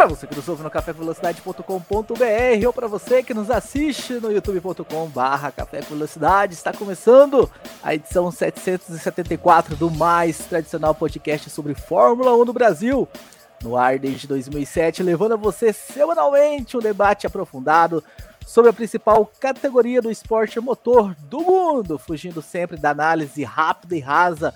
Para 0.00 0.08
você 0.08 0.26
que 0.26 0.34
nos 0.34 0.48
ouve 0.48 0.62
no 0.62 0.70
cafévelocidade.com.br 0.70 2.66
ou 2.66 2.72
para 2.72 2.88
você 2.88 3.22
que 3.22 3.34
nos 3.34 3.50
assiste 3.50 4.14
no 4.14 4.32
youtube.com/barra 4.32 5.52
Café 5.52 5.82
Velocidade, 5.82 6.54
está 6.54 6.72
começando 6.72 7.50
a 7.82 7.94
edição 7.94 8.30
774 8.30 9.76
do 9.76 9.90
mais 9.90 10.38
tradicional 10.38 10.94
podcast 10.94 11.50
sobre 11.50 11.74
Fórmula 11.74 12.34
1 12.34 12.46
do 12.46 12.52
Brasil. 12.54 13.06
No 13.62 13.76
ar 13.76 13.98
desde 13.98 14.26
2007, 14.26 15.02
levando 15.02 15.32
a 15.32 15.36
você 15.36 15.70
semanalmente 15.70 16.78
um 16.78 16.80
debate 16.80 17.26
aprofundado 17.26 18.02
sobre 18.46 18.70
a 18.70 18.72
principal 18.72 19.30
categoria 19.38 20.00
do 20.00 20.10
esporte 20.10 20.58
motor 20.60 21.14
do 21.28 21.40
mundo, 21.40 21.98
fugindo 21.98 22.40
sempre 22.40 22.78
da 22.78 22.88
análise 22.88 23.44
rápida 23.44 23.94
e 23.94 24.00
rasa 24.00 24.54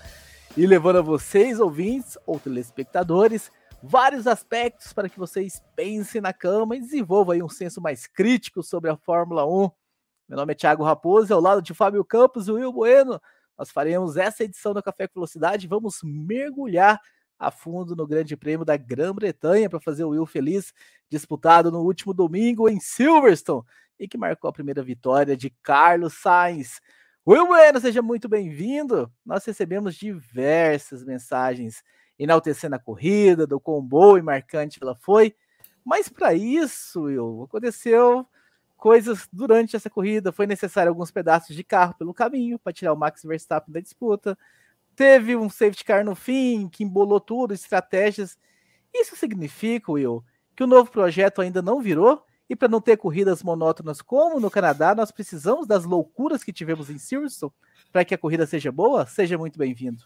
e 0.57 0.65
levando 0.65 0.97
a 0.97 1.03
vocês, 1.03 1.59
ouvintes 1.59 2.17
ou 2.25 2.39
telespectadores, 2.39 3.51
vários 3.87 4.25
aspectos 4.25 4.91
para 4.93 5.07
que 5.07 5.19
vocês 5.19 5.61
pensem 5.75 6.19
na 6.19 6.33
cama 6.33 6.75
e 6.75 6.81
desenvolvam 6.81 7.35
aí 7.35 7.43
um 7.43 7.49
senso 7.49 7.79
mais 7.79 8.07
crítico 8.07 8.63
sobre 8.63 8.89
a 8.89 8.97
Fórmula 8.97 9.45
1. 9.45 9.69
Meu 10.27 10.37
nome 10.37 10.53
é 10.53 10.55
Thiago 10.55 10.83
Raposo, 10.83 11.31
ao 11.31 11.39
lado 11.39 11.61
de 11.61 11.73
Fábio 11.73 12.03
Campos 12.03 12.47
e 12.47 12.51
Will 12.51 12.73
Bueno. 12.73 13.21
Nós 13.57 13.69
faremos 13.69 14.17
essa 14.17 14.43
edição 14.43 14.73
do 14.73 14.81
Café 14.81 15.07
com 15.07 15.13
Velocidade 15.19 15.67
vamos 15.67 15.99
mergulhar 16.03 16.99
a 17.37 17.51
fundo 17.51 17.95
no 17.95 18.07
Grande 18.07 18.35
Prêmio 18.35 18.65
da 18.65 18.75
Grã-Bretanha 18.75 19.69
para 19.69 19.79
fazer 19.79 20.03
o 20.03 20.09
Will 20.09 20.25
feliz, 20.25 20.73
disputado 21.07 21.71
no 21.71 21.81
último 21.81 22.13
domingo 22.13 22.67
em 22.67 22.79
Silverstone 22.79 23.63
e 23.99 24.07
que 24.07 24.17
marcou 24.17 24.49
a 24.49 24.53
primeira 24.53 24.81
vitória 24.81 25.37
de 25.37 25.51
Carlos 25.61 26.15
Sainz. 26.15 26.81
Will 27.27 27.45
Bueno, 27.45 27.79
seja 27.79 28.01
muito 28.01 28.27
bem-vindo. 28.27 29.11
Nós 29.23 29.45
recebemos 29.45 29.95
diversas 29.95 31.03
mensagens 31.03 31.83
enaltecendo 32.17 32.75
a 32.75 32.79
corrida, 32.79 33.45
do 33.45 33.59
quão 33.59 33.81
boa 33.81 34.19
e 34.19 34.21
marcante 34.21 34.79
ela 34.81 34.95
foi. 34.95 35.35
Mas 35.83 36.09
para 36.09 36.33
isso, 36.33 37.03
Will, 37.03 37.43
aconteceu 37.43 38.27
coisas 38.75 39.27
durante 39.31 39.75
essa 39.75 39.89
corrida. 39.89 40.31
Foi 40.31 40.47
necessário 40.47 40.89
alguns 40.89 41.11
pedaços 41.11 41.55
de 41.55 41.63
carro 41.63 41.95
pelo 41.97 42.13
caminho 42.13 42.57
para 42.57 42.73
tirar 42.73 42.93
o 42.93 42.97
Max 42.97 43.23
Verstappen 43.23 43.73
da 43.73 43.79
disputa. 43.79 44.37
Teve 44.95 45.35
um 45.35 45.49
safety 45.49 45.83
car 45.83 46.03
no 46.05 46.15
fim 46.15 46.69
que 46.69 46.83
embolou 46.83 47.19
tudo, 47.19 47.53
estratégias. 47.53 48.37
Isso 48.93 49.15
significa, 49.15 49.91
Will, 49.91 50.23
que 50.55 50.63
o 50.63 50.67
novo 50.67 50.89
projeto 50.89 51.41
ainda 51.41 51.61
não 51.61 51.81
virou? 51.81 52.23
E 52.49 52.55
para 52.55 52.67
não 52.67 52.79
ter 52.79 52.95
corridas 52.97 53.41
monótonas 53.41 54.01
como 54.01 54.39
no 54.39 54.51
Canadá, 54.51 54.93
nós 54.93 55.11
precisamos 55.11 55.67
das 55.67 55.83
loucuras 55.83 56.43
que 56.43 56.53
tivemos 56.53 56.89
em 56.89 56.97
Silverstone 56.97 57.51
para 57.91 58.05
que 58.05 58.13
a 58.13 58.17
corrida 58.17 58.45
seja 58.45 58.71
boa? 58.71 59.05
Seja 59.05 59.37
muito 59.37 59.57
bem-vindo. 59.57 59.97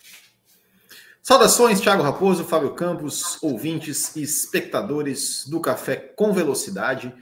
Saudações, 1.22 1.80
Thiago 1.80 2.02
Raposo, 2.02 2.44
Fábio 2.44 2.74
Campos, 2.74 3.38
ouvintes 3.42 4.16
e 4.16 4.24
espectadores 4.24 5.46
do 5.48 5.60
Café 5.60 5.96
com 5.96 6.34
Velocidade. 6.34 7.14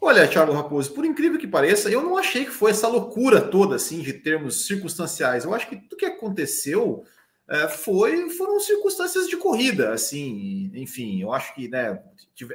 Olha, 0.00 0.28
Thiago 0.28 0.52
Raposo, 0.52 0.92
por 0.92 1.04
incrível 1.04 1.38
que 1.38 1.46
pareça, 1.46 1.90
eu 1.90 2.02
não 2.02 2.16
achei 2.16 2.44
que 2.44 2.50
foi 2.50 2.70
essa 2.70 2.88
loucura 2.88 3.40
toda, 3.40 3.76
assim, 3.76 4.00
de 4.00 4.12
termos 4.12 4.66
circunstanciais. 4.66 5.44
Eu 5.44 5.54
acho 5.54 5.68
que 5.68 5.76
tudo 5.76 5.96
que 5.96 6.04
aconteceu 6.04 7.04
é, 7.48 7.68
foi, 7.68 8.30
foram 8.30 8.58
circunstâncias 8.60 9.28
de 9.28 9.36
corrida, 9.36 9.92
assim, 9.92 10.70
enfim, 10.74 11.20
eu 11.20 11.32
acho 11.32 11.54
que, 11.54 11.68
né, 11.68 12.02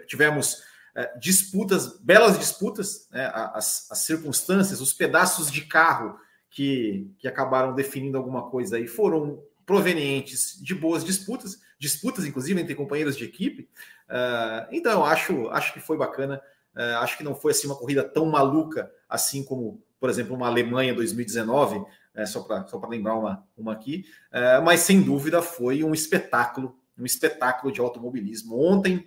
tivemos 0.07 0.63
é, 0.95 1.17
disputas, 1.19 1.99
belas 1.99 2.39
disputas, 2.39 3.07
né, 3.11 3.29
as, 3.53 3.89
as 3.91 3.99
circunstâncias, 3.99 4.81
os 4.81 4.93
pedaços 4.93 5.51
de 5.51 5.61
carro 5.61 6.17
que, 6.49 7.11
que 7.19 7.27
acabaram 7.27 7.75
definindo 7.75 8.17
alguma 8.17 8.49
coisa 8.49 8.77
aí 8.77 8.87
foram 8.87 9.43
provenientes 9.67 10.57
de 10.63 10.73
boas 10.73 11.03
disputas, 11.03 11.59
disputas 11.77 12.25
inclusive 12.25 12.59
entre 12.59 12.73
companheiros 12.73 13.17
de 13.17 13.25
equipe. 13.25 13.69
Uh, 14.07 14.65
então, 14.71 15.05
acho, 15.05 15.49
acho 15.49 15.73
que 15.73 15.81
foi 15.81 15.97
bacana. 15.97 16.41
Uh, 16.73 16.97
acho 17.01 17.17
que 17.17 17.23
não 17.23 17.35
foi 17.35 17.51
assim 17.51 17.67
uma 17.67 17.75
corrida 17.75 18.01
tão 18.01 18.25
maluca 18.25 18.89
assim 19.09 19.43
como, 19.43 19.83
por 19.99 20.09
exemplo, 20.09 20.33
uma 20.35 20.47
Alemanha 20.47 20.93
2019, 20.95 21.83
é, 22.15 22.25
só 22.25 22.41
para 22.41 22.65
só 22.65 22.81
lembrar 22.87 23.15
uma, 23.15 23.45
uma 23.57 23.73
aqui. 23.73 24.05
Uh, 24.31 24.63
mas 24.63 24.79
sem 24.79 25.01
dúvida 25.01 25.41
foi 25.41 25.83
um 25.83 25.93
espetáculo, 25.93 26.79
um 26.97 27.05
espetáculo 27.05 27.71
de 27.71 27.81
automobilismo. 27.81 28.59
Ontem 28.59 29.05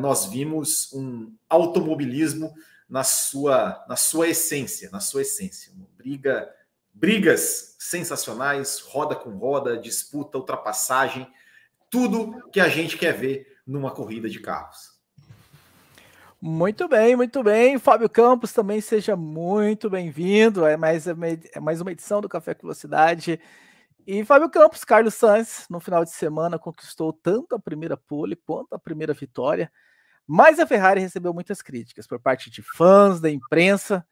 nós 0.00 0.26
vimos 0.26 0.92
um 0.92 1.32
automobilismo 1.48 2.52
na 2.88 3.04
sua, 3.04 3.84
na 3.88 3.94
sua 3.94 4.26
essência, 4.26 4.90
na 4.90 4.98
sua 4.98 5.22
essência, 5.22 5.72
uma 5.72 5.86
briga 5.96 6.52
brigas 6.92 7.76
sensacionais, 7.78 8.80
roda 8.80 9.14
com 9.14 9.30
roda, 9.30 9.78
disputa, 9.78 10.38
ultrapassagem, 10.38 11.26
tudo 11.90 12.48
que 12.50 12.60
a 12.60 12.68
gente 12.68 12.96
quer 12.96 13.12
ver 13.12 13.58
numa 13.66 13.90
corrida 13.90 14.28
de 14.28 14.40
carros. 14.40 14.92
Muito 16.40 16.88
bem, 16.88 17.14
muito 17.14 17.40
bem. 17.42 17.78
Fábio 17.78 18.08
Campos 18.08 18.52
também 18.52 18.80
seja 18.80 19.14
muito 19.14 19.88
bem-vindo. 19.88 20.66
É 20.66 20.76
mais, 20.76 21.06
é 21.06 21.60
mais 21.60 21.80
uma 21.80 21.92
edição 21.92 22.20
do 22.20 22.28
Café 22.28 22.52
com 22.52 22.62
Velocidade. 22.62 23.38
E 24.04 24.24
Fábio 24.24 24.50
Campos, 24.50 24.82
Carlos 24.82 25.14
Sainz, 25.14 25.66
no 25.70 25.78
final 25.78 26.02
de 26.02 26.10
semana, 26.10 26.58
conquistou 26.58 27.12
tanto 27.12 27.54
a 27.54 27.60
primeira 27.60 27.96
pole 27.96 28.34
quanto 28.34 28.74
a 28.74 28.78
primeira 28.78 29.14
vitória. 29.14 29.70
Mas 30.26 30.58
a 30.58 30.66
Ferrari 30.66 31.00
recebeu 31.00 31.32
muitas 31.32 31.62
críticas 31.62 32.08
por 32.08 32.18
parte 32.18 32.50
de 32.50 32.62
fãs, 32.62 33.20
da 33.20 33.30
imprensa. 33.30 34.04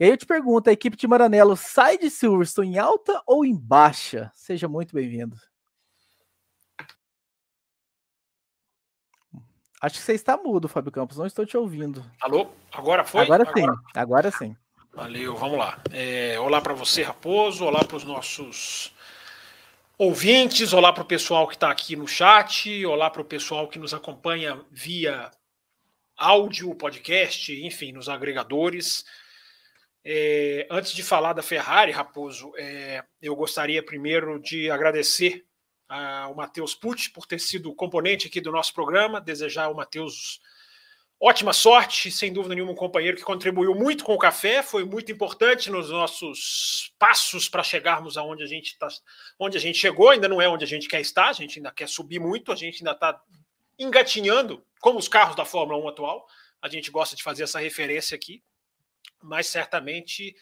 E 0.00 0.04
aí 0.04 0.10
eu 0.10 0.16
te 0.16 0.26
pergunto, 0.26 0.70
a 0.70 0.72
equipe 0.72 0.96
de 0.96 1.08
Maranello 1.08 1.56
sai 1.56 1.98
de 1.98 2.08
Silverstone 2.08 2.76
em 2.76 2.78
alta 2.78 3.20
ou 3.26 3.44
em 3.44 3.56
baixa? 3.56 4.30
Seja 4.32 4.68
muito 4.68 4.94
bem-vindo. 4.94 5.36
Acho 9.80 9.96
que 9.96 10.02
você 10.02 10.12
está 10.12 10.36
mudo, 10.36 10.68
Fábio 10.68 10.92
Campos. 10.92 11.16
Não 11.16 11.26
estou 11.26 11.44
te 11.44 11.56
ouvindo. 11.56 12.04
Alô? 12.20 12.48
Agora 12.70 13.04
foi? 13.04 13.22
Agora 13.22 13.44
sim. 13.44 13.62
Agora, 13.62 13.80
agora 13.94 14.30
sim. 14.30 14.56
Valeu, 14.92 15.36
vamos 15.36 15.58
lá. 15.58 15.80
É, 15.92 16.38
olá 16.38 16.60
para 16.60 16.74
você, 16.74 17.02
Raposo. 17.02 17.64
Olá 17.64 17.84
para 17.84 17.96
os 17.96 18.04
nossos 18.04 18.94
ouvintes. 19.96 20.72
Olá 20.72 20.92
para 20.92 21.02
o 21.02 21.06
pessoal 21.06 21.48
que 21.48 21.54
está 21.54 21.70
aqui 21.70 21.96
no 21.96 22.06
chat. 22.06 22.84
Olá 22.86 23.10
para 23.10 23.22
o 23.22 23.24
pessoal 23.24 23.66
que 23.66 23.80
nos 23.80 23.92
acompanha 23.92 24.60
via 24.70 25.30
áudio, 26.16 26.72
podcast, 26.74 27.52
enfim, 27.64 27.92
nos 27.92 28.08
agregadores. 28.08 29.04
É, 30.10 30.66
antes 30.70 30.92
de 30.92 31.02
falar 31.02 31.34
da 31.34 31.42
Ferrari, 31.42 31.92
Raposo, 31.92 32.50
é, 32.56 33.04
eu 33.20 33.36
gostaria 33.36 33.82
primeiro 33.82 34.40
de 34.40 34.70
agradecer 34.70 35.44
ao 35.86 36.34
Matheus 36.34 36.74
Pucci 36.74 37.10
por 37.10 37.26
ter 37.26 37.38
sido 37.38 37.74
componente 37.74 38.26
aqui 38.26 38.40
do 38.40 38.50
nosso 38.50 38.72
programa, 38.72 39.20
desejar 39.20 39.64
ao 39.64 39.74
Matheus 39.74 40.40
ótima 41.20 41.52
sorte, 41.52 42.10
sem 42.10 42.32
dúvida 42.32 42.54
nenhuma, 42.54 42.72
um 42.72 42.74
companheiro 42.74 43.18
que 43.18 43.22
contribuiu 43.22 43.74
muito 43.74 44.02
com 44.02 44.14
o 44.14 44.18
café, 44.18 44.62
foi 44.62 44.82
muito 44.82 45.12
importante 45.12 45.70
nos 45.70 45.90
nossos 45.90 46.90
passos 46.98 47.46
para 47.46 47.62
chegarmos 47.62 48.16
aonde 48.16 48.42
a 48.42 48.46
gente 48.46 48.78
tá, 48.78 48.88
onde 49.38 49.58
a 49.58 49.60
gente 49.60 49.76
chegou, 49.76 50.08
ainda 50.08 50.26
não 50.26 50.40
é 50.40 50.48
onde 50.48 50.64
a 50.64 50.68
gente 50.68 50.88
quer 50.88 51.02
estar, 51.02 51.28
a 51.28 51.34
gente 51.34 51.58
ainda 51.58 51.70
quer 51.70 51.86
subir 51.86 52.18
muito, 52.18 52.50
a 52.50 52.56
gente 52.56 52.78
ainda 52.78 52.92
está 52.92 53.20
engatinhando, 53.78 54.64
como 54.80 54.98
os 54.98 55.06
carros 55.06 55.36
da 55.36 55.44
Fórmula 55.44 55.78
1 55.84 55.88
atual, 55.88 56.26
a 56.62 56.68
gente 56.70 56.90
gosta 56.90 57.14
de 57.14 57.22
fazer 57.22 57.42
essa 57.42 57.58
referência 57.58 58.14
aqui 58.14 58.42
mas 59.22 59.46
certamente 59.46 60.34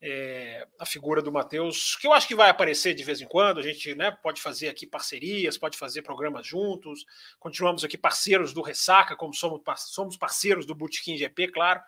é, 0.00 0.66
a 0.78 0.86
figura 0.86 1.20
do 1.20 1.32
Matheus, 1.32 1.96
que 1.96 2.06
eu 2.06 2.12
acho 2.12 2.28
que 2.28 2.34
vai 2.34 2.48
aparecer 2.48 2.94
de 2.94 3.02
vez 3.02 3.20
em 3.20 3.26
quando, 3.26 3.58
a 3.58 3.62
gente 3.62 3.94
né, 3.94 4.10
pode 4.22 4.40
fazer 4.40 4.68
aqui 4.68 4.86
parcerias, 4.86 5.58
pode 5.58 5.76
fazer 5.76 6.02
programas 6.02 6.46
juntos, 6.46 7.04
continuamos 7.38 7.82
aqui 7.84 7.98
parceiros 7.98 8.52
do 8.52 8.62
Ressaca, 8.62 9.16
como 9.16 9.34
somos, 9.34 9.60
somos 9.76 10.16
parceiros 10.16 10.64
do 10.64 10.74
Botequim 10.74 11.16
GP, 11.16 11.48
claro, 11.48 11.80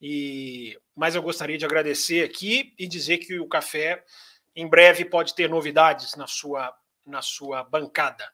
e, 0.00 0.78
mas 0.96 1.14
eu 1.14 1.22
gostaria 1.22 1.58
de 1.58 1.64
agradecer 1.64 2.24
aqui 2.24 2.74
e 2.78 2.88
dizer 2.88 3.18
que 3.18 3.38
o 3.38 3.46
café 3.46 4.02
em 4.56 4.66
breve 4.66 5.04
pode 5.04 5.34
ter 5.34 5.48
novidades 5.48 6.14
na 6.16 6.26
sua, 6.26 6.74
na 7.06 7.22
sua 7.22 7.62
bancada. 7.64 8.28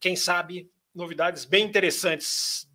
Quem 0.00 0.16
sabe 0.16 0.70
novidades 0.94 1.44
bem 1.44 1.64
interessantes 1.64 2.68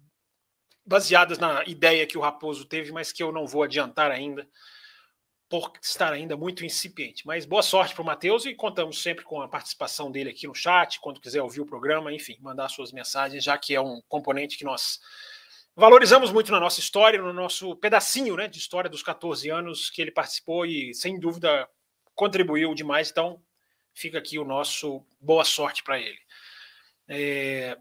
baseadas 0.91 1.39
na 1.39 1.63
ideia 1.65 2.05
que 2.05 2.17
o 2.17 2.21
Raposo 2.21 2.65
teve, 2.65 2.91
mas 2.91 3.11
que 3.13 3.23
eu 3.23 3.31
não 3.31 3.47
vou 3.47 3.63
adiantar 3.63 4.11
ainda, 4.11 4.47
por 5.49 5.71
estar 5.81 6.11
ainda 6.11 6.35
muito 6.35 6.65
incipiente. 6.65 7.25
Mas 7.25 7.45
boa 7.45 7.63
sorte 7.63 7.95
para 7.95 8.01
o 8.01 8.05
Matheus 8.05 8.45
e 8.45 8.53
contamos 8.53 9.01
sempre 9.01 9.23
com 9.23 9.41
a 9.41 9.47
participação 9.47 10.11
dele 10.11 10.29
aqui 10.29 10.47
no 10.47 10.53
chat, 10.53 10.99
quando 10.99 11.21
quiser 11.21 11.41
ouvir 11.41 11.61
o 11.61 11.65
programa, 11.65 12.13
enfim, 12.13 12.37
mandar 12.41 12.67
suas 12.67 12.91
mensagens, 12.91 13.43
já 13.43 13.57
que 13.57 13.73
é 13.73 13.79
um 13.79 14.01
componente 14.07 14.57
que 14.57 14.65
nós 14.65 14.99
valorizamos 15.75 16.29
muito 16.29 16.51
na 16.51 16.59
nossa 16.59 16.81
história, 16.81 17.21
no 17.21 17.31
nosso 17.31 17.73
pedacinho 17.77 18.35
né, 18.35 18.49
de 18.49 18.57
história 18.57 18.89
dos 18.89 19.01
14 19.01 19.49
anos 19.49 19.89
que 19.89 20.01
ele 20.01 20.11
participou 20.11 20.65
e, 20.65 20.93
sem 20.93 21.17
dúvida, 21.17 21.67
contribuiu 22.13 22.75
demais. 22.75 23.09
Então, 23.09 23.41
fica 23.93 24.17
aqui 24.17 24.37
o 24.37 24.45
nosso 24.45 25.05
boa 25.21 25.45
sorte 25.45 25.83
para 25.83 25.99
ele. 25.99 26.19
É, 27.07 27.77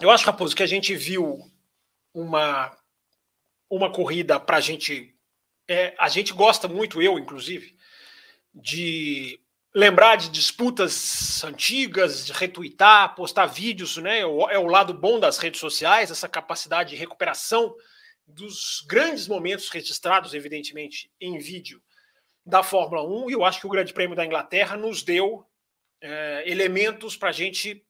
eu 0.00 0.10
acho, 0.10 0.26
Raposo, 0.26 0.54
que 0.54 0.62
a 0.62 0.66
gente 0.66 0.94
viu 0.96 1.53
uma, 2.14 2.74
uma 3.68 3.92
corrida 3.92 4.38
para 4.38 4.58
a 4.58 4.60
gente. 4.60 5.14
É, 5.68 5.94
a 5.98 6.08
gente 6.08 6.32
gosta 6.32 6.68
muito, 6.68 7.02
eu 7.02 7.18
inclusive, 7.18 7.76
de 8.54 9.40
lembrar 9.74 10.16
de 10.16 10.28
disputas 10.30 11.42
antigas, 11.42 12.24
de 12.24 12.32
retweetar, 12.32 13.14
postar 13.16 13.46
vídeos, 13.46 13.96
né? 13.96 14.20
É 14.20 14.26
o, 14.26 14.48
é 14.48 14.58
lado 14.58 14.94
bom 14.94 15.18
das 15.18 15.38
redes 15.38 15.58
sociais, 15.58 16.10
essa 16.10 16.28
capacidade 16.28 16.90
de 16.90 16.96
recuperação 16.96 17.74
dos 18.26 18.84
grandes 18.86 19.26
momentos 19.26 19.68
registrados, 19.68 20.32
evidentemente, 20.32 21.10
em 21.20 21.38
vídeo 21.38 21.82
da 22.46 22.62
Fórmula 22.62 23.02
1. 23.02 23.30
E 23.30 23.32
eu 23.32 23.44
acho 23.44 23.60
que 23.60 23.66
o 23.66 23.70
Grande 23.70 23.92
Prêmio 23.92 24.16
da 24.16 24.24
Inglaterra 24.24 24.76
nos 24.76 25.02
deu 25.02 25.44
é, 26.00 26.44
elementos 26.46 27.16
para 27.16 27.30
a 27.30 27.32
gente 27.32 27.84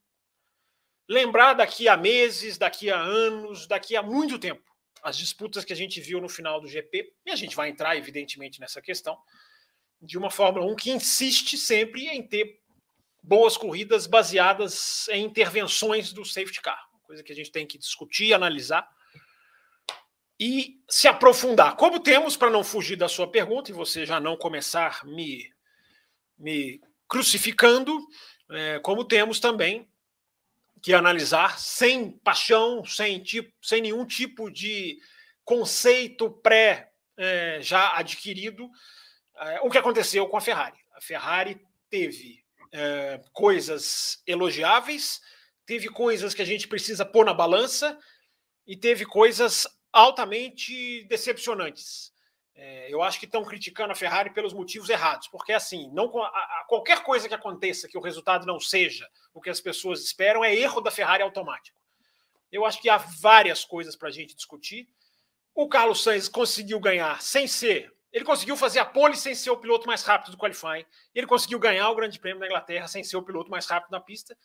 lembrar 1.08 1.54
daqui 1.54 1.88
a 1.88 1.96
meses, 1.96 2.58
daqui 2.58 2.90
a 2.90 2.98
anos, 2.98 3.66
daqui 3.66 3.96
a 3.96 4.02
muito 4.02 4.38
tempo, 4.38 4.62
as 5.02 5.16
disputas 5.16 5.64
que 5.64 5.72
a 5.72 5.76
gente 5.76 6.00
viu 6.00 6.20
no 6.20 6.28
final 6.28 6.60
do 6.60 6.68
GP. 6.68 7.12
E 7.26 7.30
a 7.30 7.36
gente 7.36 7.54
vai 7.54 7.68
entrar, 7.68 7.96
evidentemente, 7.96 8.60
nessa 8.60 8.80
questão 8.80 9.18
de 10.00 10.18
uma 10.18 10.30
Fórmula 10.30 10.66
1 10.66 10.76
que 10.76 10.90
insiste 10.90 11.56
sempre 11.56 12.06
em 12.08 12.22
ter 12.26 12.60
boas 13.22 13.56
corridas 13.56 14.06
baseadas 14.06 15.08
em 15.08 15.24
intervenções 15.24 16.12
do 16.12 16.24
safety 16.24 16.60
car, 16.60 16.78
coisa 17.02 17.22
que 17.22 17.32
a 17.32 17.34
gente 17.34 17.50
tem 17.50 17.66
que 17.66 17.78
discutir, 17.78 18.34
analisar 18.34 18.86
e 20.38 20.78
se 20.88 21.08
aprofundar. 21.08 21.76
Como 21.76 22.00
temos, 22.00 22.36
para 22.36 22.50
não 22.50 22.62
fugir 22.62 22.96
da 22.96 23.08
sua 23.08 23.30
pergunta 23.30 23.70
e 23.70 23.74
você 23.74 24.04
já 24.04 24.20
não 24.20 24.36
começar 24.36 25.04
me, 25.04 25.50
me 26.38 26.80
crucificando, 27.08 27.98
é, 28.50 28.78
como 28.80 29.04
temos 29.04 29.40
também 29.40 29.88
que 30.84 30.92
analisar 30.92 31.58
sem 31.58 32.10
paixão, 32.10 32.84
sem, 32.84 33.18
tipo, 33.18 33.50
sem 33.62 33.80
nenhum 33.80 34.04
tipo 34.04 34.50
de 34.50 34.98
conceito 35.42 36.30
pré 36.30 36.92
é, 37.16 37.58
já 37.62 37.96
adquirido, 37.96 38.68
é, 39.38 39.60
o 39.62 39.70
que 39.70 39.78
aconteceu 39.78 40.28
com 40.28 40.36
a 40.36 40.42
Ferrari. 40.42 40.76
A 40.94 41.00
Ferrari 41.00 41.58
teve 41.88 42.44
é, 42.70 43.18
coisas 43.32 44.22
elogiáveis, 44.26 45.22
teve 45.64 45.88
coisas 45.88 46.34
que 46.34 46.42
a 46.42 46.44
gente 46.44 46.68
precisa 46.68 47.02
pôr 47.02 47.24
na 47.24 47.32
balança 47.32 47.98
e 48.66 48.76
teve 48.76 49.06
coisas 49.06 49.66
altamente 49.90 51.02
decepcionantes. 51.04 52.12
É, 52.54 52.92
eu 52.92 53.02
acho 53.02 53.18
que 53.18 53.24
estão 53.24 53.42
criticando 53.42 53.92
a 53.92 53.96
Ferrari 53.96 54.34
pelos 54.34 54.52
motivos 54.52 54.90
errados, 54.90 55.28
porque 55.28 55.54
assim, 55.54 55.90
não 55.94 56.14
a, 56.22 56.28
a, 56.28 56.64
qualquer 56.68 57.02
coisa 57.02 57.26
que 57.26 57.34
aconteça 57.34 57.88
que 57.88 57.96
o 57.96 58.02
resultado 58.02 58.44
não 58.44 58.60
seja 58.60 59.08
o 59.34 59.40
que 59.40 59.50
as 59.50 59.60
pessoas 59.60 60.02
esperam 60.02 60.42
é 60.42 60.54
erro 60.54 60.80
da 60.80 60.90
Ferrari 60.90 61.22
automático. 61.22 61.76
Eu 62.50 62.64
acho 62.64 62.80
que 62.80 62.88
há 62.88 62.96
várias 62.96 63.64
coisas 63.64 63.96
para 63.96 64.08
a 64.08 64.12
gente 64.12 64.34
discutir. 64.34 64.88
O 65.54 65.68
Carlos 65.68 66.02
Sainz 66.02 66.28
conseguiu 66.28 66.80
ganhar 66.80 67.20
sem 67.20 67.46
ser 67.46 67.94
ele 68.14 68.24
conseguiu 68.24 68.56
fazer 68.56 68.78
a 68.78 68.84
pole 68.84 69.16
sem 69.16 69.34
ser 69.34 69.50
o 69.50 69.56
piloto 69.56 69.88
mais 69.88 70.04
rápido 70.04 70.30
do 70.30 70.38
qualifying. 70.38 70.86
Ele 71.12 71.26
conseguiu 71.26 71.58
ganhar 71.58 71.90
o 71.90 71.96
Grande 71.96 72.20
Prêmio 72.20 72.38
da 72.38 72.46
Inglaterra 72.46 72.86
sem 72.86 73.02
ser 73.02 73.16
o 73.16 73.22
piloto 73.24 73.50
mais 73.50 73.66
rápido 73.66 73.90
na 73.90 73.98
pista. 73.98 74.38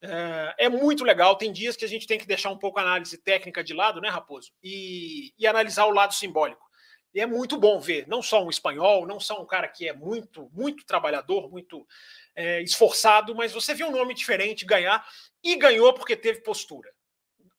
É, 0.00 0.54
é 0.64 0.68
muito 0.70 1.04
legal. 1.04 1.36
Tem 1.36 1.52
dias 1.52 1.76
que 1.76 1.84
a 1.84 1.88
gente 1.88 2.06
tem 2.06 2.18
que 2.18 2.26
deixar 2.26 2.48
um 2.48 2.56
pouco 2.56 2.78
a 2.78 2.82
análise 2.82 3.18
técnica 3.18 3.62
de 3.62 3.74
lado, 3.74 4.00
né, 4.00 4.08
Raposo? 4.08 4.50
E, 4.62 5.34
e 5.38 5.46
analisar 5.46 5.84
o 5.84 5.90
lado 5.90 6.14
simbólico. 6.14 6.66
E 7.14 7.20
é 7.20 7.26
muito 7.26 7.58
bom 7.58 7.78
ver, 7.78 8.08
não 8.08 8.22
só 8.22 8.42
um 8.42 8.48
espanhol, 8.48 9.06
não 9.06 9.20
só 9.20 9.42
um 9.42 9.46
cara 9.46 9.68
que 9.68 9.86
é 9.86 9.92
muito, 9.92 10.48
muito 10.50 10.86
trabalhador, 10.86 11.50
muito 11.50 11.86
é, 12.34 12.62
esforçado, 12.62 13.34
mas 13.34 13.52
você 13.52 13.74
viu 13.74 13.88
um 13.88 13.92
nome 13.92 14.14
diferente 14.14 14.64
ganhar 14.64 15.06
e 15.42 15.56
ganhou 15.56 15.92
porque 15.92 16.16
teve 16.16 16.40
postura. 16.40 16.90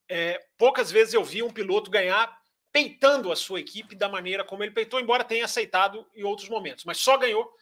É, 0.10 0.40
poucas 0.58 0.92
vezes 0.92 1.14
eu 1.14 1.24
vi 1.24 1.42
um 1.42 1.52
piloto 1.52 1.90
ganhar 1.90 2.36
peitando 2.72 3.32
a 3.32 3.36
sua 3.36 3.60
equipe 3.60 3.96
da 3.96 4.10
maneira 4.10 4.44
como 4.44 4.64
ele 4.64 4.72
peitou, 4.72 5.00
embora 5.00 5.24
tenha 5.24 5.46
aceitado 5.46 6.08
em 6.16 6.24
outros 6.24 6.50
momentos. 6.50 6.86
Mas 6.86 6.98
só 6.98 7.18
ganhou 7.18 7.54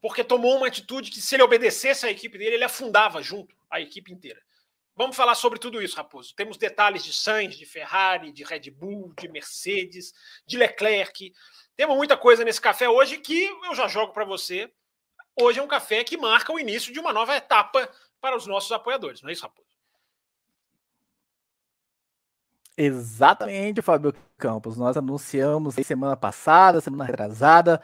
porque 0.00 0.24
tomou 0.24 0.56
uma 0.56 0.66
atitude 0.66 1.10
que, 1.10 1.20
se 1.20 1.36
ele 1.36 1.42
obedecesse 1.42 2.06
à 2.06 2.10
equipe 2.10 2.36
dele, 2.38 2.56
ele 2.56 2.64
afundava 2.64 3.22
junto 3.22 3.54
a 3.70 3.80
equipe 3.80 4.12
inteira. 4.12 4.40
Vamos 4.96 5.16
falar 5.16 5.34
sobre 5.34 5.58
tudo 5.58 5.80
isso, 5.80 5.96
Raposo. 5.96 6.34
Temos 6.34 6.56
detalhes 6.56 7.04
de 7.04 7.12
Sainz, 7.12 7.56
de 7.56 7.64
Ferrari, 7.64 8.32
de 8.32 8.42
Red 8.42 8.70
Bull, 8.70 9.14
de 9.18 9.28
Mercedes, 9.28 10.12
de 10.46 10.58
Leclerc. 10.58 11.32
Temos 11.76 11.96
muita 11.96 12.16
coisa 12.16 12.44
nesse 12.44 12.60
café 12.60 12.88
hoje 12.88 13.18
que 13.18 13.44
eu 13.64 13.74
já 13.74 13.88
jogo 13.88 14.12
para 14.12 14.24
você. 14.24 14.70
Hoje 15.40 15.58
é 15.58 15.62
um 15.62 15.68
café 15.68 16.04
que 16.04 16.18
marca 16.18 16.52
o 16.52 16.58
início 16.58 16.92
de 16.92 17.00
uma 17.00 17.12
nova 17.12 17.34
etapa 17.34 17.88
para 18.20 18.36
os 18.36 18.46
nossos 18.46 18.70
apoiadores, 18.72 19.22
não 19.22 19.30
é 19.30 19.32
isso, 19.32 19.42
Raposo? 19.42 19.70
Exatamente, 22.76 23.82
Fábio 23.82 24.14
Campos. 24.36 24.76
Nós 24.76 24.96
anunciamos 24.96 25.74
semana 25.74 26.16
passada, 26.16 26.80
semana 26.80 27.04
retrasada, 27.04 27.82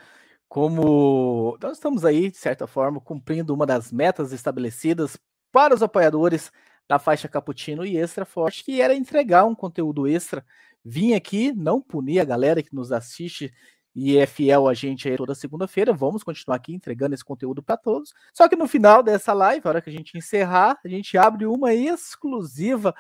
como 0.49 1.57
nós 1.61 1.73
estamos 1.73 2.05
aí, 2.05 2.31
de 2.31 2.37
certa 2.37 2.67
forma, 2.67 3.01
cumprindo 3.01 3.55
uma 3.55 3.67
das 3.67 3.91
metas 3.91 4.33
estabelecidas 4.33 5.19
para 5.51 5.75
os 5.75 5.83
apoiadores 5.83 6.53
da 6.89 6.99
faixa 6.99 7.29
Cappuccino 7.29 7.85
e 7.85 7.97
Extra 7.97 8.25
Forte, 8.25 8.65
que 8.65 8.81
era 8.81 8.95
entregar 8.95 9.45
um 9.45 9.55
conteúdo 9.55 10.07
extra. 10.07 10.45
Vim 10.85 11.15
aqui, 11.15 11.53
não 11.53 11.81
punir 11.81 12.21
a 12.21 12.25
galera 12.25 12.63
que 12.63 12.75
nos 12.75 12.93
assiste 12.93 13.53
e 13.99 14.19
é 14.19 14.27
fiel 14.27 14.69
a 14.69 14.75
gente 14.75 15.09
aí 15.09 15.17
toda 15.17 15.35
segunda-feira. 15.35 15.91
Vamos 15.91 16.23
continuar 16.23 16.57
aqui 16.57 16.75
entregando 16.75 17.15
esse 17.15 17.25
conteúdo 17.25 17.63
para 17.63 17.79
todos. 17.79 18.13
Só 18.31 18.47
que 18.47 18.55
no 18.55 18.69
final 18.69 19.03
dessa 19.03 19.33
live, 19.33 19.63
a 19.65 19.69
hora 19.71 19.81
que 19.81 19.89
a 19.89 19.93
gente 19.93 20.19
encerrar, 20.19 20.79
a 20.85 20.89
gente 20.89 21.17
abre 21.17 21.47
uma 21.47 21.73
exclusiva 21.73 22.95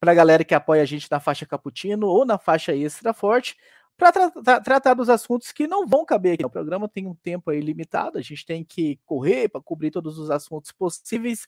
para 0.00 0.10
a 0.10 0.14
galera 0.14 0.42
que 0.42 0.52
apoia 0.52 0.82
a 0.82 0.84
gente 0.84 1.08
na 1.08 1.20
faixa 1.20 1.46
Caputino 1.46 2.08
ou 2.08 2.24
na 2.26 2.36
faixa 2.36 2.74
Extra 2.74 3.14
Forte, 3.14 3.56
para 3.96 4.10
tra 4.10 4.30
tra 4.30 4.60
tratar 4.60 4.94
dos 4.94 5.08
assuntos 5.08 5.52
que 5.52 5.68
não 5.68 5.86
vão 5.86 6.04
caber 6.04 6.34
aqui. 6.34 6.44
O 6.44 6.50
programa 6.50 6.88
tem 6.88 7.06
um 7.06 7.14
tempo 7.14 7.52
aí 7.52 7.60
limitado, 7.60 8.18
a 8.18 8.20
gente 8.20 8.44
tem 8.44 8.64
que 8.64 8.98
correr 9.06 9.48
para 9.48 9.60
cobrir 9.60 9.92
todos 9.92 10.18
os 10.18 10.32
assuntos 10.32 10.72
possíveis. 10.72 11.46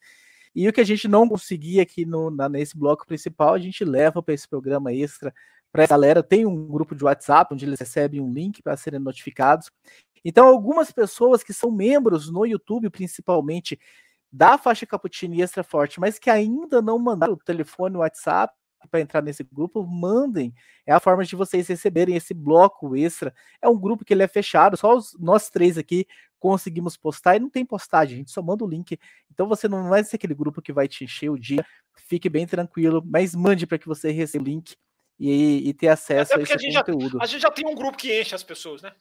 E 0.55 0.69
o 0.69 0.73
que 0.73 0.81
a 0.81 0.85
gente 0.85 1.09
não 1.09 1.29
conseguir 1.29 1.81
aqui 1.81 2.06
no, 2.06 2.31
na, 2.31 2.49
nesse 2.49 2.79
bloco 2.79 3.05
principal, 3.05 3.55
a 3.55 3.59
gente 3.59 3.85
leva 3.85 4.23
para 4.23 4.33
esse 4.33 4.49
programa 4.49 4.93
extra 4.93 5.35
para 5.73 5.85
a 5.85 5.87
galera. 5.87 6.23
Tem 6.23 6.47
um 6.47 6.67
grupo 6.67 6.95
de 6.95 7.05
WhatsApp 7.05 7.53
onde 7.55 7.65
eles 7.65 7.79
recebem 7.79 8.21
um 8.21 8.33
link 8.33 8.63
para 8.63 8.77
serem 8.77 9.01
notificados. 9.01 9.71
Então, 10.25 10.47
algumas 10.47 10.90
pessoas 10.90 11.43
que 11.43 11.52
são 11.52 11.71
membros 11.71 12.31
no 12.31 12.45
YouTube, 12.45 12.90
principalmente, 12.90 13.79
da 14.33 14.59
faixa 14.59 14.87
Cappuccino 14.87 15.35
e 15.35 15.43
Extra 15.43 15.62
Forte, 15.62 16.00
mas 16.00 16.19
que 16.19 16.29
ainda 16.29 16.83
não 16.83 16.99
mandaram 16.99 17.35
o 17.35 17.37
telefone, 17.37 17.97
o 17.97 18.00
WhatsApp 18.00 18.52
para 18.90 19.00
entrar 19.00 19.23
nesse 19.23 19.43
grupo, 19.43 19.85
mandem. 19.85 20.55
É 20.87 20.93
a 20.93 21.00
forma 21.00 21.25
de 21.25 21.35
vocês 21.35 21.67
receberem 21.67 22.14
esse 22.14 22.33
bloco 22.33 22.97
extra. 22.97 23.35
É 23.61 23.69
um 23.69 23.79
grupo 23.79 24.05
que 24.05 24.14
ele 24.14 24.23
é 24.23 24.29
fechado, 24.29 24.76
só 24.76 24.97
os, 24.97 25.17
nós 25.19 25.50
três 25.50 25.76
aqui 25.76 26.07
conseguimos 26.38 26.97
postar 26.97 27.37
e 27.37 27.40
não 27.40 27.50
tem 27.50 27.64
postagem, 27.64 28.14
a 28.14 28.19
gente 28.19 28.31
só 28.31 28.43
manda 28.43 28.64
o 28.64 28.69
link. 28.69 28.99
Então 29.33 29.49
você 29.49 29.67
não 29.67 29.88
vai 29.88 30.05
ser 30.05 30.17
aquele 30.17 30.35
grupo 30.35 30.62
que 30.62 30.73
vai 30.73 30.87
te 30.87 31.05
encher 31.05 31.31
o 31.31 31.38
dia. 31.38 31.64
Fique 31.97 32.29
bem 32.29 32.47
tranquilo, 32.47 33.02
mas 33.05 33.35
mande 33.35 33.67
para 33.67 33.79
que 33.79 33.87
você 33.87 34.11
receba 34.11 34.45
o 34.45 34.47
link 34.47 34.76
e, 35.18 35.68
e 35.68 35.75
ter 35.75 35.88
acesso 35.88 36.35
a 36.38 36.42
esse 36.42 36.52
a 36.52 36.85
conteúdo. 36.85 37.18
Já, 37.18 37.25
a 37.25 37.26
gente 37.26 37.40
já 37.42 37.50
tem 37.50 37.66
um 37.66 37.75
grupo 37.75 37.96
que 37.96 38.20
enche 38.20 38.35
as 38.35 38.42
pessoas, 38.42 38.82
né? 38.82 38.92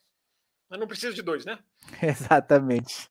Mas 0.69 0.79
não 0.79 0.87
precisa 0.87 1.13
de 1.13 1.21
dois, 1.21 1.45
né? 1.45 1.59
Exatamente. 2.01 3.09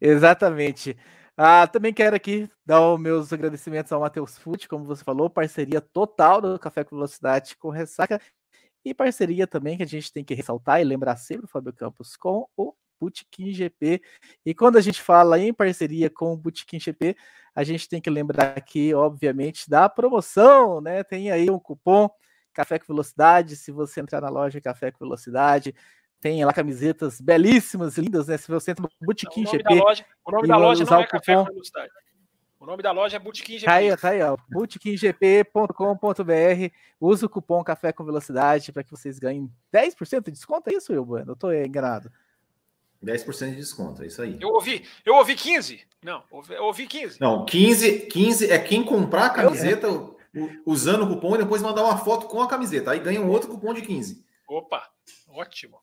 Exatamente. 0.00 0.96
Ah, 1.36 1.66
também 1.66 1.92
quero 1.92 2.14
aqui 2.14 2.48
dar 2.64 2.80
os 2.92 3.00
meus 3.00 3.32
agradecimentos 3.32 3.90
ao 3.90 4.00
Matheus 4.00 4.36
Fute, 4.38 4.68
como 4.68 4.84
você 4.84 5.02
falou, 5.02 5.30
parceria 5.30 5.80
total 5.80 6.40
do 6.40 6.58
Café 6.58 6.84
com 6.84 6.96
Velocidade 6.96 7.56
com 7.56 7.70
Ressaca 7.70 8.20
e 8.84 8.92
parceria 8.92 9.46
também 9.46 9.76
que 9.76 9.82
a 9.82 9.86
gente 9.86 10.12
tem 10.12 10.24
que 10.24 10.34
ressaltar 10.34 10.80
e 10.80 10.84
lembrar 10.84 11.16
sempre, 11.16 11.46
Fábio 11.46 11.72
Campos, 11.72 12.16
com 12.16 12.46
o 12.56 12.74
Bootkin 13.02 13.52
GP. 13.52 14.00
E 14.46 14.54
quando 14.54 14.78
a 14.78 14.80
gente 14.80 15.02
fala 15.02 15.40
em 15.40 15.52
parceria 15.52 16.08
com 16.08 16.32
o 16.32 16.36
Bootkin 16.36 16.78
GP, 16.78 17.16
a 17.52 17.64
gente 17.64 17.88
tem 17.88 18.00
que 18.00 18.08
lembrar 18.08 18.56
aqui, 18.56 18.94
obviamente, 18.94 19.68
da 19.68 19.88
promoção, 19.88 20.80
né? 20.80 21.02
Tem 21.02 21.32
aí 21.32 21.50
um 21.50 21.58
cupom 21.58 22.08
Café 22.52 22.78
com 22.78 22.86
Velocidade, 22.86 23.56
se 23.56 23.72
você 23.72 24.00
entrar 24.00 24.20
na 24.20 24.28
loja 24.28 24.60
Café 24.60 24.92
com 24.92 25.04
Velocidade, 25.04 25.74
tem 26.20 26.44
lá 26.44 26.52
camisetas 26.52 27.20
belíssimas, 27.20 27.98
lindas, 27.98 28.28
né? 28.28 28.36
Se 28.36 28.48
você 28.48 28.70
entra 28.70 28.82
no 28.82 29.06
Botequim 29.06 29.44
GP. 29.44 29.74
Loja, 29.74 30.04
o 30.24 30.30
nome 30.30 30.46
da 30.46 30.56
loja 30.56 30.84
não 30.84 31.00
é 31.00 31.06
Café 31.06 31.34
com 31.34 31.44
Velocidade. 31.44 31.90
O 32.60 32.66
nome 32.66 32.80
da 32.80 32.92
loja 32.92 33.16
é 33.16 33.18
Botequim 33.18 33.54
GP. 33.54 33.66
Tá 33.66 33.74
aí, 33.74 33.96
tá 33.96 34.10
aí, 34.10 34.22
ó. 34.22 34.36
botequimgp.com.br. 34.48 36.74
Usa 37.00 37.26
o 37.26 37.28
cupom 37.28 37.64
Café 37.64 37.92
com 37.92 38.04
Velocidade 38.04 38.70
para 38.70 38.84
que 38.84 38.92
vocês 38.92 39.18
ganhem 39.18 39.50
10% 39.74 40.26
de 40.26 40.30
desconto. 40.30 40.70
É 40.70 40.74
isso, 40.74 40.92
eu, 40.92 41.04
Bueno? 41.04 41.32
Eu 41.32 41.36
tô 41.36 41.52
enganado. 41.52 42.08
10% 43.04 43.50
de 43.50 43.56
desconto, 43.56 44.02
é 44.02 44.06
isso 44.06 44.22
aí. 44.22 44.38
Eu 44.40 44.50
ouvi, 44.50 44.86
eu 45.04 45.14
ouvi 45.14 45.34
15. 45.34 45.80
Não, 46.02 46.22
eu 46.50 46.64
ouvi 46.64 46.86
15. 46.86 47.20
Não, 47.20 47.44
15, 47.44 48.06
15 48.06 48.50
é 48.50 48.58
quem 48.58 48.84
comprar 48.84 49.26
a 49.26 49.30
camiseta. 49.30 49.86
Eu, 49.86 50.12
usando 50.64 51.04
o 51.04 51.08
cupom 51.08 51.34
e 51.34 51.38
depois 51.38 51.60
mandar 51.60 51.84
uma 51.84 51.98
foto 51.98 52.26
com 52.26 52.40
a 52.40 52.48
camiseta. 52.48 52.90
Aí 52.90 53.00
ganha 53.00 53.20
um 53.20 53.28
outro 53.28 53.50
cupom 53.50 53.74
de 53.74 53.82
15. 53.82 54.24
Opa, 54.48 54.90
ótimo. 55.28 55.80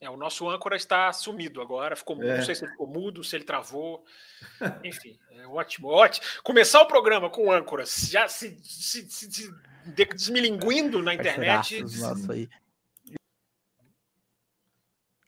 É, 0.00 0.08
o 0.08 0.16
nosso 0.16 0.48
âncora 0.48 0.76
está 0.76 1.12
sumido 1.12 1.60
agora, 1.60 1.94
ficou, 1.94 2.22
é. 2.22 2.38
não 2.38 2.42
sei 2.42 2.54
se 2.54 2.64
ele 2.64 2.72
ficou 2.72 2.86
mudo, 2.86 3.22
se 3.22 3.36
ele 3.36 3.44
travou. 3.44 4.02
Enfim, 4.82 5.18
é 5.32 5.46
ótimo, 5.46 5.88
ótimo. 5.88 6.26
Começar 6.42 6.80
o 6.80 6.86
programa 6.86 7.28
com 7.28 7.52
âncoras, 7.52 8.08
já 8.10 8.26
se, 8.26 8.58
se, 8.64 9.10
se, 9.10 9.30
se 9.30 9.54
desmilinguindo 9.86 11.02
na 11.02 11.14
internet. 11.14 11.82
Nossa, 11.82 12.32
aí. 12.32 12.48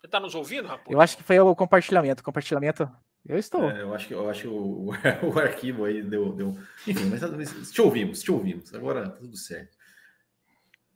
Você 0.01 0.07
está 0.07 0.19
nos 0.21 0.35
ouvindo, 0.35 0.69
rapaz? 0.69 0.91
Eu 0.91 1.01
acho 1.01 1.17
que 1.17 1.23
foi 1.23 1.39
o 1.39 1.55
compartilhamento. 1.55 2.23
Compartilhamento. 2.23 2.91
Eu 3.25 3.39
estou. 3.39 3.71
É, 3.71 3.83
eu 3.83 3.95
acho 3.95 4.09
que, 4.09 4.15
eu 4.15 4.29
acho 4.29 4.41
que 4.43 4.49
o, 4.49 4.91
o 5.33 5.39
arquivo 5.39 5.85
aí 5.85 6.03
deu, 6.03 6.33
deu. 6.33 6.59
Enfim, 6.87 7.05
mas 7.07 7.71
te 7.71 7.81
ouvimos, 7.81 8.21
te 8.21 8.33
ouvimos. 8.33 8.75
Agora 8.75 9.09
tá 9.09 9.17
tudo 9.17 9.37
certo. 9.37 9.77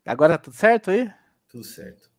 Agora 0.04 0.36
tá 0.36 0.44
tudo 0.44 0.56
certo 0.56 0.90
aí? 0.90 1.10
Tudo 1.48 1.64
certo. 1.64 2.10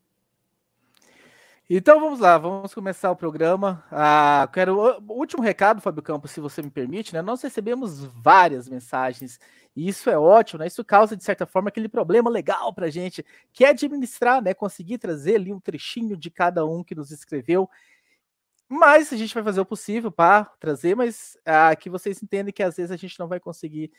Então 1.70 2.00
vamos 2.00 2.22
lá, 2.22 2.38
vamos 2.38 2.74
começar 2.74 3.12
o 3.12 3.16
programa. 3.16 3.84
Ah, 3.92 4.48
quero 4.54 5.02
o 5.06 5.14
último 5.14 5.44
recado, 5.44 5.82
Fábio 5.82 6.02
Campos, 6.02 6.32
se 6.32 6.40
você 6.40 6.62
me 6.62 6.72
permite, 6.72 7.14
né? 7.14 7.22
Nós 7.22 7.42
recebemos 7.42 8.06
várias 8.06 8.70
mensagens 8.70 9.38
e 9.78 9.88
isso 9.88 10.10
é 10.10 10.18
ótimo, 10.18 10.60
né? 10.60 10.66
Isso 10.66 10.84
causa 10.84 11.16
de 11.16 11.24
certa 11.24 11.46
forma 11.46 11.70
aquele 11.70 11.88
problema 11.88 12.32
legal 12.32 12.74
para 12.74 12.90
gente, 12.90 13.24
que 13.54 13.64
é 13.64 13.70
administrar, 13.70 14.42
né? 14.42 14.52
Conseguir 14.52 14.98
trazer 14.98 15.36
ali 15.36 15.54
um 15.54 15.60
trechinho 15.60 16.18
de 16.18 16.32
cada 16.32 16.66
um 16.66 16.84
que 16.84 16.96
nos 16.96 17.12
escreveu. 17.12 17.70
Mas 18.68 19.14
a 19.14 19.16
gente 19.16 19.36
vai 19.36 19.44
fazer 19.44 19.62
o 19.62 19.66
possível 19.66 20.12
para 20.12 20.46
trazer, 20.60 20.96
mas 20.96 21.38
ah, 21.46 21.76
que 21.76 21.92
vocês 21.92 22.24
entendem 22.24 22.52
que 22.52 22.64
às 22.64 22.76
vezes 22.76 22.92
a 22.92 22.96
gente 22.98 23.20
não 23.20 23.28
vai 23.28 23.40
conseguir 23.40 23.92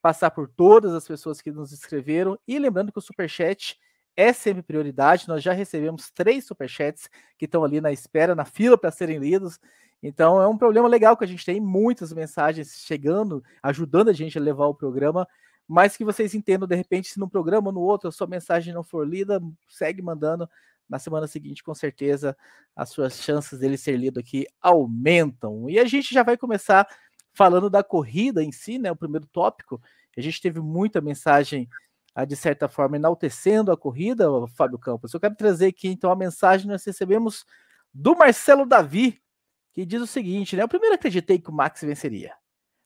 passar 0.00 0.30
por 0.30 0.48
todas 0.48 0.94
as 0.94 1.04
pessoas 1.04 1.42
que 1.42 1.50
nos 1.50 1.72
escreveram. 1.72 2.38
E 2.46 2.56
lembrando 2.56 2.92
que 2.92 2.98
o 2.98 3.02
superchat 3.02 3.76
é 4.16 4.32
sempre 4.32 4.62
prioridade. 4.62 5.26
Nós 5.26 5.42
já 5.42 5.52
recebemos 5.52 6.12
três 6.12 6.46
superchats 6.46 7.10
que 7.36 7.46
estão 7.46 7.64
ali 7.64 7.80
na 7.80 7.90
espera, 7.90 8.36
na 8.36 8.44
fila 8.44 8.78
para 8.78 8.92
serem 8.92 9.18
lidos. 9.18 9.58
Então 10.06 10.40
é 10.40 10.46
um 10.46 10.58
problema 10.58 10.86
legal 10.86 11.16
que 11.16 11.24
a 11.24 11.26
gente 11.26 11.46
tem 11.46 11.58
muitas 11.58 12.12
mensagens 12.12 12.84
chegando, 12.84 13.42
ajudando 13.62 14.10
a 14.10 14.12
gente 14.12 14.36
a 14.36 14.40
levar 14.40 14.66
o 14.66 14.74
programa, 14.74 15.26
mas 15.66 15.96
que 15.96 16.04
vocês 16.04 16.34
entendam 16.34 16.68
de 16.68 16.76
repente 16.76 17.08
se 17.08 17.18
no 17.18 17.26
programa 17.26 17.68
ou 17.68 17.72
no 17.72 17.80
outro 17.80 18.10
a 18.10 18.12
sua 18.12 18.26
mensagem 18.26 18.74
não 18.74 18.84
for 18.84 19.08
lida, 19.08 19.42
segue 19.66 20.02
mandando. 20.02 20.46
Na 20.86 20.98
semana 20.98 21.26
seguinte, 21.26 21.64
com 21.64 21.74
certeza, 21.74 22.36
as 22.76 22.90
suas 22.90 23.14
chances 23.14 23.58
dele 23.58 23.78
ser 23.78 23.96
lido 23.96 24.20
aqui 24.20 24.46
aumentam. 24.60 25.70
E 25.70 25.78
a 25.78 25.86
gente 25.86 26.12
já 26.12 26.22
vai 26.22 26.36
começar 26.36 26.86
falando 27.32 27.70
da 27.70 27.82
corrida 27.82 28.44
em 28.44 28.52
si, 28.52 28.78
né? 28.78 28.92
O 28.92 28.96
primeiro 28.96 29.26
tópico. 29.26 29.80
A 30.14 30.20
gente 30.20 30.42
teve 30.42 30.60
muita 30.60 31.00
mensagem 31.00 31.66
a, 32.14 32.26
de 32.26 32.36
certa 32.36 32.68
forma, 32.68 32.96
enaltecendo 32.96 33.72
a 33.72 33.76
corrida, 33.78 34.28
Fábio 34.48 34.78
Campos. 34.78 35.14
Eu 35.14 35.20
quero 35.20 35.34
trazer 35.34 35.68
aqui, 35.68 35.88
então, 35.88 36.10
a 36.10 36.16
mensagem 36.16 36.66
que 36.66 36.72
nós 36.72 36.84
recebemos 36.84 37.46
do 37.94 38.14
Marcelo 38.14 38.66
Davi, 38.66 39.23
que 39.74 39.84
diz 39.84 40.00
o 40.00 40.06
seguinte, 40.06 40.56
né? 40.56 40.62
Eu 40.62 40.68
primeiro 40.68 40.94
acreditei 40.94 41.38
que 41.38 41.50
o 41.50 41.52
Max 41.52 41.82
venceria, 41.82 42.32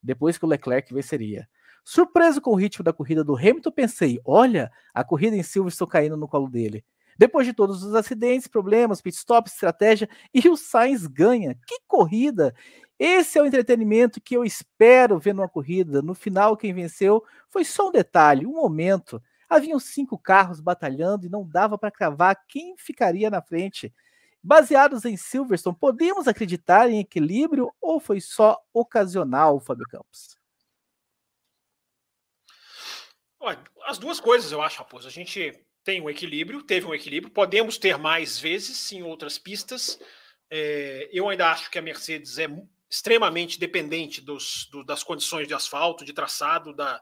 depois 0.02 0.38
que 0.38 0.44
o 0.44 0.48
Leclerc 0.48 0.92
venceria. 0.92 1.46
Surpreso 1.84 2.40
com 2.40 2.50
o 2.50 2.56
ritmo 2.56 2.82
da 2.82 2.92
corrida 2.92 3.22
do 3.22 3.36
Hamilton, 3.36 3.70
pensei, 3.70 4.20
olha, 4.24 4.72
a 4.92 5.04
corrida 5.04 5.36
em 5.36 5.42
Silverstone 5.42 5.90
caindo 5.90 6.16
no 6.16 6.26
colo 6.26 6.48
dele. 6.48 6.84
Depois 7.16 7.46
de 7.46 7.52
todos 7.52 7.82
os 7.82 7.94
acidentes, 7.94 8.46
problemas, 8.46 9.02
pit 9.02 9.16
stop, 9.16 9.50
estratégia, 9.50 10.08
e 10.32 10.48
o 10.48 10.56
Sainz 10.56 11.06
ganha. 11.06 11.58
Que 11.66 11.80
corrida! 11.86 12.54
Esse 12.98 13.38
é 13.38 13.42
o 13.42 13.46
entretenimento 13.46 14.20
que 14.20 14.36
eu 14.36 14.44
espero 14.44 15.18
ver 15.18 15.34
numa 15.34 15.48
corrida. 15.48 16.00
No 16.00 16.14
final, 16.14 16.56
quem 16.56 16.72
venceu 16.72 17.22
foi 17.48 17.64
só 17.64 17.88
um 17.88 17.92
detalhe, 17.92 18.46
um 18.46 18.52
momento. 18.52 19.22
Haviam 19.48 19.78
cinco 19.78 20.18
carros 20.18 20.60
batalhando 20.60 21.26
e 21.26 21.28
não 21.28 21.46
dava 21.46 21.76
para 21.76 21.90
cravar 21.90 22.36
quem 22.48 22.76
ficaria 22.76 23.30
na 23.30 23.42
frente. 23.42 23.92
Baseados 24.42 25.04
em 25.04 25.16
Silverstone, 25.16 25.76
podemos 25.78 26.28
acreditar 26.28 26.88
em 26.88 27.00
equilíbrio 27.00 27.72
ou 27.80 27.98
foi 27.98 28.20
só 28.20 28.58
ocasional, 28.72 29.60
Fábio 29.60 29.86
Campos? 29.88 30.38
as 33.88 33.96
duas 33.96 34.20
coisas, 34.20 34.52
eu 34.52 34.60
acho, 34.60 34.78
Raposo. 34.78 35.08
A 35.08 35.10
gente 35.10 35.58
tem 35.82 36.00
um 36.00 36.10
equilíbrio, 36.10 36.62
teve 36.62 36.86
um 36.86 36.94
equilíbrio, 36.94 37.32
podemos 37.32 37.78
ter 37.78 37.96
mais 37.96 38.38
vezes 38.38 38.92
em 38.92 39.02
outras 39.02 39.38
pistas. 39.38 39.98
É, 40.50 41.08
eu 41.10 41.26
ainda 41.28 41.50
acho 41.50 41.70
que 41.70 41.78
a 41.78 41.82
Mercedes 41.82 42.38
é 42.38 42.46
extremamente 42.90 43.58
dependente 43.58 44.20
dos, 44.20 44.68
do, 44.70 44.84
das 44.84 45.02
condições 45.02 45.48
de 45.48 45.54
asfalto, 45.54 46.04
de 46.04 46.12
traçado, 46.12 46.74
da, 46.74 47.00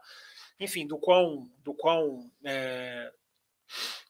enfim, 0.59 0.87
do 0.87 0.97
quão, 0.97 1.51
do 1.59 1.73
quão 1.73 2.31
é, 2.45 3.11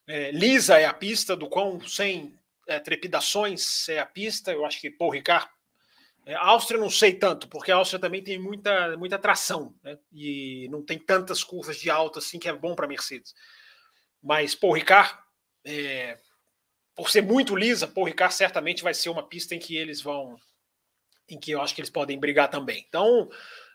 é, 0.05 0.31
lisa 0.31 0.77
é 0.77 0.85
a 0.85 0.93
pista, 0.93 1.35
do 1.35 1.49
quão 1.49 1.79
sem 1.87 2.37
é, 2.67 2.79
trepidações 2.79 3.87
é 3.89 3.99
a 3.99 4.05
pista. 4.05 4.51
Eu 4.51 4.65
acho 4.65 4.79
que 4.79 4.91
Paul 4.91 5.11
Ricard. 5.11 5.47
É, 6.25 6.35
a 6.35 6.45
Áustria 6.47 6.79
não 6.79 6.89
sei 6.89 7.13
tanto, 7.13 7.47
porque 7.47 7.71
a 7.71 7.77
Áustria 7.77 7.99
também 7.99 8.21
tem 8.21 8.37
muita, 8.37 8.97
muita 8.97 9.17
tração, 9.17 9.73
né? 9.81 9.97
E 10.11 10.67
não 10.69 10.83
tem 10.83 10.99
tantas 10.99 11.43
curvas 11.43 11.77
de 11.77 11.89
alta 11.89 12.19
assim 12.19 12.37
que 12.37 12.49
é 12.49 12.53
bom 12.53 12.75
para 12.75 12.87
Mercedes. 12.87 13.33
Mas 14.21 14.53
Paul 14.53 14.73
Ricard, 14.73 15.17
é, 15.65 16.17
por 16.93 17.09
ser 17.09 17.21
muito 17.21 17.55
lisa, 17.55 17.87
Paul 17.87 18.07
Ricard 18.07 18.33
certamente 18.33 18.83
vai 18.83 18.93
ser 18.93 19.09
uma 19.09 19.27
pista 19.27 19.55
em 19.55 19.59
que 19.59 19.77
eles 19.77 20.01
vão 20.01 20.37
em 21.29 21.39
que 21.39 21.51
eu 21.51 21.61
acho 21.61 21.75
que 21.75 21.81
eles 21.81 21.89
podem 21.89 22.19
brigar 22.19 22.49
também. 22.49 22.85
Então, 22.87 23.29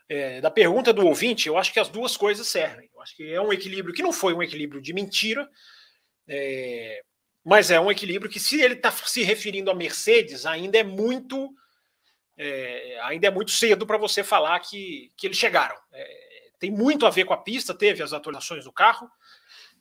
é, 0.09 0.41
da 0.41 0.49
pergunta 0.49 0.91
do 0.91 1.05
ouvinte, 1.05 1.47
eu 1.47 1.57
acho 1.57 1.71
que 1.71 1.79
as 1.79 1.89
duas 1.89 2.17
coisas 2.17 2.47
servem. 2.47 2.89
Eu 2.93 3.01
acho 3.01 3.15
que 3.15 3.31
é 3.31 3.39
um 3.39 3.53
equilíbrio 3.53 3.93
que 3.93 4.03
não 4.03 4.11
foi 4.11 4.33
um 4.33 4.43
equilíbrio 4.43 4.81
de 4.81 4.93
mentira, 4.93 5.49
é, 6.27 7.01
mas 7.43 7.69
é 7.69 7.79
um 7.79 7.91
equilíbrio 7.91 8.31
que, 8.31 8.39
se 8.39 8.61
ele 8.61 8.75
está 8.75 8.91
se 8.91 9.21
referindo 9.23 9.69
a 9.69 9.75
Mercedes, 9.75 10.45
ainda 10.45 10.77
é 10.77 10.83
muito. 10.83 11.53
É, 12.35 12.99
ainda 13.03 13.27
é 13.27 13.31
muito 13.31 13.51
cedo 13.51 13.85
para 13.85 13.97
você 13.97 14.23
falar 14.23 14.59
que, 14.59 15.11
que 15.15 15.27
eles 15.27 15.37
chegaram. 15.37 15.75
É, 15.91 16.49
tem 16.57 16.71
muito 16.71 17.05
a 17.05 17.09
ver 17.09 17.25
com 17.25 17.33
a 17.33 17.37
pista, 17.37 17.73
teve 17.73 18.01
as 18.01 18.13
atualizações 18.13 18.63
do 18.63 18.71
carro, 18.71 19.09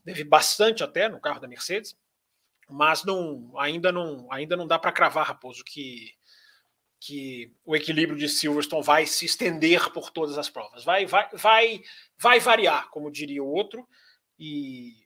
teve 0.04 0.24
bastante 0.24 0.82
até 0.82 1.08
no 1.08 1.20
carro 1.20 1.40
da 1.40 1.48
Mercedes, 1.48 1.96
mas 2.68 3.04
não, 3.04 3.52
ainda 3.56 3.90
não, 3.90 4.30
ainda 4.30 4.56
não 4.56 4.66
dá 4.66 4.78
para 4.78 4.92
cravar, 4.92 5.26
Raposo, 5.26 5.64
que 5.64 6.12
que 7.04 7.52
o 7.64 7.74
equilíbrio 7.74 8.16
de 8.16 8.28
Silverstone 8.28 8.84
vai 8.84 9.06
se 9.06 9.24
estender 9.24 9.90
por 9.90 10.10
todas 10.10 10.38
as 10.38 10.48
provas. 10.48 10.84
Vai, 10.84 11.04
vai, 11.04 11.28
vai, 11.32 11.82
vai 12.16 12.38
variar, 12.38 12.88
como 12.90 13.10
diria 13.10 13.42
o 13.42 13.48
outro. 13.48 13.88
E 14.38 15.01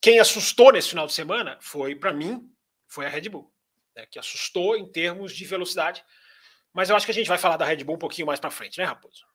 quem 0.00 0.18
assustou 0.18 0.72
nesse 0.72 0.90
final 0.90 1.06
de 1.06 1.12
semana 1.12 1.58
foi, 1.60 1.94
para 1.94 2.12
mim, 2.12 2.50
foi 2.86 3.06
a 3.06 3.08
Red 3.08 3.28
Bull, 3.28 3.52
né, 3.94 4.06
que 4.06 4.18
assustou 4.18 4.76
em 4.76 4.90
termos 4.90 5.32
de 5.32 5.44
velocidade. 5.44 6.04
Mas 6.72 6.90
eu 6.90 6.96
acho 6.96 7.06
que 7.06 7.12
a 7.12 7.14
gente 7.14 7.28
vai 7.28 7.38
falar 7.38 7.56
da 7.56 7.64
Red 7.64 7.84
Bull 7.84 7.96
um 7.96 7.98
pouquinho 7.98 8.26
mais 8.26 8.38
para 8.38 8.50
frente, 8.50 8.78
né, 8.78 8.84
Raposo? 8.84 9.26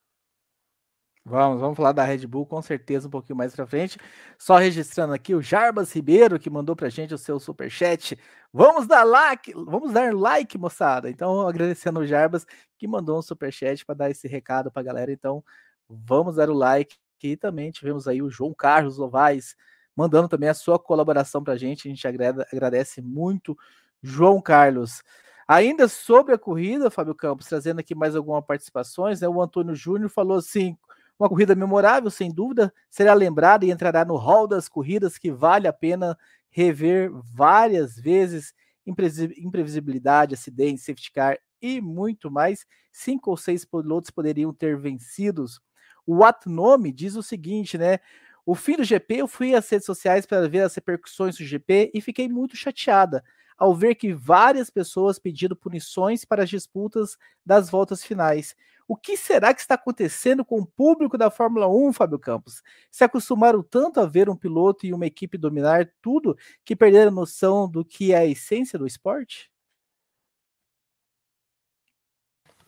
Vamos, 1.25 1.62
vamos 1.62 1.77
falar 1.77 1.93
da 1.93 2.03
Red 2.03 2.27
Bull 2.27 2.46
com 2.46 2.62
certeza 2.62 3.08
um 3.08 3.12
pouquinho 3.12 3.38
mais 3.38 3.55
para 3.55 3.65
frente. 3.65 3.98
Só 4.38 4.58
registrando 4.58 5.13
aqui 5.13 5.34
o 5.34 5.41
Jarbas 5.41 5.93
Ribeiro 5.93 6.38
que 6.38 6.50
mandou 6.50 6.75
para 6.75 6.89
gente 6.89 7.13
o 7.13 7.17
seu 7.17 7.39
super 7.39 7.72
chat. 7.72 8.20
Vamos 8.51 8.86
dar 8.86 9.05
like, 9.05 9.53
vamos 9.53 9.93
dar 9.93 10.13
like, 10.13 10.58
moçada. 10.58 11.10
Então, 11.10 11.48
agradecendo 11.48 12.01
o 12.01 12.05
Jarbas 12.05 12.46
que 12.77 12.86
mandou 12.88 13.17
um 13.17 13.22
super 13.22 13.53
chat 13.53 13.86
para 13.86 13.96
dar 13.96 14.12
esse 14.12 14.27
recado 14.27 14.70
para 14.70 14.82
a 14.82 14.86
galera. 14.86 15.13
Então, 15.13 15.41
vamos 15.88 16.36
dar 16.36 16.50
o 16.50 16.53
like. 16.53 16.98
E 17.24 17.38
também 17.38 17.72
tivemos 17.72 18.05
aí 18.05 18.22
o 18.22 18.29
João 18.29 18.53
Carlos 18.53 18.98
Novaes 18.98 19.55
mandando 19.95 20.27
também 20.27 20.50
a 20.50 20.53
sua 20.53 20.79
colaboração 20.79 21.43
para 21.43 21.53
a 21.53 21.57
gente. 21.57 21.88
A 21.88 21.91
gente 21.91 22.07
agradece 22.51 23.01
muito, 23.01 23.57
João 24.01 24.41
Carlos. 24.41 25.03
Ainda 25.47 25.88
sobre 25.88 26.33
a 26.33 26.38
corrida, 26.38 26.89
Fábio 26.89 27.15
Campos, 27.15 27.47
trazendo 27.47 27.79
aqui 27.79 27.93
mais 27.93 28.15
algumas 28.15 28.45
participações, 28.45 29.21
né? 29.21 29.27
O 29.27 29.41
Antônio 29.41 29.75
Júnior 29.75 30.09
falou 30.09 30.38
assim: 30.38 30.77
uma 31.19 31.29
corrida 31.29 31.53
memorável, 31.53 32.09
sem 32.09 32.31
dúvida, 32.31 32.73
será 32.89 33.13
lembrada 33.13 33.65
e 33.65 33.71
entrará 33.71 34.05
no 34.05 34.15
hall 34.15 34.47
das 34.47 34.67
corridas 34.67 35.17
que 35.17 35.31
vale 35.31 35.67
a 35.67 35.73
pena 35.73 36.17
rever 36.50 37.12
várias 37.33 37.95
vezes. 37.95 38.53
Imprevisibilidade, 38.85 40.33
acidente, 40.33 40.81
safety 40.81 41.12
car 41.12 41.38
e 41.62 41.79
muito 41.79 42.29
mais. 42.29 42.65
Cinco 42.91 43.31
ou 43.31 43.38
seis 43.38 43.63
pilotos 43.63 44.12
poderiam 44.12 44.53
ter 44.53 44.77
vencidos. 44.77 45.62
O 46.05 46.23
Atnome 46.23 46.91
diz 46.91 47.15
o 47.15 47.23
seguinte, 47.23 47.77
né? 47.77 48.00
O 48.45 48.55
fim 48.55 48.75
do 48.75 48.83
GP, 48.83 49.15
eu 49.15 49.27
fui 49.27 49.55
às 49.55 49.69
redes 49.69 49.85
sociais 49.85 50.25
para 50.25 50.50
ver 50.50 50.62
as 50.62 50.75
repercussões 50.75 51.38
do 51.38 51.45
GP 51.45 51.91
e 51.93 52.01
fiquei 52.01 52.27
muito 52.27 52.57
chateada 52.57 53.23
ao 53.57 53.73
ver 53.73 53.95
que 53.95 54.13
várias 54.13 54.69
pessoas 54.69 55.17
pediram 55.17 55.55
punições 55.55 56.25
para 56.25 56.43
as 56.43 56.50
disputas 56.50 57.17
das 57.45 57.69
voltas 57.69 58.03
finais. 58.03 58.55
O 58.85 58.97
que 58.97 59.15
será 59.15 59.53
que 59.53 59.62
está 59.62 59.75
acontecendo 59.75 60.43
com 60.43 60.59
o 60.59 60.65
público 60.65 61.17
da 61.17 61.31
Fórmula 61.31 61.69
1, 61.69 61.93
Fábio 61.93 62.19
Campos? 62.19 62.62
Se 62.91 63.05
acostumaram 63.05 63.63
tanto 63.63 64.01
a 64.01 64.05
ver 64.05 64.29
um 64.29 64.35
piloto 64.35 64.85
e 64.85 64.93
uma 64.93 65.05
equipe 65.05 65.38
dominar 65.38 65.89
tudo 66.01 66.38
que 66.65 66.75
perderam 66.75 67.12
noção 67.12 67.69
do 67.69 67.85
que 67.85 68.12
é 68.12 68.17
a 68.17 68.25
essência 68.25 68.77
do 68.77 68.85
esporte? 68.85 69.50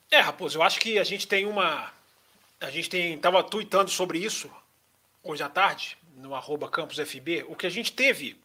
É, 0.09 0.21
Raposo, 0.21 0.57
eu 0.57 0.63
acho 0.63 0.79
que 0.79 0.97
a 0.97 1.03
gente 1.03 1.27
tem 1.27 1.45
uma. 1.45 1.91
A 2.61 2.69
gente 2.69 2.89
tem. 2.89 3.19
Tava 3.19 3.43
tweetando 3.43 3.91
sobre 3.91 4.19
isso 4.19 4.49
hoje 5.25 5.43
à 5.43 5.49
tarde, 5.49 5.97
no 6.13 6.33
arroba 6.33 6.69
campusfb. 6.69 7.43
O 7.47 7.55
que 7.55 7.67
a 7.67 7.69
gente 7.69 7.91
teve. 7.91 8.39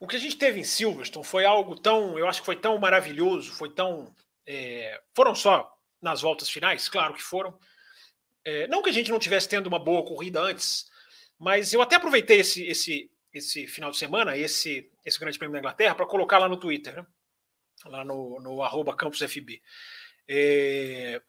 O 0.00 0.06
que 0.06 0.16
a 0.16 0.18
gente 0.18 0.36
teve 0.36 0.60
em 0.60 0.64
Silverstone 0.64 1.24
foi 1.24 1.44
algo 1.44 1.78
tão. 1.78 2.18
Eu 2.18 2.26
acho 2.26 2.40
que 2.40 2.46
foi 2.46 2.56
tão 2.56 2.78
maravilhoso, 2.78 3.52
foi 3.52 3.70
tão. 3.70 4.14
É, 4.46 5.00
foram 5.14 5.34
só 5.34 5.76
nas 6.00 6.22
voltas 6.22 6.48
finais, 6.48 6.88
claro 6.88 7.14
que 7.14 7.22
foram. 7.22 7.58
É, 8.44 8.66
não 8.68 8.82
que 8.82 8.90
a 8.90 8.92
gente 8.92 9.10
não 9.10 9.18
tivesse 9.18 9.48
tendo 9.48 9.66
uma 9.66 9.78
boa 9.78 10.04
corrida 10.04 10.40
antes, 10.40 10.90
mas 11.38 11.72
eu 11.72 11.82
até 11.82 11.96
aproveitei 11.96 12.40
esse, 12.40 12.64
esse, 12.64 13.10
esse 13.32 13.66
final 13.68 13.90
de 13.90 13.98
semana, 13.98 14.36
esse, 14.36 14.90
esse 15.04 15.18
Grande 15.20 15.38
Prêmio 15.38 15.52
da 15.52 15.60
Inglaterra, 15.60 15.94
para 15.94 16.06
colocar 16.06 16.38
lá 16.38 16.48
no 16.48 16.56
Twitter, 16.56 16.96
né? 16.96 17.06
lá 17.86 18.04
no, 18.04 18.40
no 18.40 18.62
arroba 18.62 18.96
campusfb. 18.96 19.62
É... 20.26 21.22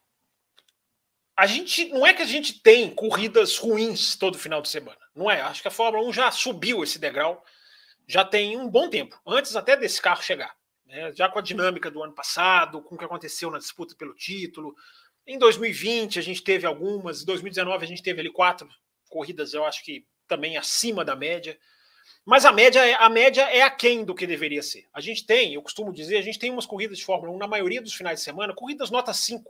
A 1.36 1.48
gente 1.48 1.90
não 1.90 2.06
é 2.06 2.13
que 2.13 2.22
a 2.22 2.28
gente 2.28 2.62
tem 2.62 2.94
corridas 2.94 3.58
ruins 3.58 4.16
todo 4.16 4.38
final 4.38 4.62
de 4.62 4.70
semana, 4.70 5.00
não 5.16 5.30
é? 5.30 5.42
Acho 5.42 5.62
que 5.62 5.68
a 5.68 5.72
Fórmula 5.72 6.08
1 6.08 6.13
já 6.13 6.32
subiu 6.32 6.84
esse 6.84 7.00
degrau 7.00 7.44
já 8.08 8.24
tem 8.24 8.58
um 8.58 8.70
bom 8.70 8.90
tempo, 8.90 9.20
antes 9.25 9.56
até 9.56 9.75
desse 9.75 10.02
carro 10.02 10.22
chegar. 10.22 10.56
Né? 10.86 11.12
Já 11.13 11.30
com 11.30 11.40
a 11.40 11.42
dinâmica 11.42 11.90
do 11.90 12.04
ano 12.04 12.13
passado, 12.13 12.82
com 12.82 12.96
o 12.96 12.98
que 12.98 13.06
aconteceu 13.06 13.50
na 13.50 13.58
disputa 13.58 13.96
pelo 13.96 14.13
título. 14.13 14.75
Em 15.25 15.38
2020 15.38 16.20
a 16.20 16.22
gente 16.22 16.44
teve 16.44 16.66
algumas, 16.66 17.22
em 17.22 17.25
2019 17.25 17.84
a 17.84 17.88
gente 17.88 18.04
teve 18.04 18.20
ali 18.20 18.32
quatro 18.32 18.68
corridas, 19.10 19.54
eu 19.54 19.63
acho 19.63 19.84
que 19.84 20.06
também 20.28 20.58
acima 20.58 21.06
da 21.06 21.16
média. 21.16 21.58
Mas 22.25 22.46
a 22.46 22.52
média 22.52 22.86
é 22.86 22.96
a 22.96 23.10
média 23.10 23.44
é 23.44 23.62
aquém 23.62 24.04
do 24.04 24.16
que 24.16 24.28
deveria 24.28 24.62
ser. 24.62 24.88
A 24.94 25.00
gente 25.00 25.25
tem, 25.25 25.54
eu 25.54 25.62
costumo 25.62 25.94
dizer, 25.94 26.18
a 26.18 26.22
gente 26.22 26.40
tem 26.40 26.52
umas 26.52 26.66
corridas 26.66 26.98
de 26.98 27.06
Fórmula 27.06 27.32
1 27.34 27.38
na 27.38 27.48
maioria 27.48 27.82
dos 27.82 27.94
finais 27.94 28.20
de 28.20 28.25
semana, 28.25 28.54
corridas 28.54 28.92
nota 28.92 29.13
5, 29.13 29.50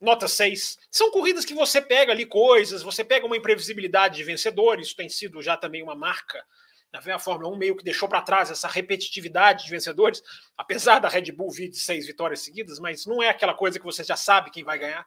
nota 0.00 0.26
6. 0.26 0.78
São 0.90 1.10
corridas 1.10 1.44
que 1.44 1.54
você 1.54 1.80
pega 1.80 2.12
ali 2.12 2.24
coisas, 2.24 2.82
você 2.82 3.04
pega 3.04 3.26
uma 3.26 3.36
imprevisibilidade 3.36 4.16
de 4.16 4.24
vencedor, 4.24 4.80
isso 4.80 4.96
tem 4.96 5.08
sido 5.08 5.42
já 5.42 5.56
também 5.56 5.82
uma 5.82 5.94
marca. 5.94 6.44
A 6.92 7.18
Fórmula 7.20 7.54
1 7.54 7.56
meio 7.56 7.76
que 7.76 7.84
deixou 7.84 8.08
para 8.08 8.22
trás 8.22 8.50
essa 8.50 8.66
repetitividade 8.66 9.64
de 9.64 9.70
vencedores, 9.70 10.22
apesar 10.56 10.98
da 10.98 11.08
Red 11.08 11.30
Bull 11.30 11.50
vir 11.50 11.68
de 11.68 11.78
seis 11.78 12.04
vitórias 12.06 12.40
seguidas, 12.40 12.80
mas 12.80 13.06
não 13.06 13.22
é 13.22 13.28
aquela 13.28 13.54
coisa 13.54 13.78
que 13.78 13.84
você 13.84 14.02
já 14.02 14.16
sabe 14.16 14.50
quem 14.50 14.64
vai 14.64 14.78
ganhar. 14.78 15.06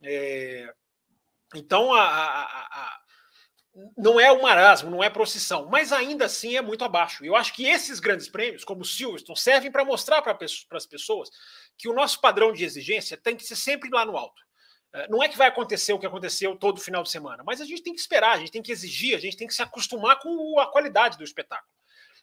É... 0.00 0.72
Então, 1.52 1.92
a, 1.92 2.02
a, 2.02 2.44
a 2.44 3.00
não 3.96 4.20
é 4.20 4.30
o 4.30 4.40
marasmo, 4.40 4.90
não 4.90 5.02
é 5.02 5.10
procissão, 5.10 5.68
mas 5.68 5.92
ainda 5.92 6.26
assim 6.26 6.56
é 6.56 6.62
muito 6.62 6.84
abaixo. 6.84 7.24
Eu 7.24 7.34
acho 7.34 7.52
que 7.52 7.66
esses 7.66 7.98
grandes 7.98 8.28
prêmios, 8.28 8.64
como 8.64 8.82
o 8.82 8.84
Silverstone, 8.84 9.38
servem 9.38 9.70
para 9.72 9.84
mostrar 9.84 10.22
para 10.22 10.36
as 10.72 10.86
pessoas 10.86 11.28
que 11.76 11.88
o 11.88 11.92
nosso 11.92 12.20
padrão 12.20 12.52
de 12.52 12.64
exigência 12.64 13.16
tem 13.16 13.36
que 13.36 13.44
ser 13.44 13.56
sempre 13.56 13.90
lá 13.90 14.04
no 14.04 14.16
alto. 14.16 14.42
É, 14.92 15.08
não 15.08 15.22
é 15.22 15.28
que 15.28 15.36
vai 15.36 15.48
acontecer 15.48 15.92
o 15.92 15.98
que 15.98 16.06
aconteceu 16.06 16.56
todo 16.56 16.80
final 16.80 17.02
de 17.02 17.10
semana, 17.10 17.42
mas 17.44 17.60
a 17.60 17.64
gente 17.64 17.82
tem 17.82 17.92
que 17.92 18.00
esperar, 18.00 18.32
a 18.32 18.38
gente 18.38 18.52
tem 18.52 18.62
que 18.62 18.70
exigir, 18.70 19.16
a 19.16 19.20
gente 19.20 19.36
tem 19.36 19.46
que 19.46 19.54
se 19.54 19.62
acostumar 19.62 20.20
com 20.20 20.58
a 20.60 20.66
qualidade 20.66 21.18
do 21.18 21.24
espetáculo. 21.24 21.72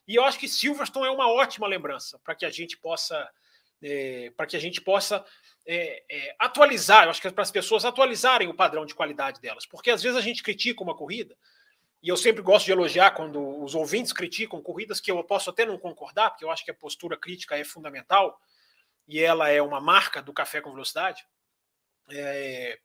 E 0.08 0.14
eu 0.14 0.24
acho 0.24 0.38
que 0.38 0.48
Silverstone 0.48 1.06
é 1.06 1.10
uma 1.10 1.30
ótima 1.30 1.66
lembrança 1.66 2.18
para 2.24 2.34
que 2.34 2.46
a 2.46 2.50
gente 2.50 2.76
possa, 2.76 3.28
é, 3.82 4.32
para 4.36 4.46
que 4.46 4.56
a 4.56 4.60
gente 4.60 4.80
possa 4.80 5.24
é, 5.66 6.02
é, 6.10 6.34
atualizar, 6.38 7.04
eu 7.04 7.10
acho 7.10 7.20
que 7.20 7.28
é 7.28 7.30
para 7.30 7.42
as 7.42 7.50
pessoas 7.50 7.84
atualizarem 7.84 8.48
o 8.48 8.54
padrão 8.54 8.86
de 8.86 8.94
qualidade 8.94 9.40
delas, 9.40 9.66
porque 9.66 9.90
às 9.90 10.02
vezes 10.02 10.16
a 10.16 10.22
gente 10.22 10.42
critica 10.42 10.82
uma 10.82 10.96
corrida, 10.96 11.36
e 12.02 12.08
eu 12.08 12.16
sempre 12.16 12.42
gosto 12.42 12.66
de 12.66 12.72
elogiar 12.72 13.12
quando 13.12 13.62
os 13.62 13.76
ouvintes 13.76 14.12
criticam 14.12 14.60
corridas 14.60 15.00
que 15.00 15.10
eu 15.10 15.22
posso 15.22 15.50
até 15.50 15.64
não 15.64 15.78
concordar, 15.78 16.30
porque 16.30 16.44
eu 16.44 16.50
acho 16.50 16.64
que 16.64 16.70
a 16.70 16.74
postura 16.74 17.16
crítica 17.16 17.56
é 17.56 17.62
fundamental, 17.62 18.40
e 19.06 19.20
ela 19.20 19.48
é 19.48 19.60
uma 19.60 19.80
marca 19.80 20.22
do 20.22 20.32
Café 20.32 20.60
com 20.60 20.72
Velocidade. 20.72 21.26
É... 22.10 22.78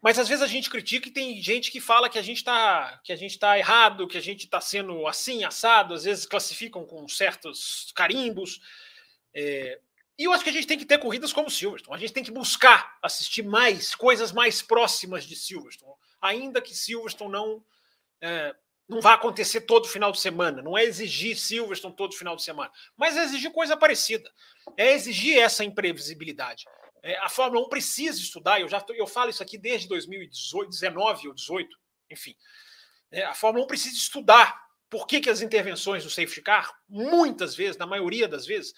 Mas 0.00 0.18
às 0.18 0.28
vezes 0.28 0.42
a 0.42 0.48
gente 0.48 0.68
critica 0.68 1.08
e 1.08 1.12
tem 1.12 1.40
gente 1.40 1.70
que 1.70 1.80
fala 1.80 2.10
que 2.10 2.18
a 2.18 2.22
gente 2.22 2.38
está 2.38 3.00
que 3.04 3.12
a 3.12 3.16
gente 3.16 3.32
está 3.32 3.56
errado, 3.56 4.08
que 4.08 4.18
a 4.18 4.22
gente 4.22 4.44
está 4.44 4.60
sendo 4.60 5.06
assim 5.06 5.44
assado. 5.44 5.94
Às 5.94 6.04
vezes 6.04 6.26
classificam 6.26 6.84
com 6.84 7.06
certos 7.08 7.92
carimbos. 7.94 8.60
É... 9.32 9.80
E 10.18 10.24
eu 10.24 10.32
acho 10.32 10.44
que 10.44 10.50
a 10.50 10.52
gente 10.52 10.66
tem 10.66 10.78
que 10.78 10.84
ter 10.84 10.98
corridas 10.98 11.32
como 11.32 11.50
Silverstone. 11.50 11.96
A 11.96 12.00
gente 12.00 12.12
tem 12.12 12.24
que 12.24 12.30
buscar 12.30 12.98
assistir 13.00 13.42
mais 13.42 13.94
coisas 13.94 14.32
mais 14.32 14.60
próximas 14.60 15.24
de 15.24 15.36
Silverstone, 15.36 15.94
ainda 16.20 16.60
que 16.60 16.74
Silverstone 16.74 17.32
não 17.32 17.64
é, 18.20 18.54
não 18.88 19.00
vai 19.00 19.14
acontecer 19.14 19.62
todo 19.62 19.88
final 19.88 20.12
de 20.12 20.20
semana. 20.20 20.62
Não 20.62 20.76
é 20.76 20.84
exigir 20.84 21.36
Silverstone 21.36 21.96
todo 21.96 22.16
final 22.16 22.36
de 22.36 22.42
semana, 22.42 22.70
mas 22.96 23.16
é 23.16 23.24
exigir 23.24 23.50
coisa 23.52 23.76
parecida. 23.76 24.30
É 24.76 24.92
exigir 24.92 25.38
essa 25.38 25.64
imprevisibilidade. 25.64 26.64
É, 27.02 27.18
a 27.18 27.28
Fórmula 27.28 27.64
1 27.66 27.68
precisa 27.68 28.18
estudar. 28.18 28.60
Eu 28.60 28.68
já 28.68 28.84
eu 28.90 29.06
falo 29.06 29.30
isso 29.30 29.42
aqui 29.42 29.58
desde 29.58 29.88
2019 29.88 31.28
ou 31.28 31.34
18, 31.34 31.76
enfim. 32.10 32.36
É, 33.10 33.24
a 33.24 33.34
Fórmula 33.34 33.64
1 33.64 33.68
precisa 33.68 33.96
estudar 33.96 34.60
por 34.88 35.06
que, 35.06 35.20
que 35.20 35.30
as 35.30 35.40
intervenções 35.40 36.04
do 36.04 36.10
safety 36.10 36.42
car, 36.42 36.70
muitas 36.88 37.56
vezes, 37.56 37.78
na 37.78 37.86
maioria 37.86 38.28
das 38.28 38.46
vezes, 38.46 38.74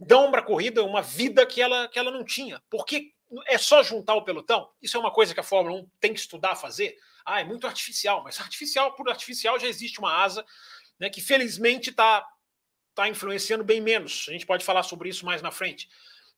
dão 0.00 0.30
para 0.30 0.40
a 0.40 0.44
corrida 0.44 0.82
uma 0.82 1.02
vida 1.02 1.44
que 1.46 1.60
ela, 1.60 1.88
que 1.88 1.98
ela 1.98 2.10
não 2.10 2.24
tinha. 2.24 2.62
Porque 2.70 3.12
é 3.46 3.58
só 3.58 3.82
juntar 3.82 4.14
o 4.14 4.24
pelotão? 4.24 4.68
Isso 4.80 4.96
é 4.96 5.00
uma 5.00 5.12
coisa 5.12 5.34
que 5.34 5.40
a 5.40 5.44
Fórmula 5.44 5.80
1 5.80 5.90
tem 6.00 6.12
que 6.12 6.20
estudar 6.20 6.56
fazer. 6.56 6.96
Ah, 7.24 7.40
é 7.40 7.44
muito 7.44 7.66
artificial, 7.66 8.22
mas 8.22 8.40
artificial 8.40 8.94
por 8.94 9.08
artificial 9.08 9.58
já 9.58 9.66
existe 9.66 9.98
uma 9.98 10.22
asa 10.22 10.44
né, 10.98 11.10
que 11.10 11.20
felizmente 11.20 11.90
está 11.90 12.24
tá 12.94 13.08
influenciando 13.08 13.64
bem 13.64 13.80
menos. 13.80 14.26
A 14.28 14.32
gente 14.32 14.46
pode 14.46 14.64
falar 14.64 14.82
sobre 14.82 15.08
isso 15.08 15.24
mais 15.24 15.42
na 15.42 15.50
frente. 15.50 15.88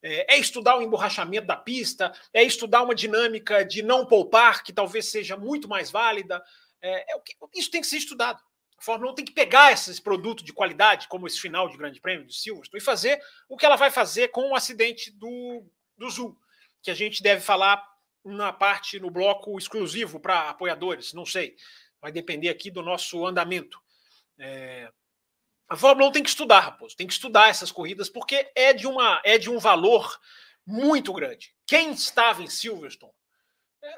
É, 0.03 0.35
é 0.35 0.39
estudar 0.39 0.77
o 0.77 0.83
emborrachamento 0.83 1.47
da 1.47 1.57
pista, 1.57 2.13
é 2.33 2.43
estudar 2.43 2.83
uma 2.83 2.95
dinâmica 2.95 3.65
de 3.65 3.83
não 3.83 4.07
poupar, 4.07 4.63
que 4.63 4.73
talvez 4.73 5.07
seja 5.07 5.37
muito 5.37 5.69
mais 5.69 5.91
válida. 5.91 6.43
É, 6.81 7.15
é, 7.15 7.23
isso 7.55 7.71
tem 7.71 7.81
que 7.81 7.87
ser 7.87 7.97
estudado. 7.97 8.43
A 8.79 8.83
Fórmula 8.83 9.13
1 9.13 9.15
tem 9.15 9.25
que 9.25 9.33
pegar 9.33 9.73
esses 9.73 9.99
produtos 9.99 10.45
de 10.45 10.53
qualidade, 10.53 11.09
como 11.09 11.27
esse 11.27 11.41
final 11.41 11.69
de 11.69 11.79
Grande 11.79 12.01
Prêmio 12.01 12.27
de 12.27 12.35
Silverstone, 12.35 12.83
e 12.83 12.85
fazer 12.85 13.21
o 13.49 13.57
que 13.57 13.65
ela 13.65 13.77
vai 13.77 13.91
fazer 13.91 14.29
com 14.29 14.51
o 14.51 14.55
acidente 14.55 15.11
do, 15.11 15.65
do 15.97 16.11
Zul, 16.11 16.39
que 16.83 16.91
a 16.91 16.95
gente 16.95 17.23
deve 17.23 17.41
falar 17.41 17.83
na 18.25 18.53
parte, 18.53 18.99
no 18.99 19.11
bloco 19.11 19.59
exclusivo 19.59 20.19
para 20.19 20.51
apoiadores, 20.51 21.13
não 21.13 21.27
sei. 21.27 21.57
Vai 22.01 22.11
depender 22.11 22.49
aqui 22.49 22.71
do 22.71 22.83
nosso 22.83 23.27
andamento. 23.27 23.79
É... 24.39 24.91
A 25.69 25.77
Fórmula 25.77 26.09
1 26.09 26.13
tem 26.13 26.23
que 26.23 26.29
estudar, 26.29 26.61
Raposo, 26.61 26.97
tem 26.97 27.07
que 27.07 27.13
estudar 27.13 27.49
essas 27.49 27.73
corridas, 27.73 28.09
porque 28.09 28.51
é 28.55 28.73
de, 28.73 28.87
uma, 28.87 29.21
é 29.25 29.39
de 29.39 29.51
um 29.51 29.59
valor 29.59 30.19
muito 30.67 31.13
grande. 31.13 31.55
Quem 31.67 31.93
estava 31.93 32.43
em 32.43 32.47
Silverstone 32.47 33.13
é, 33.83 33.95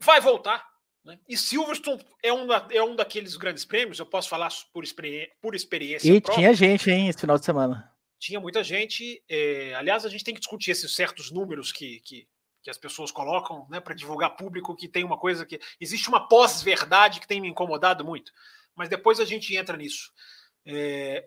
vai 0.00 0.20
voltar. 0.20 0.66
Né? 1.04 1.18
E 1.28 1.36
Silverstone 1.36 2.04
é 2.22 2.32
um, 2.32 2.46
da, 2.46 2.66
é 2.70 2.82
um 2.82 2.96
daqueles 2.96 3.36
grandes 3.36 3.64
prêmios, 3.64 3.98
eu 3.98 4.06
posso 4.06 4.28
falar 4.28 4.48
por, 4.72 4.82
experi 4.82 5.30
por 5.40 5.54
experiência. 5.54 6.08
E 6.08 6.20
própria. 6.20 6.42
tinha 6.42 6.54
gente, 6.54 6.90
hein, 6.90 7.08
esse 7.08 7.20
final 7.20 7.38
de 7.38 7.44
semana. 7.44 7.92
Tinha 8.18 8.40
muita 8.40 8.64
gente. 8.64 9.22
É, 9.28 9.74
aliás, 9.74 10.04
a 10.04 10.08
gente 10.08 10.24
tem 10.24 10.34
que 10.34 10.40
discutir 10.40 10.72
esses 10.72 10.94
certos 10.94 11.30
números 11.30 11.70
que, 11.70 12.00
que, 12.00 12.26
que 12.66 12.70
as 12.70 12.76
pessoas 12.76 13.12
colocam 13.12 13.64
né, 13.70 13.78
para 13.78 13.94
divulgar 13.94 14.34
público, 14.34 14.74
que 14.74 14.88
tem 14.88 15.04
uma 15.04 15.16
coisa 15.16 15.46
que. 15.46 15.60
Existe 15.80 16.08
uma 16.08 16.26
pós-verdade 16.26 17.20
que 17.20 17.28
tem 17.28 17.40
me 17.40 17.46
incomodado 17.46 18.04
muito. 18.04 18.32
Mas 18.74 18.88
depois 18.88 19.20
a 19.20 19.24
gente 19.24 19.56
entra 19.56 19.76
nisso. 19.76 20.12
É, 20.66 21.24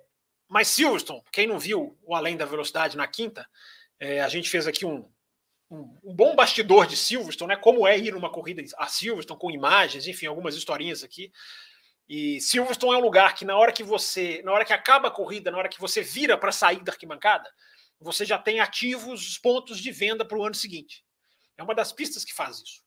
mas 0.50 0.68
Silverstone, 0.68 1.24
quem 1.32 1.48
não 1.48 1.58
viu 1.58 1.98
o 2.04 2.14
Além 2.14 2.36
da 2.36 2.44
Velocidade 2.44 2.98
na 2.98 3.08
quinta, 3.08 3.48
é, 3.98 4.20
a 4.20 4.28
gente 4.28 4.50
fez 4.50 4.68
aqui 4.68 4.86
um, 4.86 5.10
um, 5.72 5.98
um, 6.04 6.14
bom 6.14 6.36
bastidor 6.36 6.86
de 6.86 6.98
Silverstone, 6.98 7.56
né? 7.56 7.56
Como 7.56 7.88
é 7.88 7.98
ir 7.98 8.12
numa 8.12 8.30
corrida 8.30 8.62
a 8.78 8.88
Silverstone 8.88 9.40
com 9.40 9.50
imagens, 9.50 10.08
enfim, 10.08 10.26
algumas 10.26 10.56
historinhas 10.56 11.06
aqui. 11.06 11.32
E 12.10 12.42
Silverstone 12.42 12.96
é 12.96 12.98
um 12.98 13.06
lugar 13.06 13.34
que 13.34 13.46
na 13.46 13.56
hora 13.56 13.72
que 13.72 13.82
você, 13.82 14.42
na 14.44 14.52
hora 14.52 14.66
que 14.66 14.74
acaba 14.74 15.08
a 15.08 15.12
corrida, 15.12 15.52
na 15.52 15.58
hora 15.58 15.70
que 15.70 15.80
você 15.80 16.02
vira 16.02 16.38
para 16.38 16.52
sair 16.52 16.84
da 16.84 16.92
arquibancada, 16.92 17.50
você 17.98 18.26
já 18.26 18.38
tem 18.38 18.60
ativos 18.60 19.26
os 19.26 19.38
pontos 19.38 19.80
de 19.80 19.90
venda 19.90 20.26
para 20.26 20.38
o 20.38 20.44
ano 20.44 20.56
seguinte. 20.56 21.02
É 21.60 21.64
uma 21.64 21.76
das 21.76 21.92
pistas 21.92 22.24
que 22.24 22.34
faz 22.34 22.62
isso. 22.62 22.82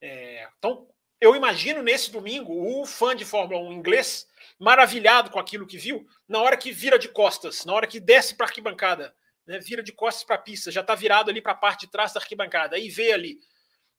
É, 0.00 0.48
então, 0.56 0.88
eu 1.20 1.36
imagino 1.36 1.82
nesse 1.82 2.10
domingo 2.10 2.80
o 2.80 2.86
fã 2.86 3.14
de 3.14 3.22
Fórmula 3.22 3.60
1 3.68 3.72
inglês 3.74 4.26
maravilhado 4.58 5.30
com 5.30 5.38
aquilo 5.38 5.66
que 5.66 5.76
viu, 5.76 6.06
na 6.26 6.40
hora 6.40 6.56
que 6.56 6.72
vira 6.72 6.98
de 6.98 7.08
costas, 7.08 7.66
na 7.66 7.74
hora 7.74 7.86
que 7.86 8.00
desce 8.00 8.34
para 8.34 8.46
a 8.46 8.48
arquibancada, 8.48 9.14
né, 9.46 9.58
vira 9.58 9.82
de 9.82 9.92
costas 9.92 10.24
para 10.24 10.36
a 10.36 10.38
pista, 10.38 10.70
já 10.70 10.80
está 10.80 10.94
virado 10.94 11.30
ali 11.30 11.42
para 11.42 11.52
a 11.52 11.56
parte 11.56 11.82
de 11.82 11.92
trás 11.92 12.14
da 12.14 12.20
arquibancada, 12.20 12.76
aí 12.76 12.88
vê 12.88 13.12
ali, 13.12 13.38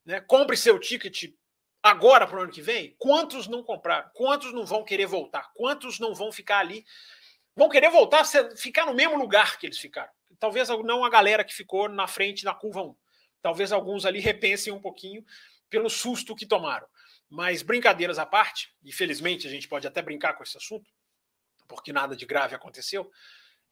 né, 0.04 0.20
compre 0.20 0.56
seu 0.56 0.78
ticket 0.80 1.32
agora 1.80 2.26
para 2.26 2.38
o 2.38 2.42
ano 2.42 2.52
que 2.52 2.62
vem, 2.62 2.96
quantos 2.98 3.46
não 3.46 3.62
compraram? 3.62 4.10
Quantos 4.12 4.52
não 4.52 4.66
vão 4.66 4.82
querer 4.82 5.06
voltar? 5.06 5.52
Quantos 5.54 6.00
não 6.00 6.14
vão 6.16 6.32
ficar 6.32 6.58
ali? 6.58 6.84
Vão 7.54 7.68
querer 7.68 7.90
voltar, 7.90 8.24
ficar 8.56 8.86
no 8.86 8.94
mesmo 8.94 9.16
lugar 9.16 9.56
que 9.56 9.66
eles 9.66 9.78
ficaram. 9.78 10.10
Talvez 10.40 10.68
não 10.68 11.04
a 11.04 11.10
galera 11.10 11.44
que 11.44 11.54
ficou 11.54 11.88
na 11.88 12.08
frente 12.08 12.44
na 12.44 12.52
curva 12.52 12.82
1. 12.82 12.96
Talvez 13.46 13.70
alguns 13.70 14.04
ali 14.04 14.18
repensem 14.18 14.72
um 14.72 14.80
pouquinho 14.80 15.24
pelo 15.70 15.88
susto 15.88 16.34
que 16.34 16.44
tomaram. 16.44 16.84
Mas 17.30 17.62
brincadeiras 17.62 18.18
à 18.18 18.26
parte, 18.26 18.74
e 18.82 18.90
felizmente 18.90 19.46
a 19.46 19.50
gente 19.50 19.68
pode 19.68 19.86
até 19.86 20.02
brincar 20.02 20.32
com 20.32 20.42
esse 20.42 20.56
assunto, 20.56 20.90
porque 21.68 21.92
nada 21.92 22.16
de 22.16 22.26
grave 22.26 22.56
aconteceu. 22.56 23.08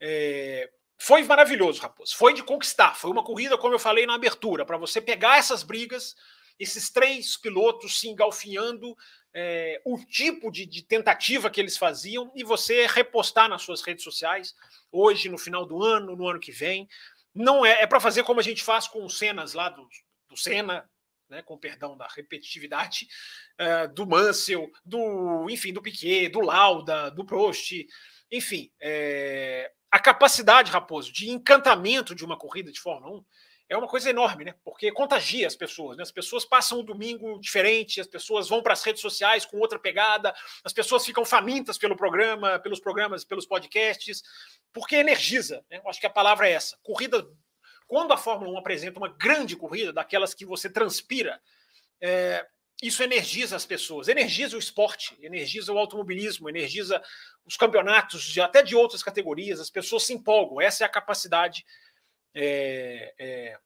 É, 0.01 0.71
foi 0.97 1.25
maravilhoso, 1.25 1.83
Raposo. 1.83 2.17
Foi 2.17 2.33
de 2.33 2.45
conquistar. 2.45 2.95
Foi 2.95 3.11
uma 3.11 3.25
corrida, 3.25 3.59
como 3.59 3.75
eu 3.75 3.81
falei 3.81 4.07
na 4.07 4.15
abertura, 4.15 4.65
para 4.65 4.77
você 4.77 5.01
pegar 5.01 5.39
essas 5.39 5.65
brigas, 5.65 6.15
esses 6.57 6.89
três 6.89 7.37
pilotos 7.37 7.99
se 7.99 8.07
engalfinhando, 8.09 8.97
é, 9.35 9.83
o 9.85 9.99
tipo 9.99 10.53
de, 10.53 10.67
de, 10.67 10.85
tentativa 10.85 11.51
que 11.51 11.61
eles 11.61 11.77
faziam 11.77 12.31
e 12.37 12.45
você 12.45 12.87
repostar 12.87 13.49
nas 13.49 13.63
suas 13.63 13.83
redes 13.83 14.05
sociais, 14.05 14.55
hoje, 14.93 15.29
no 15.29 15.37
final 15.37 15.67
do 15.67 15.83
ano, 15.83 16.15
no 16.15 16.29
ano 16.29 16.39
que 16.39 16.53
vem. 16.53 16.89
Não 17.35 17.65
é, 17.65 17.83
é 17.83 17.87
para 17.87 18.01
fazer 18.01 18.23
como 18.23 18.41
a 18.41 18.43
gente 18.43 18.63
faz 18.63 18.87
com 18.87 19.09
cenas 19.09 19.55
lá 19.55 19.69
do, 19.69 19.89
do 20.29 20.37
Senna, 20.37 20.89
né, 21.29 21.43
com 21.43 21.59
perdão 21.59 21.97
da 21.97 22.07
repetitividade, 22.07 23.09
uh, 23.61 23.93
do 23.93 24.07
Mansell, 24.07 24.71
do, 24.85 25.49
enfim, 25.51 25.73
do 25.73 25.83
Piquet, 25.83 26.29
do 26.29 26.41
Lauda, 26.41 27.11
do 27.11 27.25
Prost, 27.25 27.73
enfim, 28.31 28.71
é, 28.81 29.71
a 29.91 29.99
capacidade, 29.99 30.71
Raposo, 30.71 31.13
de 31.13 31.31
encantamento 31.31 32.15
de 32.15 32.25
uma 32.25 32.37
corrida 32.39 32.73
de 32.73 32.81
Fórmula 32.81 33.19
1 33.19 33.25
é 33.69 33.77
uma 33.77 33.89
coisa 33.89 34.11
enorme, 34.11 34.45
né? 34.45 34.55
Porque 34.63 34.93
contagia 34.93 35.47
as 35.47 35.57
pessoas, 35.57 35.97
né? 35.97 36.03
As 36.03 36.13
pessoas 36.13 36.45
passam 36.45 36.81
um 36.81 36.85
domingo 36.85 37.39
diferente, 37.41 38.01
as 38.01 38.07
pessoas 38.07 38.49
vão 38.49 38.63
para 38.63 38.75
as 38.75 38.83
redes 38.83 39.01
sociais 39.01 39.45
com 39.45 39.59
outra 39.59 39.79
pegada, 39.79 40.35
as 40.63 40.73
pessoas 40.73 41.05
ficam 41.05 41.25
famintas 41.25 41.79
pelo 41.79 41.97
programa, 41.97 42.59
pelos 42.59 42.81
programas, 42.81 43.25
pelos 43.25 43.47
podcasts, 43.47 44.23
porque 44.73 44.97
energiza, 44.97 45.65
né? 45.71 45.81
Eu 45.83 45.89
acho 45.89 46.01
que 46.01 46.07
a 46.07 46.11
palavra 46.11 46.49
é 46.49 46.53
essa. 46.53 46.79
Corrida 46.83 47.27
quando 47.87 48.13
a 48.13 48.17
Fórmula 48.17 48.51
1 48.53 48.59
apresenta 48.59 48.99
uma 48.99 49.09
grande 49.09 49.57
corrida, 49.57 49.93
daquelas 49.93 50.35
que 50.35 50.45
você 50.45 50.71
transpira, 50.71 51.41
é, 52.01 52.47
isso 52.83 53.03
energiza 53.03 53.57
as 53.57 53.67
pessoas, 53.67 54.09
energiza 54.09 54.57
o 54.57 54.59
esporte, 54.59 55.17
energiza 55.21 55.73
o 55.73 55.79
automobilismo, 55.79 56.49
energiza 56.49 57.03
os 57.45 57.57
campeonatos, 57.57 58.23
de, 58.23 58.41
até 58.41 58.63
de 58.63 58.75
outras 58.75 59.03
categorias, 59.03 59.61
as 59.61 59.71
pessoas 59.71 60.05
se 60.05 60.13
empolgam. 60.13 60.61
Essa 60.61 60.85
é 60.85 60.87
a 60.87 60.91
capacidade 60.91 61.65
é, 62.35 63.15
é, 63.19 63.59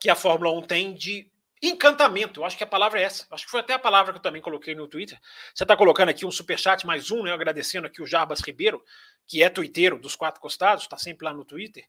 que 0.00 0.10
a 0.10 0.14
Fórmula 0.14 0.52
1 0.58 0.62
tem 0.62 0.94
de 0.94 1.30
encantamento. 1.62 2.40
Eu 2.40 2.44
acho 2.44 2.56
que 2.56 2.64
a 2.64 2.66
palavra 2.66 3.00
é 3.00 3.04
essa. 3.04 3.26
Acho 3.30 3.44
que 3.44 3.50
foi 3.50 3.60
até 3.60 3.72
a 3.72 3.78
palavra 3.78 4.12
que 4.12 4.18
eu 4.18 4.22
também 4.22 4.42
coloquei 4.42 4.74
no 4.74 4.86
Twitter. 4.86 5.18
Você 5.54 5.64
está 5.64 5.76
colocando 5.76 6.10
aqui 6.10 6.26
um 6.26 6.30
superchat 6.30 6.86
mais 6.86 7.10
um, 7.10 7.22
né? 7.22 7.32
Agradecendo 7.32 7.86
aqui 7.86 8.02
o 8.02 8.06
Jarbas 8.06 8.40
Ribeiro, 8.40 8.82
que 9.26 9.42
é 9.42 9.48
tuiteiro 9.48 9.98
dos 9.98 10.14
quatro 10.14 10.40
costados, 10.40 10.84
está 10.84 10.98
sempre 10.98 11.24
lá 11.24 11.32
no 11.32 11.44
Twitter. 11.44 11.84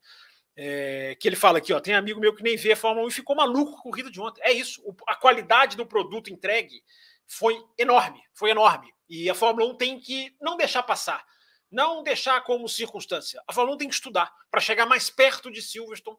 É, 0.57 1.17
que 1.19 1.27
ele 1.27 1.35
fala 1.35 1.57
aqui, 1.57 1.73
ó, 1.73 1.81
tem 1.81 1.93
amigo 1.93 2.19
meu 2.19 2.33
que 2.33 2.41
nem 2.41 2.55
vê 2.55 2.71
a 2.71 2.77
Fórmula 2.77 3.05
1 3.07 3.09
e 3.09 3.13
ficou 3.13 3.35
maluco 3.35 3.73
com 3.73 3.89
a 3.89 3.91
corrida 3.91 4.09
de 4.09 4.21
ontem. 4.21 4.41
É 4.41 4.53
isso, 4.53 4.81
o, 4.85 4.95
a 5.05 5.15
qualidade 5.15 5.75
do 5.75 5.85
produto 5.85 6.31
entregue 6.31 6.81
foi 7.27 7.61
enorme, 7.77 8.21
foi 8.33 8.51
enorme. 8.51 8.93
E 9.09 9.29
a 9.29 9.35
Fórmula 9.35 9.69
1 9.71 9.75
tem 9.75 9.99
que 9.99 10.33
não 10.39 10.55
deixar 10.55 10.83
passar, 10.83 11.25
não 11.71 12.03
deixar 12.03 12.41
como 12.41 12.69
circunstância. 12.69 13.41
A 13.47 13.53
Fórmula 13.53 13.75
1 13.75 13.79
tem 13.79 13.89
que 13.89 13.95
estudar 13.95 14.33
para 14.49 14.61
chegar 14.61 14.85
mais 14.85 15.09
perto 15.09 15.51
de 15.51 15.61
Silverstone 15.61 16.17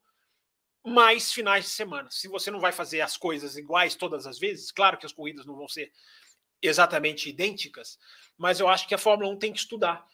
mais 0.87 1.33
finais 1.33 1.65
de 1.65 1.71
semana. 1.73 2.09
Se 2.13 2.29
você 2.29 2.49
não 2.49 2.61
vai 2.61 2.71
fazer 2.71 3.01
as 3.01 3.17
coisas 3.17 3.57
iguais 3.57 3.97
todas 3.97 4.25
as 4.25 4.39
vezes, 4.39 4.71
claro 4.71 4.97
que 4.97 5.05
as 5.05 5.13
corridas 5.13 5.45
não 5.45 5.57
vão 5.57 5.67
ser 5.67 5.93
exatamente 6.63 7.29
idênticas, 7.29 7.99
mas 8.39 8.61
eu 8.61 8.69
acho 8.69 8.87
que 8.87 8.95
a 8.95 8.99
Fórmula 8.99 9.31
1 9.33 9.39
tem 9.39 9.53
que 9.53 9.59
estudar 9.59 10.07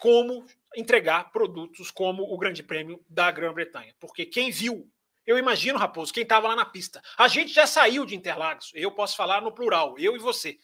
como 0.00 0.44
entregar 0.74 1.30
produtos 1.30 1.90
como 1.90 2.22
o 2.24 2.36
Grande 2.36 2.62
Prêmio 2.62 3.04
da 3.08 3.30
Grã-Bretanha. 3.30 3.94
Porque 4.00 4.26
quem 4.26 4.50
viu, 4.50 4.90
eu 5.24 5.38
imagino, 5.38 5.78
Raposo, 5.78 6.12
quem 6.12 6.24
estava 6.24 6.48
lá 6.48 6.56
na 6.56 6.64
pista, 6.64 7.00
a 7.16 7.28
gente 7.28 7.52
já 7.52 7.66
saiu 7.66 8.04
de 8.04 8.16
Interlagos, 8.16 8.72
eu 8.74 8.90
posso 8.90 9.16
falar 9.16 9.40
no 9.40 9.52
plural, 9.52 9.96
eu 9.98 10.16
e 10.16 10.18
você. 10.18 10.58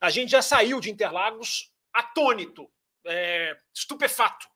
A 0.00 0.08
gente 0.08 0.30
já 0.30 0.40
saiu 0.40 0.80
de 0.80 0.90
Interlagos 0.90 1.70
atônito, 1.92 2.70
é, 3.06 3.56
estupefato, 3.74 4.46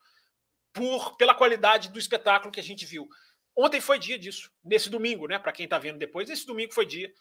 por, 0.72 1.16
pela 1.16 1.34
qualidade 1.34 1.88
do 1.88 1.98
espetáculo 1.98 2.52
que 2.52 2.60
a 2.60 2.62
gente 2.62 2.86
viu. 2.86 3.08
Ontem 3.56 3.80
foi 3.80 3.98
dia 3.98 4.18
disso, 4.18 4.50
nesse 4.64 4.88
domingo, 4.88 5.26
né? 5.26 5.38
Para 5.38 5.52
quem 5.52 5.64
está 5.64 5.78
vendo 5.78 5.98
depois, 5.98 6.30
esse 6.30 6.46
domingo 6.46 6.72
foi 6.72 6.86
dia 6.86 7.12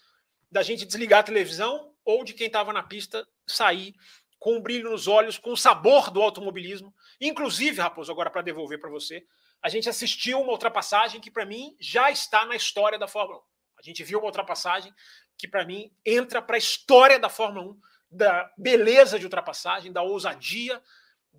da 0.51 0.61
gente 0.61 0.85
desligar 0.85 1.19
a 1.19 1.23
televisão 1.23 1.93
ou 2.05 2.23
de 2.23 2.33
quem 2.33 2.47
estava 2.47 2.73
na 2.73 2.83
pista 2.83 3.27
sair 3.47 3.93
com 4.39 4.55
um 4.55 4.61
brilho 4.61 4.89
nos 4.89 5.07
olhos, 5.07 5.37
com 5.37 5.51
o 5.51 5.57
sabor 5.57 6.09
do 6.09 6.21
automobilismo. 6.21 6.93
Inclusive, 7.19 7.81
Raposo, 7.81 8.11
agora 8.11 8.29
para 8.29 8.41
devolver 8.41 8.79
para 8.79 8.89
você, 8.89 9.25
a 9.61 9.67
gente 9.67 9.89
assistiu 9.89 10.41
uma 10.41 10.51
ultrapassagem 10.51 11.19
que 11.19 11.29
para 11.29 11.45
mim 11.45 11.75
já 11.79 12.09
está 12.09 12.45
na 12.45 12.55
história 12.55 12.97
da 12.97 13.07
Fórmula 13.07 13.39
1. 13.39 13.41
A 13.79 13.81
gente 13.81 14.03
viu 14.03 14.19
uma 14.19 14.27
ultrapassagem 14.27 14.93
que 15.37 15.47
para 15.47 15.65
mim 15.65 15.91
entra 16.05 16.41
para 16.41 16.55
a 16.55 16.57
história 16.57 17.19
da 17.19 17.29
Fórmula 17.29 17.71
1, 17.71 17.79
da 18.11 18.51
beleza 18.57 19.19
de 19.19 19.25
ultrapassagem, 19.25 19.91
da 19.91 20.01
ousadia, 20.01 20.81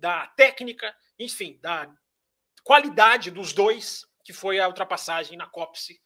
da 0.01 0.25
técnica, 0.35 0.93
enfim, 1.17 1.59
da 1.61 1.87
qualidade 2.63 3.29
dos 3.29 3.53
dois, 3.53 4.05
que 4.25 4.33
foi 4.33 4.59
a 4.59 4.67
ultrapassagem 4.67 5.37
na 5.37 5.45
Copse 5.45 6.01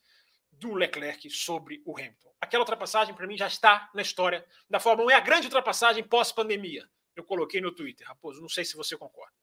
do 0.51 0.73
Leclerc 0.73 1.29
sobre 1.29 1.81
o 1.85 1.97
Hamilton. 1.97 2.33
Aquela 2.39 2.61
ultrapassagem, 2.61 3.15
para 3.15 3.25
mim, 3.25 3.37
já 3.37 3.47
está 3.47 3.89
na 3.95 4.01
história 4.01 4.45
da 4.69 4.79
Fórmula 4.79 5.07
1. 5.07 5.11
É 5.11 5.15
a 5.15 5.21
grande 5.21 5.47
ultrapassagem 5.47 6.03
pós-pandemia. 6.03 6.87
Eu 7.15 7.23
coloquei 7.23 7.61
no 7.61 7.73
Twitter, 7.73 8.05
Raposo. 8.05 8.41
Não 8.41 8.49
sei 8.49 8.65
se 8.65 8.75
você 8.75 8.97
concorda. 8.97 9.33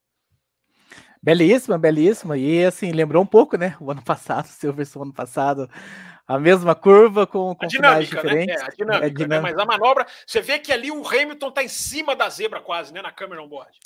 Belíssima, 1.22 1.78
belíssima. 1.78 2.36
E 2.36 2.64
assim, 2.64 2.92
lembrou 2.92 3.22
um 3.22 3.26
pouco, 3.26 3.56
né? 3.56 3.76
O 3.80 3.90
ano 3.90 4.02
passado, 4.04 4.44
o 4.44 4.48
Silverstone 4.48 5.06
ano 5.06 5.14
passado, 5.14 5.70
a 6.26 6.38
mesma 6.38 6.74
curva 6.74 7.26
com, 7.26 7.54
com 7.54 7.64
a 7.64 7.68
dinâmica, 7.68 8.16
diferentes. 8.16 8.56
Né? 8.56 8.62
É, 8.62 8.64
a 8.64 8.68
dinâmica, 8.68 9.06
é 9.06 9.10
dinâmica. 9.10 9.36
Né? 9.36 9.40
Mas 9.40 9.58
a 9.58 9.64
manobra, 9.64 10.06
você 10.26 10.40
vê 10.40 10.58
que 10.58 10.72
ali 10.72 10.90
o 10.90 11.06
Hamilton 11.06 11.48
está 11.48 11.62
em 11.62 11.68
cima 11.68 12.14
da 12.14 12.28
zebra 12.28 12.60
quase, 12.60 12.92
né? 12.92 13.02
Na 13.02 13.12
câmera 13.12 13.42
on 13.42 13.48
board. 13.48 13.78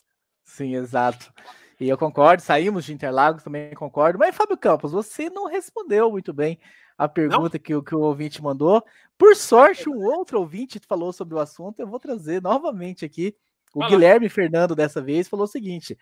Sim, 0.47 0.77
exato. 0.77 1.33
E 1.79 1.89
eu 1.89 1.99
concordo, 1.99 2.43
saímos 2.43 2.87
de 2.87 2.95
Interlagos, 2.95 3.43
também 3.43 3.75
concordo. 3.75 4.19
Mas, 4.19 4.35
Fábio 4.35 4.57
Campos, 4.57 4.93
você 4.93 5.29
não 5.29 5.47
respondeu 5.47 6.11
muito 6.11 6.33
bem 6.33 6.59
a 6.97 7.07
pergunta 7.07 7.59
que, 7.59 7.79
que 7.83 7.95
o 7.95 8.01
ouvinte 8.01 8.43
mandou. 8.43 8.83
Por 9.19 9.37
sorte, 9.37 9.89
um 9.91 10.03
outro 10.05 10.39
ouvinte 10.39 10.81
falou 10.89 11.13
sobre 11.13 11.35
o 11.35 11.39
assunto. 11.39 11.81
Eu 11.81 11.87
vou 11.87 12.01
trazer 12.01 12.41
novamente 12.41 13.05
aqui. 13.05 13.37
O 13.75 13.81
Vai 13.81 13.91
Guilherme. 13.91 14.31
Fernando, 14.31 14.75
dessa 14.75 15.03
vez, 15.03 15.29
falou 15.29 15.45
o 15.45 15.49
seguinte: 15.49 15.99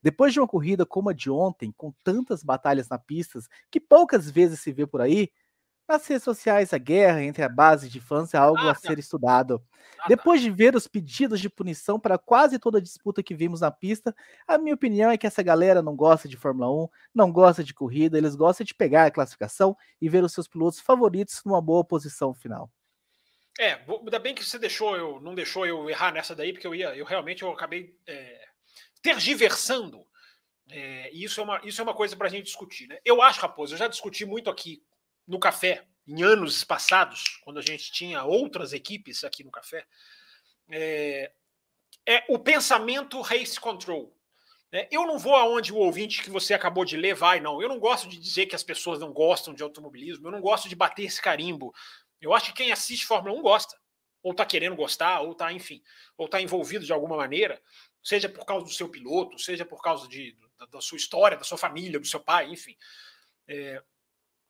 depois 0.00 0.32
de 0.32 0.38
uma 0.38 0.46
corrida 0.46 0.86
como 0.86 1.08
a 1.08 1.12
de 1.12 1.30
ontem, 1.30 1.72
com 1.76 1.92
tantas 2.04 2.44
batalhas 2.44 2.88
na 2.88 2.98
pista, 2.98 3.40
que 3.70 3.80
poucas 3.80 4.30
vezes 4.30 4.60
se 4.60 4.70
vê 4.70 4.86
por 4.86 5.00
aí, 5.00 5.30
nas 5.88 6.06
redes 6.06 6.22
sociais, 6.22 6.74
a 6.74 6.78
guerra 6.78 7.22
entre 7.22 7.42
a 7.42 7.48
base 7.48 7.88
de 7.88 7.98
fãs 7.98 8.34
é 8.34 8.36
algo 8.36 8.60
ah, 8.60 8.72
a 8.72 8.74
ser 8.74 8.98
estudado. 8.98 9.62
Ah, 9.98 10.06
Depois 10.06 10.42
de 10.42 10.50
ver 10.50 10.76
os 10.76 10.86
pedidos 10.86 11.40
de 11.40 11.48
punição 11.48 11.98
para 11.98 12.18
quase 12.18 12.58
toda 12.58 12.76
a 12.76 12.80
disputa 12.80 13.22
que 13.22 13.34
vimos 13.34 13.62
na 13.62 13.70
pista, 13.70 14.14
a 14.46 14.58
minha 14.58 14.74
opinião 14.74 15.10
é 15.10 15.16
que 15.16 15.26
essa 15.26 15.42
galera 15.42 15.80
não 15.80 15.96
gosta 15.96 16.28
de 16.28 16.36
Fórmula 16.36 16.70
1, 16.84 16.88
não 17.14 17.32
gosta 17.32 17.64
de 17.64 17.72
corrida, 17.72 18.18
eles 18.18 18.36
gostam 18.36 18.64
de 18.66 18.74
pegar 18.74 19.06
a 19.06 19.10
classificação 19.10 19.74
e 20.00 20.08
ver 20.08 20.22
os 20.22 20.32
seus 20.32 20.46
pilotos 20.46 20.78
favoritos 20.78 21.40
numa 21.44 21.62
boa 21.62 21.82
posição 21.82 22.34
final. 22.34 22.70
É, 23.58 23.72
ainda 23.72 24.18
bem 24.18 24.34
que 24.34 24.44
você 24.44 24.58
deixou 24.58 24.94
eu, 24.94 25.20
não 25.20 25.34
deixou 25.34 25.66
eu 25.66 25.88
errar 25.88 26.12
nessa 26.12 26.34
daí, 26.34 26.52
porque 26.52 26.66
eu 26.66 26.74
ia, 26.74 26.94
eu 26.94 27.04
realmente 27.04 27.42
eu 27.42 27.50
acabei 27.50 27.96
é, 28.06 28.44
tergiversando. 29.02 30.06
É, 30.70 31.10
e 31.12 31.24
isso 31.24 31.40
é 31.40 31.44
uma, 31.44 31.60
isso 31.64 31.80
é 31.80 31.84
uma 31.84 31.94
coisa 31.94 32.14
para 32.14 32.28
a 32.28 32.30
gente 32.30 32.44
discutir. 32.44 32.86
Né? 32.86 32.98
Eu 33.04 33.22
acho, 33.22 33.40
Raposo, 33.40 33.74
eu 33.74 33.78
já 33.78 33.88
discuti 33.88 34.26
muito 34.26 34.50
aqui 34.50 34.82
no 35.28 35.38
café, 35.38 35.86
em 36.06 36.22
anos 36.22 36.64
passados, 36.64 37.38
quando 37.44 37.58
a 37.58 37.62
gente 37.62 37.92
tinha 37.92 38.24
outras 38.24 38.72
equipes 38.72 39.22
aqui 39.22 39.44
no 39.44 39.50
café, 39.50 39.86
é, 40.70 41.30
é 42.06 42.24
o 42.30 42.38
pensamento 42.38 43.20
race 43.20 43.60
control. 43.60 44.16
Né? 44.72 44.88
Eu 44.90 45.06
não 45.06 45.18
vou 45.18 45.36
aonde 45.36 45.72
o 45.72 45.76
ouvinte 45.76 46.22
que 46.22 46.30
você 46.30 46.54
acabou 46.54 46.84
de 46.84 46.96
ler 46.96 47.14
vai, 47.14 47.40
não. 47.40 47.60
Eu 47.60 47.68
não 47.68 47.78
gosto 47.78 48.08
de 48.08 48.18
dizer 48.18 48.46
que 48.46 48.56
as 48.56 48.62
pessoas 48.62 48.98
não 48.98 49.12
gostam 49.12 49.52
de 49.52 49.62
automobilismo, 49.62 50.26
eu 50.26 50.32
não 50.32 50.40
gosto 50.40 50.68
de 50.68 50.74
bater 50.74 51.04
esse 51.04 51.20
carimbo. 51.20 51.74
Eu 52.20 52.32
acho 52.32 52.46
que 52.46 52.62
quem 52.62 52.72
assiste 52.72 53.06
Fórmula 53.06 53.38
1 53.38 53.42
gosta, 53.42 53.78
ou 54.22 54.32
está 54.32 54.46
querendo 54.46 54.76
gostar, 54.76 55.20
ou 55.20 55.32
está, 55.32 55.52
enfim, 55.52 55.82
ou 56.16 56.24
está 56.24 56.40
envolvido 56.40 56.84
de 56.84 56.92
alguma 56.92 57.16
maneira, 57.16 57.60
seja 58.02 58.28
por 58.28 58.46
causa 58.46 58.64
do 58.64 58.72
seu 58.72 58.88
piloto, 58.88 59.38
seja 59.38 59.64
por 59.64 59.82
causa 59.82 60.08
de, 60.08 60.36
da, 60.58 60.66
da 60.66 60.80
sua 60.80 60.96
história, 60.96 61.36
da 61.36 61.44
sua 61.44 61.58
família, 61.58 62.00
do 62.00 62.06
seu 62.06 62.20
pai, 62.20 62.50
enfim. 62.50 62.76
É, 63.46 63.82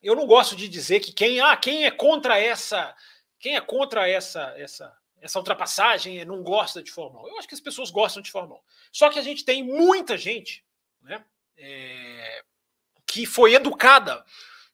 eu 0.02 0.14
não 0.14 0.26
gosto 0.26 0.54
de 0.54 0.68
dizer 0.68 1.00
que 1.00 1.12
quem, 1.12 1.40
ah, 1.40 1.56
quem 1.56 1.84
é 1.84 1.90
contra 1.90 2.38
essa, 2.38 2.94
quem 3.38 3.56
é 3.56 3.60
contra 3.60 4.08
essa, 4.08 4.54
essa, 4.56 4.96
essa 5.20 5.38
ultrapassagem 5.38 6.24
não 6.24 6.42
gosta 6.42 6.82
de 6.82 6.90
Fórmula 6.90 7.24
1. 7.24 7.28
Eu 7.28 7.38
acho 7.38 7.48
que 7.48 7.54
as 7.54 7.60
pessoas 7.60 7.90
gostam 7.90 8.22
de 8.22 8.30
Fórmula 8.30 8.60
1. 8.60 8.62
Só 8.92 9.10
que 9.10 9.18
a 9.18 9.22
gente 9.22 9.44
tem 9.44 9.62
muita 9.62 10.16
gente 10.16 10.64
né, 11.02 11.24
é, 11.56 12.44
que 13.06 13.26
foi 13.26 13.54
educada 13.54 14.24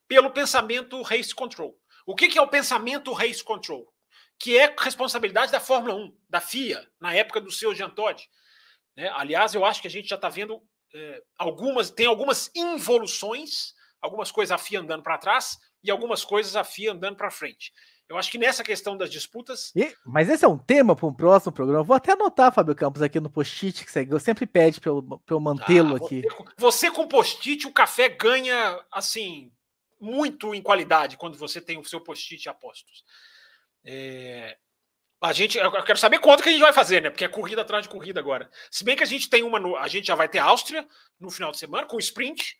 pelo 0.06 0.30
pensamento 0.30 1.00
race 1.02 1.34
control. 1.34 1.78
O 2.06 2.14
que, 2.14 2.28
que 2.28 2.38
é 2.38 2.42
o 2.42 2.48
pensamento 2.48 3.12
race 3.12 3.42
control? 3.42 3.90
Que 4.38 4.58
é 4.58 4.74
responsabilidade 4.78 5.52
da 5.52 5.60
Fórmula 5.60 5.94
1, 5.94 6.16
da 6.28 6.40
FIA, 6.40 6.86
na 7.00 7.14
época 7.14 7.40
do 7.40 7.50
seu 7.50 7.74
Jean 7.74 7.88
Todt. 7.88 8.28
Né? 8.94 9.08
Aliás, 9.14 9.54
eu 9.54 9.64
acho 9.64 9.80
que 9.80 9.88
a 9.88 9.90
gente 9.90 10.08
já 10.08 10.16
está 10.16 10.28
vendo 10.28 10.62
é, 10.92 11.22
algumas, 11.38 11.90
tem 11.90 12.06
algumas 12.06 12.50
involuções 12.54 13.74
algumas 14.04 14.30
coisas 14.30 14.52
a 14.52 14.58
FIA 14.58 14.80
andando 14.80 15.02
para 15.02 15.16
trás 15.16 15.58
e 15.82 15.90
algumas 15.90 16.24
coisas 16.24 16.54
a 16.54 16.62
FIA 16.62 16.92
andando 16.92 17.16
para 17.16 17.30
frente. 17.30 17.72
Eu 18.06 18.18
acho 18.18 18.30
que 18.30 18.36
nessa 18.36 18.62
questão 18.62 18.98
das 18.98 19.10
disputas. 19.10 19.72
E, 19.74 19.94
mas 20.04 20.28
esse 20.28 20.44
é 20.44 20.48
um 20.48 20.58
tema 20.58 20.94
para 20.94 21.06
um 21.06 21.14
próximo 21.14 21.52
programa. 21.52 21.82
Vou 21.82 21.96
até 21.96 22.12
anotar, 22.12 22.52
Fábio 22.52 22.74
Campos, 22.74 23.00
aqui 23.00 23.18
no 23.18 23.30
post-it 23.30 23.82
que 23.82 23.90
você 23.90 24.20
sempre 24.20 24.46
pede 24.46 24.78
para 24.78 24.90
eu, 24.90 25.22
eu 25.26 25.40
mantê-lo 25.40 25.94
ah, 25.94 25.96
aqui. 25.96 26.22
Você, 26.22 26.54
você 26.58 26.90
com 26.90 27.08
post-it, 27.08 27.66
o 27.66 27.72
café 27.72 28.10
ganha, 28.10 28.78
assim, 28.92 29.50
muito 29.98 30.54
em 30.54 30.60
qualidade 30.60 31.16
quando 31.16 31.38
você 31.38 31.62
tem 31.62 31.78
o 31.78 31.84
seu 31.84 31.98
post-it 31.98 32.46
apostos. 32.46 33.04
É, 33.82 34.58
a 35.22 35.32
gente, 35.32 35.56
eu 35.56 35.82
quero 35.82 35.98
saber 35.98 36.18
quanto 36.18 36.42
que 36.42 36.50
a 36.50 36.52
gente 36.52 36.60
vai 36.60 36.74
fazer, 36.74 37.00
né? 37.00 37.08
Porque 37.08 37.24
é 37.24 37.28
corrida 37.28 37.62
atrás 37.62 37.84
de 37.84 37.88
corrida 37.88 38.20
agora. 38.20 38.50
Se 38.70 38.84
bem 38.84 38.96
que 38.96 39.02
a 39.02 39.06
gente 39.06 39.30
tem 39.30 39.42
uma, 39.42 39.58
no, 39.58 39.76
a 39.76 39.88
gente 39.88 40.06
já 40.06 40.14
vai 40.14 40.28
ter 40.28 40.40
Áustria 40.40 40.86
no 41.18 41.30
final 41.30 41.50
de 41.50 41.56
semana 41.56 41.86
com 41.86 41.98
sprint. 41.98 42.58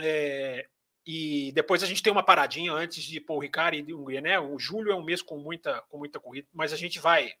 É, 0.00 0.66
e 1.06 1.52
depois 1.52 1.82
a 1.82 1.86
gente 1.86 2.02
tem 2.02 2.12
uma 2.12 2.22
paradinha 2.22 2.72
antes 2.72 3.02
de 3.04 3.20
Paul 3.20 3.40
Ricard 3.40 3.78
e 3.78 3.82
de 3.82 3.94
Hungria, 3.94 4.20
né? 4.20 4.38
O 4.38 4.58
julho 4.58 4.92
é 4.92 4.94
um 4.94 5.02
mês 5.02 5.22
com 5.22 5.38
muita, 5.38 5.80
com 5.88 5.98
muita 5.98 6.20
corrida, 6.20 6.48
mas 6.52 6.72
a 6.72 6.76
gente 6.76 6.98
vai 6.98 7.32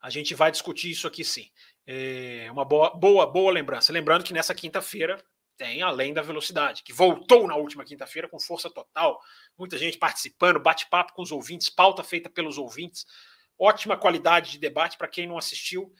a 0.00 0.10
gente 0.10 0.34
vai 0.34 0.50
discutir 0.50 0.90
isso 0.90 1.06
aqui 1.06 1.24
sim. 1.24 1.50
É 1.86 2.48
uma 2.52 2.64
boa, 2.64 2.90
boa, 2.90 3.26
boa 3.26 3.50
lembrança. 3.50 3.90
Lembrando 3.90 4.22
que 4.22 4.34
nessa 4.34 4.54
quinta-feira 4.54 5.24
tem 5.56 5.80
além 5.80 6.12
da 6.12 6.20
velocidade, 6.20 6.82
que 6.82 6.92
voltou 6.92 7.46
na 7.46 7.56
última 7.56 7.84
quinta-feira 7.84 8.28
com 8.28 8.38
força 8.38 8.68
total, 8.68 9.18
muita 9.56 9.78
gente 9.78 9.96
participando, 9.96 10.60
bate-papo 10.60 11.14
com 11.14 11.22
os 11.22 11.32
ouvintes, 11.32 11.70
pauta 11.70 12.02
feita 12.02 12.28
pelos 12.28 12.58
ouvintes, 12.58 13.06
ótima 13.58 13.96
qualidade 13.96 14.50
de 14.50 14.58
debate 14.58 14.98
para 14.98 15.08
quem 15.08 15.26
não 15.26 15.38
assistiu, 15.38 15.90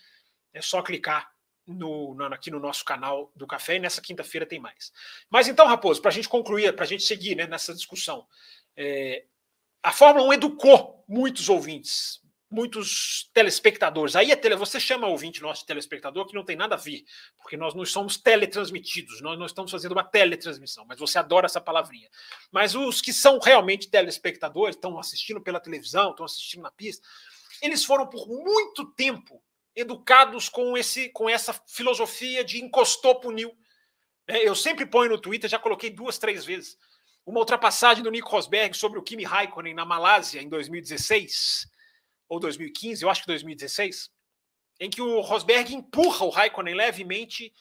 é 0.53 0.61
só 0.61 0.83
clicar 0.83 1.34
no, 1.67 2.15
no, 2.15 2.25
aqui 2.27 2.51
no 2.51 2.61
nosso 2.61 2.85
canal 2.85 3.31
do 3.35 3.47
Café 3.47 3.77
e 3.77 3.81
nessa 3.81 4.01
quinta-feira 4.01 4.47
tem 4.47 4.59
mais. 4.59 4.93
Mas 5.31 5.49
então, 5.49 5.67
Raposo, 5.67 6.01
para 6.01 6.11
a 6.11 6.15
gente 6.15 6.29
concluir, 6.29 6.75
para 6.75 6.85
a 6.85 6.89
gente 6.89 7.03
seguir 7.03 7.35
né, 7.35 7.47
nessa 7.47 7.75
discussão, 7.75 8.27
é, 8.77 9.25
a 9.83 9.93
Fórmula 9.93 10.29
1 10.29 10.33
educou 10.35 11.05
muitos 11.09 11.49
ouvintes, 11.49 12.21
muitos 12.51 13.29
telespectadores. 13.35 14.15
Aí 14.17 14.31
é 14.31 14.37
tele, 14.37 14.57
você 14.57 14.79
chama 14.79 15.09
ouvinte 15.09 15.43
nosso 15.43 15.63
de 15.63 15.67
telespectador 15.67 16.27
que 16.27 16.35
não 16.35 16.45
tem 16.45 16.57
nada 16.57 16.75
a 16.75 16.79
ver, 16.79 17.05
porque 17.39 17.57
nós 17.57 17.75
não 17.75 17.85
somos 17.85 18.17
teletransmitidos, 18.17 19.21
nós 19.21 19.39
não 19.39 19.47
estamos 19.47 19.71
fazendo 19.71 19.93
uma 19.93 20.05
teletransmissão, 20.05 20.85
mas 20.87 20.99
você 20.99 21.19
adora 21.19 21.47
essa 21.47 21.61
palavrinha. 21.61 22.09
Mas 22.53 22.75
os 22.75 23.01
que 23.01 23.13
são 23.13 23.39
realmente 23.39 23.89
telespectadores, 23.89 24.77
estão 24.77 24.99
assistindo 24.99 25.41
pela 25.41 25.61
televisão, 25.61 26.11
estão 26.11 26.25
assistindo 26.25 26.63
na 26.63 26.71
pista, 26.71 27.07
eles 27.61 27.85
foram 27.85 28.07
por 28.07 28.27
muito 28.29 28.87
tempo 28.93 29.43
educados 29.77 30.49
com, 30.49 30.77
esse, 30.77 31.09
com 31.11 31.29
essa 31.29 31.53
filosofia 31.67 32.45
de 32.45 32.63
encostou, 32.63 33.17
puniu. 33.17 33.57
É, 34.27 34.49
eu 34.49 34.55
sempre 34.55 34.87
ponho 34.87 35.11
no 35.11 35.21
Twitter, 35.21 35.51
já 35.51 35.59
coloquei 35.59 35.91
duas, 35.91 36.19
três 36.19 36.45
vezes, 36.45 36.79
uma 37.27 37.41
ultrapassagem 37.41 38.03
do 38.03 38.11
Nico 38.11 38.31
Rosberg 38.31 38.77
sobre 38.77 38.99
o 38.99 39.03
Kimi 39.03 39.25
Raikkonen 39.25 39.75
na 39.75 39.85
Malásia 39.85 40.41
em 40.41 40.49
2016 40.49 41.69
ou 42.29 42.39
2015, 42.39 43.03
eu 43.03 43.11
acho 43.11 43.23
que 43.23 43.27
2016, 43.27 44.11
em 44.81 44.91
que 44.91 45.01
o 45.01 45.21
Rosberg 45.21 45.75
empurra 45.75 46.25
o 46.25 46.31
Raikkonen 46.31 46.75
levemente 46.75 47.53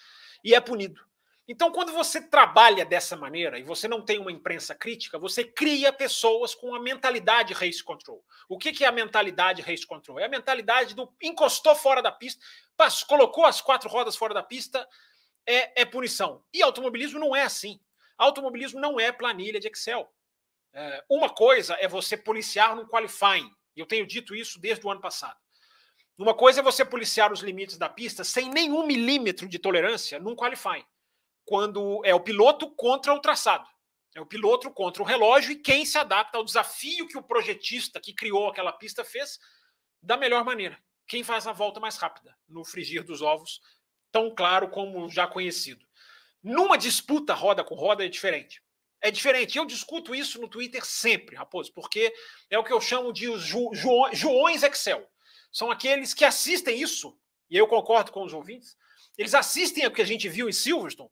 e 0.43 0.53
é 0.53 0.59
punido. 0.59 1.01
Então, 1.45 1.71
quando 1.71 1.91
você 1.91 2.21
trabalha 2.21 2.85
dessa 2.85 3.17
maneira 3.17 3.59
e 3.59 3.63
você 3.63 3.85
não 3.85 4.01
tem 4.01 4.17
uma 4.17 4.31
imprensa 4.31 4.73
crítica, 4.73 5.19
você 5.19 5.43
cria 5.43 5.91
pessoas 5.91 6.55
com 6.55 6.73
a 6.73 6.79
mentalidade 6.79 7.53
race 7.53 7.83
control. 7.83 8.23
O 8.47 8.57
que, 8.57 8.81
é 8.81 8.87
a 8.87 8.93
mentalidade 8.93 9.61
race 9.61 9.85
control? 9.85 10.19
É 10.19 10.25
a 10.25 10.29
mentalidade 10.29 10.95
do 10.95 11.13
encostou 11.21 11.75
fora 11.75 12.01
da 12.01 12.11
pista, 12.11 12.41
passou, 12.77 13.07
colocou 13.09 13.45
as 13.45 13.59
quatro 13.59 13.89
rodas 13.89 14.15
fora 14.15 14.33
da 14.33 14.41
pista, 14.41 14.87
é, 15.45 15.81
é, 15.81 15.85
punição. 15.85 16.41
E 16.53 16.61
automobilismo 16.61 17.19
não 17.19 17.35
é 17.35 17.41
assim. 17.41 17.77
Automobilismo 18.17 18.79
não 18.79 18.97
é 18.97 19.11
planilha 19.11 19.59
de 19.59 19.67
Excel. 19.67 20.09
É, 20.71 21.03
uma 21.09 21.29
coisa 21.29 21.75
é 21.77 21.89
você 21.89 22.15
policiar 22.15 22.73
no 22.73 22.87
qualifying, 22.87 23.51
eu 23.75 23.85
tenho 23.85 24.07
dito 24.07 24.33
isso 24.33 24.61
desde 24.61 24.85
o 24.87 24.89
ano 24.89 25.01
passado. 25.01 25.37
Uma 26.17 26.33
coisa 26.33 26.61
é 26.61 26.63
você 26.63 26.85
policiar 26.85 27.33
os 27.33 27.41
limites 27.41 27.77
da 27.77 27.89
pista 27.89 28.23
sem 28.23 28.49
nenhum 28.49 28.85
milímetro 28.85 29.49
de 29.49 29.59
tolerância 29.59 30.19
num 30.19 30.35
qualifying 30.35 30.85
quando 31.45 32.01
é 32.05 32.13
o 32.13 32.19
piloto 32.19 32.69
contra 32.75 33.13
o 33.13 33.19
traçado. 33.19 33.67
É 34.15 34.21
o 34.21 34.25
piloto 34.25 34.69
contra 34.71 35.01
o 35.01 35.05
relógio 35.05 35.51
e 35.51 35.59
quem 35.59 35.85
se 35.85 35.97
adapta 35.97 36.37
ao 36.37 36.43
desafio 36.43 37.07
que 37.07 37.17
o 37.17 37.23
projetista 37.23 37.99
que 37.99 38.13
criou 38.13 38.47
aquela 38.47 38.71
pista 38.71 39.03
fez 39.03 39.39
da 40.01 40.15
melhor 40.15 40.43
maneira. 40.43 40.77
Quem 41.07 41.23
faz 41.23 41.47
a 41.47 41.51
volta 41.51 41.79
mais 41.79 41.97
rápida 41.97 42.37
no 42.47 42.63
frigir 42.63 43.03
dos 43.03 43.21
ovos, 43.21 43.59
tão 44.11 44.33
claro 44.33 44.69
como 44.69 45.09
já 45.09 45.27
conhecido. 45.27 45.85
Numa 46.41 46.77
disputa 46.77 47.33
roda 47.33 47.63
com 47.63 47.73
roda 47.73 48.05
é 48.05 48.09
diferente. 48.09 48.61
É 49.01 49.09
diferente. 49.09 49.57
Eu 49.57 49.65
discuto 49.65 50.13
isso 50.13 50.39
no 50.39 50.47
Twitter 50.47 50.85
sempre, 50.85 51.35
Raposo, 51.35 51.73
porque 51.73 52.13
é 52.49 52.57
o 52.57 52.63
que 52.63 52.71
eu 52.71 52.79
chamo 52.79 53.11
de 53.11 53.27
os 53.27 53.41
ju, 53.41 53.73
ju, 53.73 53.89
Joões 54.13 54.61
Excel. 54.63 55.09
São 55.51 55.71
aqueles 55.71 56.13
que 56.13 56.23
assistem 56.23 56.81
isso, 56.81 57.17
e 57.49 57.57
eu 57.57 57.67
concordo 57.67 58.11
com 58.11 58.23
os 58.23 58.33
ouvintes, 58.33 58.77
eles 59.17 59.33
assistem 59.33 59.85
o 59.85 59.91
que 59.91 60.01
a 60.01 60.05
gente 60.05 60.29
viu 60.29 60.47
em 60.47 60.53
Silverstone 60.53 61.09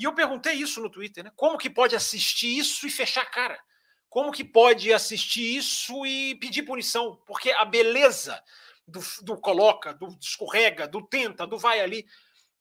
e 0.00 0.04
eu 0.04 0.14
perguntei 0.14 0.54
isso 0.54 0.80
no 0.80 0.88
Twitter, 0.88 1.22
né? 1.22 1.30
Como 1.36 1.58
que 1.58 1.68
pode 1.68 1.94
assistir 1.94 2.58
isso 2.58 2.86
e 2.86 2.90
fechar 2.90 3.20
a 3.20 3.26
cara? 3.26 3.60
Como 4.08 4.32
que 4.32 4.42
pode 4.42 4.90
assistir 4.90 5.58
isso 5.58 6.06
e 6.06 6.36
pedir 6.36 6.62
punição? 6.62 7.20
Porque 7.26 7.50
a 7.50 7.66
beleza 7.66 8.42
do, 8.88 9.00
do 9.20 9.36
coloca, 9.38 9.92
do 9.92 10.08
escorrega, 10.18 10.88
do 10.88 11.06
tenta, 11.06 11.46
do 11.46 11.58
vai 11.58 11.80
ali. 11.80 12.06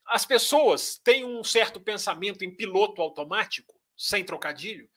As 0.06 0.25
pessoas 0.25 0.99
têm 1.02 1.23
um 1.23 1.41
certo 1.41 1.80
pensamento 1.80 2.43
em 2.43 2.54
piloto 2.54 3.02
automático, 3.02 3.73
sem 3.95 4.21
trocadilho, 4.25 4.89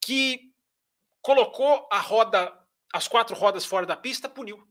que 0.00 0.52
colocou 1.20 1.88
a 1.90 1.98
roda, 1.98 2.56
as 2.92 3.08
quatro 3.08 3.34
rodas 3.34 3.64
fora 3.64 3.84
da 3.84 3.96
pista, 3.96 4.28
puniu. 4.28 4.64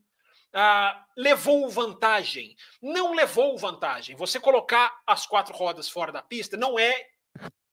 Ah, 0.53 1.05
levou 1.15 1.69
vantagem. 1.69 2.55
Não 2.81 3.13
levou 3.13 3.57
vantagem. 3.57 4.15
Você 4.15 4.39
colocar 4.39 4.99
as 5.05 5.25
quatro 5.25 5.55
rodas 5.55 5.89
fora 5.89 6.11
da 6.11 6.21
pista 6.21 6.57
não 6.57 6.77
é 6.77 7.07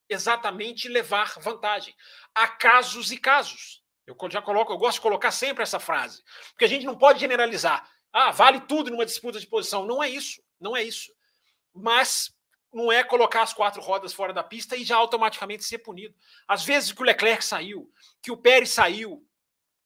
exatamente 0.09 0.87
levar 0.87 1.33
vantagem. 1.39 1.95
Há 2.33 2.47
casos 2.47 3.11
e 3.11 3.17
casos. 3.17 3.83
Eu 4.05 4.15
já 4.29 4.41
coloco, 4.41 4.71
eu 4.71 4.77
gosto 4.77 4.97
de 4.97 5.01
colocar 5.01 5.31
sempre 5.31 5.63
essa 5.63 5.79
frase, 5.79 6.23
porque 6.51 6.63
a 6.63 6.67
gente 6.67 6.85
não 6.85 6.97
pode 6.97 7.19
generalizar. 7.19 7.89
Ah, 8.13 8.31
vale 8.31 8.61
tudo 8.61 8.89
numa 8.89 9.05
disputa 9.05 9.39
de 9.39 9.47
posição. 9.47 9.85
Não 9.85 10.01
é 10.01 10.09
isso. 10.09 10.41
Não 10.59 10.75
é 10.77 10.83
isso. 10.83 11.11
Mas 11.73 12.33
não 12.73 12.91
é 12.91 13.03
colocar 13.03 13.41
as 13.41 13.53
quatro 13.53 13.81
rodas 13.81 14.13
fora 14.13 14.33
da 14.33 14.43
pista 14.43 14.75
e 14.75 14.83
já 14.83 14.95
automaticamente 14.95 15.63
ser 15.63 15.79
punido. 15.79 16.15
Às 16.47 16.63
vezes 16.63 16.91
que 16.91 17.01
o 17.01 17.05
Leclerc 17.05 17.43
saiu, 17.43 17.91
que 18.21 18.31
o 18.31 18.37
Pérez 18.37 18.69
saiu, 18.69 19.25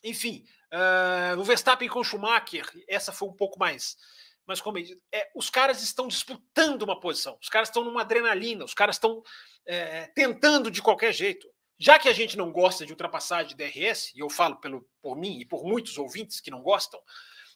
enfim, 0.03 0.45
Uh, 0.73 1.37
o 1.37 1.43
Verstappen 1.43 1.89
com 1.89 1.99
o 1.99 2.03
Schumacher, 2.03 2.65
essa 2.87 3.11
foi 3.11 3.27
um 3.27 3.33
pouco 3.33 3.59
mais. 3.59 3.97
Mas 4.45 4.61
como 4.61 4.77
é, 4.79 5.29
os 5.35 5.49
caras 5.49 5.81
estão 5.81 6.07
disputando 6.07 6.81
uma 6.83 6.99
posição, 6.99 7.37
os 7.41 7.49
caras 7.49 7.69
estão 7.69 7.83
numa 7.83 8.01
adrenalina, 8.01 8.65
os 8.65 8.73
caras 8.73 8.95
estão 8.95 9.21
é, 9.65 10.07
tentando 10.15 10.71
de 10.71 10.81
qualquer 10.81 11.13
jeito. 11.13 11.47
Já 11.79 11.97
que 11.97 12.07
a 12.07 12.13
gente 12.13 12.37
não 12.37 12.51
gosta 12.51 12.85
de 12.85 12.91
ultrapassagem 12.91 13.55
de 13.55 13.55
DRS, 13.55 14.13
e 14.15 14.19
eu 14.19 14.29
falo 14.29 14.57
pelo, 14.57 14.87
por 15.01 15.15
mim 15.15 15.39
e 15.39 15.45
por 15.45 15.63
muitos 15.63 15.97
ouvintes 15.97 16.39
que 16.39 16.51
não 16.51 16.61
gostam, 16.61 16.99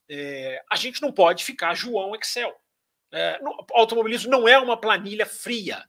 é, 0.09 0.63
a 0.69 0.75
gente 0.75 1.01
não 1.01 1.11
pode 1.11 1.43
ficar 1.43 1.75
João 1.75 2.15
Excel. 2.15 2.53
É, 3.11 3.39
no, 3.41 3.65
automobilismo 3.73 4.31
não 4.31 4.47
é 4.47 4.57
uma 4.57 4.79
planilha 4.79 5.25
fria. 5.25 5.83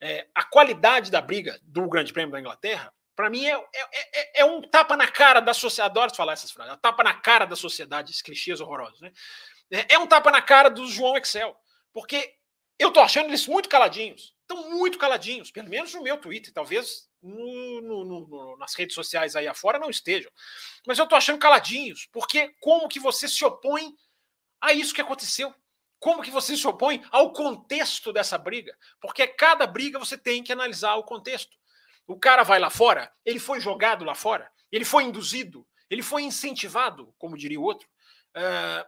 É, 0.00 0.28
a 0.34 0.44
qualidade 0.44 1.10
da 1.10 1.20
briga 1.20 1.58
do 1.62 1.88
Grande 1.88 2.12
Prêmio 2.12 2.30
da 2.30 2.40
Inglaterra 2.40 2.92
para 3.18 3.30
mim, 3.30 3.44
é, 3.44 3.52
é, 3.52 4.20
é, 4.20 4.40
é, 4.42 4.44
um 4.44 4.62
tapa 4.62 4.96
na 4.96 5.08
cara 5.08 5.40
da 5.40 5.52
sociedade. 5.52 5.90
Adoro 5.90 6.14
falar 6.14 6.34
essas 6.34 6.52
frases. 6.52 6.72
É 6.72 6.76
um 6.76 6.78
tapa 6.78 7.02
na 7.02 7.14
cara 7.14 7.46
da 7.46 7.56
sociedade, 7.56 8.12
esses 8.12 8.22
clichês 8.22 8.60
horrorosos. 8.60 9.00
Né? 9.00 9.12
É, 9.72 9.94
é 9.94 9.98
um 9.98 10.06
tapa 10.06 10.30
na 10.30 10.40
cara 10.40 10.68
do 10.68 10.86
João 10.86 11.16
Excel. 11.16 11.56
Porque 11.92 12.32
eu 12.78 12.92
tô 12.92 13.00
achando 13.00 13.26
eles 13.26 13.44
muito 13.48 13.68
caladinhos. 13.68 14.36
Estão 14.42 14.70
muito 14.70 14.98
caladinhos, 14.98 15.50
pelo 15.50 15.68
menos 15.68 15.92
no 15.94 16.02
meu 16.04 16.16
Twitter. 16.16 16.54
Talvez 16.54 17.08
no, 17.20 17.80
no, 17.80 18.04
no, 18.04 18.56
nas 18.56 18.76
redes 18.76 18.94
sociais 18.94 19.34
aí 19.34 19.48
afora 19.48 19.80
não 19.80 19.90
estejam. 19.90 20.30
Mas 20.86 20.96
eu 21.00 21.08
tô 21.08 21.16
achando 21.16 21.40
caladinhos. 21.40 22.08
Porque 22.12 22.54
como 22.60 22.86
que 22.86 23.00
você 23.00 23.26
se 23.26 23.44
opõe 23.44 23.96
a 24.60 24.72
isso 24.72 24.94
que 24.94 25.00
aconteceu? 25.00 25.52
Como 25.98 26.22
que 26.22 26.30
você 26.30 26.56
se 26.56 26.68
opõe 26.68 27.04
ao 27.10 27.32
contexto 27.32 28.12
dessa 28.12 28.38
briga? 28.38 28.78
Porque 29.00 29.26
cada 29.26 29.66
briga 29.66 29.98
você 29.98 30.16
tem 30.16 30.40
que 30.40 30.52
analisar 30.52 30.94
o 30.94 31.02
contexto. 31.02 31.57
O 32.08 32.18
cara 32.18 32.42
vai 32.42 32.58
lá 32.58 32.70
fora, 32.70 33.12
ele 33.22 33.38
foi 33.38 33.60
jogado 33.60 34.02
lá 34.02 34.14
fora, 34.14 34.50
ele 34.72 34.84
foi 34.84 35.04
induzido, 35.04 35.66
ele 35.90 36.02
foi 36.02 36.22
incentivado, 36.22 37.14
como 37.18 37.36
diria 37.36 37.60
o 37.60 37.62
outro. 37.62 37.86
Uh, 38.34 38.84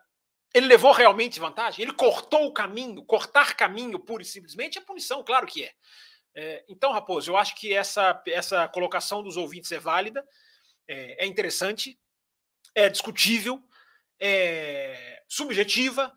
ele 0.54 0.66
levou 0.66 0.90
realmente 0.92 1.38
vantagem? 1.38 1.83
Ele 1.83 1.92
cortou 1.92 2.46
o 2.46 2.52
caminho? 2.52 3.04
Cortar 3.04 3.54
caminho 3.54 3.98
pura 3.98 4.22
e 4.22 4.26
simplesmente 4.26 4.78
é 4.78 4.80
punição, 4.80 5.22
claro 5.22 5.46
que 5.46 5.64
é. 5.64 5.72
é 6.35 6.64
então, 6.66 6.92
Raposo, 6.92 7.30
eu 7.30 7.37
acho 7.37 7.54
que 7.56 7.74
essa, 7.74 8.20
essa 8.26 8.66
colocação 8.68 9.22
dos 9.22 9.37
ouvintes 9.37 9.70
é 9.70 9.78
válida, 9.78 10.26
é, 10.88 11.24
é 11.24 11.26
interessante, 11.26 12.00
é 12.74 12.88
discutível, 12.88 13.62
é 14.18 15.22
subjetiva 15.28 16.11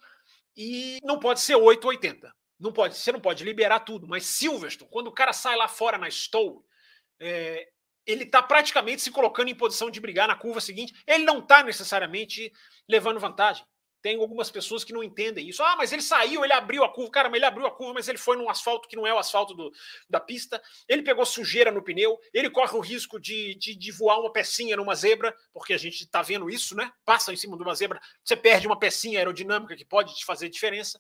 e 0.56 1.00
não 1.04 1.20
pode 1.20 1.42
ser 1.42 1.56
8 1.56 1.84
ou 1.84 1.90
80. 1.92 2.34
Não 2.58 2.72
pode, 2.72 2.96
você 2.96 3.12
não 3.12 3.20
pode 3.20 3.44
liberar 3.44 3.82
tudo, 3.82 4.08
mas 4.08 4.26
Silverstone, 4.26 4.90
quando 4.90 5.08
o 5.08 5.12
cara 5.12 5.34
sai 5.34 5.58
lá 5.58 5.68
fora 5.68 5.98
na 5.98 6.10
Stowe, 6.10 6.64
é, 7.20 7.68
ele 8.06 8.24
está 8.24 8.42
praticamente 8.42 9.02
se 9.02 9.12
colocando 9.12 9.50
em 9.50 9.56
posição 9.56 9.90
de 9.90 10.00
brigar 10.00 10.28
na 10.28 10.36
curva 10.36 10.60
seguinte. 10.60 10.94
Ele 11.08 11.24
não 11.24 11.40
está 11.40 11.64
necessariamente 11.64 12.52
levando 12.88 13.20
vantagem. 13.20 13.66
Tem 14.02 14.20
algumas 14.20 14.52
pessoas 14.52 14.84
que 14.84 14.92
não 14.92 15.02
entendem 15.02 15.48
isso. 15.48 15.64
Ah, 15.64 15.78
mas 15.78 15.94
ele 15.94 16.02
saiu, 16.02 16.44
ele 16.44 16.52
abriu 16.52 16.84
a 16.84 16.92
curva. 16.92 17.10
Cara, 17.10 17.30
mas 17.30 17.38
ele 17.38 17.46
abriu 17.46 17.66
a 17.66 17.72
curva, 17.72 17.94
mas 17.94 18.10
ele 18.10 18.18
foi 18.18 18.36
num 18.36 18.50
asfalto 18.50 18.90
que 18.90 18.98
não 18.98 19.08
é 19.08 19.14
o 19.14 19.18
asfalto 19.18 19.54
do, 19.54 19.72
da 20.10 20.20
pista. 20.20 20.62
Ele 20.90 21.02
pegou 21.02 21.26
sujeira 21.26 21.72
no 21.72 21.82
pneu. 21.82 22.20
Ele 22.34 22.50
corre 22.50 22.76
o 22.76 22.82
risco 22.82 23.18
de, 23.18 23.56
de, 23.56 23.74
de 23.74 23.92
voar 23.94 24.20
uma 24.20 24.34
pecinha 24.34 24.76
numa 24.76 24.94
zebra, 24.94 25.34
porque 25.54 25.74
a 25.74 25.78
gente 25.78 26.02
está 26.02 26.22
vendo 26.22 26.50
isso, 26.50 26.76
né? 26.76 26.92
Passa 27.06 27.32
em 27.32 27.38
cima 27.38 27.56
de 27.56 27.64
uma 27.64 27.74
zebra, 27.74 28.02
você 28.22 28.36
perde 28.36 28.68
uma 28.68 28.78
pecinha 28.78 29.20
aerodinâmica 29.20 29.74
que 29.74 29.86
pode 29.86 30.14
te 30.14 30.26
fazer 30.26 30.50
diferença. 30.50 31.00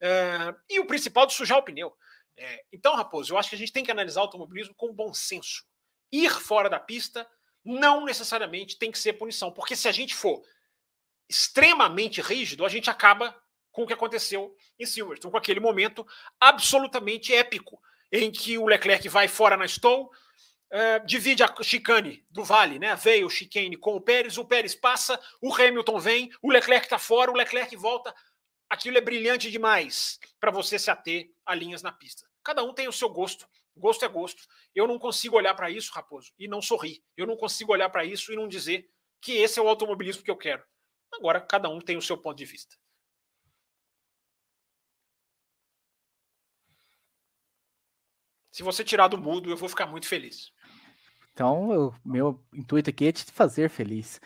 É, 0.00 0.54
e 0.70 0.80
o 0.80 0.86
principal 0.86 1.26
de 1.26 1.34
sujar 1.34 1.58
o 1.58 1.62
pneu. 1.62 1.94
É, 2.38 2.64
então, 2.72 2.94
Raposo, 2.94 3.32
eu 3.32 3.38
acho 3.38 3.50
que 3.50 3.56
a 3.56 3.58
gente 3.58 3.72
tem 3.72 3.84
que 3.84 3.90
analisar 3.90 4.20
o 4.20 4.24
automobilismo 4.24 4.74
com 4.74 4.94
bom 4.94 5.12
senso. 5.12 5.64
Ir 6.10 6.30
fora 6.30 6.70
da 6.70 6.78
pista 6.78 7.28
não 7.64 8.04
necessariamente 8.04 8.78
tem 8.78 8.90
que 8.90 8.98
ser 8.98 9.14
punição, 9.14 9.52
porque 9.52 9.76
se 9.76 9.88
a 9.88 9.92
gente 9.92 10.14
for 10.14 10.40
extremamente 11.28 12.20
rígido, 12.22 12.64
a 12.64 12.68
gente 12.68 12.88
acaba 12.88 13.36
com 13.70 13.82
o 13.82 13.86
que 13.86 13.92
aconteceu 13.92 14.56
em 14.78 14.86
Silverstone, 14.86 15.30
com 15.30 15.38
aquele 15.38 15.60
momento 15.60 16.06
absolutamente 16.40 17.34
épico, 17.34 17.78
em 18.10 18.30
que 18.30 18.56
o 18.56 18.66
Leclerc 18.66 19.06
vai 19.08 19.28
fora 19.28 19.56
na 19.56 19.68
Stowe, 19.68 20.04
uh, 20.04 21.06
divide 21.06 21.42
a 21.42 21.54
chicane 21.62 22.24
do 22.30 22.42
Vale, 22.42 22.78
né? 22.78 22.94
Veio 22.96 23.26
o 23.26 23.30
chicane 23.30 23.76
com 23.76 23.94
o 23.94 24.00
Pérez, 24.00 24.38
o 24.38 24.44
Pérez 24.44 24.74
passa, 24.74 25.20
o 25.42 25.52
Hamilton 25.52 25.98
vem, 25.98 26.30
o 26.40 26.50
Leclerc 26.50 26.86
está 26.86 26.98
fora, 26.98 27.30
o 27.30 27.34
Leclerc 27.34 27.76
volta. 27.76 28.14
Aquilo 28.70 28.98
é 28.98 29.00
brilhante 29.00 29.50
demais 29.50 30.18
para 30.38 30.50
você 30.50 30.78
se 30.78 30.90
ater 30.90 31.30
a 31.46 31.54
linhas 31.54 31.82
na 31.82 31.90
pista. 31.90 32.26
Cada 32.44 32.62
um 32.62 32.74
tem 32.74 32.86
o 32.86 32.92
seu 32.92 33.08
gosto. 33.08 33.48
Gosto 33.76 34.04
é 34.04 34.08
gosto. 34.08 34.42
Eu 34.74 34.86
não 34.86 34.98
consigo 34.98 35.36
olhar 35.36 35.54
para 35.54 35.70
isso, 35.70 35.92
Raposo, 35.92 36.32
e 36.38 36.48
não 36.48 36.60
sorrir. 36.60 37.02
Eu 37.16 37.26
não 37.26 37.36
consigo 37.36 37.72
olhar 37.72 37.88
para 37.88 38.04
isso 38.04 38.32
e 38.32 38.36
não 38.36 38.48
dizer 38.48 38.90
que 39.20 39.32
esse 39.32 39.58
é 39.58 39.62
o 39.62 39.68
automobilismo 39.68 40.22
que 40.22 40.30
eu 40.30 40.36
quero. 40.36 40.62
Agora, 41.12 41.40
cada 41.40 41.68
um 41.68 41.80
tem 41.80 41.96
o 41.96 42.02
seu 42.02 42.18
ponto 42.18 42.36
de 42.36 42.44
vista. 42.44 42.76
Se 48.52 48.62
você 48.62 48.84
tirar 48.84 49.08
do 49.08 49.16
mudo, 49.16 49.50
eu 49.50 49.56
vou 49.56 49.68
ficar 49.68 49.86
muito 49.86 50.08
feliz. 50.08 50.52
Então, 51.32 51.88
o 51.88 51.94
meu 52.04 52.44
intuito 52.52 52.90
aqui 52.90 53.06
é 53.06 53.12
te 53.12 53.24
fazer 53.30 53.70
feliz. 53.70 54.20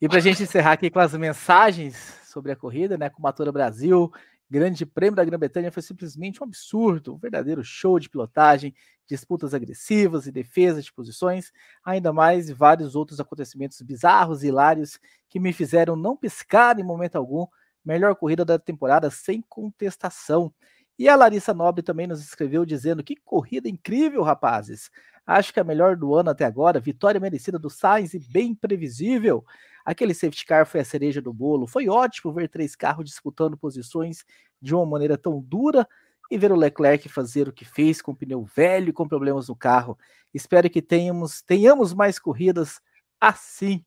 E 0.00 0.08
para 0.08 0.18
a 0.18 0.20
gente 0.20 0.42
encerrar 0.42 0.72
aqui 0.72 0.90
com 0.90 0.98
as 0.98 1.14
mensagens 1.14 2.25
sobre 2.36 2.52
a 2.52 2.56
corrida, 2.56 2.98
né? 2.98 3.08
Com 3.08 3.22
Matura 3.22 3.50
Brasil, 3.50 4.12
Grande 4.48 4.84
Prêmio 4.84 5.16
da 5.16 5.24
Grã-Bretanha 5.24 5.72
foi 5.72 5.82
simplesmente 5.82 6.42
um 6.42 6.44
absurdo, 6.44 7.14
um 7.14 7.18
verdadeiro 7.18 7.64
show 7.64 7.98
de 7.98 8.10
pilotagem, 8.10 8.74
disputas 9.08 9.54
agressivas 9.54 10.26
e 10.26 10.30
defesa 10.30 10.82
de 10.82 10.92
posições, 10.92 11.50
ainda 11.82 12.12
mais 12.12 12.50
vários 12.50 12.94
outros 12.94 13.18
acontecimentos 13.18 13.80
bizarros 13.80 14.42
e 14.42 14.48
hilários 14.48 15.00
que 15.30 15.40
me 15.40 15.50
fizeram 15.50 15.96
não 15.96 16.14
piscar 16.14 16.78
em 16.78 16.84
momento 16.84 17.16
algum. 17.16 17.46
Melhor 17.82 18.14
corrida 18.16 18.44
da 18.44 18.58
temporada 18.58 19.10
sem 19.10 19.40
contestação. 19.48 20.52
E 20.98 21.08
a 21.08 21.16
Larissa 21.16 21.54
Nobre 21.54 21.82
também 21.82 22.06
nos 22.06 22.20
escreveu 22.20 22.66
dizendo: 22.66 23.02
Que 23.02 23.16
corrida 23.16 23.68
incrível, 23.68 24.22
rapazes! 24.22 24.90
Acho 25.26 25.52
que 25.52 25.60
a 25.60 25.64
melhor 25.64 25.96
do 25.96 26.14
ano 26.14 26.30
até 26.30 26.44
agora, 26.44 26.78
vitória 26.78 27.20
merecida 27.20 27.58
do 27.58 27.70
Sainz 27.70 28.12
e 28.12 28.18
bem 28.18 28.54
previsível. 28.54 29.44
Aquele 29.86 30.12
safety 30.12 30.44
car 30.44 30.66
foi 30.66 30.80
a 30.80 30.84
cereja 30.84 31.22
do 31.22 31.32
bolo. 31.32 31.64
Foi 31.64 31.88
ótimo 31.88 32.32
ver 32.32 32.48
três 32.48 32.74
carros 32.74 33.04
disputando 33.04 33.56
posições 33.56 34.24
de 34.60 34.74
uma 34.74 34.84
maneira 34.84 35.16
tão 35.16 35.40
dura 35.40 35.88
e 36.28 36.36
ver 36.36 36.50
o 36.50 36.56
Leclerc 36.56 37.08
fazer 37.08 37.48
o 37.48 37.52
que 37.52 37.64
fez 37.64 38.02
com 38.02 38.12
pneu 38.12 38.42
velho 38.42 38.88
e 38.88 38.92
com 38.92 39.06
problemas 39.06 39.48
no 39.48 39.54
carro. 39.54 39.96
Espero 40.34 40.68
que 40.68 40.82
tenhamos, 40.82 41.40
tenhamos 41.40 41.94
mais 41.94 42.18
corridas 42.18 42.80
assim. 43.20 43.84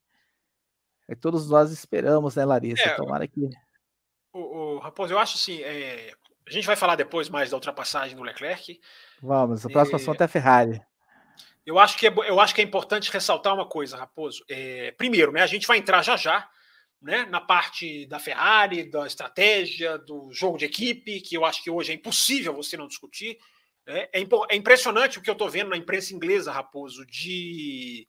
É, 1.09 1.15
todos 1.15 1.49
nós 1.49 1.69
esperamos, 1.69 2.38
né, 2.38 2.45
Larissa? 2.45 2.81
É, 2.83 2.95
Tomara 2.95 3.27
que. 3.27 3.49
O, 4.31 4.39
o, 4.39 4.79
Raposo, 4.79 5.13
eu 5.13 5.19
acho 5.19 5.35
assim. 5.35 5.62
É, 5.63 6.13
a 6.47 6.51
gente 6.51 6.65
vai 6.65 6.77
falar 6.77 6.95
depois 6.95 7.27
mais 7.27 7.49
da 7.49 7.57
ultrapassagem 7.57 8.15
do 8.15 8.23
Leclerc. 8.23 8.79
Vamos, 9.21 9.65
o 9.65 9.69
próximo 9.69 9.97
assunto 9.97 10.21
é 10.21 10.23
a 10.23 10.29
Ferrari. 10.29 10.81
Eu 11.69 11.77
acho 11.77 11.95
que 11.99 12.08
é, 12.08 12.13
eu 12.27 12.39
acho 12.39 12.55
que 12.55 12.62
é 12.62 12.63
importante 12.63 13.12
ressaltar 13.12 13.53
uma 13.53 13.67
coisa, 13.67 13.95
Raposo. 13.95 14.43
É, 14.49 14.91
primeiro, 14.93 15.32
né, 15.32 15.43
a 15.43 15.47
gente 15.47 15.67
vai 15.67 15.77
entrar 15.77 16.01
já 16.01 16.17
já 16.17 16.49
né, 16.99 17.27
na 17.27 17.39
parte 17.39 18.08
da 18.08 18.17
Ferrari, 18.17 18.89
da 18.89 19.05
estratégia, 19.05 19.95
do 19.99 20.34
jogo 20.34 20.58
de 20.58 20.65
equipe, 20.65 21.21
que 21.21 21.38
eu 21.38 21.45
acho 21.45 21.63
que 21.63 21.69
hoje 21.69 21.91
é 21.91 21.95
impossível 21.95 22.55
você 22.55 22.75
não 22.75 22.88
discutir. 22.88 23.38
É, 23.86 24.19
é, 24.19 24.27
é 24.49 24.55
impressionante 24.55 25.19
o 25.19 25.21
que 25.21 25.29
eu 25.29 25.34
estou 25.34 25.47
vendo 25.47 25.69
na 25.69 25.77
imprensa 25.77 26.12
inglesa, 26.12 26.51
Raposo, 26.51 27.05
de, 27.05 28.08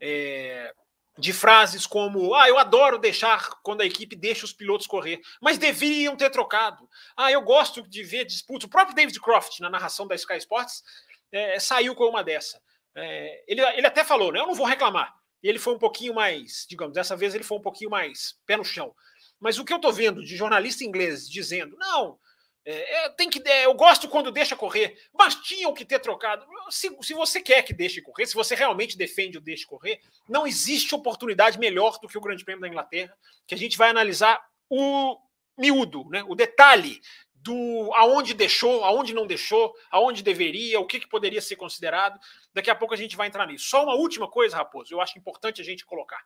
é, 0.00 0.72
de 1.18 1.32
frases 1.32 1.88
como: 1.88 2.32
ah, 2.36 2.48
eu 2.48 2.58
adoro 2.58 2.96
deixar 2.96 3.60
quando 3.64 3.80
a 3.80 3.86
equipe 3.86 4.14
deixa 4.14 4.44
os 4.44 4.52
pilotos 4.52 4.86
correr, 4.86 5.20
mas 5.42 5.58
deveriam 5.58 6.14
ter 6.14 6.30
trocado. 6.30 6.88
Ah, 7.16 7.32
eu 7.32 7.42
gosto 7.42 7.82
de 7.82 8.04
ver 8.04 8.24
disputas. 8.24 8.68
O 8.68 8.70
próprio 8.70 8.94
David 8.94 9.18
Croft, 9.18 9.58
na 9.58 9.68
narração 9.68 10.06
da 10.06 10.14
Sky 10.14 10.36
Sports, 10.36 10.84
é, 11.32 11.58
saiu 11.58 11.96
com 11.96 12.04
uma 12.04 12.22
dessa. 12.22 12.62
É, 12.94 13.44
ele, 13.46 13.60
ele 13.60 13.86
até 13.86 14.04
falou, 14.04 14.32
né? 14.32 14.40
Eu 14.40 14.46
não 14.46 14.54
vou 14.54 14.66
reclamar. 14.66 15.14
E 15.42 15.48
ele 15.48 15.58
foi 15.58 15.74
um 15.74 15.78
pouquinho 15.78 16.14
mais, 16.14 16.66
digamos, 16.68 16.94
dessa 16.94 17.16
vez 17.16 17.34
ele 17.34 17.44
foi 17.44 17.58
um 17.58 17.62
pouquinho 17.62 17.90
mais 17.90 18.38
pé 18.46 18.56
no 18.56 18.64
chão. 18.64 18.94
Mas 19.38 19.58
o 19.58 19.64
que 19.64 19.72
eu 19.72 19.76
estou 19.76 19.92
vendo 19.92 20.22
de 20.22 20.36
jornalista 20.36 20.84
inglês 20.84 21.28
dizendo, 21.28 21.76
não, 21.78 22.18
é, 22.64 23.06
é, 23.06 23.08
tem 23.10 23.30
que, 23.30 23.42
é, 23.48 23.64
eu 23.64 23.72
gosto 23.72 24.06
quando 24.08 24.30
deixa 24.30 24.54
correr, 24.54 24.96
mas 25.14 25.34
tinham 25.34 25.72
que 25.72 25.84
ter 25.84 25.98
trocado. 25.98 26.46
Se, 26.68 26.94
se 27.00 27.14
você 27.14 27.40
quer 27.40 27.62
que 27.62 27.72
deixe 27.72 28.02
correr, 28.02 28.26
se 28.26 28.34
você 28.34 28.54
realmente 28.54 28.98
defende 28.98 29.38
o 29.38 29.40
deixe 29.40 29.64
correr, 29.64 30.00
não 30.28 30.46
existe 30.46 30.94
oportunidade 30.94 31.58
melhor 31.58 31.98
do 31.98 32.06
que 32.06 32.18
o 32.18 32.20
Grande 32.20 32.44
Prêmio 32.44 32.60
da 32.60 32.68
Inglaterra, 32.68 33.16
que 33.46 33.54
a 33.54 33.58
gente 33.58 33.78
vai 33.78 33.88
analisar 33.88 34.44
o 34.68 35.16
miúdo, 35.56 36.08
né, 36.10 36.22
o 36.26 36.34
detalhe 36.34 37.00
do 37.42 37.90
aonde 37.94 38.34
deixou, 38.34 38.84
aonde 38.84 39.14
não 39.14 39.26
deixou, 39.26 39.74
aonde 39.90 40.22
deveria, 40.22 40.78
o 40.78 40.86
que, 40.86 41.00
que 41.00 41.08
poderia 41.08 41.40
ser 41.40 41.56
considerado. 41.56 42.18
Daqui 42.52 42.70
a 42.70 42.74
pouco 42.74 42.94
a 42.94 42.96
gente 42.96 43.16
vai 43.16 43.28
entrar 43.28 43.46
nisso. 43.46 43.66
Só 43.66 43.82
uma 43.82 43.94
última 43.94 44.28
coisa, 44.28 44.56
Raposo, 44.56 44.92
eu 44.92 45.00
acho 45.00 45.18
importante 45.18 45.60
a 45.60 45.64
gente 45.64 45.84
colocar. 45.84 46.22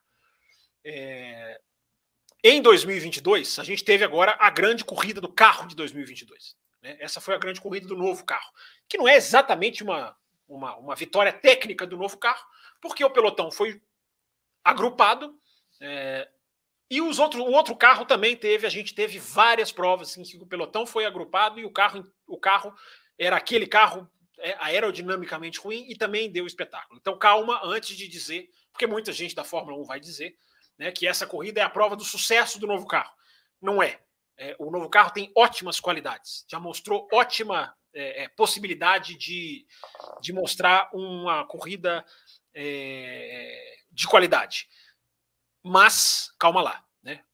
É... 0.84 1.60
Em 2.42 2.60
2022, 2.60 3.58
a 3.58 3.64
gente 3.64 3.84
teve 3.84 4.04
agora 4.04 4.36
a 4.38 4.50
grande 4.50 4.84
corrida 4.84 5.20
do 5.20 5.32
carro 5.32 5.66
de 5.66 5.74
2022. 5.76 6.56
Né? 6.82 6.96
Essa 7.00 7.20
foi 7.20 7.34
a 7.34 7.38
grande 7.38 7.60
corrida 7.60 7.86
do 7.86 7.96
novo 7.96 8.24
carro, 8.24 8.52
que 8.88 8.98
não 8.98 9.08
é 9.08 9.16
exatamente 9.16 9.82
uma, 9.82 10.14
uma, 10.46 10.76
uma 10.76 10.94
vitória 10.94 11.32
técnica 11.32 11.86
do 11.86 11.96
novo 11.96 12.18
carro, 12.18 12.44
porque 12.80 13.04
o 13.04 13.10
pelotão 13.10 13.50
foi 13.50 13.80
agrupado, 14.62 15.38
é, 15.80 16.28
e 16.94 17.00
os 17.00 17.18
outros, 17.18 17.42
o 17.42 17.50
outro 17.50 17.74
carro 17.74 18.04
também 18.04 18.36
teve, 18.36 18.68
a 18.68 18.70
gente 18.70 18.94
teve 18.94 19.18
várias 19.18 19.72
provas 19.72 20.16
em 20.16 20.22
que 20.22 20.36
o 20.36 20.46
pelotão 20.46 20.86
foi 20.86 21.04
agrupado 21.04 21.58
e 21.58 21.64
o 21.64 21.70
carro, 21.70 22.06
o 22.24 22.38
carro 22.38 22.72
era 23.18 23.36
aquele 23.36 23.66
carro 23.66 24.08
é, 24.38 24.54
aerodinamicamente 24.60 25.58
ruim 25.58 25.86
e 25.88 25.96
também 25.96 26.30
deu 26.30 26.46
espetáculo. 26.46 27.00
Então, 27.00 27.18
calma 27.18 27.60
antes 27.64 27.96
de 27.96 28.06
dizer, 28.06 28.48
porque 28.70 28.86
muita 28.86 29.12
gente 29.12 29.34
da 29.34 29.42
Fórmula 29.42 29.76
1 29.78 29.84
vai 29.84 29.98
dizer 29.98 30.36
né, 30.78 30.92
que 30.92 31.04
essa 31.04 31.26
corrida 31.26 31.60
é 31.60 31.64
a 31.64 31.68
prova 31.68 31.96
do 31.96 32.04
sucesso 32.04 32.60
do 32.60 32.66
novo 32.68 32.86
carro. 32.86 33.12
Não 33.60 33.82
é. 33.82 33.98
é 34.36 34.54
o 34.60 34.70
novo 34.70 34.88
carro 34.88 35.10
tem 35.10 35.32
ótimas 35.36 35.80
qualidades, 35.80 36.44
já 36.48 36.60
mostrou 36.60 37.08
ótima 37.12 37.74
é, 37.92 38.22
é 38.22 38.28
possibilidade 38.28 39.16
de, 39.16 39.66
de 40.20 40.32
mostrar 40.32 40.90
uma 40.92 41.44
corrida 41.44 42.04
é, 42.54 43.78
de 43.90 44.06
qualidade. 44.06 44.68
Mas, 45.66 46.30
calma 46.38 46.60
lá, 46.60 46.84
né? 47.02 47.24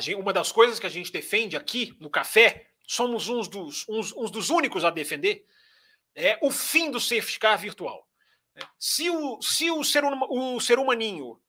Gente, 0.00 0.14
uma 0.14 0.32
das 0.32 0.52
coisas 0.52 0.78
que 0.78 0.86
a 0.86 0.90
gente 0.90 1.10
defende 1.10 1.56
aqui 1.56 1.96
no 1.98 2.08
café, 2.08 2.70
somos 2.86 3.28
uns 3.28 3.48
dos, 3.48 3.84
uns, 3.88 4.12
uns 4.12 4.30
dos 4.30 4.50
únicos 4.50 4.84
a 4.84 4.90
defender, 4.90 5.44
é 6.14 6.38
o 6.40 6.50
fim 6.50 6.92
do 6.92 7.00
safety 7.00 7.40
car 7.40 7.58
virtual. 7.58 8.08
Se 8.78 9.10
o, 9.10 9.42
se 9.42 9.68
o, 9.70 9.82
ser, 9.82 10.04
o 10.04 10.60
ser 10.60 10.78
humaninho 10.78 11.40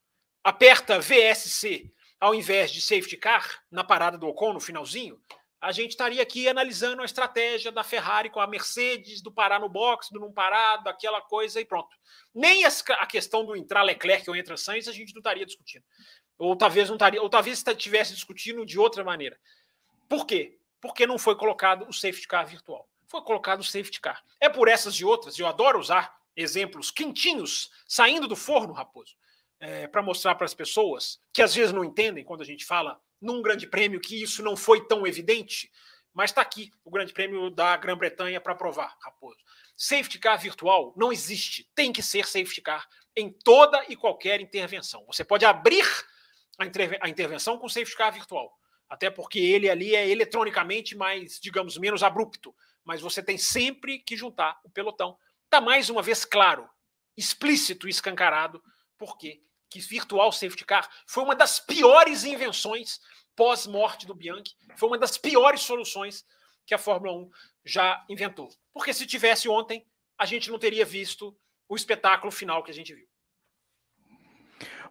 aperta 0.43 0.99
VSC 0.99 1.91
ao 2.19 2.35
invés 2.35 2.71
de 2.71 2.81
safety 2.81 3.15
car 3.15 3.63
na 3.71 3.83
parada 3.83 4.17
do 4.17 4.27
Ocon 4.27 4.53
no 4.53 4.59
finalzinho, 4.59 5.21
a 5.61 5.71
gente 5.71 5.91
estaria 5.91 6.21
aqui 6.21 6.47
analisando 6.47 7.01
a 7.01 7.05
estratégia 7.05 7.71
da 7.71 7.83
Ferrari 7.83 8.29
com 8.29 8.39
a 8.39 8.47
Mercedes, 8.47 9.21
do 9.21 9.31
parar 9.31 9.59
no 9.59 9.67
box, 9.67 10.09
do 10.11 10.19
não 10.19 10.31
parar, 10.31 10.77
daquela 10.77 11.21
coisa 11.21 11.59
e 11.59 11.65
pronto. 11.65 11.95
Nem 12.33 12.63
a 12.65 13.05
questão 13.05 13.45
do 13.45 13.55
entrar 13.55 13.83
Leclerc 13.83 14.29
ou 14.29 14.35
entra 14.35 14.55
Sainz 14.55 14.87
a 14.87 14.93
gente 14.93 15.13
não 15.13 15.19
estaria 15.19 15.45
discutindo. 15.45 15.83
Ou 16.37 16.55
talvez 16.55 16.87
não 16.87 16.95
estaria, 16.95 17.21
ou 17.21 17.29
talvez 17.29 17.61
estivesse 17.65 18.13
discutindo 18.13 18.65
de 18.65 18.79
outra 18.79 19.03
maneira. 19.03 19.37
Por 20.07 20.25
quê? 20.25 20.57
Porque 20.79 21.05
não 21.05 21.19
foi 21.19 21.35
colocado 21.35 21.85
o 21.89 21.93
safety 21.93 22.27
car 22.27 22.47
virtual. 22.47 22.87
Foi 23.07 23.21
colocado 23.21 23.59
o 23.59 23.63
safety 23.63 23.99
car. 23.99 24.23
É 24.39 24.47
por 24.47 24.69
essas 24.69 24.95
e 24.95 25.03
outras, 25.03 25.37
eu 25.37 25.45
adoro 25.45 25.77
usar 25.77 26.17
exemplos 26.37 26.89
quentinhos 26.89 27.69
saindo 27.85 28.29
do 28.29 28.35
forno, 28.35 28.71
Raposo, 28.71 29.13
é, 29.59 29.87
para 29.87 30.01
mostrar 30.01 30.35
para 30.35 30.45
as 30.45 30.53
pessoas 30.53 31.19
que 31.33 31.41
às 31.41 31.53
vezes 31.53 31.73
não 31.73 31.83
entendem 31.83 32.23
quando 32.23 32.41
a 32.41 32.45
gente 32.45 32.63
fala 32.63 32.97
num 33.21 33.41
grande 33.41 33.67
prêmio 33.67 33.99
que 33.99 34.21
isso 34.21 34.41
não 34.43 34.55
foi 34.55 34.87
tão 34.87 35.05
evidente, 35.05 35.71
mas 36.13 36.31
está 36.31 36.41
aqui 36.41 36.71
o 36.83 36.91
grande 36.91 37.13
prêmio 37.13 37.49
da 37.49 37.75
Grã-Bretanha 37.77 38.41
para 38.41 38.55
provar, 38.55 38.97
Raposo. 39.01 39.37
Safety 39.75 40.19
car 40.19 40.37
virtual 40.37 40.93
não 40.97 41.11
existe, 41.11 41.69
tem 41.73 41.93
que 41.93 42.03
ser 42.03 42.25
safety 42.25 42.61
car. 42.61 42.87
em 43.15 43.31
toda 43.31 43.83
e 43.89 43.95
qualquer 43.95 44.39
intervenção. 44.39 45.05
Você 45.07 45.23
pode 45.23 45.45
abrir 45.45 45.85
a, 46.57 47.09
intervenção 47.09 47.57
com 47.57 47.67
safety 47.67 47.95
car 47.95 48.13
virtual, 48.13 48.57
até 48.89 49.09
porque 49.09 49.39
ele 49.39 49.69
ali 49.69 49.95
é 49.95 50.07
eletronicamente 50.07 50.95
mais, 50.95 51.39
digamos, 51.39 51.77
menos 51.77 52.03
abrupto, 52.03 52.55
mas 52.83 53.01
você 53.01 53.21
tem 53.21 53.37
sempre 53.37 53.99
que 53.99 54.15
juntar 54.15 54.59
o 54.63 54.69
pelotão. 54.69 55.17
Está 55.45 55.59
mais 55.59 55.89
uma 55.89 56.01
vez 56.01 56.23
claro, 56.25 56.69
explícito 57.17 57.87
e 57.87 57.89
escancarado, 57.89 58.61
porque 58.97 59.41
que 59.69 59.79
virtual 59.79 60.31
safety 60.31 60.65
car 60.65 60.89
foi 61.07 61.23
uma 61.23 61.35
das 61.35 61.59
piores 61.59 62.23
invenções 62.23 62.99
pós-morte 63.35 64.05
do 64.05 64.15
Bianchi, 64.15 64.55
foi 64.75 64.89
uma 64.89 64.97
das 64.97 65.17
piores 65.17 65.61
soluções 65.61 66.25
que 66.65 66.73
a 66.73 66.77
Fórmula 66.77 67.13
1 67.13 67.29
já 67.63 68.05
inventou. 68.09 68.49
Porque 68.73 68.93
se 68.93 69.05
tivesse 69.05 69.47
ontem, 69.47 69.85
a 70.17 70.25
gente 70.25 70.51
não 70.51 70.59
teria 70.59 70.85
visto 70.85 71.35
o 71.67 71.75
espetáculo 71.75 72.31
final 72.31 72.63
que 72.63 72.71
a 72.71 72.73
gente 72.73 72.93
viu. 72.93 73.07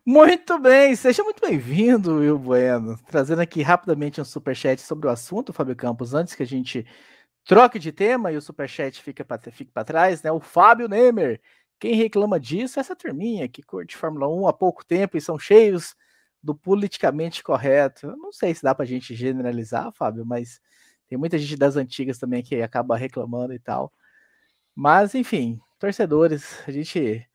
Muito 0.04 0.58
bem, 0.58 0.96
seja 0.96 1.22
muito 1.22 1.40
bem-vindo, 1.40 2.14
Will 2.14 2.38
Bueno. 2.38 2.98
Trazendo 3.06 3.42
aqui 3.42 3.60
rapidamente 3.60 4.20
um 4.20 4.24
superchat 4.24 4.80
sobre 4.80 5.06
o 5.06 5.10
assunto, 5.10 5.52
Fábio 5.52 5.76
Campos, 5.76 6.14
antes 6.14 6.34
que 6.34 6.42
a 6.42 6.46
gente 6.46 6.86
troque 7.44 7.78
de 7.78 7.92
tema 7.92 8.32
e 8.32 8.36
o 8.36 8.40
superchat 8.40 9.02
fique 9.02 9.22
para 9.22 9.84
trás, 9.84 10.22
né? 10.22 10.32
O 10.32 10.40
Fábio 10.40 10.88
Nemer. 10.88 11.40
Quem 11.78 11.94
reclama 11.94 12.40
disso 12.40 12.78
é 12.78 12.80
essa 12.80 12.96
turminha 12.96 13.48
que 13.48 13.62
curte 13.62 13.96
Fórmula 13.96 14.28
1 14.28 14.48
há 14.48 14.52
pouco 14.52 14.84
tempo 14.84 15.16
e 15.16 15.20
são 15.20 15.38
cheios 15.38 15.94
do 16.42 16.54
politicamente 16.54 17.42
correto. 17.42 18.06
Eu 18.06 18.16
não 18.16 18.32
sei 18.32 18.54
se 18.54 18.62
dá 18.62 18.74
para 18.74 18.84
a 18.84 18.88
gente 18.88 19.14
generalizar, 19.14 19.92
Fábio, 19.92 20.24
mas 20.26 20.60
tem 21.06 21.16
muita 21.16 21.38
gente 21.38 21.56
das 21.56 21.76
antigas 21.76 22.18
também 22.18 22.42
que 22.42 22.60
acaba 22.62 22.96
reclamando 22.96 23.52
e 23.52 23.58
tal. 23.58 23.92
Mas, 24.74 25.14
enfim, 25.14 25.60
torcedores, 25.78 26.62
a 26.66 26.70
gente 26.70 27.26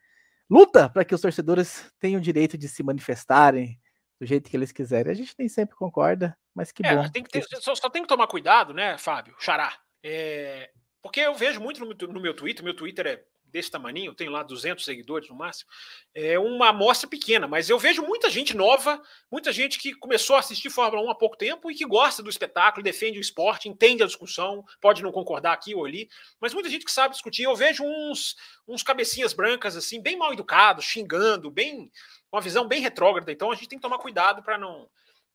luta 0.50 0.90
para 0.90 1.04
que 1.04 1.16
os 1.16 1.22
torcedores 1.22 1.92
tenham 2.00 2.20
o 2.20 2.24
direito 2.24 2.58
de 2.58 2.68
se 2.68 2.84
manifestarem 2.84 3.80
do 4.20 4.26
jeito 4.26 4.50
que 4.50 4.56
eles 4.56 4.72
quiserem. 4.72 5.12
A 5.12 5.16
gente 5.16 5.34
nem 5.38 5.50
sempre 5.50 5.76
concorda, 5.76 6.38
mas 6.54 6.72
que 6.72 6.86
é, 6.86 6.96
bom. 6.96 7.10
Tem 7.10 7.24
que 7.24 7.30
ter, 7.30 7.44
só, 7.62 7.76
só, 7.76 7.90
tem 7.90 8.02
que 8.02 8.08
tomar 8.08 8.28
cuidado, 8.28 8.74
né, 8.74 8.98
Fábio? 8.98 9.36
Xará. 9.40 9.74
É, 10.04 10.70
porque 11.02 11.22
eu 11.22 11.34
vejo 11.34 11.60
muito 11.60 11.84
no, 11.84 12.14
no 12.14 12.22
meu 12.22 12.34
Twitter, 12.34 12.64
meu 12.64 12.76
Twitter 12.76 13.08
é 13.08 13.24
desse 13.54 13.70
tamanho, 13.70 14.16
tenho 14.16 14.32
lá 14.32 14.42
200 14.42 14.84
seguidores 14.84 15.30
no 15.30 15.36
máximo, 15.36 15.70
é 16.14 16.40
uma 16.40 16.70
amostra 16.70 17.08
pequena, 17.08 17.48
mas 17.48 17.70
eu 17.70 17.78
vejo 17.78 18.02
muita 18.02 18.30
gente 18.30 18.58
nova, 18.58 19.00
muita 19.32 19.54
gente 19.54 19.78
que 19.78 19.94
começou 19.94 20.36
a 20.36 20.40
assistir 20.40 20.72
Fórmula 20.72 21.04
1 21.04 21.12
há 21.12 21.16
pouco 21.16 21.38
tempo 21.38 21.70
e 21.70 21.76
que 21.76 21.86
gosta 21.86 22.24
do 22.24 22.30
espetáculo, 22.32 22.84
defende 22.84 23.20
o 23.20 23.22
esporte, 23.22 23.70
entende 23.70 24.02
a 24.02 24.08
discussão, 24.08 24.66
pode 24.82 25.04
não 25.04 25.12
concordar 25.12 25.54
aqui 25.54 25.76
ou 25.76 25.86
ali, 25.86 26.10
mas 26.42 26.54
muita 26.54 26.68
gente 26.68 26.84
que 26.84 26.92
sabe 26.92 27.14
discutir. 27.14 27.44
Eu 27.44 27.56
vejo 27.56 27.84
uns, 27.84 28.36
uns 28.68 28.82
cabecinhas 28.82 29.34
brancas, 29.34 29.78
assim, 29.78 30.02
bem 30.02 30.18
mal 30.18 30.34
educados, 30.34 30.84
xingando, 30.84 31.52
bem 31.52 31.92
uma 32.32 32.42
visão 32.42 32.68
bem 32.68 32.82
retrógrada, 32.82 33.32
então 33.32 33.52
a 33.52 33.56
gente 33.56 33.70
tem 33.70 33.78
que 33.78 33.84
tomar 33.84 34.00
cuidado 34.00 34.42
para 34.42 34.58
não. 34.58 34.90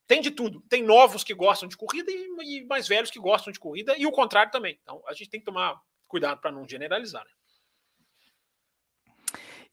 Tem 0.09 0.21
de 0.21 0.33
tudo. 0.33 0.61
Tem 0.62 0.83
novos 0.83 1.23
que 1.23 1.35
gostam 1.35 1.69
de 1.69 1.77
corrida 1.77 2.11
e, 2.11 2.29
e 2.43 2.66
mais 2.66 2.89
velhos 2.89 3.11
que 3.11 3.21
gostam 3.21 3.53
de 3.53 3.61
corrida, 3.61 3.95
e 3.97 4.07
o 4.07 4.11
contrário 4.11 4.51
também. 4.51 4.77
Então 4.83 5.01
a 5.07 5.12
gente 5.12 5.31
tem 5.31 5.39
que 5.39 5.47
tomar 5.47 5.81
cuidado 6.09 6.41
para 6.41 6.51
não 6.51 6.66
generalizar. 6.66 7.25
Né? 7.25 7.31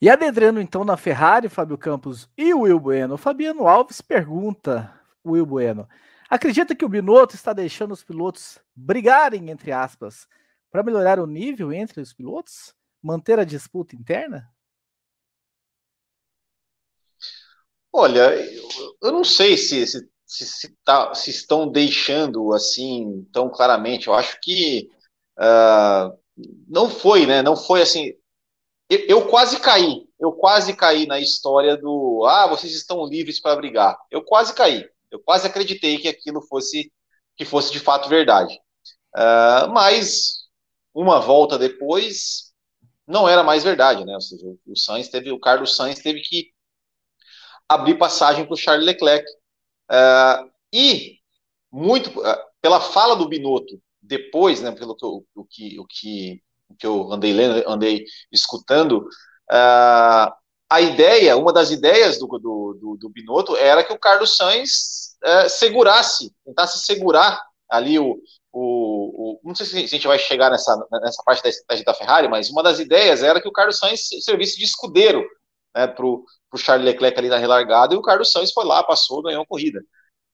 E 0.00 0.10
adentrando 0.10 0.60
então 0.60 0.84
na 0.84 0.96
Ferrari, 0.96 1.48
Fábio 1.48 1.78
Campos 1.78 2.28
e 2.36 2.52
o 2.52 2.60
Will 2.60 2.78
Bueno, 2.78 3.16
Fabiano 3.16 3.66
Alves 3.66 4.02
pergunta, 4.02 4.92
Will 5.24 5.46
Bueno, 5.46 5.88
acredita 6.28 6.74
que 6.76 6.84
o 6.84 6.88
Binotto 6.88 7.34
está 7.34 7.54
deixando 7.54 7.92
os 7.92 8.04
pilotos 8.04 8.58
brigarem, 8.74 9.48
entre 9.48 9.72
aspas, 9.72 10.28
para 10.70 10.82
melhorar 10.82 11.18
o 11.18 11.26
nível 11.26 11.72
entre 11.72 12.02
os 12.02 12.12
pilotos? 12.12 12.74
Manter 13.02 13.38
a 13.38 13.44
disputa 13.44 13.96
interna? 13.96 14.46
Olha, 17.90 18.34
eu 19.00 19.10
não 19.10 19.24
sei 19.24 19.56
se, 19.56 19.86
se, 19.86 20.06
se, 20.26 20.46
se, 20.46 20.76
tá, 20.84 21.14
se 21.14 21.30
estão 21.30 21.66
deixando 21.66 22.52
assim 22.52 23.26
tão 23.32 23.48
claramente. 23.48 24.08
Eu 24.08 24.14
acho 24.14 24.38
que 24.42 24.90
uh, 25.38 26.14
não 26.68 26.90
foi, 26.90 27.24
né? 27.24 27.42
Não 27.42 27.56
foi 27.56 27.80
assim 27.80 28.12
eu, 28.88 28.98
eu, 29.08 29.28
quase 29.28 29.60
caí, 29.60 30.06
eu 30.18 30.32
quase 30.32 30.74
caí 30.74 31.06
na 31.06 31.18
história 31.18 31.76
do 31.76 32.24
ah, 32.26 32.46
vocês 32.46 32.74
estão 32.74 33.06
livres 33.06 33.40
para 33.40 33.56
brigar. 33.56 33.98
Eu 34.10 34.22
quase 34.22 34.54
caí, 34.54 34.88
eu 35.10 35.20
quase 35.20 35.46
acreditei 35.46 35.98
que 35.98 36.08
aquilo 36.08 36.40
fosse 36.42 36.92
que 37.36 37.44
fosse 37.44 37.72
de 37.72 37.78
fato 37.80 38.08
verdade. 38.08 38.54
Uh, 39.14 39.68
mas 39.72 40.46
uma 40.94 41.20
volta 41.20 41.58
depois 41.58 42.52
não 43.06 43.28
era 43.28 43.42
mais 43.42 43.62
verdade, 43.62 44.04
né? 44.04 44.14
Ou 44.14 44.20
seja, 44.20 44.46
o 44.66 44.76
Sainz 44.76 45.08
teve, 45.08 45.30
o 45.30 45.38
Carlos 45.38 45.76
Sainz 45.76 46.00
teve 46.00 46.20
que 46.20 46.50
abrir 47.68 47.98
passagem 47.98 48.44
para 48.44 48.54
o 48.54 48.56
Charles 48.56 48.86
Leclerc. 48.86 49.26
Uh, 49.90 50.50
e 50.72 51.18
muito 51.70 52.08
uh, 52.20 52.36
pela 52.60 52.80
fala 52.80 53.14
do 53.14 53.28
Binotto 53.28 53.80
depois, 54.00 54.60
né? 54.60 54.72
Pelo 54.72 54.96
que, 54.96 55.04
o, 55.04 55.24
o 55.34 55.44
que, 55.44 55.78
o 55.78 55.86
que 55.86 56.42
que 56.78 56.86
eu 56.86 57.12
andei 57.12 57.32
lendo, 57.32 57.68
andei 57.68 58.04
escutando, 58.32 59.06
uh, 59.52 60.32
a 60.68 60.80
ideia, 60.80 61.36
uma 61.36 61.52
das 61.52 61.70
ideias 61.70 62.18
do, 62.18 62.26
do, 62.26 62.78
do, 62.80 62.96
do 63.00 63.08
Binotto 63.08 63.56
era 63.56 63.84
que 63.84 63.92
o 63.92 63.98
Carlos 63.98 64.36
Sainz 64.36 65.16
uh, 65.24 65.48
segurasse, 65.48 66.32
tentasse 66.44 66.80
segurar 66.80 67.40
ali 67.70 67.98
o, 67.98 68.16
o, 68.52 69.38
o, 69.38 69.40
não 69.44 69.54
sei 69.54 69.66
se 69.66 69.84
a 69.84 69.86
gente 69.86 70.06
vai 70.06 70.18
chegar 70.18 70.50
nessa, 70.50 70.76
nessa 71.02 71.22
parte 71.24 71.42
da 71.42 71.48
estratégia 71.48 71.84
da 71.84 71.94
Ferrari, 71.94 72.28
mas 72.28 72.50
uma 72.50 72.62
das 72.62 72.78
ideias 72.78 73.22
era 73.22 73.40
que 73.40 73.48
o 73.48 73.52
Carlos 73.52 73.78
Sainz 73.78 74.08
servisse 74.20 74.58
de 74.58 74.64
escudeiro 74.64 75.24
né, 75.74 75.86
para 75.86 76.04
o 76.04 76.24
Charles 76.56 76.86
Leclerc 76.86 77.18
ali 77.18 77.28
na 77.28 77.36
relargada, 77.36 77.94
e 77.94 77.98
o 77.98 78.02
Carlos 78.02 78.32
Sainz 78.32 78.52
foi 78.52 78.64
lá, 78.64 78.82
passou, 78.82 79.22
ganhou 79.22 79.42
a 79.42 79.46
corrida. 79.46 79.80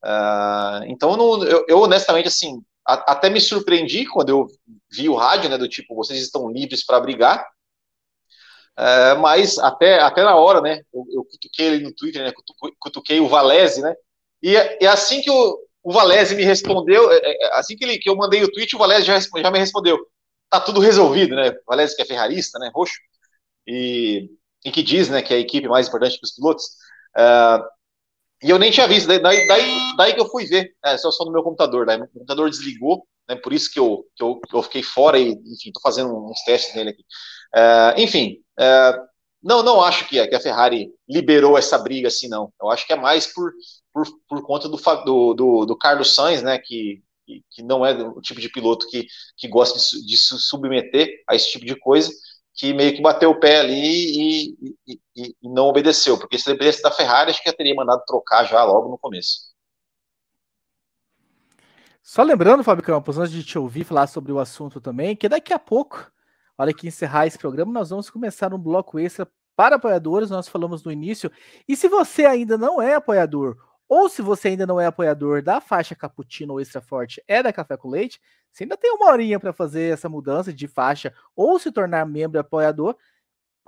Uh, 0.04 0.84
então, 0.86 1.16
não, 1.16 1.44
eu, 1.44 1.64
eu, 1.68 1.80
honestamente, 1.80 2.28
assim, 2.28 2.62
a, 2.86 3.12
até 3.12 3.30
me 3.30 3.40
surpreendi 3.40 4.06
quando 4.06 4.30
eu 4.30 4.46
vi 4.90 5.08
o 5.08 5.14
rádio, 5.14 5.48
né, 5.48 5.58
do 5.58 5.68
tipo, 5.68 5.94
vocês 5.94 6.20
estão 6.20 6.50
livres 6.50 6.84
para 6.84 7.00
brigar, 7.00 7.46
é, 8.76 9.14
mas 9.14 9.58
até, 9.58 10.00
até 10.00 10.22
na 10.22 10.34
hora, 10.34 10.60
né, 10.60 10.82
eu, 10.92 11.04
eu 11.12 11.24
cutuquei 11.24 11.66
ele 11.66 11.84
no 11.84 11.94
Twitter, 11.94 12.22
né, 12.22 12.32
cutuquei 12.78 13.20
o 13.20 13.28
Valese, 13.28 13.82
né, 13.82 13.94
e, 14.42 14.54
e 14.80 14.86
assim 14.86 15.20
que 15.20 15.30
o, 15.30 15.58
o 15.82 15.92
Valese 15.92 16.34
me 16.34 16.44
respondeu, 16.44 17.10
é, 17.10 17.20
é, 17.22 17.58
assim 17.58 17.76
que, 17.76 17.84
ele, 17.84 17.98
que 17.98 18.08
eu 18.08 18.16
mandei 18.16 18.42
o 18.42 18.50
tweet, 18.50 18.74
o 18.74 18.78
Valese 18.78 19.06
já, 19.06 19.18
já 19.18 19.50
me 19.50 19.58
respondeu, 19.58 19.98
tá 20.50 20.60
tudo 20.60 20.80
resolvido, 20.80 21.36
né, 21.36 21.50
o 21.50 21.54
Valese 21.66 21.94
que 21.96 22.02
é 22.02 22.06
ferrarista, 22.06 22.58
né, 22.58 22.70
roxo, 22.74 22.94
e, 23.66 24.28
e 24.64 24.70
que 24.70 24.82
diz, 24.82 25.08
né, 25.08 25.22
que 25.22 25.32
é 25.32 25.36
a 25.36 25.40
equipe 25.40 25.68
mais 25.68 25.88
importante 25.88 26.18
que 26.18 26.24
os 26.24 26.34
pilotos, 26.34 26.64
uh, 27.16 27.62
e 28.42 28.50
eu 28.50 28.58
nem 28.58 28.70
tinha 28.70 28.88
visto, 28.88 29.06
daí, 29.06 29.20
daí, 29.20 29.96
daí 29.96 30.14
que 30.14 30.20
eu 30.20 30.28
fui 30.28 30.46
ver, 30.46 30.74
é, 30.84 30.96
só, 30.96 31.10
só 31.10 31.24
no 31.24 31.32
meu 31.32 31.42
computador, 31.42 31.86
daí 31.86 31.98
meu 31.98 32.08
computador 32.08 32.50
desligou, 32.50 33.06
né, 33.28 33.36
por 33.36 33.52
isso 33.52 33.70
que 33.72 33.78
eu, 33.78 34.04
que 34.16 34.22
eu, 34.22 34.40
eu 34.52 34.62
fiquei 34.62 34.82
fora 34.82 35.18
e, 35.18 35.30
enfim, 35.30 35.70
tô 35.72 35.80
fazendo 35.80 36.12
uns 36.12 36.42
testes 36.44 36.74
nele 36.74 36.90
aqui. 36.90 37.04
É, 37.54 37.94
enfim, 37.98 38.38
é, 38.58 38.98
não, 39.42 39.62
não 39.62 39.82
acho 39.82 40.08
que 40.08 40.26
que 40.26 40.34
a, 40.34 40.40
Ferrari 40.40 40.90
liberou 41.08 41.58
essa 41.58 41.78
briga 41.78 42.08
assim, 42.08 42.28
não. 42.28 42.52
Eu 42.60 42.70
acho 42.70 42.86
que 42.86 42.92
é 42.92 42.96
mais 42.96 43.26
por, 43.26 43.52
por, 43.92 44.06
por 44.28 44.42
conta 44.42 44.68
do, 44.68 44.76
do, 44.76 45.34
do, 45.34 45.66
do 45.66 45.78
Carlos 45.78 46.14
Sainz, 46.14 46.42
né, 46.42 46.58
que, 46.58 47.02
que 47.50 47.62
não 47.62 47.84
é 47.84 47.92
o 47.92 48.20
tipo 48.20 48.40
de 48.40 48.48
piloto 48.48 48.88
que, 48.88 49.06
que 49.36 49.48
gosta 49.48 49.78
de, 49.78 50.06
de 50.06 50.16
se 50.16 50.38
submeter 50.38 51.08
a 51.28 51.34
esse 51.34 51.50
tipo 51.50 51.64
de 51.64 51.76
coisa, 51.76 52.10
que 52.54 52.72
meio 52.74 52.94
que 52.94 53.00
bateu 53.00 53.30
o 53.30 53.40
pé 53.40 53.60
ali 53.60 53.74
e, 53.74 54.76
e, 54.86 55.00
e, 55.16 55.48
não 55.48 55.68
obedeceu, 55.68 56.18
porque 56.18 56.38
se 56.38 56.50
dependesse 56.50 56.82
da 56.82 56.90
Ferrari, 56.90 57.30
acho 57.30 57.42
que 57.42 57.48
já 57.48 57.56
teria 57.56 57.74
mandado 57.74 58.04
trocar 58.06 58.44
já 58.44 58.62
logo 58.64 58.88
no 58.90 58.98
começo. 58.98 59.52
Só 62.02 62.22
lembrando, 62.22 62.64
Fábio 62.64 62.84
Campos, 62.84 63.16
antes 63.16 63.32
de 63.32 63.44
te 63.44 63.58
ouvir 63.58 63.84
falar 63.84 64.06
sobre 64.06 64.32
o 64.32 64.38
assunto 64.38 64.80
também, 64.80 65.16
que 65.16 65.28
daqui 65.28 65.52
a 65.52 65.58
pouco, 65.58 66.10
hora 66.58 66.74
que 66.74 66.86
encerrar 66.86 67.26
esse 67.26 67.38
programa, 67.38 67.72
nós 67.72 67.90
vamos 67.90 68.10
começar 68.10 68.52
um 68.52 68.58
bloco 68.58 68.98
extra 68.98 69.26
para 69.56 69.76
apoiadores, 69.76 70.30
nós 70.30 70.48
falamos 70.48 70.82
no 70.84 70.90
início. 70.90 71.30
E 71.66 71.76
se 71.76 71.88
você 71.88 72.24
ainda 72.24 72.58
não 72.58 72.82
é 72.82 72.94
apoiador, 72.94 73.56
ou 73.94 74.08
se 74.08 74.22
você 74.22 74.48
ainda 74.48 74.66
não 74.66 74.80
é 74.80 74.86
apoiador 74.86 75.42
da 75.42 75.60
faixa 75.60 75.94
Cappuccino 75.94 76.54
ou 76.54 76.60
Extra 76.62 76.80
Forte, 76.80 77.22
é 77.28 77.42
da 77.42 77.52
Café 77.52 77.76
com 77.76 77.90
Leite, 77.90 78.18
você 78.50 78.64
ainda 78.64 78.74
tem 78.74 78.90
uma 78.90 79.10
horinha 79.10 79.38
para 79.38 79.52
fazer 79.52 79.92
essa 79.92 80.08
mudança 80.08 80.50
de 80.50 80.66
faixa 80.66 81.12
ou 81.36 81.58
se 81.58 81.70
tornar 81.70 82.06
membro 82.06 82.40
apoiador. 82.40 82.96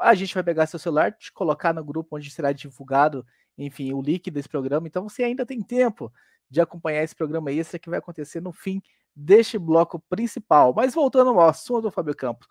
A 0.01 0.15
gente 0.15 0.33
vai 0.33 0.43
pegar 0.43 0.65
seu 0.65 0.79
celular, 0.79 1.13
te 1.13 1.31
colocar 1.31 1.75
no 1.75 1.85
grupo 1.85 2.17
onde 2.17 2.31
será 2.31 2.53
divulgado, 2.53 3.27
enfim, 3.59 3.93
o 3.93 4.01
link 4.01 4.31
desse 4.31 4.49
programa. 4.49 4.87
Então 4.87 5.07
você 5.07 5.25
ainda 5.25 5.45
tem 5.45 5.61
tempo 5.61 6.11
de 6.49 6.59
acompanhar 6.59 7.03
esse 7.03 7.15
programa 7.15 7.53
extra 7.53 7.79
que 7.79 7.91
vai 7.91 7.99
acontecer 7.99 8.41
no 8.41 8.51
fim 8.51 8.81
deste 9.15 9.59
bloco 9.59 10.01
principal. 10.09 10.73
Mas 10.75 10.95
voltando 10.95 11.33
ao 11.33 11.47
assunto 11.51 11.83
do 11.83 11.91
Fábio 11.91 12.17
Campos. 12.17 12.49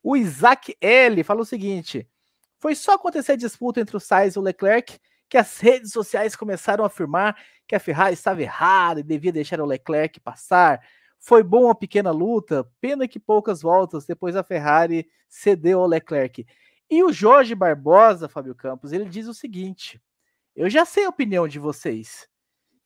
O 0.00 0.16
Isaac 0.16 0.76
L 0.80 1.24
fala 1.24 1.40
o 1.40 1.44
seguinte: 1.44 2.08
foi 2.60 2.76
só 2.76 2.92
acontecer 2.92 3.32
a 3.32 3.36
disputa 3.36 3.80
entre 3.80 3.96
o 3.96 4.00
Sainz 4.00 4.36
e 4.36 4.38
o 4.38 4.42
Leclerc 4.42 4.96
que 5.28 5.36
as 5.36 5.58
redes 5.58 5.92
sociais 5.92 6.36
começaram 6.36 6.84
a 6.84 6.86
afirmar 6.86 7.36
que 7.66 7.74
a 7.74 7.80
Ferrari 7.80 8.14
estava 8.14 8.42
errada 8.42 9.00
e 9.00 9.02
devia 9.02 9.32
deixar 9.32 9.60
o 9.60 9.66
Leclerc 9.66 10.20
passar. 10.20 10.80
Foi 11.18 11.42
bom 11.42 11.64
uma 11.64 11.74
pequena 11.74 12.10
luta, 12.10 12.68
pena 12.80 13.08
que 13.08 13.18
poucas 13.18 13.62
voltas 13.62 14.06
depois 14.06 14.36
a 14.36 14.44
Ferrari 14.44 15.08
cedeu 15.28 15.80
ao 15.80 15.86
Leclerc. 15.86 16.46
E 16.88 17.02
o 17.02 17.12
Jorge 17.12 17.54
Barbosa, 17.54 18.28
Fábio 18.28 18.54
Campos, 18.54 18.92
ele 18.92 19.06
diz 19.06 19.26
o 19.26 19.34
seguinte: 19.34 20.00
eu 20.54 20.70
já 20.70 20.84
sei 20.84 21.04
a 21.04 21.08
opinião 21.10 21.48
de 21.48 21.58
vocês, 21.58 22.28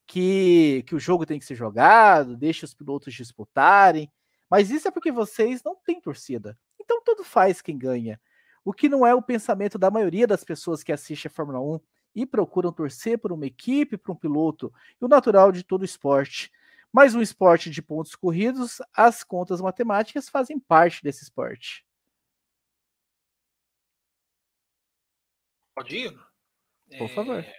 que, 0.06 0.82
que 0.88 0.94
o 0.94 0.98
jogo 0.98 1.24
tem 1.24 1.38
que 1.38 1.44
ser 1.44 1.54
jogado, 1.54 2.36
deixa 2.36 2.64
os 2.64 2.74
pilotos 2.74 3.14
disputarem, 3.14 4.10
mas 4.50 4.70
isso 4.70 4.88
é 4.88 4.90
porque 4.90 5.12
vocês 5.12 5.62
não 5.62 5.76
têm 5.76 6.00
torcida. 6.00 6.58
Então 6.80 7.00
tudo 7.04 7.22
faz 7.22 7.62
quem 7.62 7.78
ganha. 7.78 8.20
O 8.64 8.72
que 8.72 8.88
não 8.88 9.06
é 9.06 9.14
o 9.14 9.22
pensamento 9.22 9.78
da 9.78 9.88
maioria 9.88 10.26
das 10.26 10.42
pessoas 10.42 10.82
que 10.82 10.90
assistem 10.90 11.30
a 11.30 11.32
Fórmula 11.32 11.60
1 11.60 11.80
e 12.14 12.26
procuram 12.26 12.72
torcer 12.72 13.18
por 13.18 13.32
uma 13.32 13.46
equipe, 13.46 13.96
por 13.96 14.12
um 14.12 14.16
piloto, 14.16 14.72
e 15.00 15.04
o 15.04 15.08
natural 15.08 15.52
de 15.52 15.62
todo 15.62 15.84
esporte. 15.84 16.50
Mas 16.92 17.14
um 17.14 17.22
esporte 17.22 17.70
de 17.70 17.80
pontos 17.80 18.16
corridos, 18.16 18.82
as 18.92 19.22
contas 19.22 19.60
matemáticas 19.60 20.28
fazem 20.28 20.58
parte 20.58 21.02
desse 21.02 21.22
esporte. 21.22 21.84
Ir? 25.88 26.18
Por 26.98 27.08
favor. 27.10 27.38
É... 27.38 27.54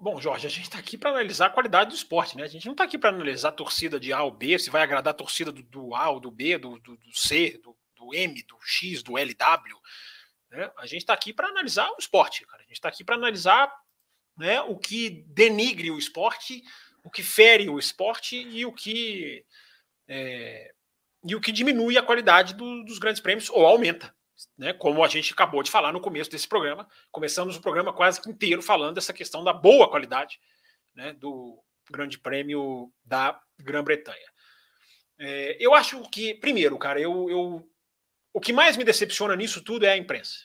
Bom, 0.00 0.20
Jorge, 0.20 0.46
a 0.46 0.50
gente 0.50 0.64
está 0.64 0.78
aqui 0.78 0.96
para 0.96 1.10
analisar 1.10 1.46
a 1.46 1.50
qualidade 1.50 1.90
do 1.90 1.96
esporte, 1.96 2.36
né? 2.36 2.44
A 2.44 2.48
gente 2.48 2.66
não 2.66 2.72
está 2.72 2.84
aqui 2.84 2.96
para 2.96 3.10
analisar 3.10 3.48
a 3.48 3.52
torcida 3.52 3.98
de 3.98 4.12
A 4.12 4.22
ou 4.22 4.30
B, 4.30 4.56
se 4.58 4.70
vai 4.70 4.82
agradar 4.82 5.12
a 5.12 5.16
torcida 5.16 5.50
do, 5.50 5.62
do 5.62 5.94
A 5.94 6.10
ou 6.10 6.20
do 6.20 6.30
B, 6.30 6.56
do, 6.56 6.78
do, 6.78 6.96
do 6.96 7.16
C, 7.16 7.58
do, 7.64 7.76
do, 7.96 8.14
M, 8.14 8.40
do 8.44 8.58
X, 8.62 9.02
do 9.02 9.18
LW. 9.18 9.76
Né? 10.50 10.70
A 10.76 10.86
gente 10.86 11.02
está 11.02 11.12
aqui 11.12 11.32
para 11.32 11.48
analisar 11.48 11.90
o 11.90 11.96
esporte, 11.98 12.46
cara. 12.46 12.62
A 12.62 12.66
gente 12.66 12.74
está 12.74 12.88
aqui 12.88 13.04
para 13.04 13.16
analisar 13.16 13.72
né, 14.36 14.60
o 14.62 14.76
que 14.76 15.24
denigre 15.28 15.90
o 15.90 15.98
esporte, 15.98 16.62
o 17.02 17.10
que 17.10 17.22
fere 17.22 17.68
o 17.68 17.78
esporte 17.78 18.36
e 18.36 18.64
o 18.64 18.72
que 18.72 19.44
é, 20.06 20.72
e 21.24 21.34
o 21.34 21.40
que 21.40 21.52
diminui 21.52 21.98
a 21.98 22.02
qualidade 22.02 22.54
do, 22.54 22.84
dos 22.84 22.98
grandes 22.98 23.20
prêmios 23.20 23.50
ou 23.50 23.66
aumenta 23.66 24.14
né, 24.56 24.72
como 24.72 25.04
a 25.04 25.08
gente 25.08 25.32
acabou 25.32 25.62
de 25.62 25.70
falar 25.70 25.92
no 25.92 26.00
começo 26.00 26.30
desse 26.30 26.46
programa. 26.46 26.88
Começamos 27.10 27.56
o 27.56 27.60
programa 27.60 27.92
quase 27.92 28.20
inteiro 28.28 28.62
falando 28.62 28.94
dessa 28.94 29.12
questão 29.12 29.42
da 29.42 29.52
boa 29.52 29.88
qualidade 29.88 30.40
né, 30.94 31.12
do 31.12 31.58
Grande 31.90 32.18
Prêmio 32.18 32.92
da 33.04 33.40
Grã-Bretanha. 33.58 34.28
É, 35.18 35.56
eu 35.58 35.74
acho 35.74 36.00
que, 36.10 36.34
primeiro, 36.34 36.78
cara, 36.78 37.00
eu, 37.00 37.28
eu, 37.28 37.70
o 38.38 38.40
que 38.40 38.52
mais 38.52 38.76
me 38.76 38.84
decepciona 38.84 39.34
nisso 39.34 39.60
tudo 39.60 39.84
é 39.84 39.90
a 39.90 39.96
imprensa. 39.96 40.44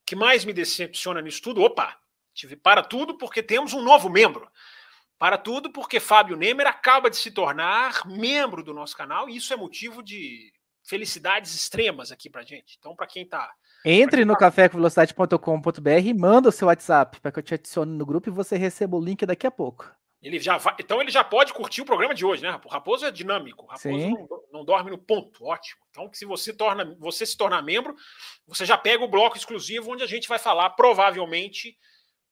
O 0.00 0.06
que 0.06 0.16
mais 0.16 0.46
me 0.46 0.52
decepciona 0.54 1.20
nisso 1.20 1.42
tudo, 1.42 1.60
opa, 1.60 1.94
tive 2.32 2.56
para 2.56 2.82
tudo 2.82 3.18
porque 3.18 3.42
temos 3.42 3.74
um 3.74 3.82
novo 3.82 4.08
membro. 4.08 4.50
Para 5.18 5.36
tudo 5.36 5.70
porque 5.70 6.00
Fábio 6.00 6.38
Nemer 6.38 6.66
acaba 6.66 7.10
de 7.10 7.18
se 7.18 7.30
tornar 7.30 8.06
membro 8.06 8.62
do 8.62 8.72
nosso 8.72 8.96
canal 8.96 9.28
e 9.28 9.36
isso 9.36 9.52
é 9.52 9.56
motivo 9.56 10.02
de 10.02 10.54
felicidades 10.82 11.54
extremas 11.54 12.10
aqui 12.10 12.30
pra 12.30 12.44
gente. 12.44 12.76
Então, 12.78 12.96
para 12.96 13.06
quem 13.06 13.24
está 13.24 13.52
Entre 13.84 14.20
quem 14.20 14.24
no 14.24 14.32
tá... 14.32 14.38
cafécomvelocidade.com.br 14.38 15.90
e 16.02 16.14
manda 16.14 16.48
o 16.48 16.52
seu 16.52 16.68
WhatsApp 16.68 17.20
para 17.20 17.30
que 17.30 17.40
eu 17.40 17.42
te 17.42 17.52
adicione 17.52 17.94
no 17.94 18.06
grupo 18.06 18.30
e 18.30 18.32
você 18.32 18.56
receba 18.56 18.96
o 18.96 19.04
link 19.04 19.26
daqui 19.26 19.46
a 19.46 19.50
pouco. 19.50 19.94
Ele 20.24 20.40
já 20.40 20.56
vai, 20.56 20.74
então 20.78 21.02
ele 21.02 21.10
já 21.10 21.22
pode 21.22 21.52
curtir 21.52 21.82
o 21.82 21.84
programa 21.84 22.14
de 22.14 22.24
hoje, 22.24 22.42
né? 22.42 22.58
O 22.64 22.68
Raposo 22.68 23.04
é 23.04 23.10
dinâmico. 23.10 23.64
O 23.64 23.68
Raposo 23.68 24.08
não, 24.08 24.28
não, 24.50 24.64
dorme 24.64 24.90
no 24.90 24.98
ponto. 24.98 25.44
Ótimo. 25.44 25.82
Então, 25.90 26.10
se 26.12 26.24
você 26.24 26.52
torna, 26.52 26.96
você 26.98 27.26
se 27.26 27.36
tornar 27.36 27.62
membro, 27.62 27.94
você 28.46 28.64
já 28.64 28.78
pega 28.78 29.04
o 29.04 29.08
bloco 29.08 29.36
exclusivo 29.36 29.92
onde 29.92 30.02
a 30.02 30.06
gente 30.06 30.26
vai 30.26 30.38
falar 30.38 30.70
provavelmente 30.70 31.76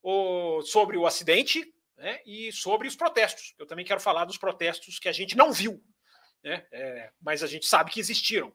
o, 0.03 0.63
sobre 0.63 0.97
o 0.97 1.07
acidente 1.07 1.71
né, 1.99 2.21
e 2.25 2.51
sobre 2.51 2.89
os 2.89 2.97
protestos. 2.97 3.55
Eu 3.59 3.67
também 3.67 3.85
quero 3.85 4.01
falar 4.01 4.25
dos 4.25 4.39
protestos 4.39 4.99
que 4.99 5.09
a 5.09 5.13
gente 5.13 5.37
não 5.37 5.53
viu 5.53 5.79
né? 6.43 6.67
É, 6.73 7.11
mas 7.21 7.43
a 7.43 7.47
gente 7.47 7.67
sabe 7.67 7.91
que 7.91 8.01
existiram 8.01 8.53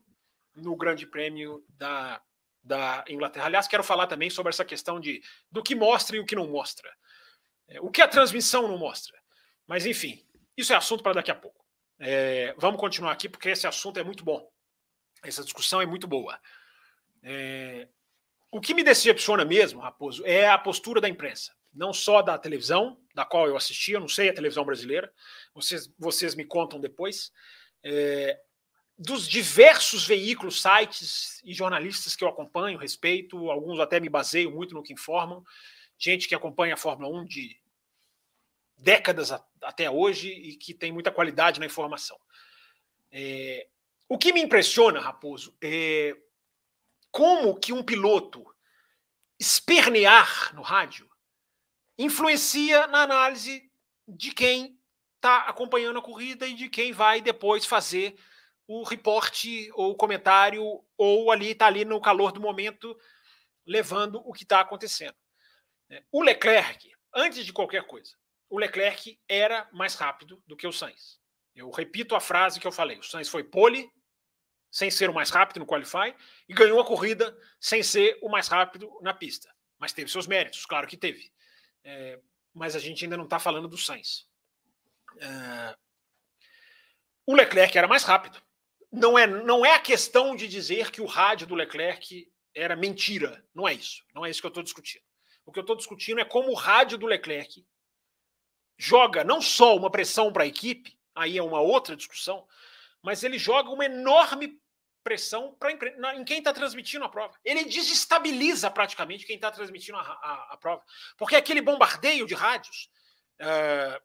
no 0.55 0.75
Grande 0.75 1.07
Prêmio 1.07 1.63
da, 1.69 2.21
da 2.61 3.05
Inglaterra. 3.07 3.45
Aliás, 3.45 3.67
quero 3.67 3.83
falar 3.83 4.07
também 4.07 4.29
sobre 4.29 4.49
essa 4.49 4.65
questão 4.65 4.99
de 4.99 5.21
do 5.51 5.63
que 5.63 5.75
mostra 5.75 6.17
e 6.17 6.19
o 6.19 6.25
que 6.25 6.35
não 6.35 6.47
mostra. 6.47 6.91
É, 7.67 7.79
o 7.81 7.89
que 7.89 8.01
a 8.01 8.07
transmissão 8.07 8.67
não 8.67 8.77
mostra. 8.77 9.17
Mas, 9.67 9.85
enfim, 9.85 10.23
isso 10.55 10.73
é 10.73 10.75
assunto 10.75 11.03
para 11.03 11.13
daqui 11.13 11.29
a 11.29 11.35
pouco. 11.35 11.65
É, 11.99 12.53
vamos 12.57 12.79
continuar 12.79 13.11
aqui, 13.11 13.27
porque 13.27 13.49
esse 13.49 13.67
assunto 13.67 13.99
é 13.99 14.03
muito 14.03 14.23
bom. 14.23 14.49
Essa 15.23 15.43
discussão 15.43 15.81
é 15.81 15.85
muito 15.85 16.07
boa. 16.07 16.39
É, 17.21 17.87
o 18.51 18.61
que 18.61 18.73
me 18.73 18.83
decepciona 18.83 19.43
mesmo, 19.43 19.81
Raposo, 19.81 20.25
é 20.25 20.47
a 20.47 20.57
postura 20.57 21.01
da 21.01 21.09
imprensa. 21.09 21.53
Não 21.73 21.91
só 21.91 22.21
da 22.21 22.37
televisão, 22.37 22.97
da 23.13 23.25
qual 23.25 23.47
eu 23.47 23.57
assisti, 23.57 23.91
eu 23.91 23.99
não 23.99 24.07
sei 24.07 24.29
a 24.29 24.33
televisão 24.33 24.65
brasileira, 24.65 25.11
vocês, 25.53 25.91
vocês 25.97 26.33
me 26.33 26.45
contam 26.45 26.79
depois, 26.79 27.31
é, 27.83 28.39
dos 28.97 29.27
diversos 29.27 30.07
veículos, 30.07 30.61
sites 30.61 31.41
e 31.43 31.53
jornalistas 31.53 32.15
que 32.15 32.23
eu 32.23 32.27
acompanho, 32.27 32.79
respeito, 32.79 33.51
alguns 33.51 33.79
até 33.79 33.99
me 33.99 34.09
baseio 34.09 34.49
muito 34.49 34.73
no 34.73 34.81
que 34.81 34.93
informam, 34.93 35.43
gente 35.97 36.27
que 36.27 36.33
acompanha 36.33 36.73
a 36.73 36.77
Fórmula 36.77 37.15
1 37.21 37.25
de 37.25 37.59
décadas 38.77 39.31
a, 39.31 39.43
até 39.63 39.89
hoje 39.89 40.29
e 40.29 40.55
que 40.55 40.73
tem 40.73 40.91
muita 40.91 41.11
qualidade 41.11 41.59
na 41.59 41.65
informação. 41.65 42.17
É, 43.11 43.67
o 44.07 44.17
que 44.17 44.31
me 44.31 44.41
impressiona, 44.41 44.99
Raposo, 44.99 45.57
é 45.61 46.15
como 47.11 47.59
que 47.59 47.73
um 47.73 47.83
piloto 47.83 48.45
espernear 49.39 50.53
no 50.55 50.61
rádio 50.61 51.09
influencia 51.97 52.87
na 52.87 53.01
análise 53.01 53.69
de 54.07 54.31
quem 54.31 54.79
está 55.15 55.39
acompanhando 55.39 55.99
a 55.99 56.01
corrida 56.01 56.47
e 56.47 56.53
de 56.53 56.69
quem 56.69 56.91
vai 56.91 57.21
depois 57.21 57.65
fazer 57.65 58.15
o 58.67 58.83
reporte 58.83 59.69
ou 59.73 59.91
o 59.91 59.95
comentário 59.95 60.83
ou 60.97 61.31
ali 61.31 61.51
está 61.51 61.67
ali 61.67 61.83
no 61.85 61.99
calor 62.01 62.31
do 62.31 62.39
momento 62.39 62.95
levando 63.65 64.21
o 64.25 64.31
que 64.31 64.43
está 64.43 64.61
acontecendo. 64.61 65.15
É, 65.89 66.03
o 66.11 66.21
Leclerc, 66.21 66.89
antes 67.13 67.45
de 67.45 67.53
qualquer 67.53 67.85
coisa, 67.87 68.11
o 68.49 68.57
Leclerc 68.57 69.19
era 69.27 69.69
mais 69.71 69.95
rápido 69.95 70.41
do 70.45 70.55
que 70.55 70.67
o 70.67 70.71
Sainz. 70.71 71.19
Eu 71.55 71.69
repito 71.71 72.15
a 72.15 72.19
frase 72.19 72.59
que 72.59 72.67
eu 72.67 72.71
falei: 72.71 72.97
o 72.97 73.03
Sainz 73.03 73.29
foi 73.29 73.43
pole, 73.43 73.89
sem 74.71 74.91
ser 74.91 75.09
o 75.09 75.13
mais 75.13 75.29
rápido 75.29 75.59
no 75.59 75.65
qualify, 75.65 76.15
e 76.47 76.53
ganhou 76.53 76.79
a 76.79 76.85
corrida 76.85 77.37
sem 77.59 77.81
ser 77.81 78.17
o 78.21 78.29
mais 78.29 78.47
rápido 78.47 78.91
na 79.01 79.13
pista. 79.13 79.53
Mas 79.79 79.93
teve 79.93 80.11
seus 80.11 80.27
méritos, 80.27 80.65
claro 80.65 80.87
que 80.87 80.97
teve. 80.97 81.31
É, 81.83 82.19
mas 82.53 82.75
a 82.75 82.79
gente 82.79 83.03
ainda 83.03 83.17
não 83.17 83.25
está 83.25 83.39
falando 83.39 83.67
do 83.67 83.77
Sainz. 83.77 84.27
Uh, 85.15 85.77
o 87.25 87.35
Leclerc 87.35 87.77
era 87.77 87.87
mais 87.87 88.03
rápido. 88.03 88.41
Não 88.91 89.17
é, 89.17 89.27
não 89.27 89.65
é 89.65 89.73
a 89.73 89.79
questão 89.79 90.35
de 90.35 90.47
dizer 90.47 90.91
que 90.91 91.01
o 91.01 91.05
rádio 91.05 91.45
do 91.45 91.55
Leclerc 91.55 92.31
era 92.55 92.75
mentira. 92.75 93.45
Não 93.53 93.67
é 93.67 93.73
isso. 93.73 94.03
Não 94.13 94.25
é 94.25 94.29
isso 94.29 94.41
que 94.41 94.47
eu 94.47 94.49
estou 94.49 94.63
discutindo. 94.63 95.03
O 95.45 95.51
que 95.51 95.59
eu 95.59 95.61
estou 95.61 95.75
discutindo 95.75 96.19
é 96.19 96.25
como 96.25 96.51
o 96.51 96.55
rádio 96.55 96.97
do 96.97 97.05
Leclerc 97.05 97.65
joga 98.77 99.23
não 99.23 99.41
só 99.41 99.75
uma 99.75 99.89
pressão 99.89 100.31
para 100.31 100.43
a 100.43 100.47
equipe, 100.47 100.97
aí 101.15 101.37
é 101.37 101.43
uma 101.43 101.59
outra 101.59 101.95
discussão, 101.95 102.47
mas 103.01 103.23
ele 103.23 103.39
joga 103.39 103.69
uma 103.69 103.85
enorme 103.85 104.59
pressão 105.03 105.55
pra, 105.55 105.71
em 106.15 106.25
quem 106.25 106.39
está 106.39 106.53
transmitindo 106.53 107.05
a 107.05 107.09
prova. 107.09 107.33
Ele 107.43 107.63
desestabiliza 107.63 108.69
praticamente 108.69 109.25
quem 109.25 109.37
está 109.37 109.49
transmitindo 109.49 109.97
a, 109.97 110.01
a, 110.01 110.47
a, 110.51 110.57
prova. 110.57 110.83
Porque 111.17 111.35
aquele 111.35 111.61
bombardeio 111.61 112.27
de 112.27 112.35
rádios. 112.35 112.89
Uh, 113.41 114.01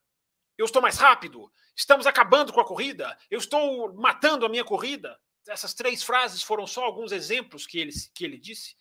eu 0.56 0.64
estou 0.64 0.80
mais 0.80 0.98
rápido, 0.98 1.50
estamos 1.74 2.06
acabando 2.06 2.52
com 2.52 2.60
a 2.60 2.64
corrida, 2.64 3.18
eu 3.30 3.38
estou 3.38 3.92
matando 3.94 4.46
a 4.46 4.48
minha 4.48 4.64
corrida. 4.64 5.18
Essas 5.48 5.74
três 5.74 6.02
frases 6.02 6.42
foram 6.42 6.66
só 6.66 6.84
alguns 6.84 7.10
exemplos 7.10 7.66
que 7.66 7.80
ele, 7.80 7.92
que 8.14 8.24
ele 8.24 8.38
disse. 8.38 8.76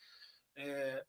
É, 0.56 1.04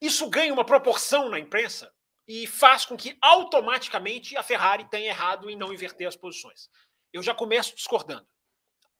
isso 0.00 0.28
ganha 0.28 0.52
uma 0.52 0.64
proporção 0.64 1.28
na 1.28 1.38
imprensa 1.38 1.94
e 2.28 2.46
faz 2.46 2.84
com 2.84 2.96
que 2.96 3.16
automaticamente 3.20 4.36
a 4.36 4.42
Ferrari 4.42 4.84
tenha 4.90 5.08
errado 5.08 5.48
em 5.48 5.56
não 5.56 5.72
inverter 5.72 6.06
as 6.06 6.14
posições. 6.14 6.70
Eu 7.12 7.22
já 7.22 7.34
começo 7.34 7.74
discordando. 7.74 8.28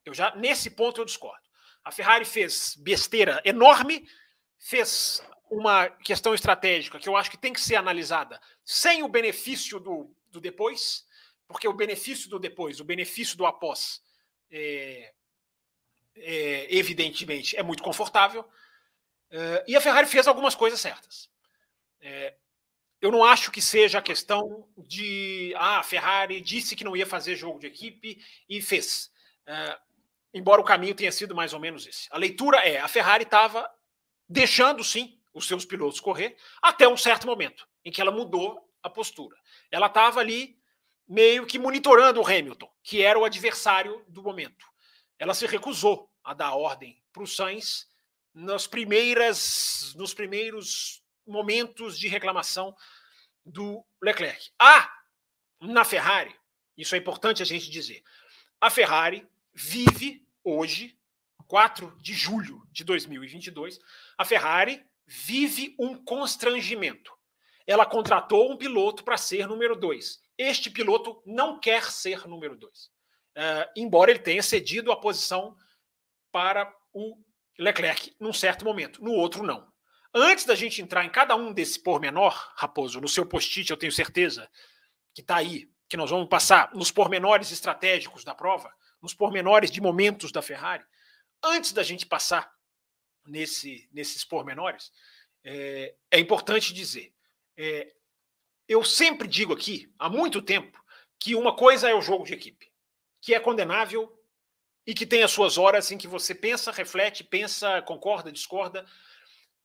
Eu 0.03 0.13
já 0.13 0.35
nesse 0.35 0.71
ponto 0.71 0.99
eu 0.99 1.05
discordo. 1.05 1.47
A 1.83 1.91
Ferrari 1.91 2.25
fez 2.25 2.75
besteira 2.75 3.39
enorme, 3.45 4.09
fez 4.57 5.23
uma 5.49 5.89
questão 5.89 6.33
estratégica 6.33 6.99
que 6.99 7.07
eu 7.07 7.15
acho 7.15 7.29
que 7.29 7.37
tem 7.37 7.53
que 7.53 7.61
ser 7.61 7.75
analisada 7.75 8.41
sem 8.65 9.03
o 9.03 9.07
benefício 9.07 9.79
do 9.79 10.13
do 10.31 10.39
depois, 10.39 11.05
porque 11.47 11.67
o 11.67 11.73
benefício 11.73 12.29
do 12.29 12.39
depois, 12.39 12.79
o 12.79 12.83
benefício 12.83 13.37
do 13.37 13.45
após, 13.45 14.01
é, 14.51 15.13
é, 16.15 16.75
evidentemente, 16.75 17.57
é 17.57 17.63
muito 17.63 17.83
confortável. 17.83 18.47
É, 19.31 19.65
e 19.67 19.75
a 19.75 19.81
Ferrari 19.81 20.07
fez 20.07 20.27
algumas 20.27 20.55
coisas 20.55 20.79
certas. 20.79 21.29
É, 22.01 22.35
eu 23.01 23.11
não 23.11 23.23
acho 23.23 23.51
que 23.51 23.61
seja 23.61 23.99
a 23.99 24.01
questão 24.01 24.67
de 24.77 25.53
ah, 25.57 25.79
a 25.79 25.83
Ferrari 25.83 26.41
disse 26.41 26.75
que 26.75 26.83
não 26.83 26.95
ia 26.95 27.05
fazer 27.05 27.35
jogo 27.35 27.59
de 27.59 27.67
equipe 27.67 28.21
e 28.47 28.61
fez. 28.61 29.11
É, 29.45 29.79
embora 30.33 30.61
o 30.61 30.65
caminho 30.65 30.95
tenha 30.95 31.11
sido 31.11 31.35
mais 31.35 31.53
ou 31.53 31.59
menos 31.59 31.87
esse. 31.87 32.07
A 32.11 32.17
leitura 32.17 32.57
é: 32.57 32.79
a 32.79 32.87
Ferrari 32.87 33.23
estava 33.23 33.69
deixando 34.27 34.83
sim 34.83 35.19
os 35.33 35.47
seus 35.47 35.65
pilotos 35.65 35.99
correr 35.99 36.35
até 36.61 36.87
um 36.87 36.97
certo 36.97 37.25
momento 37.25 37.67
em 37.85 37.91
que 37.91 38.01
ela 38.01 38.11
mudou 38.11 38.69
a 38.83 38.89
postura. 38.89 39.37
Ela 39.71 39.87
estava 39.87 40.19
ali 40.19 40.57
meio 41.07 41.45
que 41.45 41.57
monitorando 41.57 42.21
o 42.21 42.27
Hamilton, 42.27 42.69
que 42.83 43.01
era 43.01 43.17
o 43.17 43.25
adversário 43.25 44.03
do 44.07 44.21
momento. 44.21 44.65
Ela 45.17 45.33
se 45.33 45.47
recusou 45.47 46.09
a 46.23 46.33
dar 46.33 46.53
ordem 46.53 47.01
para 47.11 47.23
o 47.23 47.27
Sainz 47.27 47.87
nas 48.33 48.67
primeiras, 48.67 49.93
nos 49.95 50.13
primeiros 50.13 51.01
momentos 51.29 51.97
de 51.97 52.07
reclamação 52.07 52.75
do 53.45 53.85
Leclerc. 54.01 54.51
Ah, 54.59 54.91
na 55.61 55.85
Ferrari, 55.85 56.35
isso 56.77 56.95
é 56.95 56.97
importante 56.97 57.41
a 57.41 57.45
gente 57.45 57.69
dizer. 57.69 58.03
A 58.59 58.69
Ferrari 58.69 59.27
vive 59.53 60.25
hoje, 60.43 60.97
4 61.47 61.97
de 62.01 62.13
julho 62.13 62.65
de 62.71 62.83
2022, 62.83 63.79
a 64.17 64.25
Ferrari 64.25 64.85
vive 65.05 65.75
um 65.79 65.95
constrangimento. 65.95 67.11
Ela 67.65 67.85
contratou 67.85 68.51
um 68.51 68.57
piloto 68.57 69.03
para 69.03 69.17
ser 69.17 69.47
número 69.47 69.75
2. 69.75 70.21
Este 70.37 70.69
piloto 70.69 71.21
não 71.25 71.59
quer 71.59 71.83
ser 71.91 72.27
número 72.27 72.55
2. 72.55 72.85
Uh, 72.85 72.89
eh, 73.35 73.71
embora 73.75 74.11
ele 74.11 74.19
tenha 74.19 74.41
cedido 74.41 74.91
a 74.91 74.99
posição 74.99 75.55
para 76.31 76.73
o 76.93 77.17
Leclerc 77.57 78.15
num 78.19 78.33
certo 78.33 78.63
momento, 78.63 79.03
no 79.03 79.11
outro 79.11 79.43
não. 79.43 79.67
Antes 80.13 80.45
da 80.45 80.55
gente 80.55 80.81
entrar 80.81 81.05
em 81.05 81.09
cada 81.09 81.35
um 81.35 81.53
desse 81.53 81.79
pormenor, 81.79 82.51
Raposo, 82.55 82.99
no 82.99 83.07
seu 83.07 83.25
post-it, 83.25 83.69
eu 83.69 83.77
tenho 83.77 83.91
certeza 83.91 84.49
que 85.13 85.21
está 85.21 85.37
aí, 85.37 85.69
que 85.87 85.97
nós 85.97 86.09
vamos 86.09 86.27
passar 86.27 86.73
nos 86.73 86.91
pormenores 86.91 87.51
estratégicos 87.51 88.23
da 88.23 88.33
prova, 88.33 88.73
nos 89.01 89.13
pormenores 89.13 89.69
de 89.69 89.79
momentos 89.79 90.31
da 90.31 90.41
Ferrari. 90.41 90.83
Antes 91.43 91.71
da 91.71 91.83
gente 91.83 92.05
passar 92.05 92.51
nesse, 93.25 93.87
nesses 93.91 94.23
pormenores, 94.23 94.91
é, 95.43 95.95
é 96.11 96.19
importante 96.19 96.73
dizer: 96.73 97.13
é, 97.55 97.93
eu 98.67 98.83
sempre 98.83 99.27
digo 99.27 99.53
aqui, 99.53 99.93
há 99.97 100.09
muito 100.09 100.41
tempo, 100.41 100.83
que 101.19 101.35
uma 101.35 101.55
coisa 101.55 101.89
é 101.89 101.93
o 101.93 102.01
jogo 102.01 102.25
de 102.25 102.33
equipe, 102.33 102.71
que 103.21 103.33
é 103.33 103.39
condenável 103.39 104.15
e 104.85 104.93
que 104.93 105.05
tem 105.05 105.21
as 105.21 105.31
suas 105.31 105.57
horas 105.57 105.91
em 105.91 105.97
que 105.97 106.07
você 106.07 106.33
pensa, 106.33 106.71
reflete, 106.71 107.23
pensa, 107.23 107.81
concorda, 107.83 108.31
discorda. 108.31 108.85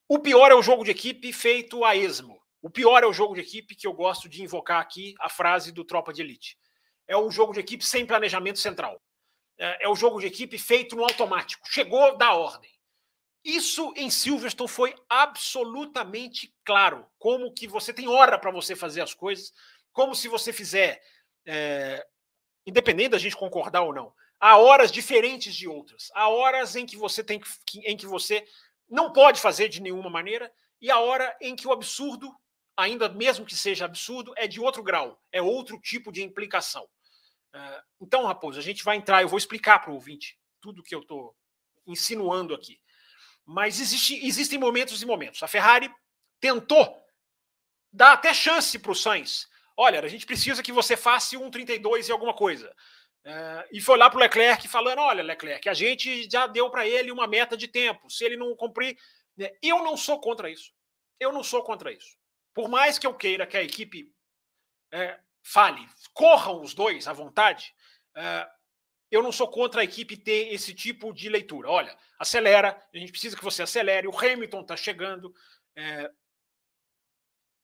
O 0.09 0.19
pior 0.19 0.51
é 0.51 0.55
o 0.55 0.63
jogo 0.63 0.85
de 0.85 0.91
equipe 0.91 1.33
feito 1.33 1.85
a 1.85 1.97
esmo. 1.97 2.39
O 2.61 2.69
pior 2.69 3.03
é 3.03 3.07
o 3.07 3.13
jogo 3.13 3.35
de 3.35 3.41
equipe 3.41 3.75
que 3.75 3.87
eu 3.87 3.93
gosto 3.93 4.29
de 4.29 4.43
invocar 4.43 4.81
aqui 4.81 5.15
a 5.19 5.29
frase 5.29 5.73
do 5.73 5.85
Tropa 5.85 6.13
de 6.13 6.23
Elite. 6.23 6.59
É 7.07 7.17
o 7.17 7.31
jogo 7.31 7.53
de 7.53 7.61
equipe 7.61 7.85
sem 7.85 8.07
planejamento 8.07 8.59
central. 8.59 9.03
É, 9.59 9.85
é 9.85 9.89
o 9.89 9.97
jogo 9.97 10.21
de 10.21 10.27
equipe 10.27 10.59
feito 10.59 10.95
no 10.97 11.05
automático. 11.05 11.67
Chegou 11.71 12.17
da 12.17 12.35
ordem. 12.35 12.71
Isso 13.45 13.93
em 13.97 14.11
Silverstone 14.11 14.69
foi 14.69 14.95
absolutamente 15.09 16.55
claro. 16.65 17.07
Como 17.19 17.53
que 17.53 17.69
você 17.69 17.93
tem 17.93 18.09
hora 18.09 18.39
para 18.39 18.51
você 18.51 18.75
fazer 18.75 19.03
as 19.03 19.13
coisas, 19.15 19.53
como 19.93 20.15
se 20.15 20.29
você 20.29 20.53
fizer, 20.53 21.03
é, 21.47 22.05
independente 22.67 23.11
da 23.11 23.19
gente 23.19 23.37
concordar 23.37 23.83
ou 23.83 23.95
não, 23.95 24.13
há 24.41 24.57
horas 24.57 24.91
diferentes 24.91 25.55
de 25.55 25.69
outras. 25.69 26.11
Há 26.15 26.29
horas 26.29 26.75
em 26.77 26.87
que 26.87 26.97
você 26.97 27.23
tem 27.23 27.39
que, 27.39 27.79
em 27.81 27.97
que 27.97 28.07
você 28.07 28.47
não 28.89 29.12
pode 29.12 29.41
fazer 29.41 29.68
de 29.68 29.80
nenhuma 29.80 30.11
maneira 30.11 30.53
e 30.80 30.91
a 30.91 30.99
hora 30.99 31.37
em 31.41 31.57
que 31.57 31.66
o 31.66 31.72
absurdo, 31.72 32.35
ainda 32.76 33.09
mesmo 33.09 33.47
que 33.47 33.55
seja 33.55 33.85
absurdo, 33.85 34.32
é 34.37 34.47
de 34.47 34.61
outro 34.61 34.82
grau, 34.82 35.20
é 35.32 35.41
outro 35.41 35.80
tipo 35.80 36.12
de 36.12 36.22
implicação. 36.22 36.85
Uh, 37.55 37.82
então, 38.01 38.26
Raposo, 38.26 38.59
a 38.59 38.62
gente 38.62 38.85
vai 38.85 38.97
entrar, 38.97 39.22
eu 39.22 39.28
vou 39.28 39.39
explicar 39.39 39.78
para 39.78 39.91
o 39.91 39.95
ouvinte 39.95 40.39
tudo 40.61 40.82
que 40.82 40.95
eu 40.95 41.01
estou 41.01 41.37
insinuando 41.87 42.55
aqui. 42.55 42.80
Mas 43.45 43.80
existe, 43.80 44.26
existem 44.26 44.59
momentos 44.59 45.03
e 45.03 45.07
momentos. 45.07 45.43
A 45.43 45.49
Ferrari 45.49 45.91
tentou 46.41 47.03
dar 47.93 48.12
até 48.12 48.35
chance 48.35 48.78
para 48.78 48.91
o 48.91 48.95
Sainz. 48.95 49.47
Olha, 49.76 50.01
a 50.01 50.09
gente 50.09 50.26
precisa 50.26 50.62
que 50.62 50.72
você 50.72 50.97
faça 50.97 51.39
um 51.39 51.51
32 51.51 52.09
e 52.09 52.12
alguma 52.12 52.35
coisa. 52.35 52.74
Uh, 53.25 53.64
e 53.72 53.81
foi 53.81 53.97
lá 53.97 54.11
para 54.11 54.18
o 54.18 54.20
Leclerc 54.20 54.68
falando: 54.68 55.01
olha, 55.01 55.22
Leclerc, 55.22 55.68
a 55.68 55.75
gente 55.75 56.29
já 56.31 56.47
deu 56.47 56.70
para 56.70 56.87
ele 56.87 57.11
uma 57.11 57.27
meta 57.27 57.57
de 57.57 57.66
tempo. 57.66 58.11
Se 58.11 58.25
ele 58.25 58.37
não 58.37 58.55
cumprir. 58.55 58.99
Né? 59.37 59.51
Eu 59.62 59.79
não 59.79 59.97
sou 59.97 60.20
contra 60.20 60.51
isso. 60.51 60.72
Eu 61.18 61.33
não 61.33 61.43
sou 61.43 61.62
contra 61.62 61.93
isso. 61.93 62.16
Por 62.53 62.68
mais 62.68 62.99
que 62.99 63.07
eu 63.07 63.14
queira 63.14 63.47
que 63.47 63.57
a 63.57 63.62
equipe 63.62 64.12
é, 64.93 65.18
fale, 65.43 65.89
corram 66.12 66.61
os 66.62 66.75
dois 66.75 67.09
à 67.09 67.12
vontade, 67.12 67.75
é, 68.16 68.49
eu 69.11 69.22
não 69.22 69.33
sou 69.33 69.49
contra 69.49 69.81
a 69.81 69.85
equipe 69.85 70.16
ter 70.16 70.53
esse 70.53 70.75
tipo 70.75 71.12
de 71.12 71.29
leitura. 71.29 71.70
Olha, 71.70 71.97
acelera, 72.18 72.81
a 72.93 72.99
gente 72.99 73.11
precisa 73.11 73.37
que 73.37 73.45
você 73.45 73.62
acelere, 73.62 74.07
o 74.07 74.16
Hamilton 74.16 74.61
está 74.61 74.77
chegando. 74.77 75.35
É, 75.77 76.11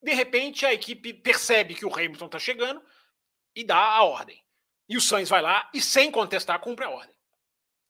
de 0.02 0.14
repente, 0.14 0.64
a 0.64 0.72
equipe 0.72 1.12
percebe 1.12 1.74
que 1.74 1.84
o 1.84 1.92
Hamilton 1.92 2.26
está 2.26 2.38
chegando 2.38 2.82
e 3.54 3.62
dá 3.62 3.78
a 3.78 4.02
ordem. 4.02 4.42
E 4.90 4.96
o 4.96 5.00
Sainz 5.00 5.28
vai 5.28 5.40
lá 5.40 5.70
e, 5.72 5.80
sem 5.80 6.10
contestar, 6.10 6.58
cumpre 6.58 6.84
a 6.84 6.90
ordem. 6.90 7.14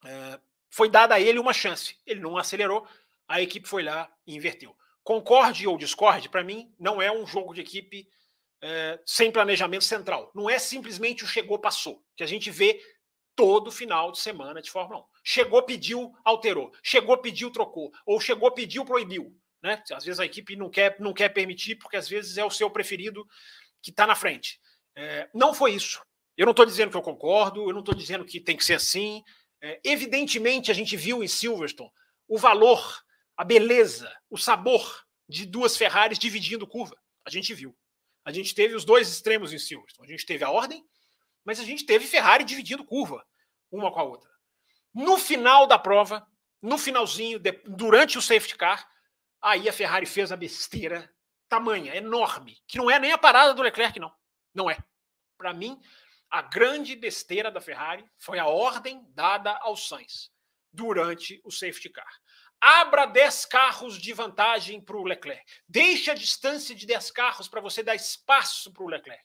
É, 0.05 0.39
foi 0.69 0.91
dada 0.91 1.15
a 1.15 1.21
ele 1.21 1.39
uma 1.39 1.55
chance. 1.55 1.97
Ele 2.07 2.21
não 2.21 2.37
acelerou, 2.37 2.87
a 3.27 3.41
equipe 3.41 3.67
foi 3.67 3.83
lá 3.83 4.13
e 4.27 4.37
inverteu. 4.37 4.77
Concorde 5.03 5.67
ou 5.67 5.79
discorde, 5.79 6.29
para 6.29 6.45
mim, 6.45 6.71
não 6.79 7.01
é 7.01 7.11
um 7.11 7.27
jogo 7.27 7.55
de 7.55 7.63
equipe 7.63 8.07
é, 8.61 9.01
sem 9.07 9.33
planejamento 9.33 9.85
central. 9.85 10.31
Não 10.35 10.51
é 10.51 10.59
simplesmente 10.59 11.25
o 11.25 11.27
chegou, 11.27 11.59
passou, 11.59 12.05
que 12.15 12.23
a 12.23 12.27
gente 12.27 12.51
vê 12.51 12.79
todo 13.35 13.73
final 13.73 14.13
de 14.13 14.19
semana 14.19 14.61
de 14.61 14.71
Fórmula 14.71 15.01
1. 15.01 15.05
Chegou, 15.25 15.63
pediu, 15.63 16.15
alterou. 16.23 16.71
Chegou, 16.83 17.17
pediu, 17.17 17.51
trocou. 17.51 17.91
Ou 18.05 18.21
chegou, 18.21 18.51
pediu, 18.53 18.85
proibiu. 18.85 19.35
Né? 19.63 19.83
Às 19.91 20.05
vezes 20.05 20.21
a 20.21 20.27
equipe 20.27 20.55
não 20.55 20.69
quer, 20.69 21.01
não 21.01 21.15
quer 21.15 21.31
permitir, 21.31 21.77
porque 21.77 21.97
às 21.97 22.07
vezes 22.07 22.37
é 22.37 22.45
o 22.45 22.51
seu 22.51 22.69
preferido 22.69 23.27
que 23.81 23.91
está 23.91 24.07
na 24.07 24.15
frente. 24.15 24.61
É, 24.95 25.31
não 25.33 25.55
foi 25.55 25.73
isso. 25.73 26.03
Eu 26.41 26.47
não 26.47 26.53
estou 26.53 26.65
dizendo 26.65 26.91
que 26.91 26.97
eu 26.97 27.03
concordo, 27.03 27.69
eu 27.69 27.73
não 27.75 27.81
estou 27.81 27.95
dizendo 27.95 28.25
que 28.25 28.41
tem 28.41 28.57
que 28.57 28.65
ser 28.65 28.73
assim. 28.73 29.23
É, 29.61 29.79
evidentemente, 29.85 30.71
a 30.71 30.75
gente 30.75 30.97
viu 30.97 31.23
em 31.23 31.29
Silverstone 31.29 31.91
o 32.27 32.39
valor, 32.39 33.05
a 33.37 33.45
beleza, 33.45 34.11
o 34.31 34.39
sabor 34.39 35.05
de 35.29 35.45
duas 35.45 35.77
Ferraris 35.77 36.19
dividindo 36.19 36.67
curva. 36.67 36.97
A 37.27 37.29
gente 37.29 37.53
viu. 37.53 37.77
A 38.25 38.33
gente 38.33 38.55
teve 38.55 38.75
os 38.75 38.87
dois 38.87 39.07
extremos 39.11 39.53
em 39.53 39.59
Silverstone. 39.59 40.09
A 40.09 40.11
gente 40.13 40.25
teve 40.25 40.43
a 40.43 40.49
ordem, 40.49 40.83
mas 41.45 41.61
a 41.61 41.63
gente 41.63 41.85
teve 41.85 42.07
Ferrari 42.07 42.43
dividindo 42.43 42.87
curva, 42.87 43.23
uma 43.71 43.93
com 43.93 44.01
a 44.01 44.05
outra. 44.05 44.31
No 44.95 45.19
final 45.19 45.67
da 45.67 45.79
prova, 45.79 46.27
no 46.63 46.79
finalzinho, 46.79 47.39
de, 47.39 47.53
durante 47.67 48.17
o 48.17 48.23
safety 48.23 48.57
car, 48.57 48.89
aí 49.43 49.69
a 49.69 49.75
Ferrari 49.75 50.07
fez 50.07 50.33
a 50.33 50.39
besteira 50.39 51.15
tamanha, 51.51 51.95
enorme, 51.95 52.57
que 52.67 52.79
não 52.79 52.91
é 52.91 52.99
nem 52.99 53.13
a 53.13 53.19
parada 53.19 53.53
do 53.53 53.61
Leclerc, 53.61 54.01
não. 54.01 54.11
Não 54.55 54.71
é. 54.71 54.79
Para 55.37 55.53
mim, 55.53 55.79
a 56.31 56.43
grande 56.43 56.95
besteira 56.95 57.51
da 57.51 57.61
Ferrari 57.61 58.05
foi 58.17 58.39
a 58.39 58.47
ordem 58.47 59.05
dada 59.11 59.53
ao 59.63 59.77
Sainz 59.77 60.31
durante 60.73 61.41
o 61.45 61.51
safety 61.51 61.91
car. 61.91 62.21
Abra 62.61 63.07
10 63.07 63.47
carros 63.47 63.99
de 63.99 64.13
vantagem 64.13 64.81
para 64.81 64.97
o 64.97 65.03
Leclerc. 65.03 65.45
Deixe 65.67 66.11
a 66.11 66.15
distância 66.15 66.75
de 66.75 66.87
10 66.87 67.11
carros 67.11 67.49
para 67.49 67.61
você 67.61 67.83
dar 67.83 67.95
espaço 67.95 68.71
para 68.73 68.83
o 68.85 68.89
Leclerc. 68.89 69.25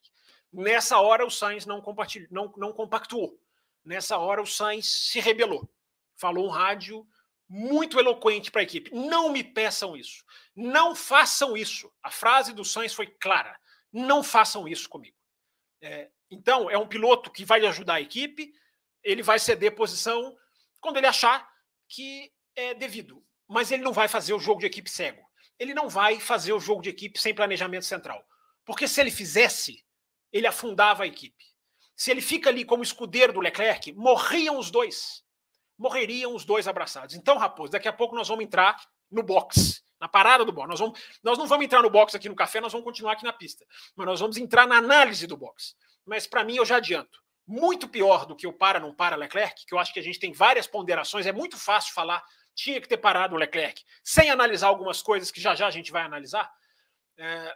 Nessa 0.52 1.00
hora, 1.00 1.26
o 1.26 1.30
Sainz 1.30 1.66
não, 1.66 1.82
compartilhou, 1.82 2.30
não, 2.32 2.54
não 2.56 2.72
compactuou. 2.72 3.38
Nessa 3.84 4.18
hora, 4.18 4.42
o 4.42 4.48
Sainz 4.48 4.90
se 4.90 5.20
rebelou. 5.20 5.70
Falou 6.16 6.48
um 6.48 6.50
rádio 6.50 7.06
muito 7.48 8.00
eloquente 8.00 8.50
para 8.50 8.62
a 8.62 8.64
equipe. 8.64 8.90
Não 8.96 9.30
me 9.30 9.44
peçam 9.44 9.98
isso. 9.98 10.24
Não 10.56 10.96
façam 10.96 11.58
isso. 11.58 11.92
A 12.02 12.10
frase 12.10 12.54
do 12.54 12.64
Sainz 12.64 12.94
foi 12.94 13.08
clara. 13.08 13.60
Não 13.92 14.24
façam 14.24 14.66
isso 14.66 14.88
comigo. 14.88 15.18
É, 15.82 16.10
então, 16.36 16.70
é 16.70 16.78
um 16.78 16.88
piloto 16.88 17.32
que 17.32 17.46
vai 17.46 17.66
ajudar 17.66 17.96
a 17.96 18.02
equipe, 18.02 18.54
ele 19.04 19.24
vai 19.24 19.40
ceder 19.40 19.76
posição 19.76 20.36
quando 20.80 20.98
ele 20.98 21.08
achar 21.08 21.48
que 21.88 22.32
é 22.56 22.74
devido. 22.74 23.24
Mas 23.48 23.72
ele 23.72 23.84
não 23.84 23.94
vai 23.94 24.08
fazer 24.08 24.34
o 24.34 24.40
jogo 24.40 24.60
de 24.60 24.66
equipe 24.66 24.90
cego. 24.90 25.24
Ele 25.58 25.74
não 25.74 25.88
vai 25.88 26.20
fazer 26.20 26.52
o 26.54 26.60
jogo 26.60 26.82
de 26.82 26.90
equipe 26.90 27.20
sem 27.20 27.34
planejamento 27.34 27.86
central. 27.86 28.24
Porque 28.66 28.88
se 28.88 29.00
ele 29.00 29.12
fizesse, 29.12 29.86
ele 30.32 30.48
afundava 30.48 31.04
a 31.04 31.08
equipe. 31.08 31.44
Se 31.96 32.12
ele 32.12 32.22
fica 32.22 32.50
ali 32.50 32.66
como 32.66 32.84
escudeiro 32.84 33.32
do 33.32 33.40
Leclerc, 33.40 33.94
morriam 33.94 34.58
os 34.58 34.70
dois. 34.70 35.24
Morreriam 35.78 36.34
os 36.36 36.44
dois 36.44 36.68
abraçados. 36.68 37.16
Então, 37.16 37.38
Raposo, 37.38 37.72
daqui 37.72 37.88
a 37.88 37.94
pouco 37.94 38.16
nós 38.16 38.28
vamos 38.28 38.44
entrar 38.44 38.76
no 39.10 39.24
box, 39.24 39.84
na 40.00 40.08
parada 40.08 40.44
do 40.44 40.52
box. 40.52 40.68
Nós, 40.68 40.94
nós 41.24 41.38
não 41.38 41.48
vamos 41.48 41.66
entrar 41.66 41.82
no 41.82 41.90
box 41.90 42.16
aqui 42.16 42.30
no 42.30 42.36
café, 42.36 42.60
nós 42.60 42.72
vamos 42.72 42.86
continuar 42.86 43.14
aqui 43.14 43.24
na 43.24 43.34
pista. 43.34 43.66
Mas 43.96 44.06
nós 44.06 44.20
vamos 44.20 44.38
entrar 44.38 44.68
na 44.68 44.78
análise 44.78 45.26
do 45.28 45.38
box 45.38 45.76
mas 46.06 46.28
para 46.28 46.44
mim 46.44 46.56
eu 46.58 46.66
já 46.66 46.78
adianto. 46.78 47.20
Muito 47.48 47.88
pior 47.88 48.26
do 48.26 48.36
que 48.36 48.48
o 48.48 48.54
para 48.54 48.80
não 48.80 48.94
para 48.94 49.16
Leclerc, 49.16 49.66
que 49.66 49.74
eu 49.74 49.80
acho 49.80 49.94
que 49.94 50.00
a 50.00 50.04
gente 50.04 50.20
tem 50.20 50.32
várias 50.32 50.68
ponderações, 50.68 51.26
é 51.26 51.32
muito 51.32 51.58
fácil 51.58 51.94
falar, 51.94 52.24
tinha 52.54 52.80
que 52.80 52.88
ter 52.88 52.98
parado 52.98 53.36
o 53.36 53.38
Leclerc, 53.38 53.84
sem 54.04 54.30
analisar 54.30 54.68
algumas 54.68 55.02
coisas 55.02 55.30
que 55.30 55.42
já 55.42 55.54
já 55.54 55.68
a 55.68 55.72
gente 55.72 55.92
vai 55.92 56.04
analisar. 56.04 56.52
É, 57.18 57.56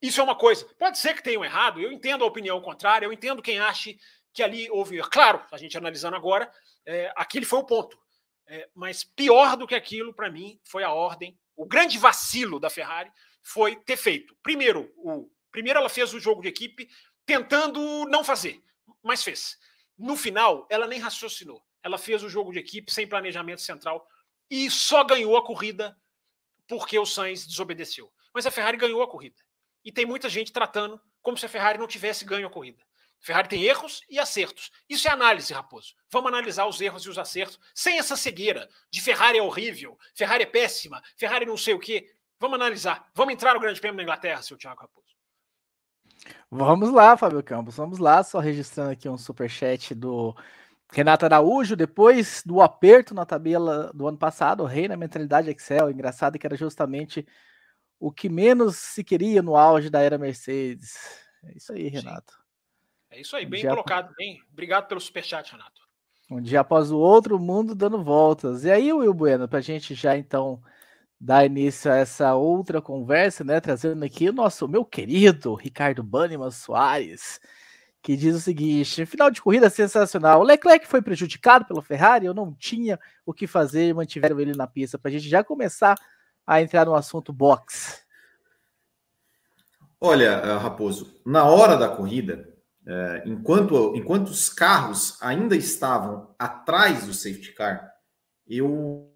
isso 0.00 0.20
é 0.20 0.24
uma 0.24 0.36
coisa. 0.36 0.64
Pode 0.78 0.98
ser 0.98 1.14
que 1.14 1.22
tenham 1.22 1.44
errado, 1.44 1.80
eu 1.80 1.90
entendo 1.90 2.24
a 2.24 2.26
opinião 2.26 2.60
contrária, 2.60 3.04
eu 3.04 3.12
entendo 3.12 3.42
quem 3.42 3.58
ache 3.58 3.98
que 4.32 4.42
ali 4.42 4.70
houve. 4.70 4.98
Claro, 5.10 5.44
a 5.50 5.56
gente 5.56 5.76
analisando 5.76 6.16
agora, 6.16 6.50
é, 6.86 7.12
aquele 7.16 7.44
foi 7.44 7.58
o 7.58 7.64
ponto. 7.64 7.98
É, 8.46 8.68
mas 8.74 9.04
pior 9.04 9.56
do 9.56 9.66
que 9.66 9.74
aquilo, 9.74 10.14
para 10.14 10.30
mim, 10.30 10.58
foi 10.64 10.84
a 10.84 10.92
ordem. 10.92 11.38
O 11.58 11.66
grande 11.66 11.98
vacilo 11.98 12.60
da 12.60 12.70
Ferrari 12.70 13.10
foi 13.42 13.74
ter 13.74 13.96
feito. 13.96 14.32
Primeiro, 14.44 14.92
o, 14.96 15.28
primeiro 15.50 15.80
ela 15.80 15.88
fez 15.88 16.14
o 16.14 16.20
jogo 16.20 16.40
de 16.40 16.46
equipe 16.46 16.88
tentando 17.26 18.04
não 18.04 18.22
fazer, 18.22 18.62
mas 19.02 19.24
fez. 19.24 19.58
No 19.98 20.16
final, 20.16 20.68
ela 20.70 20.86
nem 20.86 21.00
raciocinou. 21.00 21.60
Ela 21.82 21.98
fez 21.98 22.22
o 22.22 22.28
jogo 22.28 22.52
de 22.52 22.60
equipe 22.60 22.92
sem 22.92 23.08
planejamento 23.08 23.60
central 23.60 24.06
e 24.48 24.70
só 24.70 25.02
ganhou 25.02 25.36
a 25.36 25.44
corrida 25.44 25.98
porque 26.68 26.96
o 26.96 27.04
Sainz 27.04 27.44
desobedeceu. 27.44 28.08
Mas 28.32 28.46
a 28.46 28.52
Ferrari 28.52 28.76
ganhou 28.76 29.02
a 29.02 29.10
corrida. 29.10 29.42
E 29.84 29.90
tem 29.90 30.06
muita 30.06 30.28
gente 30.28 30.52
tratando 30.52 31.00
como 31.20 31.36
se 31.36 31.44
a 31.44 31.48
Ferrari 31.48 31.76
não 31.76 31.88
tivesse 31.88 32.24
ganho 32.24 32.46
a 32.46 32.50
corrida. 32.50 32.84
Ferrari 33.20 33.48
tem 33.48 33.62
erros 33.62 34.02
e 34.08 34.18
acertos. 34.18 34.70
Isso 34.88 35.08
é 35.08 35.10
análise, 35.10 35.52
Raposo. 35.52 35.94
Vamos 36.10 36.28
analisar 36.28 36.66
os 36.66 36.80
erros 36.80 37.04
e 37.04 37.08
os 37.08 37.18
acertos 37.18 37.58
sem 37.74 37.98
essa 37.98 38.16
cegueira 38.16 38.68
de 38.90 39.00
Ferrari 39.00 39.38
é 39.38 39.42
horrível, 39.42 39.98
Ferrari 40.14 40.44
é 40.44 40.46
péssima, 40.46 41.02
Ferrari 41.16 41.44
não 41.44 41.56
sei 41.56 41.74
o 41.74 41.78
quê. 41.78 42.12
Vamos 42.40 42.54
analisar. 42.54 43.10
Vamos 43.14 43.34
entrar 43.34 43.54
no 43.54 43.60
Grande 43.60 43.80
Prêmio 43.80 43.96
da 43.96 44.02
Inglaterra, 44.02 44.42
seu 44.42 44.56
Thiago 44.56 44.80
Raposo. 44.80 45.08
Vamos 46.50 46.90
lá, 46.90 47.16
Fábio 47.16 47.42
Campos. 47.42 47.76
Vamos 47.76 47.98
lá, 47.98 48.22
só 48.22 48.38
registrando 48.38 48.92
aqui 48.92 49.08
um 49.08 49.18
superchat 49.18 49.94
do 49.94 50.34
Renato 50.90 51.24
Araújo, 51.24 51.76
depois 51.76 52.42
do 52.44 52.62
aperto 52.62 53.14
na 53.14 53.26
tabela 53.26 53.92
do 53.92 54.06
ano 54.06 54.16
passado, 54.16 54.62
o 54.62 54.66
rei 54.66 54.88
na 54.88 54.96
mentalidade 54.96 55.50
Excel, 55.50 55.90
engraçado 55.90 56.38
que 56.38 56.46
era 56.46 56.56
justamente 56.56 57.26
o 58.00 58.10
que 58.10 58.28
menos 58.28 58.76
se 58.76 59.04
queria 59.04 59.42
no 59.42 59.56
auge 59.56 59.90
da 59.90 60.00
era 60.00 60.16
Mercedes. 60.16 60.96
É 61.44 61.56
isso 61.56 61.72
aí, 61.72 61.88
Renato. 61.88 62.32
Sim. 62.32 62.47
É 63.10 63.20
isso 63.20 63.36
aí, 63.36 63.46
bem 63.46 63.60
dia... 63.60 63.70
colocado, 63.70 64.14
bem. 64.16 64.42
Obrigado 64.52 64.86
pelo 64.86 65.00
superchat, 65.00 65.52
Renato. 65.52 65.82
Um 66.30 66.42
dia 66.42 66.60
após 66.60 66.90
o 66.90 66.98
outro, 66.98 67.36
o 67.36 67.40
mundo 67.40 67.74
dando 67.74 68.02
voltas. 68.02 68.64
E 68.64 68.70
aí, 68.70 68.92
Will 68.92 69.14
Bueno, 69.14 69.48
para 69.48 69.58
a 69.58 69.62
gente 69.62 69.94
já 69.94 70.16
então 70.16 70.62
dar 71.20 71.46
início 71.46 71.90
a 71.90 71.96
essa 71.96 72.34
outra 72.34 72.82
conversa, 72.82 73.42
né? 73.42 73.60
Trazendo 73.60 74.04
aqui 74.04 74.28
o 74.28 74.32
nosso, 74.32 74.68
meu 74.68 74.84
querido 74.84 75.54
Ricardo 75.54 76.02
Banniman 76.02 76.50
Soares 76.50 77.40
que 78.02 78.16
diz 78.16 78.34
o 78.34 78.40
seguinte: 78.40 79.04
final 79.06 79.30
de 79.30 79.42
corrida 79.42 79.68
sensacional. 79.68 80.40
O 80.40 80.44
Leclerc 80.44 80.86
foi 80.86 81.02
prejudicado 81.02 81.66
pelo 81.66 81.82
Ferrari, 81.82 82.26
eu 82.26 82.34
não 82.34 82.54
tinha 82.54 82.98
o 83.26 83.32
que 83.32 83.46
fazer 83.46 83.88
e 83.88 83.94
mantiveram 83.94 84.40
ele 84.40 84.54
na 84.54 84.66
pista. 84.66 84.98
Para 84.98 85.10
a 85.10 85.12
gente 85.12 85.28
já 85.28 85.44
começar 85.44 85.94
a 86.46 86.62
entrar 86.62 86.86
no 86.86 86.94
assunto 86.94 87.32
box. 87.32 88.02
Olha, 90.00 90.40
eh, 90.42 90.56
Raposo, 90.56 91.20
na 91.26 91.44
hora 91.44 91.76
da 91.76 91.88
corrida, 91.88 92.48
eh, 92.88 93.22
enquanto, 93.26 93.94
enquanto 93.94 94.28
os 94.28 94.48
carros 94.48 95.20
ainda 95.20 95.54
estavam 95.54 96.34
atrás 96.38 97.06
do 97.06 97.12
safety 97.12 97.52
car, 97.52 97.92
eu, 98.46 99.14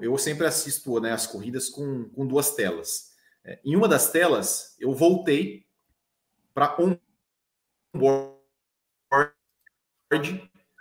eu 0.00 0.16
sempre 0.16 0.46
assisto 0.46 1.00
né, 1.00 1.10
as 1.10 1.26
corridas 1.26 1.68
com, 1.68 2.08
com 2.10 2.24
duas 2.24 2.54
telas. 2.54 3.10
Eh, 3.44 3.60
em 3.64 3.74
uma 3.74 3.88
das 3.88 4.12
telas, 4.12 4.76
eu 4.78 4.94
voltei 4.94 5.66
para 6.54 6.80
um 6.80 6.96
board 7.92 8.38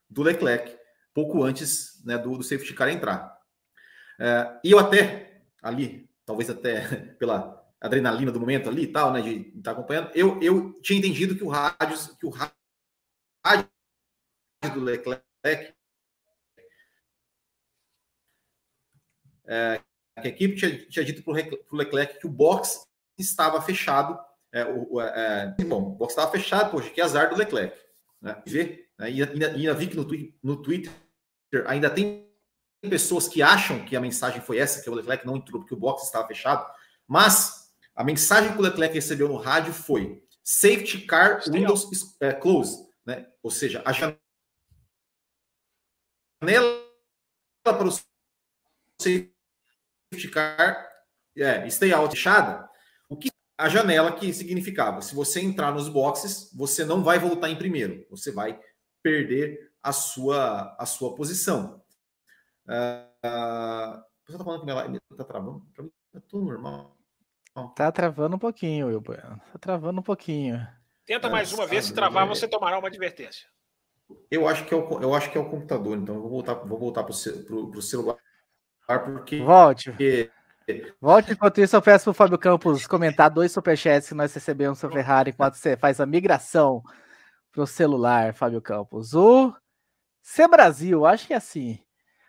do 0.08 0.22
Leclerc, 0.22 0.78
pouco 1.12 1.44
antes 1.44 2.04
né, 2.06 2.20
do, 2.20 2.38
do 2.38 2.44
safety 2.44 2.76
car 2.76 2.90
entrar. 2.90 3.36
É, 4.20 4.60
e 4.64 4.72
eu 4.72 4.78
até, 4.80 5.42
ali, 5.62 6.08
talvez 6.24 6.52
até 6.52 6.88
pela 7.18 7.55
adrenalina 7.86 8.32
do 8.32 8.40
momento 8.40 8.70
ali 8.70 8.84
e 8.84 8.88
tal, 8.88 9.12
né, 9.12 9.22
de 9.22 9.48
estar 9.48 9.62
tá 9.64 9.72
acompanhando, 9.72 10.12
eu, 10.14 10.42
eu 10.42 10.74
tinha 10.82 11.00
entendido 11.00 11.36
que 11.36 11.44
o 11.44 11.48
rádio, 11.48 12.18
que 12.20 12.26
o 12.26 12.30
rádio 12.30 13.70
do 14.74 14.80
Leclerc 14.80 15.74
é, 19.48 19.80
que 20.22 20.28
a 20.28 20.28
equipe 20.28 20.56
tinha, 20.56 20.86
tinha 20.88 21.06
dito 21.06 21.24
para 21.24 21.34
o 21.34 21.76
Leclerc 21.76 22.20
que 22.20 22.26
o 22.26 22.32
box 22.32 22.88
estava 23.18 23.62
fechado 23.62 24.20
é, 24.56 24.64
o, 24.64 25.02
é, 25.02 25.54
bom, 25.66 25.82
o 25.82 25.96
box 25.96 26.14
estava 26.14 26.32
fechado, 26.32 26.72
poxa, 26.72 26.90
que 26.90 27.02
azar 27.02 27.30
do 27.30 27.36
Leclerc. 27.36 27.78
Né? 28.22 28.42
Vê? 28.48 28.88
Né? 28.98 29.12
E 29.12 29.22
ainda, 29.22 29.48
ainda 29.50 29.74
vi 29.74 29.88
que 29.88 29.98
no, 29.98 30.08
no 30.42 30.62
Twitter 30.64 30.94
ainda 31.68 31.90
tem 31.90 32.26
pessoas 32.90 33.28
que 33.28 33.42
acham 33.42 33.84
que 33.84 33.98
a 33.98 34.00
mensagem 34.00 34.40
foi 34.40 34.58
essa, 34.58 34.82
que 34.82 34.90
o 34.90 34.94
Leclerc 34.94 35.26
não 35.26 35.36
entrou 35.36 35.60
porque 35.60 35.74
o 35.74 35.78
box 35.78 36.04
estava 36.04 36.26
fechado, 36.26 36.66
mas 37.06 37.65
a 37.96 38.04
mensagem 38.04 38.52
que 38.52 38.58
o 38.58 38.62
Leclerc 38.62 38.94
recebeu 38.94 39.30
no 39.30 39.38
rádio 39.38 39.74
foi 39.74 40.24
Safety 40.44 41.06
Car 41.06 41.42
Windows 41.50 41.88
é, 42.20 42.34
Close, 42.34 42.86
né? 43.06 43.28
ou 43.42 43.50
seja, 43.50 43.82
a 43.86 43.92
janela 43.92 44.20
para 47.64 47.88
o 47.88 47.92
Safety 49.02 49.32
Car 50.32 50.88
é, 51.38 51.70
stay 51.70 51.94
out 51.94 52.16
fechada, 52.16 52.70
o 53.10 53.18
que 53.18 53.30
a 53.58 53.70
janela 53.70 54.12
que 54.16 54.34
significava: 54.34 55.02
se 55.02 55.16
você 55.16 55.42
entrar 55.42 55.72
nos 55.72 55.88
boxes, 55.90 56.52
você 56.54 56.86
não 56.86 57.04
vai 57.04 57.18
voltar 57.18 57.50
em 57.50 57.58
primeiro, 57.58 58.06
você 58.10 58.32
vai 58.32 58.60
perder 59.02 59.72
a 59.82 59.92
sua, 59.92 60.76
a 60.78 60.86
sua 60.86 61.16
posição. 61.16 61.82
Uh, 62.66 64.04
você 64.26 64.34
está 64.34 64.44
falando 64.44 64.60
que 64.62 64.66
minha 64.66 64.76
live 64.76 65.00
está 65.12 65.24
travando? 65.24 65.66
Tá 66.12 66.20
tudo 66.28 66.46
normal. 66.46 66.95
Tá 67.76 67.92
travando 67.92 68.36
um 68.36 68.40
pouquinho, 68.40 68.88
Wilber. 68.88 69.22
Tá 69.22 69.60
travando 69.60 70.00
um 70.00 70.04
pouquinho. 70.04 70.66
Tenta 71.06 71.30
mais 71.30 71.54
uma 71.54 71.66
vez, 71.66 71.86
se 71.86 71.94
travar, 71.94 72.28
você 72.28 72.48
tomará 72.48 72.78
uma 72.78 72.88
advertência. 72.88 73.48
Eu 74.30 74.48
acho 74.48 74.66
que 74.66 74.74
é 74.74 74.78
o, 74.78 75.02
eu 75.02 75.14
acho 75.14 75.32
que 75.32 75.38
é 75.38 75.42
o 75.42 75.50
computador, 75.50 75.98
então 75.98 76.16
eu 76.16 76.22
vou 76.22 76.30
voltar, 76.30 76.54
vou 76.54 76.78
voltar 76.78 77.04
para 77.04 77.12
o 77.12 77.82
celular, 77.82 78.18
porque. 79.04 79.42
Volte. 79.42 79.90
Porque 79.90 80.32
Volte 81.00 81.34
enquanto 81.34 81.62
isso, 81.62 81.76
eu 81.76 81.82
peço 81.82 82.06
para 82.06 82.12
o 82.12 82.14
Fábio 82.14 82.40
Campos 82.40 82.88
comentar 82.88 83.30
dois 83.30 83.52
superchats 83.52 84.10
que 84.10 84.16
nós 84.16 84.34
recebemos 84.34 84.80
sobre 84.80 84.98
Ferrari 84.98 85.30
enquanto 85.30 85.56
você 85.56 85.78
faz 85.78 86.00
a 86.00 86.06
migração 86.06 86.82
para 87.52 87.62
o 87.62 87.68
celular, 87.68 88.34
Fábio 88.34 88.62
Campos. 88.62 89.14
O 89.14 89.54
C 90.24 90.48
Brasil, 90.48 91.06
acho 91.06 91.28
que 91.28 91.34
é 91.34 91.38
assim. 91.38 91.80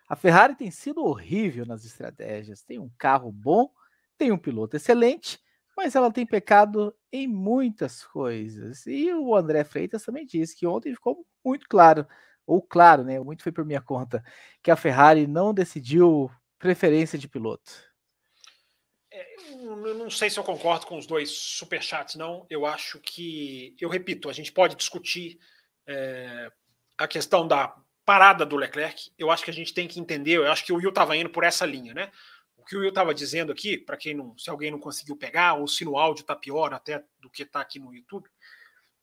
A 0.06 0.14
Ferrari 0.14 0.54
tem 0.54 0.70
sido 0.70 1.02
horrível 1.02 1.64
nas 1.64 1.84
estratégias. 1.84 2.62
Tem 2.62 2.78
um 2.78 2.90
carro 2.98 3.32
bom, 3.32 3.70
tem 4.16 4.32
um 4.32 4.38
piloto 4.38 4.76
excelente, 4.76 5.38
mas 5.76 5.94
ela 5.94 6.10
tem 6.12 6.26
pecado 6.26 6.94
em 7.12 7.26
muitas 7.26 8.04
coisas. 8.04 8.86
E 8.86 9.12
o 9.12 9.34
André 9.34 9.64
Freitas 9.64 10.04
também 10.04 10.26
disse 10.26 10.56
que 10.56 10.66
ontem 10.66 10.94
ficou 10.94 11.26
muito 11.44 11.66
claro, 11.68 12.06
ou 12.46 12.62
claro, 12.62 13.04
né? 13.04 13.20
Muito 13.20 13.42
foi 13.42 13.52
por 13.52 13.64
minha 13.64 13.80
conta, 13.80 14.24
que 14.62 14.70
a 14.70 14.76
Ferrari 14.76 15.26
não 15.26 15.52
decidiu 15.52 16.30
preferência 16.58 17.18
de 17.18 17.28
piloto 17.28 17.72
não 20.06 20.10
sei 20.10 20.30
se 20.30 20.38
eu 20.38 20.44
concordo 20.44 20.86
com 20.86 20.96
os 20.96 21.06
dois 21.06 21.30
superchats, 21.30 22.14
não. 22.14 22.46
Eu 22.48 22.66
acho 22.66 22.98
que, 23.00 23.74
eu 23.80 23.88
repito, 23.88 24.28
a 24.28 24.32
gente 24.32 24.52
pode 24.52 24.76
discutir 24.76 25.38
é, 25.86 26.50
a 26.96 27.08
questão 27.08 27.46
da 27.46 27.74
parada 28.04 28.46
do 28.46 28.56
Leclerc. 28.56 29.10
Eu 29.18 29.30
acho 29.30 29.44
que 29.44 29.50
a 29.50 29.54
gente 29.54 29.74
tem 29.74 29.88
que 29.88 29.98
entender. 29.98 30.36
Eu 30.36 30.50
acho 30.50 30.64
que 30.64 30.72
o 30.72 30.76
Will 30.76 30.90
estava 30.90 31.16
indo 31.16 31.30
por 31.30 31.44
essa 31.44 31.66
linha, 31.66 31.94
né? 31.94 32.10
Que 32.66 32.76
o 32.76 32.80
Will 32.80 32.88
estava 32.88 33.14
dizendo 33.14 33.52
aqui, 33.52 33.78
para 33.78 33.96
quem 33.96 34.14
não, 34.14 34.36
se 34.36 34.50
alguém 34.50 34.70
não 34.70 34.78
conseguiu 34.78 35.16
pegar, 35.16 35.54
ou 35.54 35.68
se 35.68 35.84
no 35.84 35.96
áudio 35.96 36.22
está 36.22 36.34
pior 36.34 36.74
até 36.74 37.04
do 37.18 37.30
que 37.30 37.42
está 37.42 37.60
aqui 37.60 37.78
no 37.78 37.94
YouTube, 37.94 38.28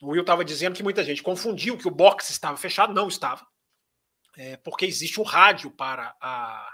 o 0.02 0.10
Will 0.10 0.22
estava 0.22 0.44
dizendo 0.44 0.76
que 0.76 0.84
muita 0.84 1.04
gente 1.04 1.24
confundiu 1.24 1.78
que 1.78 1.88
o 1.88 1.92
box 1.92 2.30
estava 2.30 2.58
fechado. 2.58 2.94
Não 2.94 3.08
estava, 3.08 3.46
é, 4.38 4.58
porque 4.58 4.86
existe 4.86 5.20
um 5.20 5.24
rádio 5.24 5.72
para 5.72 6.16
a 6.20 6.70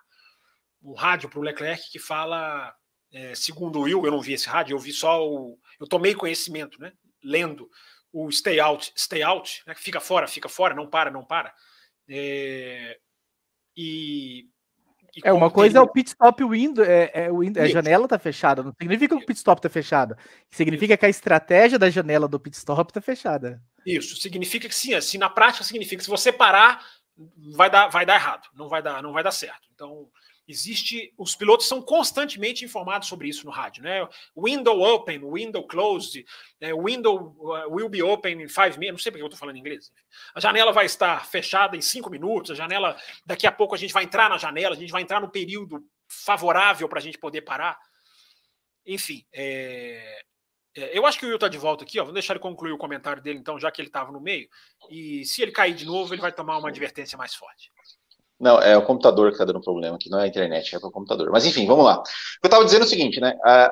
um 0.81 0.93
rádio 0.93 1.29
para 1.29 1.39
o 1.39 1.43
Leclerc 1.43 1.91
que 1.91 1.99
fala 1.99 2.73
é, 3.11 3.33
segundo 3.33 3.79
o 3.79 3.81
Will, 3.83 4.05
eu 4.05 4.11
não 4.11 4.21
vi 4.21 4.33
esse 4.33 4.47
rádio, 4.47 4.75
eu 4.75 4.79
vi 4.79 4.93
só 4.93 5.27
o. 5.27 5.59
Eu 5.79 5.87
tomei 5.87 6.13
conhecimento, 6.13 6.79
né? 6.79 6.93
Lendo 7.23 7.69
o 8.11 8.31
stay 8.31 8.59
out, 8.59 8.91
stay 8.95 9.23
out, 9.23 9.61
né? 9.65 9.75
fica 9.75 9.99
fora, 9.99 10.27
fica 10.27 10.47
fora, 10.47 10.75
não 10.75 10.89
para, 10.89 11.11
não 11.11 11.25
para. 11.25 11.53
É, 12.07 12.99
e 13.75 14.47
é 15.23 15.33
uma 15.33 15.49
coisa 15.49 15.79
é 15.79 15.81
o 15.81 15.87
pit 15.87 16.09
stop 16.09 16.43
window, 16.43 16.83
é, 16.83 17.11
é, 17.13 17.31
window, 17.31 17.61
é, 17.61 17.65
a 17.65 17.69
janela 17.69 18.07
tá 18.07 18.19
fechada, 18.19 18.63
não 18.63 18.73
significa 18.73 19.15
que 19.15 19.23
o 19.23 19.25
pit 19.25 19.37
stop 19.37 19.61
tá 19.61 19.69
fechado. 19.69 20.15
Significa 20.49 20.93
Isso. 20.93 20.99
que 20.99 21.05
a 21.05 21.09
estratégia 21.09 21.79
da 21.79 21.89
janela 21.89 22.27
do 22.27 22.39
pit 22.39 22.55
stop 22.55 22.91
tá 22.91 23.01
fechada. 23.01 23.61
Isso 23.85 24.15
significa 24.17 24.67
que 24.67 24.75
sim, 24.75 24.93
assim 24.93 25.17
na 25.17 25.29
prática 25.29 25.63
significa 25.63 25.97
que 25.97 26.03
se 26.03 26.09
você 26.09 26.31
parar 26.31 26.83
vai 27.55 27.69
dar 27.69 27.87
vai 27.87 28.05
dar 28.05 28.15
errado, 28.15 28.47
não 28.53 28.67
vai 28.67 28.81
dar 28.81 29.01
não 29.03 29.13
vai 29.13 29.23
dar 29.23 29.31
certo. 29.31 29.67
Então 29.73 30.07
existe, 30.51 31.13
os 31.15 31.35
pilotos 31.35 31.67
são 31.67 31.79
constantemente 31.81 32.65
informados 32.65 33.07
sobre 33.07 33.29
isso 33.29 33.45
no 33.45 33.51
rádio, 33.51 33.83
né? 33.83 34.07
Window 34.35 34.81
open, 34.81 35.21
window 35.31 35.65
closed, 35.67 36.25
né? 36.59 36.73
window 36.73 37.35
uh, 37.37 37.71
will 37.73 37.87
be 37.87 38.01
open 38.01 38.41
in 38.41 38.47
five 38.47 38.79
minutes. 38.79 38.91
Não 38.91 38.97
sei 38.97 39.11
porque 39.11 39.21
eu 39.21 39.27
estou 39.27 39.39
falando 39.39 39.57
em 39.57 39.59
inglês. 39.59 39.91
A 40.33 40.39
janela 40.39 40.71
vai 40.71 40.85
estar 40.85 41.25
fechada 41.27 41.77
em 41.77 41.81
cinco 41.81 42.09
minutos. 42.09 42.51
A 42.51 42.55
janela, 42.55 42.97
daqui 43.25 43.45
a 43.45 43.51
pouco 43.51 43.75
a 43.75 43.77
gente 43.77 43.93
vai 43.93 44.03
entrar 44.03 44.29
na 44.29 44.37
janela, 44.37 44.75
a 44.75 44.79
gente 44.79 44.91
vai 44.91 45.03
entrar 45.03 45.21
no 45.21 45.29
período 45.29 45.85
favorável 46.07 46.89
para 46.89 46.99
a 46.99 47.01
gente 47.01 47.19
poder 47.19 47.41
parar. 47.41 47.77
Enfim, 48.85 49.23
é, 49.31 50.23
é, 50.75 50.97
eu 50.97 51.05
acho 51.05 51.19
que 51.19 51.25
o 51.25 51.27
Will 51.27 51.35
está 51.35 51.47
de 51.47 51.57
volta 51.57 51.83
aqui, 51.83 51.99
ó. 51.99 52.03
Vamos 52.03 52.15
deixar 52.15 52.33
ele 52.33 52.41
concluir 52.41 52.71
o 52.71 52.77
comentário 52.77 53.21
dele, 53.21 53.39
então, 53.39 53.59
já 53.59 53.71
que 53.71 53.81
ele 53.81 53.89
estava 53.89 54.11
no 54.11 54.19
meio. 54.19 54.49
E 54.89 55.23
se 55.25 55.41
ele 55.41 55.51
cair 55.51 55.75
de 55.75 55.85
novo, 55.85 56.13
ele 56.13 56.21
vai 56.21 56.31
tomar 56.31 56.57
uma 56.57 56.69
advertência 56.69 57.17
mais 57.17 57.35
forte. 57.35 57.71
Não, 58.39 58.59
é 58.61 58.77
o 58.77 58.85
computador 58.85 59.27
que 59.27 59.33
está 59.33 59.45
dando 59.45 59.61
problema 59.61 59.97
aqui, 59.97 60.09
não 60.09 60.19
é 60.19 60.23
a 60.23 60.27
internet, 60.27 60.73
é 60.73 60.77
o 60.77 60.91
computador. 60.91 61.29
Mas 61.31 61.45
enfim, 61.45 61.67
vamos 61.67 61.83
lá. 61.83 62.01
Eu 62.41 62.47
estava 62.47 62.63
dizendo 62.63 62.83
é 62.83 62.85
o 62.85 62.89
seguinte, 62.89 63.19
né? 63.19 63.37
A, 63.43 63.71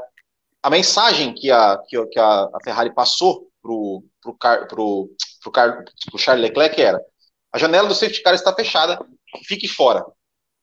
a 0.63 0.69
mensagem 0.69 1.33
que 1.33 1.49
a, 1.49 1.77
que, 1.87 2.05
que 2.07 2.19
a, 2.19 2.49
Ferrari 2.63 2.93
passou 2.93 3.47
pro, 3.61 4.03
pro, 4.21 4.33
car, 4.37 4.67
pro, 4.67 5.09
pro, 5.41 5.51
car, 5.51 5.85
pro 6.09 6.19
Charles 6.19 6.43
Leclerc 6.43 6.81
era: 6.81 7.01
a 7.53 7.57
janela 7.57 7.87
do 7.87 7.95
safety 7.95 8.21
car 8.21 8.33
está 8.33 8.53
fechada, 8.53 8.99
fique 9.45 9.67
fora. 9.67 10.05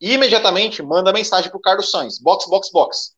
E 0.01 0.13
imediatamente 0.13 0.83
manda 0.83 1.13
mensagem 1.13 1.51
para 1.51 1.59
o 1.59 1.63
Carlos 1.63 1.91
Sainz: 1.91 2.19
box, 2.19 2.47
box, 2.49 2.71
box. 2.71 3.17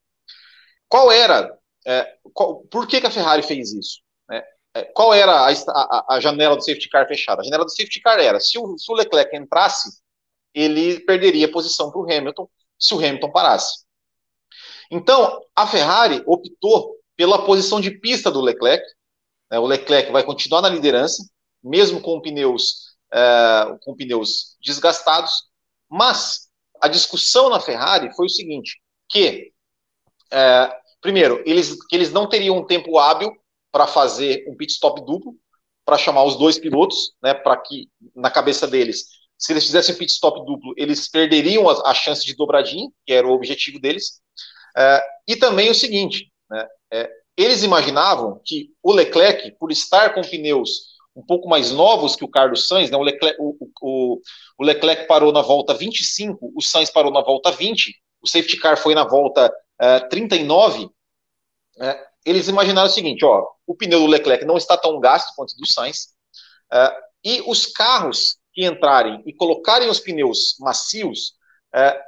Qual 0.89 1.11
era. 1.11 1.53
É, 1.84 2.16
qual, 2.32 2.61
por 2.70 2.87
que, 2.87 3.01
que 3.01 3.07
a 3.07 3.11
Ferrari 3.11 3.43
fez 3.43 3.72
isso? 3.72 4.01
Né? 4.28 4.43
É, 4.74 4.84
qual 4.84 5.12
era 5.12 5.32
a, 5.32 5.51
a, 5.51 6.14
a, 6.16 6.20
janela 6.20 6.57
do 6.57 6.62
safety 6.62 6.89
car 6.89 7.09
fechada? 7.09 7.41
A 7.41 7.45
janela 7.45 7.64
do 7.64 7.70
safety 7.70 8.01
car 8.01 8.20
era: 8.20 8.39
se 8.39 8.57
o, 8.57 8.78
se 8.78 8.91
o 8.93 8.95
Leclerc 8.95 9.34
entrasse, 9.34 10.05
ele 10.57 11.00
perderia 11.00 11.52
posição 11.52 11.90
para 11.90 12.00
o 12.00 12.04
Hamilton 12.04 12.48
se 12.78 12.94
o 12.94 12.98
Hamilton 12.98 13.30
parasse. 13.30 13.84
Então, 14.90 15.44
a 15.54 15.66
Ferrari 15.66 16.22
optou 16.26 16.96
pela 17.14 17.44
posição 17.44 17.78
de 17.78 17.90
pista 17.90 18.30
do 18.30 18.40
Leclerc. 18.40 18.82
Né? 19.50 19.59
O 19.59 19.66
Leclerc 19.66 20.11
vai 20.11 20.24
continuar 20.24 20.62
na 20.62 20.70
liderança, 20.70 21.22
mesmo 21.62 22.00
com 22.00 22.20
pneus, 22.22 22.96
é, 23.12 23.76
com 23.82 23.94
pneus 23.94 24.57
desgastados, 24.62 25.32
mas 25.88 26.48
a 26.80 26.88
discussão 26.88 27.50
na 27.50 27.61
Ferrari 27.61 28.14
foi 28.14 28.26
o 28.26 28.30
seguinte, 28.30 28.80
que, 29.09 29.52
é, 30.30 30.70
primeiro, 31.00 31.42
eles, 31.44 31.84
que 31.86 31.94
eles 31.96 32.12
não 32.12 32.28
teriam 32.28 32.57
um 32.57 32.66
tempo 32.66 32.98
hábil 32.98 33.34
para 33.70 33.86
fazer 33.86 34.46
um 34.48 34.57
pit 34.57 34.72
stop 34.72 35.04
duplo, 35.04 35.36
para 35.84 35.98
chamar 35.98 36.24
os 36.24 36.36
dois 36.36 36.59
pilotos, 36.59 37.12
né, 37.22 37.32
para 37.32 37.57
que, 37.59 37.88
na 38.14 38.30
cabeça 38.30 38.66
deles, 38.66 39.07
se 39.39 39.53
eles 39.53 39.66
fizessem 39.66 39.95
pit 39.95 40.12
stop 40.12 40.45
duplo, 40.47 40.74
eles 40.76 41.09
perderiam 41.09 41.68
a, 41.68 41.91
a 41.91 41.95
chance 41.95 42.24
de 42.24 42.34
dobradinha, 42.34 42.89
que 43.05 43.12
era 43.12 43.26
o 43.26 43.32
objetivo 43.32 43.78
deles, 43.78 44.20
é, 44.76 45.03
e 45.28 45.37
também 45.37 45.70
o 45.70 45.74
seguinte, 45.74 46.30
né, 46.51 46.66
é, 46.93 47.11
eles 47.37 47.62
imaginavam 47.62 48.41
que 48.45 48.70
o 48.82 48.93
Leclerc, 48.93 49.53
por 49.59 49.70
estar 49.70 50.14
com 50.14 50.22
pneus 50.22 50.97
um 51.14 51.24
pouco 51.24 51.49
mais 51.49 51.72
novos 51.72 52.14
que 52.14 52.24
o 52.24 52.28
Carlos 52.28 52.68
Sainz, 52.68 52.91
né? 52.91 52.97
o, 52.97 53.03
Leclerc, 53.03 53.37
o, 53.41 53.57
o, 53.80 54.20
o, 54.59 54.64
Leclerc 54.64 55.07
parou 55.07 55.32
na 55.32 55.41
volta 55.41 55.72
25, 55.72 56.53
o 56.55 56.61
Sainz 56.61 56.91
parou 56.91 57.11
na 57.11 57.22
volta 57.22 57.51
20, 57.51 57.95
o 58.20 58.28
safety 58.28 58.59
car 58.59 58.76
foi 58.76 58.95
na 58.95 59.05
volta 59.05 59.51
uh, 59.80 60.09
39. 60.11 60.84
Uh, 60.84 60.91
eles 62.24 62.49
imaginaram 62.49 62.89
o 62.89 62.93
seguinte: 62.93 63.24
ó, 63.24 63.47
o 63.66 63.74
pneu 63.74 64.01
do 64.01 64.07
Leclerc 64.07 64.45
não 64.45 64.59
está 64.59 64.76
tão 64.76 65.01
gasto 65.01 65.34
quanto 65.34 65.53
o 65.53 65.57
do 65.57 65.66
Sainz, 65.66 66.09
uh, 66.72 66.93
e 67.24 67.43
os 67.47 67.64
carros 67.64 68.37
que 68.57 68.64
entrarem 68.64 69.22
e 69.26 69.34
colocarem 69.34 69.90
os 69.90 70.00
pneus 70.00 70.57
macios, 70.59 71.34
uh, 71.74 72.00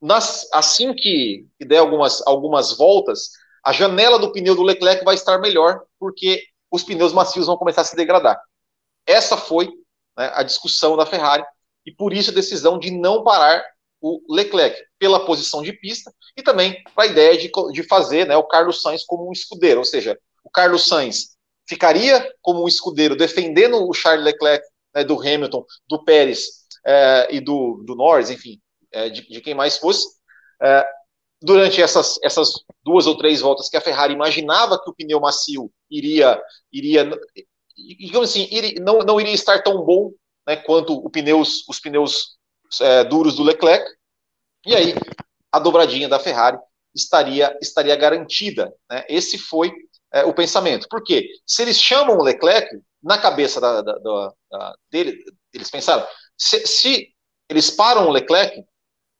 nas, 0.00 0.48
assim 0.50 0.94
que, 0.94 1.46
que 1.58 1.64
der 1.66 1.78
algumas, 1.78 2.26
algumas 2.26 2.74
voltas, 2.74 3.32
a 3.62 3.70
janela 3.70 4.18
do 4.18 4.32
pneu 4.32 4.56
do 4.56 4.62
Leclerc 4.62 5.04
vai 5.04 5.14
estar 5.14 5.38
melhor, 5.38 5.82
porque 6.00 6.42
os 6.70 6.82
pneus 6.82 7.12
macios 7.12 7.46
vão 7.46 7.58
começar 7.58 7.82
a 7.82 7.84
se 7.84 7.94
degradar. 7.94 8.40
Essa 9.06 9.36
foi 9.36 9.66
né, 10.16 10.32
a 10.34 10.42
discussão 10.42 10.96
da 10.96 11.04
Ferrari 11.04 11.44
e 11.84 11.92
por 11.92 12.14
isso 12.14 12.30
a 12.30 12.34
decisão 12.34 12.78
de 12.78 12.90
não 12.90 13.22
parar 13.22 13.62
o 14.00 14.20
Leclerc 14.34 14.82
pela 14.98 15.24
posição 15.26 15.62
de 15.62 15.74
pista 15.74 16.10
e 16.34 16.42
também 16.42 16.82
para 16.94 17.04
a 17.04 17.06
ideia 17.06 17.36
de, 17.36 17.52
de 17.72 17.82
fazer 17.82 18.26
né, 18.26 18.36
o 18.36 18.44
Carlos 18.44 18.80
Sainz 18.80 19.04
como 19.04 19.28
um 19.28 19.32
escudeiro, 19.32 19.80
ou 19.80 19.84
seja, 19.84 20.18
o 20.42 20.50
Carlos 20.50 20.88
Sainz 20.88 21.36
ficaria 21.68 22.34
como 22.40 22.64
um 22.64 22.68
escudeiro 22.68 23.14
defendendo 23.14 23.86
o 23.86 23.92
Charles 23.92 24.24
Leclerc 24.24 24.66
né, 24.94 25.04
do 25.04 25.18
Hamilton, 25.20 25.64
do 25.88 26.04
Pérez 26.04 26.66
é, 26.86 27.28
e 27.30 27.40
do, 27.40 27.82
do 27.86 27.94
Norris, 27.94 28.30
enfim, 28.30 28.60
é, 28.92 29.08
de, 29.08 29.26
de, 29.28 29.40
quem 29.40 29.54
mais 29.54 29.78
fosse, 29.78 30.06
é, 30.62 30.86
durante 31.40 31.82
essas, 31.82 32.18
essas 32.22 32.52
duas 32.84 33.06
ou 33.06 33.16
três 33.16 33.40
voltas 33.40 33.68
que 33.68 33.76
a 33.76 33.80
Ferrari 33.80 34.12
imaginava 34.12 34.80
que 34.82 34.90
o 34.90 34.94
pneu 34.94 35.20
macio 35.20 35.70
iria, 35.90 36.40
iria 36.72 37.10
digamos 37.76 38.30
assim, 38.30 38.46
iria, 38.50 38.80
não, 38.80 39.00
não 39.00 39.20
iria 39.20 39.34
estar 39.34 39.62
tão 39.62 39.84
bom 39.84 40.12
né, 40.46 40.56
quanto 40.56 40.94
o 40.94 41.10
pneus, 41.10 41.66
os 41.68 41.80
pneus 41.80 42.36
duros 43.08 43.36
do 43.36 43.42
Leclerc, 43.42 43.84
e 44.64 44.74
aí 44.74 44.94
a 45.50 45.58
dobradinha 45.58 46.08
da 46.08 46.18
Ferrari 46.18 46.58
estaria, 46.94 47.56
estaria 47.60 47.96
garantida. 47.96 48.72
Né? 48.90 49.04
Esse 49.08 49.38
foi 49.38 49.72
é, 50.12 50.24
o 50.24 50.34
pensamento. 50.34 50.86
Por 50.88 51.02
quê? 51.02 51.28
Se 51.46 51.62
eles 51.62 51.80
chamam 51.80 52.16
o 52.16 52.22
Leclerc, 52.22 52.68
na 53.02 53.18
cabeça 53.18 53.60
da, 53.60 53.82
da, 53.82 54.32
da 54.52 54.76
dele, 54.90 55.18
eles 55.52 55.70
pensaram, 55.70 56.06
se, 56.36 56.64
se 56.66 57.08
eles 57.48 57.70
param 57.70 58.06
o 58.06 58.12
Leclerc, 58.12 58.62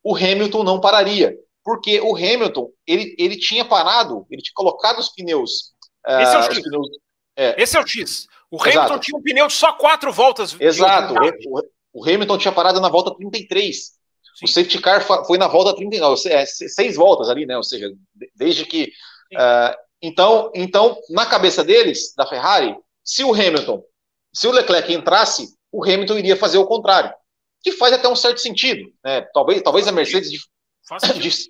o 0.04 0.14
Hamilton 0.14 0.62
não 0.62 0.80
pararia 0.80 1.36
porque 1.64 2.00
o 2.00 2.16
Hamilton 2.16 2.70
ele, 2.86 3.14
ele 3.18 3.36
tinha 3.36 3.64
parado, 3.64 4.26
ele 4.30 4.42
tinha 4.42 4.54
colocado 4.54 4.98
os 4.98 5.08
pneus. 5.10 5.72
Esse 6.06 6.34
é 6.34 6.38
o 6.38 6.42
X. 6.42 6.62
Pneus, 6.62 6.88
é. 7.36 7.62
Esse 7.62 7.76
é 7.76 7.80
o 7.80 7.86
X. 7.86 8.26
O 8.50 8.60
Hamilton 8.60 8.80
Exato. 8.80 9.00
tinha 9.00 9.18
um 9.18 9.22
pneu 9.22 9.46
de 9.46 9.52
só 9.52 9.72
quatro 9.72 10.12
voltas. 10.12 10.56
Exato. 10.60 11.14
O, 11.14 12.00
o, 12.00 12.04
Hamilton 12.04 12.38
tinha 12.38 12.52
parado 12.52 12.80
na 12.80 12.88
volta 12.88 13.14
33. 13.16 13.76
Sim. 13.76 14.44
O 14.44 14.48
safety 14.48 14.80
car 14.80 15.02
foi 15.26 15.38
na 15.38 15.46
volta 15.46 15.74
39, 15.74 16.28
é, 16.28 16.44
seis 16.46 16.96
voltas 16.96 17.28
ali, 17.28 17.46
né? 17.46 17.56
Ou 17.56 17.62
seja, 17.62 17.90
desde 18.34 18.64
que. 18.64 18.92
Uh, 19.32 19.74
então, 20.02 20.50
então, 20.54 20.98
na 21.10 21.24
cabeça 21.24 21.62
deles, 21.62 22.12
da 22.16 22.26
Ferrari, 22.26 22.76
se 23.04 23.22
o 23.22 23.32
Hamilton, 23.32 23.82
se 24.34 24.46
o 24.46 24.52
Leclerc 24.52 24.92
entrasse, 24.92 25.54
o 25.70 25.84
Hamilton 25.84 26.18
iria 26.18 26.36
fazer 26.36 26.58
o 26.58 26.66
contrário. 26.66 27.12
Que 27.62 27.72
faz 27.72 27.92
até 27.92 28.08
um 28.08 28.16
certo 28.16 28.38
sentido. 28.38 28.92
Né? 29.04 29.22
Talvez, 29.32 29.62
talvez 29.62 29.86
a 29.86 29.92
Mercedes 29.92 30.30
de, 30.30 30.38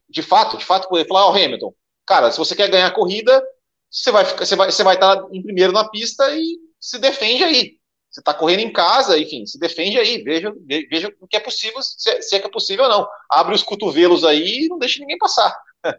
de, 0.08 0.22
fato, 0.22 0.56
de 0.56 0.64
fato, 0.64 0.88
poder 0.88 1.06
falar, 1.06 1.26
ó, 1.26 1.32
oh, 1.32 1.34
Hamilton, 1.34 1.74
cara, 2.06 2.30
se 2.30 2.38
você 2.38 2.54
quer 2.54 2.70
ganhar 2.70 2.88
a 2.88 2.94
corrida, 2.94 3.42
você 3.90 4.10
vai, 4.10 4.24
ficar, 4.24 4.44
você 4.44 4.56
vai, 4.56 4.70
você 4.70 4.84
vai 4.84 4.94
estar 4.94 5.26
em 5.32 5.42
primeiro 5.42 5.72
na 5.72 5.88
pista 5.88 6.34
e 6.34 6.58
se 6.80 6.98
defende 6.98 7.44
aí. 7.44 7.76
Você 8.10 8.20
está 8.20 8.34
correndo 8.34 8.60
em 8.60 8.72
casa, 8.72 9.18
enfim, 9.18 9.46
se 9.46 9.58
defende 9.58 9.98
aí, 9.98 10.22
veja, 10.22 10.52
veja 10.66 11.14
o 11.18 11.26
que 11.26 11.36
é 11.36 11.40
possível, 11.40 11.80
se 11.80 12.10
é, 12.10 12.20
se 12.20 12.36
é 12.36 12.40
que 12.40 12.46
é 12.46 12.50
possível 12.50 12.84
ou 12.84 12.90
não. 12.90 13.08
Abre 13.30 13.54
os 13.54 13.62
cotovelos 13.62 14.22
aí 14.22 14.64
e 14.64 14.68
não 14.68 14.78
deixa 14.78 15.00
ninguém 15.00 15.16
passar. 15.16 15.56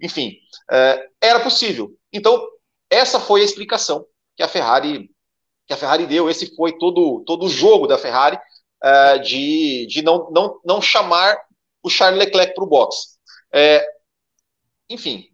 enfim, 0.00 0.38
é, 0.70 1.06
era 1.20 1.40
possível. 1.40 1.94
Então, 2.10 2.42
essa 2.88 3.20
foi 3.20 3.42
a 3.42 3.44
explicação 3.44 4.06
que 4.36 4.42
a 4.42 4.48
Ferrari 4.48 5.10
que 5.70 5.74
a 5.74 5.76
Ferrari 5.76 6.04
deu. 6.04 6.28
Esse 6.28 6.52
foi 6.56 6.76
todo, 6.76 7.22
todo 7.24 7.46
o 7.46 7.48
jogo 7.48 7.86
da 7.86 7.96
Ferrari 7.96 8.36
é, 8.82 9.18
de, 9.18 9.86
de 9.86 10.02
não, 10.02 10.28
não, 10.32 10.60
não 10.64 10.82
chamar 10.82 11.38
o 11.80 11.88
Charles 11.88 12.18
Leclerc 12.18 12.54
para 12.54 12.64
o 12.64 12.66
box. 12.66 13.16
É, 13.52 13.86
enfim, 14.88 15.28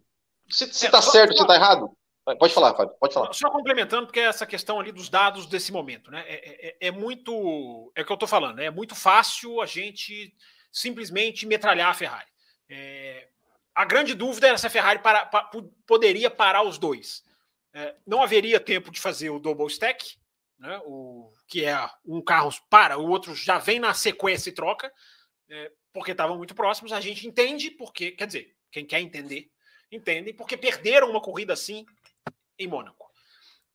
se 0.47 0.65
está 0.65 0.99
é, 0.99 1.01
certo, 1.01 1.35
se 1.35 1.41
está 1.41 1.55
errado, 1.55 1.89
pode 2.37 2.53
falar, 2.53 2.75
Fábio, 2.75 2.95
pode 2.99 3.15
falar. 3.15 3.33
Só 3.33 3.49
complementando, 3.49 4.05
porque 4.05 4.19
é 4.19 4.25
essa 4.25 4.45
questão 4.45 4.79
ali 4.79 4.91
dos 4.91 5.09
dados 5.09 5.47
desse 5.47 5.71
momento, 5.71 6.11
né? 6.11 6.23
É, 6.27 6.67
é, 6.67 6.87
é 6.87 6.91
muito. 6.91 7.91
É 7.95 8.03
o 8.03 8.05
que 8.05 8.11
eu 8.11 8.15
estou 8.15 8.29
falando, 8.29 8.57
né? 8.57 8.65
é 8.65 8.71
muito 8.71 8.93
fácil 8.93 9.59
a 9.59 9.65
gente 9.65 10.31
simplesmente 10.71 11.47
metralhar 11.47 11.89
a 11.89 11.95
Ferrari. 11.95 12.29
É, 12.69 13.27
a 13.73 13.85
grande 13.85 14.13
dúvida 14.13 14.49
era 14.49 14.57
se 14.57 14.67
a 14.67 14.69
Ferrari 14.69 14.99
para, 14.99 15.25
para, 15.25 15.49
poderia 15.87 16.29
parar 16.29 16.61
os 16.61 16.77
dois. 16.77 17.23
É, 17.73 17.95
não 18.05 18.21
haveria 18.21 18.59
tempo 18.59 18.91
de 18.91 18.99
fazer 18.99 19.31
o 19.31 19.39
double 19.39 19.67
stack, 19.67 20.16
né? 20.59 20.81
o, 20.85 21.31
que 21.47 21.65
é 21.65 21.77
um 22.05 22.21
carro 22.21 22.51
para, 22.69 22.97
o 22.97 23.07
outro 23.07 23.35
já 23.35 23.57
vem 23.57 23.79
na 23.79 23.93
sequência 23.93 24.49
e 24.49 24.53
troca. 24.53 24.91
É, 25.49 25.71
porque 25.93 26.11
estavam 26.11 26.37
muito 26.37 26.53
próximos, 26.53 26.91
a 26.91 26.99
gente 26.99 27.27
entende 27.27 27.71
porque, 27.71 28.11
quer 28.11 28.27
dizer, 28.27 28.55
quem 28.71 28.85
quer 28.85 28.99
entender, 28.99 29.49
entende, 29.91 30.33
porque 30.33 30.57
perderam 30.57 31.09
uma 31.09 31.21
corrida 31.21 31.53
assim 31.53 31.85
em 32.59 32.67
Mônaco. 32.67 33.09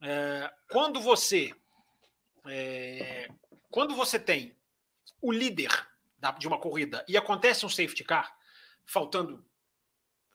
É, 0.01 0.53
quando 0.71 1.01
você 1.01 1.53
é, 2.47 3.29
quando 3.71 3.95
você 3.95 4.19
tem 4.19 4.57
o 5.21 5.33
líder 5.33 5.71
da, 6.19 6.33
de 6.33 6.47
uma 6.47 6.59
corrida 6.59 7.05
e 7.09 7.17
acontece 7.17 7.65
um 7.65 7.69
safety 7.69 8.05
car, 8.05 8.37
faltando 8.85 9.45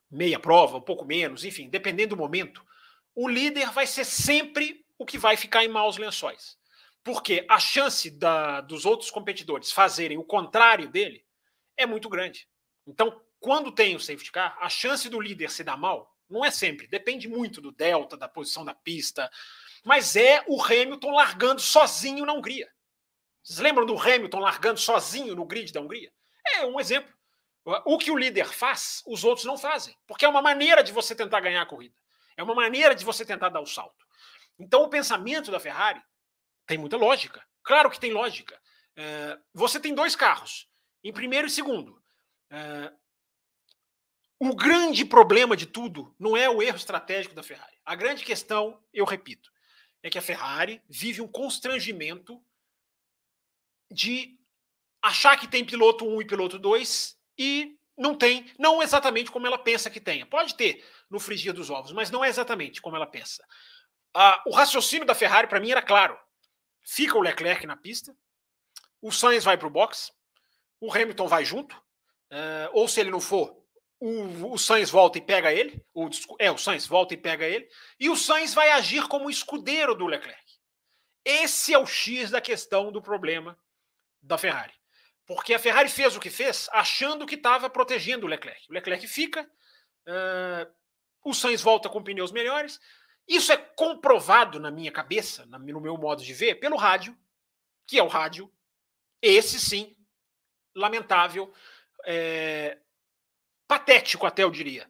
meia 0.10 0.39
prova, 0.39 0.78
um 0.78 0.82
pouco 0.82 1.06
menos, 1.06 1.45
enfim, 1.45 1.70
dependendo 1.70 2.16
do 2.16 2.22
momento, 2.22 2.66
o 3.14 3.28
líder 3.28 3.72
vai 3.72 3.86
ser 3.86 4.06
sempre 4.06 4.86
o 4.98 5.06
que 5.06 5.18
vai 5.18 5.38
ficar 5.38 5.64
em 5.64 5.68
maus 5.68 5.98
lençóis. 5.98 6.58
Porque 7.04 7.45
a 7.50 7.60
chance 7.60 8.10
da, 8.10 8.62
dos 8.62 8.86
outros 8.86 9.10
competidores 9.10 9.72
fazerem 9.72 10.18
o 10.18 10.24
contrário 10.24 10.89
dele 10.89 11.26
é 11.78 11.86
muito 11.86 12.10
grande. 12.10 12.48
Então, 12.86 13.22
quando 13.39 13.72
tem 13.72 13.95
o 13.95 14.00
safety 14.00 14.32
car, 14.32 14.58
a 14.60 14.70
chance 14.70 15.08
do 15.10 15.22
líder 15.22 15.50
se 15.50 15.64
dar 15.64 15.78
mal 15.78 16.14
não 16.30 16.43
é 16.43 16.52
sempre, 16.52 16.88
depende 16.88 17.28
muito 17.28 17.62
do 17.62 17.72
delta, 17.72 18.18
da 18.18 18.28
posição 18.28 18.66
da 18.66 18.74
pista, 18.74 19.32
mas 19.86 20.16
é 20.18 20.43
o 20.48 20.62
Hamilton 20.62 21.12
largando 21.12 21.62
sozinho 21.62 22.26
na 22.26 22.34
Hungria. 22.34 22.70
Vocês 23.41 23.60
lembram 23.60 23.86
do 23.86 23.98
Hamilton 23.98 24.39
largando 24.39 24.80
sozinho 24.80 25.34
no 25.34 25.45
grid 25.45 25.72
da 25.72 25.80
Hungria? 25.80 26.12
É 26.56 26.66
um 26.66 26.80
exemplo. 26.80 27.14
O 27.86 27.98
que 27.98 28.12
o 28.12 28.18
líder 28.18 28.48
faz, 28.48 29.04
os 29.06 29.24
outros 29.24 29.45
não 29.45 29.58
fazem, 29.58 29.95
porque 30.06 30.26
é 30.26 30.28
uma 30.28 30.41
maneira 30.41 30.84
de 30.84 30.91
você 30.91 31.16
tentar 31.16 31.39
ganhar 31.39 31.62
a 31.62 31.66
corrida. 31.66 31.95
É 32.36 32.43
uma 32.43 32.56
maneira 32.56 32.93
de 32.93 33.06
você 33.06 33.26
tentar 33.26 33.50
dar 33.50 33.62
o 33.62 33.66
salto. 33.66 34.07
Então, 34.60 34.84
o 34.84 34.89
pensamento 34.89 35.51
da 35.51 35.60
Ferrari 35.60 36.01
tem 36.66 36.78
muita 36.78 36.97
lógica. 36.97 37.45
Claro 37.64 37.89
que 37.89 37.99
tem 37.99 38.12
lógica. 38.12 38.60
É, 38.95 39.38
você 39.53 39.80
tem 39.80 39.93
dois 39.93 40.16
carros. 40.16 40.68
Em 41.03 41.14
primeiro 41.14 41.47
e 41.47 41.51
segundo, 41.51 42.01
é, 42.49 42.91
o 44.39 44.55
grande 44.55 45.05
problema 45.05 45.55
de 45.55 45.66
tudo 45.66 46.16
não 46.20 46.36
é 46.36 46.49
o 46.49 46.62
erro 46.62 46.78
estratégico 46.78 47.36
da 47.36 47.43
Ferrari. 47.43 47.78
A 47.86 47.95
grande 47.95 48.24
questão, 48.24 48.84
eu 48.93 49.05
repito, 49.05 49.51
é 50.03 50.10
que 50.10 50.18
a 50.18 50.22
Ferrari 50.22 50.82
vive 50.89 51.22
um 51.22 51.28
constrangimento 51.28 52.41
de 53.91 54.38
achar 55.01 55.38
que 55.38 55.47
tem 55.47 55.66
piloto 55.66 56.05
1 56.05 56.22
e 56.22 56.26
piloto 56.26 56.60
2 56.60 57.18
e 57.38 57.78
não 57.97 58.16
tem, 58.16 58.51
não 58.60 58.82
exatamente 58.82 59.32
como 59.32 59.47
ela 59.47 59.58
pensa 59.58 59.89
que 59.89 59.99
tenha. 59.99 60.26
Pode 60.26 60.55
ter 60.55 60.86
no 61.10 61.20
frigir 61.20 61.53
dos 61.53 61.70
ovos, 61.70 61.91
mas 61.91 62.12
não 62.12 62.24
é 62.24 62.30
exatamente 62.30 62.82
como 62.82 62.95
ela 62.95 63.08
pensa. 63.08 63.43
Ah, 64.14 64.41
o 64.45 64.51
raciocínio 64.51 65.05
da 65.05 65.16
Ferrari, 65.16 65.47
para 65.47 65.60
mim, 65.60 65.72
era 65.72 65.82
claro. 65.82 66.18
Fica 66.82 67.18
o 67.18 67.22
Leclerc 67.22 67.66
na 67.68 67.76
pista, 67.76 68.16
o 69.01 69.12
Sainz 69.12 69.43
vai 69.43 69.58
para 69.58 69.68
o 69.68 69.72
box, 69.72 70.12
o 70.80 70.91
Hamilton 70.91 71.28
vai 71.28 71.43
junto, 71.43 71.76
uh, 71.76 72.70
ou 72.72 72.88
se 72.88 72.99
ele 72.99 73.12
não 73.12 73.20
for, 73.20 73.55
o, 73.99 74.53
o 74.53 74.58
Sainz 74.58 74.89
volta 74.89 75.18
e 75.18 75.22
pega 75.22 75.51
ele, 75.51 75.84
o, 75.93 76.10
é, 76.39 76.51
o 76.51 76.58
Sainz 76.58 76.88
volta 76.88 77.14
e 77.14 77.18
pega 77.18 77.45
ele, 77.45 77.68
e 77.99 78.10
o 78.10 78.16
Sainz 78.16 78.53
vai 78.53 78.70
agir 78.72 79.08
como 79.08 79.30
escudeiro 79.30 79.95
do 79.95 80.08
Leclerc. 80.08 80.43
Esse 81.26 81.74
é 81.74 81.78
o 81.78 81.86
X 81.86 82.32
da 82.32 82.39
questão 82.39 82.91
do 82.91 83.01
problema 83.01 83.58
da 84.22 84.38
Ferrari. 84.38 84.74
Porque 85.26 85.53
a 85.53 85.60
Ferrari 85.60 85.89
fez 85.89 86.16
o 86.16 86.22
que 86.22 86.30
fez 86.30 86.70
achando 86.72 87.26
que 87.26 87.36
estava 87.36 87.70
protegendo 87.70 88.26
o 88.26 88.30
Leclerc. 88.30 88.66
O 88.70 88.74
Leclerc 88.74 89.05
fica, 89.08 89.43
uh, 90.08 90.74
o 91.24 91.34
Sainz 91.34 91.62
volta 91.62 91.89
com 91.89 92.01
pneus 92.01 92.32
melhores. 92.32 92.80
Isso 93.28 93.51
é 93.51 93.57
comprovado 93.57 94.59
na 94.59 94.71
minha 94.71 94.91
cabeça, 94.91 95.45
no 95.45 95.82
meu 95.82 95.97
modo 95.97 96.23
de 96.23 96.34
ver, 96.34 96.55
pelo 96.55 96.78
rádio, 96.78 97.17
que 97.86 97.99
é 97.99 98.03
o 98.03 98.07
rádio, 98.07 98.51
esse 99.21 99.59
sim, 99.59 99.95
lamentável, 100.75 101.53
é, 102.05 102.78
patético 103.67 104.25
até 104.25 104.43
eu 104.43 104.51
diria, 104.51 104.89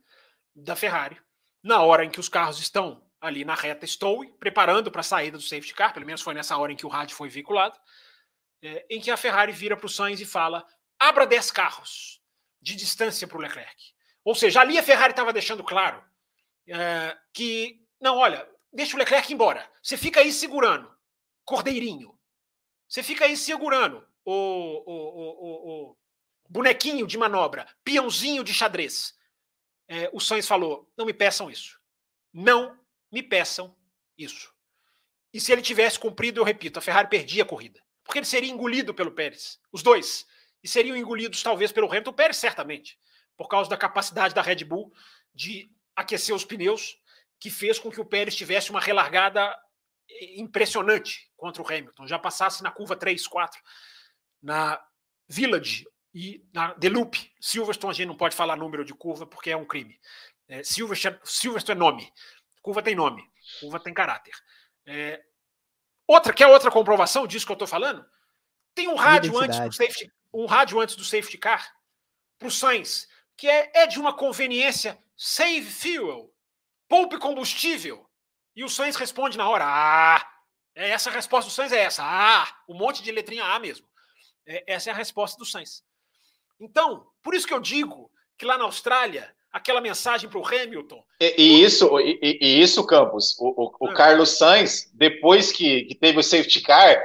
da 0.55 0.75
Ferrari, 0.75 1.19
na 1.63 1.81
hora 1.81 2.05
em 2.05 2.09
que 2.09 2.19
os 2.19 2.29
carros 2.29 2.59
estão 2.59 3.03
ali 3.19 3.43
na 3.43 3.55
reta 3.55 3.85
Stowe, 3.85 4.31
preparando 4.39 4.91
para 4.91 5.01
a 5.01 5.03
saída 5.03 5.37
do 5.37 5.43
safety 5.43 5.73
car, 5.73 5.93
pelo 5.93 6.05
menos 6.05 6.21
foi 6.21 6.33
nessa 6.33 6.57
hora 6.57 6.71
em 6.71 6.75
que 6.75 6.85
o 6.85 6.89
rádio 6.89 7.15
foi 7.15 7.29
veiculado, 7.29 7.79
é, 8.61 8.85
em 8.89 9.01
que 9.01 9.11
a 9.11 9.17
Ferrari 9.17 9.51
vira 9.51 9.75
para 9.75 9.85
o 9.85 9.89
Sainz 9.89 10.19
e 10.19 10.25
fala: 10.25 10.65
abra 10.99 11.25
10 11.25 11.51
carros 11.51 12.21
de 12.61 12.75
distância 12.75 13.27
para 13.27 13.37
o 13.37 13.41
Leclerc. 13.41 13.93
Ou 14.23 14.35
seja, 14.35 14.61
ali 14.61 14.77
a 14.77 14.83
Ferrari 14.83 15.11
estava 15.11 15.31
deixando 15.31 15.63
claro 15.63 16.03
é, 16.67 17.17
que, 17.33 17.86
não, 17.99 18.17
olha, 18.17 18.47
deixa 18.71 18.95
o 18.95 18.99
Leclerc 18.99 19.31
embora. 19.31 19.69
Você 19.81 19.97
fica 19.97 20.19
aí 20.19 20.31
segurando, 20.31 20.91
cordeirinho. 21.43 22.17
Você 22.87 23.03
fica 23.03 23.25
aí 23.25 23.35
segurando 23.35 24.07
o, 24.23 24.33
o, 24.33 24.93
o, 24.93 25.89
o 25.91 25.97
bonequinho 26.49 27.05
de 27.05 27.17
manobra, 27.17 27.67
peãozinho 27.83 28.43
de 28.43 28.53
xadrez. 28.53 29.15
É, 29.87 30.09
o 30.13 30.19
Sainz 30.19 30.47
falou: 30.47 30.91
não 30.97 31.05
me 31.05 31.13
peçam 31.13 31.49
isso. 31.49 31.79
Não 32.33 32.77
me 33.11 33.23
peçam 33.23 33.75
isso. 34.17 34.53
E 35.33 35.39
se 35.39 35.51
ele 35.51 35.61
tivesse 35.61 35.99
cumprido, 35.99 36.39
eu 36.39 36.45
repito, 36.45 36.79
a 36.79 36.81
Ferrari 36.81 37.09
perdia 37.09 37.43
a 37.43 37.45
corrida. 37.45 37.81
Porque 38.03 38.19
ele 38.19 38.25
seria 38.25 38.51
engolido 38.51 38.93
pelo 38.93 39.11
Pérez. 39.11 39.59
Os 39.71 39.83
dois. 39.83 40.25
E 40.63 40.67
seriam 40.67 40.95
engolidos, 40.95 41.43
talvez, 41.43 41.71
pelo 41.71 41.87
Hamilton. 41.87 42.11
O 42.11 42.13
Pérez, 42.13 42.37
certamente. 42.37 42.97
Por 43.35 43.47
causa 43.47 43.69
da 43.69 43.77
capacidade 43.77 44.33
da 44.33 44.41
Red 44.41 44.63
Bull 44.63 44.93
de 45.33 45.69
aquecer 45.95 46.33
os 46.33 46.45
pneus, 46.45 46.97
que 47.39 47.49
fez 47.49 47.77
com 47.79 47.91
que 47.91 48.01
o 48.01 48.05
Pérez 48.05 48.35
tivesse 48.35 48.71
uma 48.71 48.79
relargada 48.79 49.55
impressionante 50.35 51.29
contra 51.35 51.61
o 51.61 51.67
Hamilton. 51.67 52.07
Já 52.07 52.17
passasse 52.17 52.63
na 52.63 52.71
curva 52.71 52.95
3, 52.95 53.27
4, 53.27 53.61
na 54.41 54.81
Village 55.27 55.85
e 56.13 56.43
na 56.53 56.73
The 56.73 56.89
Loop. 56.89 57.31
Silverstone 57.39 57.91
a 57.91 57.93
gente 57.93 58.07
não 58.07 58.17
pode 58.17 58.35
falar 58.35 58.55
número 58.55 58.83
de 58.83 58.93
curva 58.93 59.25
porque 59.25 59.51
é 59.51 59.57
um 59.57 59.65
crime. 59.65 59.99
É, 60.47 60.63
Silverstone, 60.63 61.19
Silverstone 61.23 61.77
é 61.77 61.79
nome. 61.79 62.13
Curva 62.61 62.81
tem 62.81 62.95
nome. 62.95 63.23
Curva 63.59 63.79
tem 63.79 63.93
caráter. 63.93 64.33
É, 64.85 65.21
outra, 66.07 66.33
que 66.33 66.43
é 66.43 66.47
outra 66.47 66.71
comprovação 66.71 67.27
disso 67.27 67.45
que 67.45 67.51
eu 67.51 67.55
estou 67.55 67.67
falando? 67.67 68.05
Tem 68.73 68.87
um 68.87 68.95
rádio 68.95 69.37
antes 69.37 69.59
do 69.59 69.73
safety, 69.73 70.11
um 70.33 70.45
rádio 70.45 70.79
antes 70.79 70.95
do 70.95 71.03
safety 71.03 71.37
car 71.37 71.67
para 72.37 72.47
o 72.47 72.51
Sainz, 72.51 73.07
que 73.35 73.47
é, 73.47 73.71
é 73.73 73.87
de 73.87 73.99
uma 73.99 74.15
conveniência 74.15 74.97
save 75.15 75.65
fuel, 75.65 76.31
poupe 76.87 77.17
combustível. 77.17 78.05
E 78.55 78.63
o 78.63 78.69
Sainz 78.69 78.95
responde 78.95 79.37
na 79.37 79.47
hora: 79.49 79.65
Ah! 79.67 80.27
É 80.75 80.89
essa 80.89 81.09
a 81.09 81.13
resposta 81.13 81.49
do 81.49 81.53
Sainz 81.53 81.71
é 81.71 81.79
essa. 81.79 82.03
Ah! 82.03 82.47
Um 82.69 82.77
monte 82.77 83.01
de 83.01 83.11
letrinha 83.11 83.43
A 83.43 83.59
mesmo. 83.59 83.87
É, 84.45 84.63
essa 84.67 84.89
é 84.89 84.93
a 84.93 84.95
resposta 84.95 85.37
do 85.37 85.45
Sainz. 85.45 85.83
Então, 86.59 87.05
por 87.21 87.35
isso 87.35 87.47
que 87.47 87.53
eu 87.53 87.59
digo 87.59 88.09
que 88.37 88.45
lá 88.45 88.57
na 88.57 88.63
Austrália, 88.63 89.31
aquela 89.51 89.81
mensagem 89.81 90.29
para 90.29 90.39
o 90.39 90.47
Hamilton. 90.47 91.03
E, 91.19 91.35
e 91.37 91.63
isso, 91.63 91.99
e, 91.99 92.39
e, 92.41 92.61
isso, 92.61 92.85
Campos, 92.85 93.35
o, 93.39 93.65
o, 93.65 93.87
o 93.87 93.89
ah. 93.89 93.93
Carlos 93.93 94.37
Sainz, 94.37 94.89
depois 94.93 95.51
que, 95.51 95.85
que, 95.85 95.95
teve 95.95 96.19
o 96.19 96.23
safety 96.23 96.61
car, 96.61 97.03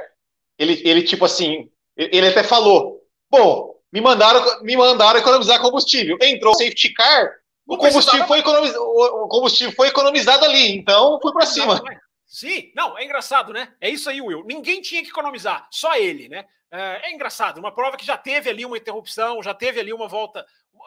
ele, 0.57 0.81
ele 0.87 1.03
tipo 1.03 1.25
assim, 1.25 1.69
ele 1.97 2.27
até 2.27 2.43
falou: 2.43 3.01
bom, 3.29 3.75
me 3.91 4.01
mandaram, 4.01 4.63
me 4.63 4.77
mandaram 4.77 5.19
economizar 5.19 5.61
combustível. 5.61 6.17
Entrou 6.21 6.53
o 6.53 6.57
safety 6.57 6.93
car, 6.93 7.31
o 7.65 7.77
combustível, 7.77 8.27
foi 8.27 8.39
economizado, 8.39 8.83
o 8.83 9.27
combustível 9.27 9.75
foi 9.75 9.87
economizado 9.87 10.45
ali, 10.45 10.75
então 10.75 11.19
fui 11.21 11.31
para 11.31 11.45
cima. 11.45 11.81
Sim, 12.25 12.71
não, 12.75 12.97
é 12.97 13.05
engraçado, 13.05 13.53
né? 13.53 13.73
É 13.79 13.89
isso 13.89 14.09
aí, 14.09 14.19
Will. 14.19 14.43
Ninguém 14.45 14.81
tinha 14.81 15.03
que 15.03 15.09
economizar, 15.09 15.67
só 15.69 15.95
ele, 15.95 16.27
né? 16.27 16.45
É, 16.71 17.09
é 17.09 17.13
engraçado, 17.13 17.59
uma 17.59 17.71
prova 17.71 17.95
que 17.95 18.05
já 18.05 18.17
teve 18.17 18.49
ali 18.49 18.65
uma 18.65 18.77
interrupção, 18.77 19.43
já 19.43 19.53
teve 19.53 19.79
ali 19.79 19.93
uma 19.93 20.07
volta, 20.07 20.45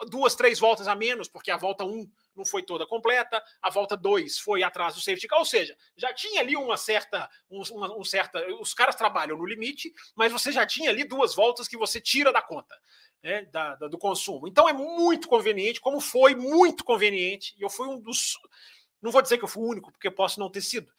duas, 0.09 0.35
três 0.35 0.59
voltas 0.59 0.87
a 0.87 0.93
menos, 0.93 1.29
porque 1.29 1.49
a 1.49 1.57
volta 1.57 1.85
1 1.85 1.87
um 1.87 2.07
não 2.37 2.45
foi 2.45 2.63
toda 2.63 2.85
completa, 2.85 3.43
a 3.61 3.69
volta 3.69 3.97
2 3.97 4.39
foi 4.39 4.63
atrás 4.63 4.95
do 4.95 5.01
safety 5.01 5.27
car, 5.27 5.39
ou 5.39 5.45
seja, 5.45 5.75
já 5.95 6.13
tinha 6.13 6.39
ali 6.39 6.55
uma 6.55 6.77
certa, 6.77 7.29
um, 7.49 7.61
uma, 7.71 7.97
um 7.97 8.03
certa, 8.03 8.45
os 8.61 8.73
caras 8.73 8.95
trabalham 8.95 9.37
no 9.37 9.45
limite, 9.45 9.91
mas 10.15 10.31
você 10.31 10.51
já 10.51 10.65
tinha 10.65 10.89
ali 10.89 11.03
duas 11.03 11.35
voltas 11.35 11.67
que 11.67 11.77
você 11.77 11.99
tira 11.99 12.31
da 12.31 12.41
conta 12.41 12.75
né, 13.23 13.45
da, 13.51 13.75
da, 13.75 13.87
do 13.87 13.97
consumo. 13.97 14.47
Então 14.47 14.67
é 14.69 14.73
muito 14.73 15.27
conveniente, 15.27 15.81
como 15.81 15.99
foi 15.99 16.35
muito 16.35 16.83
conveniente, 16.83 17.55
e 17.57 17.61
eu 17.61 17.69
fui 17.69 17.87
um 17.87 17.99
dos. 17.99 18.37
Não 19.01 19.11
vou 19.11 19.21
dizer 19.21 19.37
que 19.37 19.43
eu 19.43 19.49
fui 19.49 19.63
o 19.63 19.67
único, 19.67 19.91
porque 19.91 20.09
posso 20.09 20.39
não 20.39 20.49
ter 20.49 20.61
sido, 20.61 20.91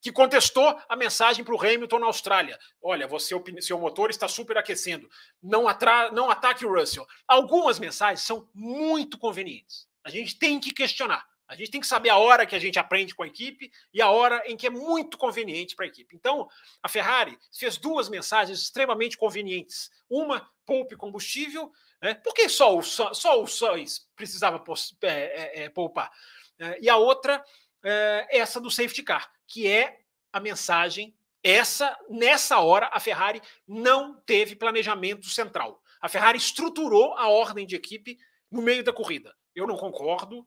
que 0.00 0.10
contestou 0.10 0.80
a 0.88 0.96
mensagem 0.96 1.44
para 1.44 1.54
o 1.54 1.60
Hamilton 1.60 1.98
na 1.98 2.06
Austrália. 2.06 2.58
Olha, 2.80 3.06
você, 3.06 3.34
seu 3.60 3.78
motor 3.78 4.10
está 4.10 4.26
superaquecendo. 4.26 5.08
Não, 5.42 5.68
atra, 5.68 6.10
não 6.10 6.30
ataque 6.30 6.64
o 6.64 6.74
Russell. 6.74 7.06
Algumas 7.28 7.78
mensagens 7.78 8.26
são 8.26 8.48
muito 8.54 9.18
convenientes. 9.18 9.86
A 10.04 10.10
gente 10.10 10.38
tem 10.38 10.58
que 10.58 10.72
questionar. 10.72 11.24
A 11.52 11.54
gente 11.54 11.70
tem 11.70 11.80
que 11.82 11.86
saber 11.86 12.08
a 12.08 12.16
hora 12.16 12.46
que 12.46 12.56
a 12.56 12.58
gente 12.58 12.78
aprende 12.78 13.14
com 13.14 13.22
a 13.22 13.26
equipe 13.26 13.70
e 13.92 14.00
a 14.00 14.08
hora 14.08 14.42
em 14.46 14.56
que 14.56 14.66
é 14.66 14.70
muito 14.70 15.18
conveniente 15.18 15.76
para 15.76 15.84
a 15.84 15.88
equipe. 15.88 16.16
Então, 16.16 16.48
a 16.82 16.88
Ferrari 16.88 17.38
fez 17.52 17.76
duas 17.76 18.08
mensagens 18.08 18.58
extremamente 18.58 19.18
convenientes. 19.18 19.90
Uma, 20.08 20.50
poupe 20.64 20.96
combustível, 20.96 21.70
né? 22.00 22.14
porque 22.14 22.48
só 22.48 22.74
o, 22.74 22.82
só 22.82 23.42
o 23.42 23.46
Sainz 23.46 24.08
precisava 24.16 24.64
é, 25.02 25.08
é, 25.08 25.62
é, 25.64 25.68
poupar. 25.68 26.10
É, 26.58 26.78
e 26.80 26.88
a 26.88 26.96
outra, 26.96 27.44
é, 27.84 28.26
essa 28.30 28.58
do 28.58 28.70
safety 28.70 29.02
car, 29.02 29.30
que 29.46 29.68
é 29.68 30.00
a 30.32 30.40
mensagem. 30.40 31.14
Essa, 31.44 31.98
nessa 32.08 32.60
hora, 32.60 32.88
a 32.92 33.00
Ferrari 33.00 33.42
não 33.68 34.14
teve 34.24 34.56
planejamento 34.56 35.28
central. 35.28 35.82
A 36.00 36.08
Ferrari 36.08 36.38
estruturou 36.38 37.14
a 37.14 37.28
ordem 37.28 37.66
de 37.66 37.76
equipe 37.76 38.16
no 38.50 38.62
meio 38.62 38.82
da 38.82 38.92
corrida. 38.92 39.34
Eu 39.54 39.66
não 39.66 39.76
concordo, 39.76 40.46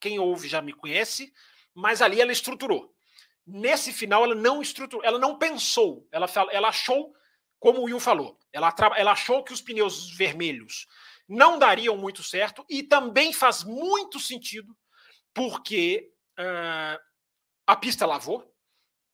quem 0.00 0.18
ouve 0.18 0.48
já 0.48 0.60
me 0.60 0.72
conhece, 0.72 1.32
mas 1.74 2.02
ali 2.02 2.20
ela 2.20 2.32
estruturou. 2.32 2.94
Nesse 3.46 3.92
final, 3.92 4.24
ela 4.24 4.34
não 4.34 4.60
estruturou, 4.60 5.04
ela 5.04 5.18
não 5.18 5.38
pensou, 5.38 6.06
ela, 6.12 6.26
ela 6.50 6.68
achou, 6.68 7.14
como 7.58 7.80
o 7.80 7.84
Will 7.84 8.00
falou, 8.00 8.38
ela, 8.52 8.74
ela 8.96 9.12
achou 9.12 9.42
que 9.42 9.52
os 9.52 9.60
pneus 9.60 10.10
vermelhos 10.10 10.86
não 11.28 11.58
dariam 11.58 11.96
muito 11.96 12.22
certo 12.22 12.64
e 12.68 12.82
também 12.82 13.32
faz 13.32 13.62
muito 13.62 14.18
sentido 14.18 14.76
porque 15.34 16.10
uh, 16.38 16.98
a 17.66 17.76
pista 17.76 18.06
lavou 18.06 18.52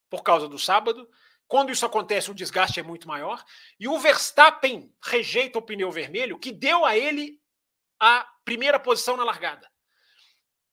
por 0.09 0.22
causa 0.22 0.49
do 0.49 0.59
sábado. 0.59 1.09
Quando 1.47 1.70
isso 1.70 1.85
acontece, 1.85 2.30
o 2.30 2.35
desgaste 2.35 2.80
é 2.80 2.82
muito 2.82 3.07
maior. 3.09 3.45
E 3.78 3.89
o 3.89 3.99
Verstappen 3.99 4.95
rejeita 5.03 5.59
o 5.59 5.62
pneu 5.62 5.91
vermelho, 5.91 6.39
que 6.39 6.53
deu 6.53 6.85
a 6.85 6.97
ele 6.97 7.41
a 8.01 8.26
primeira 8.45 8.78
posição 8.78 9.16
na 9.16 9.24
largada. 9.24 9.70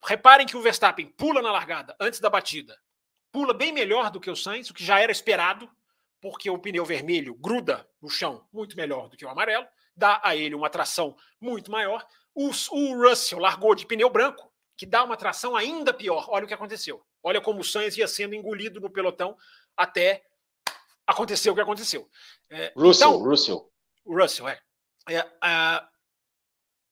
Reparem 0.03 0.47
que 0.47 0.57
o 0.57 0.61
Verstappen 0.61 1.07
pula 1.07 1.41
na 1.41 1.51
largada 1.51 1.95
antes 1.99 2.19
da 2.19 2.29
batida. 2.29 2.77
Pula 3.31 3.53
bem 3.53 3.71
melhor 3.71 4.09
do 4.09 4.19
que 4.19 4.29
o 4.29 4.35
Sainz, 4.35 4.69
o 4.69 4.73
que 4.73 4.83
já 4.83 4.99
era 4.99 5.11
esperado, 5.11 5.69
porque 6.19 6.49
o 6.49 6.59
pneu 6.59 6.83
vermelho 6.83 7.33
gruda 7.35 7.87
no 8.01 8.09
chão 8.09 8.47
muito 8.51 8.75
melhor 8.75 9.09
do 9.09 9.15
que 9.15 9.25
o 9.25 9.29
amarelo, 9.29 9.65
dá 9.95 10.19
a 10.23 10.35
ele 10.35 10.55
uma 10.55 10.69
tração 10.69 11.15
muito 11.39 11.71
maior. 11.71 12.05
O, 12.33 12.49
o 12.49 13.09
Russell 13.09 13.39
largou 13.39 13.75
de 13.75 13.85
pneu 13.85 14.09
branco, 14.09 14.51
que 14.75 14.85
dá 14.85 15.03
uma 15.03 15.15
tração 15.15 15.55
ainda 15.55 15.93
pior. 15.93 16.25
Olha 16.29 16.45
o 16.45 16.47
que 16.47 16.53
aconteceu. 16.53 17.05
Olha 17.23 17.39
como 17.39 17.61
o 17.61 17.63
Sainz 17.63 17.95
ia 17.97 18.07
sendo 18.07 18.33
engolido 18.33 18.79
no 18.79 18.89
pelotão 18.89 19.37
até 19.77 20.23
acontecer 21.05 21.49
o 21.49 21.55
que 21.55 21.61
aconteceu. 21.61 22.09
É, 22.49 22.73
Russell, 22.75 23.09
então, 23.09 23.23
Russell. 23.23 23.71
Russell, 24.05 24.47
é. 24.49 24.59
é 25.09 25.87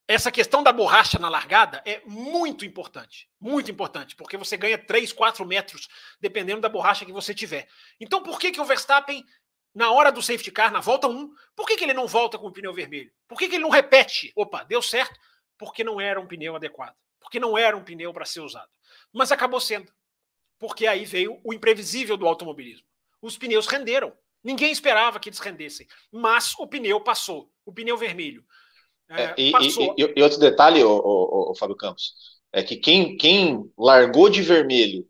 essa 0.09 0.31
questão 0.31 0.63
da 0.63 0.73
borracha 0.73 1.19
na 1.19 1.29
largada 1.29 1.83
é 1.85 2.01
muito 2.03 2.65
importante. 2.65 3.29
Muito 3.39 3.69
importante, 3.69 4.15
porque 4.15 4.37
você 4.37 4.57
ganha 4.57 4.75
3, 4.75 5.13
4 5.13 5.45
metros, 5.45 5.87
dependendo 6.19 6.61
da 6.61 6.67
borracha 6.67 7.05
que 7.05 7.13
você 7.13 7.31
tiver. 7.31 7.69
Então, 7.99 8.23
por 8.23 8.39
que, 8.39 8.51
que 8.51 8.59
o 8.59 8.65
Verstappen 8.65 9.23
na 9.71 9.91
hora 9.91 10.11
do 10.11 10.19
safety 10.19 10.51
car, 10.51 10.71
na 10.71 10.79
volta 10.79 11.07
1, 11.07 11.31
por 11.55 11.67
que, 11.67 11.77
que 11.77 11.83
ele 11.83 11.93
não 11.93 12.07
volta 12.07 12.39
com 12.39 12.47
o 12.47 12.51
pneu 12.51 12.73
vermelho? 12.73 13.11
Por 13.27 13.37
que, 13.37 13.47
que 13.47 13.55
ele 13.57 13.63
não 13.63 13.69
repete? 13.69 14.33
Opa, 14.35 14.63
deu 14.63 14.81
certo? 14.81 15.19
Porque 15.59 15.83
não 15.83 16.01
era 16.01 16.19
um 16.19 16.25
pneu 16.25 16.55
adequado. 16.55 16.95
Porque 17.19 17.39
não 17.39 17.55
era 17.55 17.77
um 17.77 17.83
pneu 17.83 18.11
para 18.11 18.25
ser 18.25 18.39
usado. 18.39 18.71
Mas 19.13 19.31
acabou 19.31 19.59
sendo. 19.59 19.93
Porque 20.57 20.87
aí 20.87 21.05
veio 21.05 21.39
o 21.43 21.53
imprevisível 21.53 22.17
do 22.17 22.27
automobilismo. 22.27 22.87
Os 23.21 23.37
pneus 23.37 23.67
renderam. 23.67 24.11
Ninguém 24.43 24.71
esperava 24.71 25.19
que 25.19 25.29
eles 25.29 25.37
rendessem. 25.37 25.87
Mas 26.11 26.55
o 26.57 26.65
pneu 26.65 26.99
passou. 26.99 27.53
O 27.63 27.71
pneu 27.71 27.95
vermelho. 27.95 28.43
É, 29.09 29.33
e, 29.37 29.51
e, 29.51 30.13
e, 30.15 30.21
outro 30.21 30.39
detalhe, 30.39 30.83
o, 30.83 31.53
Fábio 31.57 31.75
Campos, 31.75 32.13
é 32.53 32.61
que 32.61 32.75
quem, 32.75 33.17
quem 33.17 33.63
largou 33.77 34.29
de 34.29 34.41
vermelho 34.41 35.05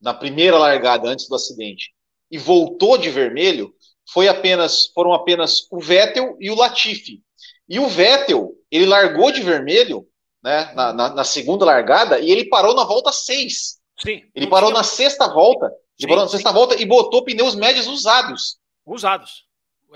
na 0.00 0.14
primeira 0.14 0.56
largada 0.56 1.08
antes 1.08 1.28
do 1.28 1.34
acidente 1.34 1.92
e 2.30 2.38
voltou 2.38 2.96
de 2.96 3.10
vermelho 3.10 3.74
foi 4.08 4.28
apenas 4.28 4.86
foram 4.94 5.12
apenas 5.12 5.66
o 5.70 5.80
Vettel 5.80 6.36
e 6.40 6.50
o 6.50 6.54
Latifi. 6.54 7.22
E 7.68 7.78
o 7.78 7.88
Vettel, 7.88 8.52
ele 8.70 8.86
largou 8.86 9.30
de 9.30 9.40
vermelho 9.40 10.06
né, 10.42 10.72
na, 10.74 10.92
na, 10.92 11.14
na 11.14 11.24
segunda 11.24 11.64
largada 11.64 12.18
e 12.20 12.30
ele 12.30 12.48
parou 12.48 12.74
na 12.74 12.84
volta 12.84 13.12
6. 13.12 13.78
Sim. 14.02 14.22
Ele 14.34 14.46
parou 14.46 14.70
tinha... 14.70 14.78
na 14.78 14.84
sexta 14.84 15.28
volta. 15.28 15.66
Ele 15.66 15.74
sim, 16.00 16.08
parou 16.08 16.22
na 16.22 16.28
sim. 16.28 16.36
sexta 16.36 16.52
volta 16.52 16.80
e 16.80 16.84
botou 16.86 17.24
pneus 17.24 17.54
médios 17.54 17.86
usados. 17.86 18.58
Usados. 18.86 19.44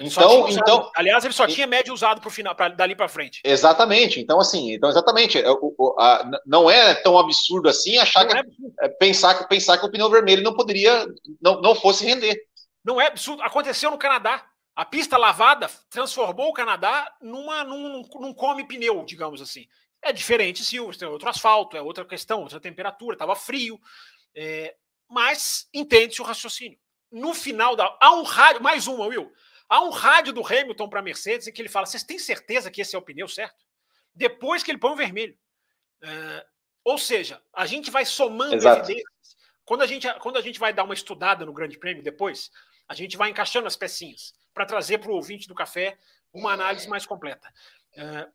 Então, 0.01 0.49
então, 0.49 0.91
aliás, 0.97 1.25
ele 1.25 1.33
só 1.33 1.47
tinha 1.47 1.67
médio 1.67 1.95
usado 1.95 2.21
para 2.21 2.31
final, 2.31 2.55
pra, 2.55 2.69
dali 2.69 2.97
para 2.97 3.09
frente. 3.09 3.41
Exatamente. 3.45 4.21
Então, 4.21 4.41
assim, 4.41 4.73
então 4.73 4.89
exatamente. 4.89 5.39
É, 5.39 5.51
o, 5.51 5.95
a, 5.99 6.29
não 6.45 6.69
é 6.69 6.95
tão 6.95 7.17
absurdo 7.19 7.69
assim 7.69 7.99
achar 7.99 8.27
que 8.27 8.37
é 8.37 8.43
é, 8.81 8.89
pensar, 8.89 9.47
pensar 9.47 9.79
que 9.79 9.87
o 9.87 9.91
pneu 9.91 10.11
vermelho 10.11 10.43
não 10.43 10.55
poderia, 10.55 11.07
não, 11.41 11.61
não 11.61 11.75
fosse 11.75 12.05
render. 12.05 12.37
Não 12.85 13.01
é 13.01 13.07
absurdo. 13.07 13.43
Aconteceu 13.43 13.91
no 13.91 13.99
Canadá. 13.99 14.45
A 14.75 14.85
pista 14.85 15.17
lavada 15.17 15.71
transformou 15.89 16.49
o 16.49 16.53
Canadá 16.53 17.09
numa, 17.23 17.63
num, 17.63 18.03
num 18.21 18.35
come 18.35 18.67
pneu, 18.67 19.05
digamos 19.05 19.41
assim. 19.41 19.67
É 20.03 20.13
diferente 20.13 20.65
se 20.65 20.77
é 20.77 20.81
outro 21.09 21.29
asfalto, 21.29 21.77
é 21.77 21.83
outra 21.83 22.05
questão, 22.05 22.43
outra 22.43 22.61
temperatura, 22.61 23.15
estava 23.15 23.37
frio. 23.37 23.79
É, 24.35 24.75
mas 25.09 25.69
entende-se 25.73 26.21
o 26.21 26.25
raciocínio. 26.25 26.79
No 27.13 27.33
final 27.33 27.77
da. 27.77 27.97
Há 28.01 28.13
um 28.17 28.25
rádio, 28.25 28.61
mais 28.61 28.89
uma, 28.89 29.07
Will. 29.07 29.31
Há 29.75 29.81
um 29.81 29.91
rádio 29.91 30.33
do 30.33 30.47
Hamilton 30.47 30.89
para 30.89 31.01
a 31.01 31.03
Mercedes 31.03 31.49
em 31.49 31.53
que 31.53 31.61
ele 31.61 31.69
fala: 31.69 31.85
vocês 31.85 32.05
têm 32.05 32.17
certeza 32.17 32.71
que 32.71 32.81
esse 32.81 32.95
é 32.95 32.99
o 32.99 33.03
pneu 33.03 33.27
certo? 33.27 33.67
Depois 34.15 34.63
que 34.63 34.71
ele 34.71 34.79
põe 34.79 34.93
o 34.93 34.97
vermelho. 34.97 35.37
É, 36.01 36.47
ou 36.85 36.97
seja, 36.97 37.43
a 37.53 37.67
gente 37.67 37.91
vai 37.91 38.05
somando 38.05 38.55
Exato. 38.55 38.83
evidências. 38.83 39.37
Quando 39.65 39.83
a, 39.83 39.87
gente, 39.89 40.07
quando 40.21 40.37
a 40.37 40.41
gente 40.41 40.61
vai 40.61 40.73
dar 40.73 40.85
uma 40.85 40.95
estudada 40.95 41.45
no 41.45 41.53
Grande 41.53 41.77
Prêmio 41.77 42.05
depois, 42.05 42.53
a 42.87 42.95
gente 42.95 43.17
vai 43.17 43.31
encaixando 43.31 43.67
as 43.67 43.75
pecinhas 43.75 44.33
para 44.53 44.65
trazer 44.65 44.99
para 44.99 45.11
o 45.11 45.15
ouvinte 45.17 45.49
do 45.49 45.57
café 45.57 45.99
uma 46.33 46.53
análise 46.53 46.89
mais 46.89 47.05
completa. 47.05 47.53
É, 47.97 48.29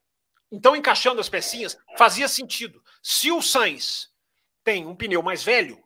então, 0.51 0.75
encaixando 0.75 1.21
as 1.21 1.29
pecinhas, 1.29 1.79
fazia 1.97 2.27
sentido. 2.27 2.83
Se 3.01 3.31
o 3.31 3.41
Sainz 3.41 4.09
tem 4.61 4.85
um 4.85 4.93
pneu 4.93 5.23
mais 5.23 5.41
velho 5.41 5.81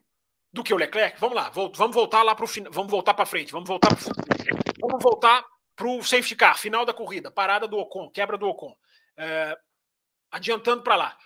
do 0.52 0.64
que 0.64 0.74
o 0.74 0.76
Leclerc, 0.76 1.20
vamos 1.20 1.36
lá, 1.36 1.48
vamos 1.50 1.94
voltar 1.94 2.24
lá 2.24 2.34
para 2.34 2.44
o 2.44 2.48
final, 2.48 2.72
vamos 2.72 2.90
voltar 2.90 3.14
para 3.14 3.24
frente, 3.24 3.52
vamos 3.52 3.68
voltar 3.68 3.94
pro, 3.94 4.53
vamos 4.86 5.02
voltar 5.02 5.44
para 5.76 5.86
o 5.86 6.02
safety 6.02 6.36
car, 6.36 6.58
final 6.58 6.84
da 6.84 6.94
corrida, 6.94 7.30
parada 7.30 7.66
do 7.66 7.78
Ocon, 7.78 8.10
quebra 8.10 8.38
do 8.38 8.46
Ocon. 8.46 8.76
É, 9.16 9.58
adiantando 10.30 10.82
para 10.82 10.96
lá. 10.96 11.18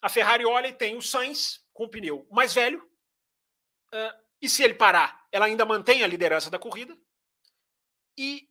A 0.00 0.08
Ferrari 0.08 0.44
olha 0.44 0.68
e 0.68 0.72
tem 0.72 0.96
o 0.96 1.02
Sainz 1.02 1.64
com 1.72 1.84
o 1.84 1.88
pneu 1.88 2.26
mais 2.30 2.54
velho, 2.54 2.86
é, 3.92 4.14
e 4.40 4.48
se 4.48 4.62
ele 4.62 4.74
parar, 4.74 5.26
ela 5.32 5.46
ainda 5.46 5.64
mantém 5.64 6.02
a 6.02 6.06
liderança 6.06 6.50
da 6.50 6.58
corrida. 6.58 6.96
E 8.16 8.48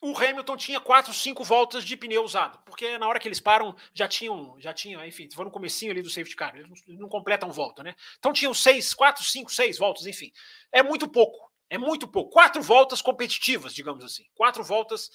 o 0.00 0.16
Hamilton 0.16 0.56
tinha 0.56 0.80
quatro, 0.80 1.14
cinco 1.14 1.42
voltas 1.42 1.84
de 1.84 1.96
pneu 1.96 2.22
usado, 2.22 2.58
porque 2.66 2.98
na 2.98 3.08
hora 3.08 3.18
que 3.18 3.26
eles 3.26 3.40
param 3.40 3.74
já 3.94 4.06
tinham, 4.06 4.54
já 4.60 4.74
tinham, 4.74 5.04
enfim, 5.04 5.28
foi 5.30 5.44
no 5.44 5.50
comecinho 5.50 5.92
ali 5.92 6.02
do 6.02 6.10
safety 6.10 6.36
car, 6.36 6.54
eles 6.54 6.68
não, 6.68 6.94
não 6.96 7.08
completam 7.08 7.50
volta, 7.50 7.82
né? 7.82 7.94
Então 8.18 8.32
tinham 8.32 8.52
seis, 8.52 8.92
quatro, 8.92 9.24
cinco, 9.24 9.50
seis 9.50 9.78
voltas, 9.78 10.06
enfim. 10.06 10.30
É 10.70 10.82
muito 10.82 11.08
pouco, 11.08 11.50
é 11.70 11.78
muito 11.78 12.06
pouco. 12.06 12.30
Quatro 12.30 12.62
voltas 12.62 13.02
competitivas, 13.02 13.74
digamos 13.74 14.04
assim. 14.04 14.24
Quatro 14.34 14.62
voltas 14.62 15.10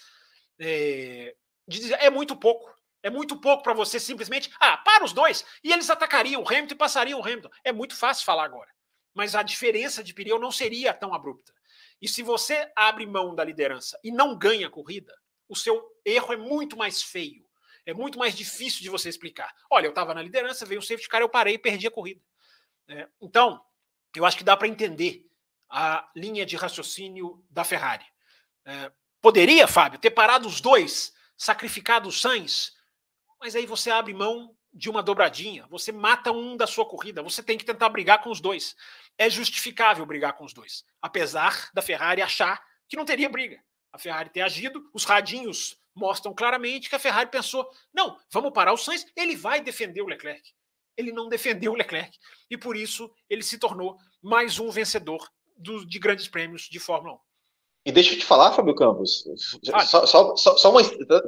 é, 0.59 1.35
é 1.99 2.09
muito 2.09 2.35
pouco. 2.35 2.73
É 3.01 3.09
muito 3.09 3.39
pouco 3.39 3.63
para 3.63 3.73
você 3.73 3.99
simplesmente, 3.99 4.51
ah, 4.59 4.77
para 4.77 5.05
os 5.05 5.13
dois, 5.13 5.45
e 5.63 5.71
eles 5.71 5.89
atacariam 5.89 6.41
o 6.41 6.47
Hamilton 6.47 6.73
e 6.73 6.77
passariam 6.77 7.19
o 7.19 7.23
Hamilton. 7.23 7.49
É 7.63 7.71
muito 7.71 7.95
fácil 7.95 8.25
falar 8.25 8.43
agora. 8.43 8.69
Mas 9.13 9.35
a 9.35 9.43
diferença 9.43 10.03
de 10.03 10.13
pneu 10.13 10.37
não 10.37 10.51
seria 10.51 10.93
tão 10.93 11.13
abrupta. 11.13 11.53
E 12.01 12.07
se 12.07 12.21
você 12.21 12.69
abre 12.75 13.05
mão 13.05 13.33
da 13.33 13.43
liderança 13.43 13.97
e 14.03 14.11
não 14.11 14.37
ganha 14.37 14.67
a 14.67 14.69
corrida, 14.69 15.13
o 15.47 15.55
seu 15.55 15.81
erro 16.05 16.33
é 16.33 16.37
muito 16.37 16.77
mais 16.77 17.01
feio. 17.01 17.47
É 17.85 17.93
muito 17.93 18.19
mais 18.19 18.35
difícil 18.35 18.81
de 18.81 18.89
você 18.89 19.09
explicar. 19.09 19.53
Olha, 19.69 19.87
eu 19.87 19.91
estava 19.91 20.13
na 20.13 20.21
liderança, 20.21 20.65
veio 20.65 20.79
o 20.79 20.83
safety 20.83 21.07
car, 21.07 21.21
eu 21.21 21.29
parei 21.29 21.55
e 21.55 21.59
perdi 21.59 21.87
a 21.87 21.91
corrida. 21.91 22.21
É, 22.87 23.07
então, 23.21 23.61
eu 24.15 24.25
acho 24.25 24.37
que 24.37 24.43
dá 24.43 24.55
para 24.57 24.67
entender 24.67 25.25
a 25.69 26.09
linha 26.15 26.45
de 26.45 26.55
raciocínio 26.55 27.43
da 27.49 27.63
Ferrari. 27.63 28.05
É, 28.65 28.91
poderia, 29.21 29.67
Fábio, 29.67 29.99
ter 29.99 30.11
parado 30.11 30.47
os 30.47 30.59
dois, 30.59 31.13
sacrificado 31.37 32.09
o 32.09 32.11
Sainz, 32.11 32.73
mas 33.39 33.55
aí 33.55 33.65
você 33.65 33.91
abre 33.91 34.13
mão 34.13 34.55
de 34.73 34.89
uma 34.89 35.01
dobradinha, 35.01 35.65
você 35.67 35.91
mata 35.91 36.31
um 36.31 36.55
da 36.55 36.67
sua 36.67 36.85
corrida, 36.85 37.23
você 37.23 37.41
tem 37.41 37.57
que 37.57 37.65
tentar 37.65 37.89
brigar 37.89 38.21
com 38.21 38.29
os 38.29 38.39
dois 38.39 38.75
é 39.19 39.29
justificável 39.29 40.05
brigar 40.05 40.33
com 40.33 40.45
os 40.45 40.53
dois, 40.53 40.85
apesar 41.01 41.69
da 41.73 41.81
Ferrari 41.81 42.21
achar 42.21 42.63
que 42.87 42.95
não 42.95 43.03
teria 43.03 43.29
briga. 43.29 43.61
A 43.91 43.99
Ferrari 43.99 44.29
ter 44.29 44.41
agido, 44.41 44.89
os 44.93 45.03
radinhos 45.03 45.77
mostram 45.93 46.33
claramente 46.33 46.87
que 46.87 46.95
a 46.95 46.99
Ferrari 46.99 47.29
pensou: 47.29 47.69
não, 47.93 48.17
vamos 48.31 48.53
parar 48.53 48.71
o 48.71 48.77
Sainz, 48.77 49.05
ele 49.15 49.35
vai 49.35 49.59
defender 49.59 50.01
o 50.01 50.07
Leclerc. 50.07 50.53
Ele 50.95 51.11
não 51.11 51.27
defendeu 51.27 51.73
o 51.73 51.75
Leclerc 51.75 52.17
e 52.49 52.57
por 52.57 52.77
isso 52.77 53.13
ele 53.29 53.43
se 53.43 53.57
tornou 53.57 53.97
mais 54.21 54.57
um 54.57 54.69
vencedor 54.69 55.29
do, 55.59 55.85
de 55.85 55.99
grandes 55.99 56.27
prêmios 56.27 56.63
de 56.63 56.79
Fórmula 56.79 57.15
1. 57.15 57.17
E 57.85 57.91
deixa 57.91 58.13
eu 58.13 58.19
te 58.19 58.25
falar, 58.25 58.51
Fábio 58.51 58.75
Campos, 58.75 59.23
só, 59.63 60.05
só, 60.05 60.35
só, 60.35 60.57
só 60.57 60.71
uma, 60.71 60.81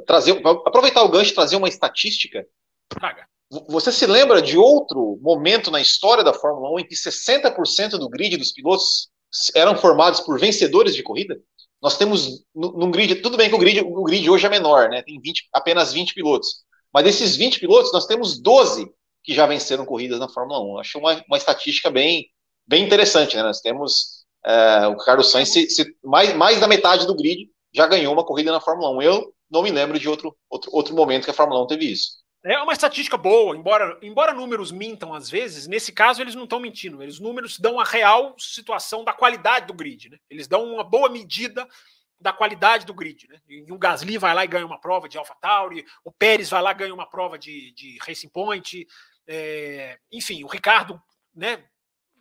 trazer, 0.06 0.40
aproveitar 0.66 1.02
o 1.02 1.08
gancho 1.08 1.32
e 1.32 1.34
trazer 1.34 1.56
uma 1.56 1.68
estatística. 1.68 2.46
Traga. 2.88 3.26
Você 3.68 3.92
se 3.92 4.06
lembra 4.06 4.40
de 4.40 4.56
outro 4.56 5.18
momento 5.20 5.70
na 5.70 5.80
história 5.80 6.24
da 6.24 6.32
Fórmula 6.32 6.70
1 6.74 6.80
em 6.80 6.86
que 6.86 6.94
60% 6.94 7.98
do 7.98 8.08
grid 8.08 8.36
dos 8.36 8.52
pilotos 8.52 9.08
eram 9.54 9.76
formados 9.76 10.20
por 10.20 10.38
vencedores 10.38 10.94
de 10.94 11.02
corrida? 11.02 11.38
Nós 11.82 11.98
temos 11.98 12.44
num 12.54 12.90
grid, 12.90 13.16
tudo 13.16 13.36
bem 13.36 13.48
que 13.48 13.54
o 13.54 13.58
grid, 13.58 13.80
o 13.80 14.04
grid 14.04 14.30
hoje 14.30 14.46
é 14.46 14.48
menor, 14.48 14.88
né? 14.88 15.02
Tem 15.02 15.20
20, 15.20 15.48
apenas 15.52 15.92
20 15.92 16.14
pilotos. 16.14 16.62
Mas 16.92 17.04
desses 17.04 17.34
20 17.34 17.58
pilotos, 17.58 17.92
nós 17.92 18.06
temos 18.06 18.40
12 18.40 18.88
que 19.24 19.34
já 19.34 19.46
venceram 19.46 19.84
corridas 19.84 20.20
na 20.20 20.28
Fórmula 20.28 20.60
1. 20.60 20.78
Acho 20.78 20.98
uma, 20.98 21.24
uma 21.26 21.36
estatística 21.36 21.90
bem, 21.90 22.26
bem 22.66 22.84
interessante, 22.84 23.36
né? 23.36 23.42
Nós 23.42 23.60
temos 23.60 24.21
é, 24.44 24.86
o 24.86 24.96
Carlos 24.96 25.30
Sainz, 25.30 25.52
se, 25.52 25.70
se, 25.70 25.96
mais, 26.02 26.34
mais 26.34 26.60
da 26.60 26.68
metade 26.68 27.06
do 27.06 27.14
grid 27.14 27.48
já 27.72 27.86
ganhou 27.86 28.12
uma 28.12 28.24
corrida 28.24 28.52
na 28.52 28.60
Fórmula 28.60 28.90
1. 28.90 29.02
Eu 29.02 29.34
não 29.50 29.62
me 29.62 29.70
lembro 29.70 29.98
de 29.98 30.08
outro, 30.08 30.36
outro, 30.50 30.70
outro 30.72 30.94
momento 30.94 31.24
que 31.24 31.30
a 31.30 31.34
Fórmula 31.34 31.62
1 31.64 31.66
teve 31.68 31.90
isso. 31.90 32.22
É 32.44 32.58
uma 32.58 32.72
estatística 32.72 33.16
boa, 33.16 33.56
embora, 33.56 33.96
embora 34.02 34.34
números 34.34 34.72
mintam 34.72 35.14
às 35.14 35.30
vezes, 35.30 35.68
nesse 35.68 35.92
caso 35.92 36.20
eles 36.20 36.34
não 36.34 36.42
estão 36.42 36.58
mentindo. 36.58 37.00
Eles 37.00 37.20
números 37.20 37.58
dão 37.58 37.78
a 37.78 37.84
real 37.84 38.34
situação 38.36 39.04
da 39.04 39.12
qualidade 39.12 39.66
do 39.66 39.74
grid. 39.74 40.10
Né? 40.10 40.18
Eles 40.28 40.48
dão 40.48 40.64
uma 40.64 40.82
boa 40.82 41.08
medida 41.08 41.66
da 42.20 42.32
qualidade 42.32 42.84
do 42.84 42.94
grid. 42.94 43.28
Né? 43.28 43.38
E 43.48 43.70
o 43.70 43.78
Gasly 43.78 44.18
vai 44.18 44.34
lá 44.34 44.44
e 44.44 44.48
ganha 44.48 44.66
uma 44.66 44.80
prova 44.80 45.08
de 45.08 45.18
AlphaTauri, 45.18 45.84
o 46.04 46.10
Pérez 46.10 46.50
vai 46.50 46.60
lá 46.60 46.72
e 46.72 46.74
ganha 46.74 46.94
uma 46.94 47.08
prova 47.08 47.38
de, 47.38 47.72
de 47.74 47.96
Racing 48.04 48.28
Point, 48.30 48.86
é, 49.26 49.98
enfim, 50.10 50.42
o 50.42 50.48
Ricardo, 50.48 51.00
né, 51.34 51.64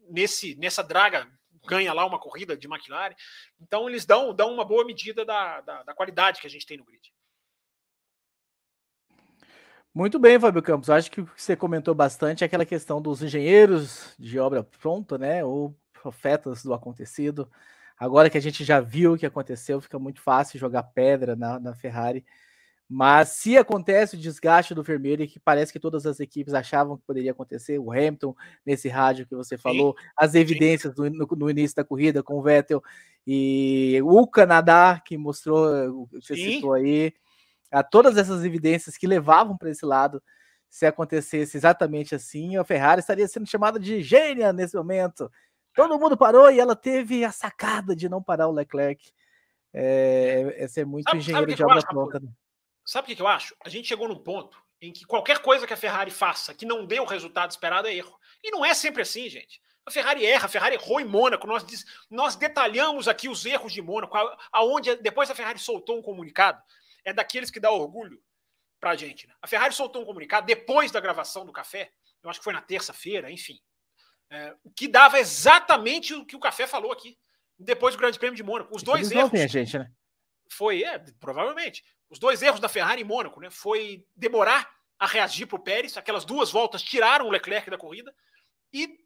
nesse, 0.10 0.56
nessa 0.56 0.84
draga, 0.84 1.28
ganha 1.68 1.94
lá 1.94 2.06
uma 2.06 2.20
corrida 2.20 2.58
de 2.58 2.68
McLaren. 2.68 3.16
Então 3.60 3.90
eles 3.90 4.06
dão, 4.06 4.34
dão 4.34 4.54
uma 4.54 4.66
boa 4.66 4.86
medida 4.86 5.26
da, 5.26 5.62
da, 5.62 5.84
da 5.84 5.94
qualidade 5.94 6.42
que 6.42 6.48
a 6.48 6.50
gente 6.50 6.66
tem 6.66 6.78
no 6.78 6.86
grid. 6.86 7.12
Muito 9.94 10.18
bem, 10.18 10.40
Fábio 10.40 10.62
Campos. 10.62 10.90
Acho 10.90 11.12
que 11.12 11.20
o 11.20 11.26
que 11.26 11.42
você 11.42 11.54
comentou 11.54 11.94
bastante 11.94 12.44
é 12.44 12.48
aquela 12.48 12.66
questão 12.66 13.02
dos 13.02 13.22
engenheiros 13.22 14.16
de 14.18 14.40
obra 14.40 14.64
pronta, 14.64 15.18
né? 15.18 15.44
Ou 15.44 15.78
profetas 15.92 16.64
do 16.64 16.74
acontecido. 16.74 17.52
Agora 18.00 18.30
que 18.30 18.38
a 18.38 18.42
gente 18.42 18.64
já 18.64 18.80
viu 18.80 19.14
o 19.14 19.18
que 19.18 19.26
aconteceu, 19.26 19.82
fica 19.82 20.00
muito 20.00 20.22
fácil 20.22 20.58
jogar 20.58 20.84
pedra 20.84 21.36
na, 21.36 21.60
na 21.60 21.76
Ferrari. 21.76 22.26
Mas 22.94 23.30
se 23.30 23.58
acontece 23.58 24.18
o 24.18 24.20
desgaste 24.20 24.76
do 24.76 24.84
vermelho, 24.84 25.26
que 25.26 25.40
parece 25.40 25.72
que 25.72 25.80
todas 25.80 26.06
as 26.06 26.20
equipes 26.20 26.54
achavam 26.54 26.98
que 26.98 27.06
poderia 27.06 27.32
acontecer, 27.32 27.80
o 27.80 27.90
Hamilton, 27.90 28.36
nesse 28.66 28.90
rádio 28.90 29.26
que 29.26 29.34
você 29.34 29.58
falou, 29.58 29.96
sim, 29.98 30.06
as 30.18 30.36
evidências 30.36 30.94
no, 30.98 31.10
no, 31.10 31.26
no, 31.26 31.50
início 31.50 31.74
da 31.74 31.86
corrida 31.86 32.22
com 32.22 32.38
o 32.38 32.42
Vettel 32.42 32.84
e 33.26 33.98
o 34.04 34.28
Canadá, 34.28 35.02
que 35.06 35.18
mostrou, 35.18 36.06
você 36.12 36.36
sim. 36.36 36.52
citou 36.56 36.74
aí, 36.74 37.14
a 37.72 37.82
todas 37.82 38.18
essas 38.18 38.44
evidências 38.44 38.98
que 38.98 39.08
levavam 39.08 39.58
para 39.58 39.70
esse 39.70 39.86
lado, 39.86 40.22
se 40.70 40.86
acontecesse 40.86 41.56
exatamente 41.56 42.14
assim, 42.14 42.58
a 42.58 42.64
Ferrari 42.66 43.00
estaria 43.00 43.26
sendo 43.26 43.48
chamada 43.48 43.80
de 43.80 44.02
gênia 44.04 44.52
nesse 44.52 44.76
momento. 44.76 45.32
Todo 45.74 45.98
mundo 45.98 46.18
parou 46.18 46.52
e 46.52 46.60
ela 46.60 46.76
teve 46.76 47.24
a 47.24 47.32
sacada 47.32 47.96
de 47.96 48.10
não 48.10 48.22
parar 48.22 48.50
o 48.50 48.52
Leclerc. 48.52 49.14
é, 49.74 50.56
é 50.58 50.68
ser 50.68 50.86
muito 50.86 51.06
sabe, 51.06 51.20
engenheiro 51.20 51.52
sabe 51.52 51.56
de 51.56 51.64
obra 51.64 51.82
pronta. 51.88 52.20
Né? 52.20 52.28
Sabe 52.92 53.14
o 53.14 53.16
que 53.16 53.22
eu 53.22 53.28
acho? 53.28 53.56
A 53.64 53.70
gente 53.70 53.88
chegou 53.88 54.06
num 54.06 54.22
ponto 54.22 54.62
em 54.82 54.92
que 54.92 55.06
qualquer 55.06 55.40
coisa 55.40 55.66
que 55.66 55.72
a 55.72 55.78
Ferrari 55.78 56.12
faça 56.12 56.54
que 56.54 56.66
não 56.66 56.86
dê 56.86 57.00
o 57.00 57.06
resultado 57.06 57.50
esperado 57.50 57.88
é 57.88 57.96
erro. 57.96 58.20
E 58.44 58.52
não 58.52 58.66
é 58.66 58.74
sempre 58.74 59.02
assim, 59.02 59.30
gente. 59.30 59.62
A 59.86 59.92
Ferrari 59.92 60.26
erra, 60.26 60.48
a 60.48 60.50
Ferrari 60.50 60.76
errou 60.76 61.00
em 61.00 61.06
Mônaco. 61.06 61.48
Nós, 61.48 61.64
nós 62.10 62.36
detalhamos 62.36 63.08
aqui 63.08 63.30
os 63.30 63.46
erros 63.46 63.72
de 63.72 63.82
Mônaco, 63.82 64.18
aonde 64.52 64.94
depois 64.98 65.32
a 65.32 65.36
Ferrari 65.36 65.58
soltou 65.58 66.00
um 66.00 66.02
comunicado. 66.02 66.62
É 67.06 67.14
daqueles 67.14 67.50
que 67.50 67.62
dá 67.62 67.72
orgulho 67.72 68.22
para 68.78 68.90
a 68.90 68.96
gente. 68.98 69.26
Né? 69.26 69.34
A 69.42 69.48
Ferrari 69.48 69.74
soltou 69.74 70.02
um 70.02 70.06
comunicado 70.06 70.46
depois 70.46 70.92
da 70.92 71.00
gravação 71.00 71.46
do 71.46 71.54
café, 71.54 71.94
eu 72.22 72.30
acho 72.30 72.42
que 72.42 72.44
foi 72.44 72.52
na 72.52 72.62
terça-feira, 72.62 73.32
enfim, 73.32 73.58
é, 74.30 74.54
que 74.76 74.90
dava 74.90 75.18
exatamente 75.18 76.14
o 76.14 76.26
que 76.26 76.36
o 76.36 76.42
café 76.42 76.68
falou 76.68 76.92
aqui, 76.92 77.18
depois 77.58 77.96
do 77.96 78.00
Grande 78.00 78.20
Prêmio 78.20 78.36
de 78.36 78.44
Mônaco. 78.44 78.76
Os 78.76 78.84
dois 78.84 79.10
Eles 79.10 79.12
erros. 79.14 79.40
a 79.40 79.48
gente, 79.48 79.80
né? 79.80 79.90
Foi, 80.50 80.84
é, 80.84 81.00
provavelmente. 81.22 81.86
Os 82.12 82.20
dois 82.20 82.42
erros 82.42 82.60
da 82.60 82.70
Ferrari 82.70 83.02
em 83.02 83.06
Mônaco, 83.06 83.40
né? 83.40 83.50
Foi 83.50 84.06
demorar 84.16 84.70
a 85.00 85.08
reagir 85.08 85.48
para 85.48 85.56
o 85.56 85.64
Pérez, 85.64 85.98
aquelas 85.98 86.26
duas 86.26 86.52
voltas 86.52 86.84
tiraram 86.84 87.26
o 87.26 87.32
Leclerc 87.32 87.70
da 87.72 87.78
corrida 87.78 88.14
e 88.72 89.00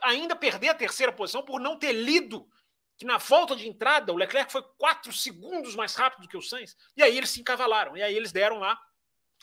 ainda 0.00 0.34
perder 0.34 0.68
a 0.70 0.74
terceira 0.74 1.12
posição 1.12 1.42
por 1.42 1.60
não 1.60 1.78
ter 1.78 1.92
lido 1.92 2.48
que 2.96 3.04
na 3.04 3.18
volta 3.18 3.54
de 3.54 3.68
entrada 3.68 4.12
o 4.12 4.16
Leclerc 4.16 4.50
foi 4.50 4.62
quatro 4.78 5.12
segundos 5.12 5.74
mais 5.74 5.94
rápido 5.94 6.28
que 6.28 6.36
o 6.36 6.40
Sainz. 6.40 6.76
E 6.96 7.02
aí 7.02 7.18
eles 7.18 7.30
se 7.30 7.40
encavalaram. 7.40 7.96
E 7.96 8.02
aí 8.02 8.16
eles 8.16 8.32
deram 8.32 8.58
lá 8.58 8.80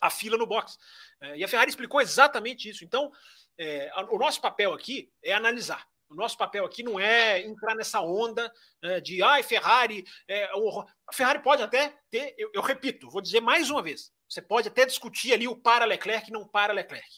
a 0.01 0.09
fila 0.09 0.37
no 0.37 0.47
box. 0.47 0.77
É, 1.21 1.37
e 1.37 1.43
a 1.43 1.47
Ferrari 1.47 1.69
explicou 1.69 2.01
exatamente 2.01 2.69
isso. 2.69 2.83
Então, 2.83 3.11
é, 3.57 3.91
o 4.09 4.17
nosso 4.17 4.41
papel 4.41 4.73
aqui 4.73 5.11
é 5.21 5.33
analisar. 5.33 5.87
O 6.13 6.15
nosso 6.15 6.37
papel 6.37 6.65
aqui 6.65 6.83
não 6.83 6.99
é 6.99 7.41
entrar 7.41 7.75
nessa 7.75 7.99
onda 8.01 8.51
é, 8.81 9.01
de 9.01 9.21
ai, 9.23 9.43
Ferrari. 9.43 10.05
É, 10.27 10.45
a 10.45 11.13
Ferrari 11.13 11.39
pode 11.39 11.63
até 11.63 11.95
ter, 12.09 12.35
eu, 12.37 12.51
eu, 12.53 12.61
repito, 12.61 13.09
vou 13.09 13.21
dizer 13.21 13.41
mais 13.41 13.69
uma 13.69 13.81
vez: 13.81 14.11
você 14.29 14.41
pode 14.41 14.67
até 14.67 14.85
discutir 14.85 15.33
ali 15.33 15.47
o 15.47 15.55
para 15.55 15.85
Leclerc 15.85 16.31
não 16.31 16.47
para 16.47 16.71
Leclerc. 16.71 17.09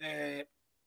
É, 0.00 0.46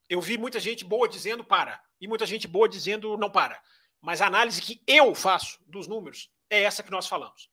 eu 0.09 0.21
vi 0.21 0.37
muita 0.37 0.59
gente 0.59 0.83
boa 0.83 1.07
dizendo 1.07 1.43
para, 1.43 1.81
e 1.99 2.07
muita 2.07 2.25
gente 2.25 2.47
boa 2.47 2.67
dizendo 2.67 3.17
não 3.17 3.31
para. 3.31 3.59
Mas 4.01 4.21
a 4.21 4.27
análise 4.27 4.61
que 4.61 4.83
eu 4.85 5.15
faço 5.15 5.57
dos 5.65 5.87
números 5.87 6.29
é 6.49 6.61
essa 6.61 6.83
que 6.83 6.91
nós 6.91 7.07
falamos. 7.07 7.49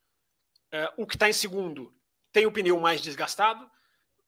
É, 0.71 0.93
o 0.97 1.07
que 1.07 1.17
está 1.17 1.29
em 1.29 1.33
segundo 1.33 1.95
tem 2.33 2.47
o 2.47 2.53
pneu 2.53 2.79
mais 2.81 3.01
desgastado, 3.01 3.71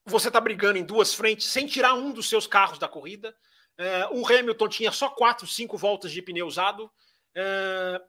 você 0.06 0.28
está 0.28 0.40
brigando 0.40 0.78
em 0.78 0.84
duas 0.84 1.14
frentes 1.14 1.46
sem 1.46 1.66
tirar 1.66 1.94
um 1.94 2.12
dos 2.12 2.28
seus 2.28 2.46
carros 2.46 2.78
da 2.78 2.88
corrida. 2.88 3.34
É, 3.76 4.06
o 4.08 4.26
Hamilton 4.26 4.68
tinha 4.68 4.92
só 4.92 5.08
quatro, 5.08 5.46
cinco 5.46 5.76
voltas 5.76 6.12
de 6.12 6.22
pneu 6.22 6.46
usado. 6.46 6.90
É, 7.34 8.00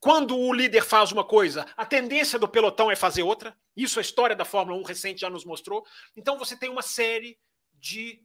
quando 0.00 0.36
o 0.36 0.52
líder 0.52 0.82
faz 0.82 1.12
uma 1.12 1.24
coisa, 1.24 1.66
a 1.76 1.86
tendência 1.86 2.38
do 2.38 2.48
pelotão 2.48 2.90
é 2.90 2.96
fazer 2.96 3.22
outra. 3.22 3.56
Isso 3.76 3.98
a 3.98 4.02
história 4.02 4.36
da 4.36 4.44
Fórmula 4.44 4.78
1 4.78 4.82
recente 4.82 5.20
já 5.20 5.30
nos 5.30 5.44
mostrou. 5.44 5.84
Então 6.16 6.38
você 6.38 6.56
tem 6.56 6.68
uma 6.68 6.82
série 6.82 7.38
de 7.72 8.22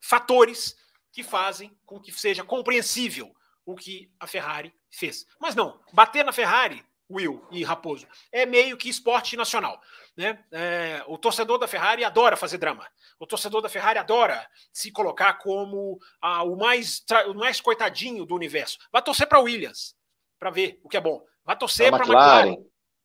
fatores 0.00 0.76
que 1.12 1.22
fazem 1.22 1.76
com 1.84 2.00
que 2.00 2.12
seja 2.12 2.44
compreensível 2.44 3.34
o 3.64 3.76
que 3.76 4.12
a 4.18 4.26
Ferrari 4.26 4.74
fez. 4.90 5.26
Mas 5.40 5.54
não, 5.54 5.80
bater 5.92 6.24
na 6.24 6.32
Ferrari 6.32 6.84
Will 7.10 7.46
e 7.50 7.62
Raposo. 7.62 8.06
É 8.30 8.46
meio 8.46 8.76
que 8.76 8.88
esporte 8.88 9.36
nacional. 9.36 9.80
Né? 10.16 10.42
É, 10.50 11.02
o 11.06 11.18
torcedor 11.18 11.58
da 11.58 11.68
Ferrari 11.68 12.04
adora 12.04 12.36
fazer 12.36 12.58
drama. 12.58 12.88
O 13.18 13.26
torcedor 13.26 13.60
da 13.60 13.68
Ferrari 13.68 13.98
adora 13.98 14.46
se 14.72 14.90
colocar 14.90 15.34
como 15.34 15.98
ah, 16.20 16.42
o, 16.42 16.56
mais, 16.56 17.04
o 17.28 17.34
mais 17.34 17.60
coitadinho 17.60 18.24
do 18.24 18.34
universo. 18.34 18.78
Vai 18.90 19.02
torcer 19.02 19.26
para 19.26 19.40
Williams 19.40 19.94
para 20.38 20.50
ver 20.50 20.80
o 20.82 20.88
que 20.88 20.96
é 20.96 21.00
bom. 21.00 21.24
Vai 21.44 21.56
torcer 21.56 21.90
para 21.90 22.04
McLaren 22.04 22.56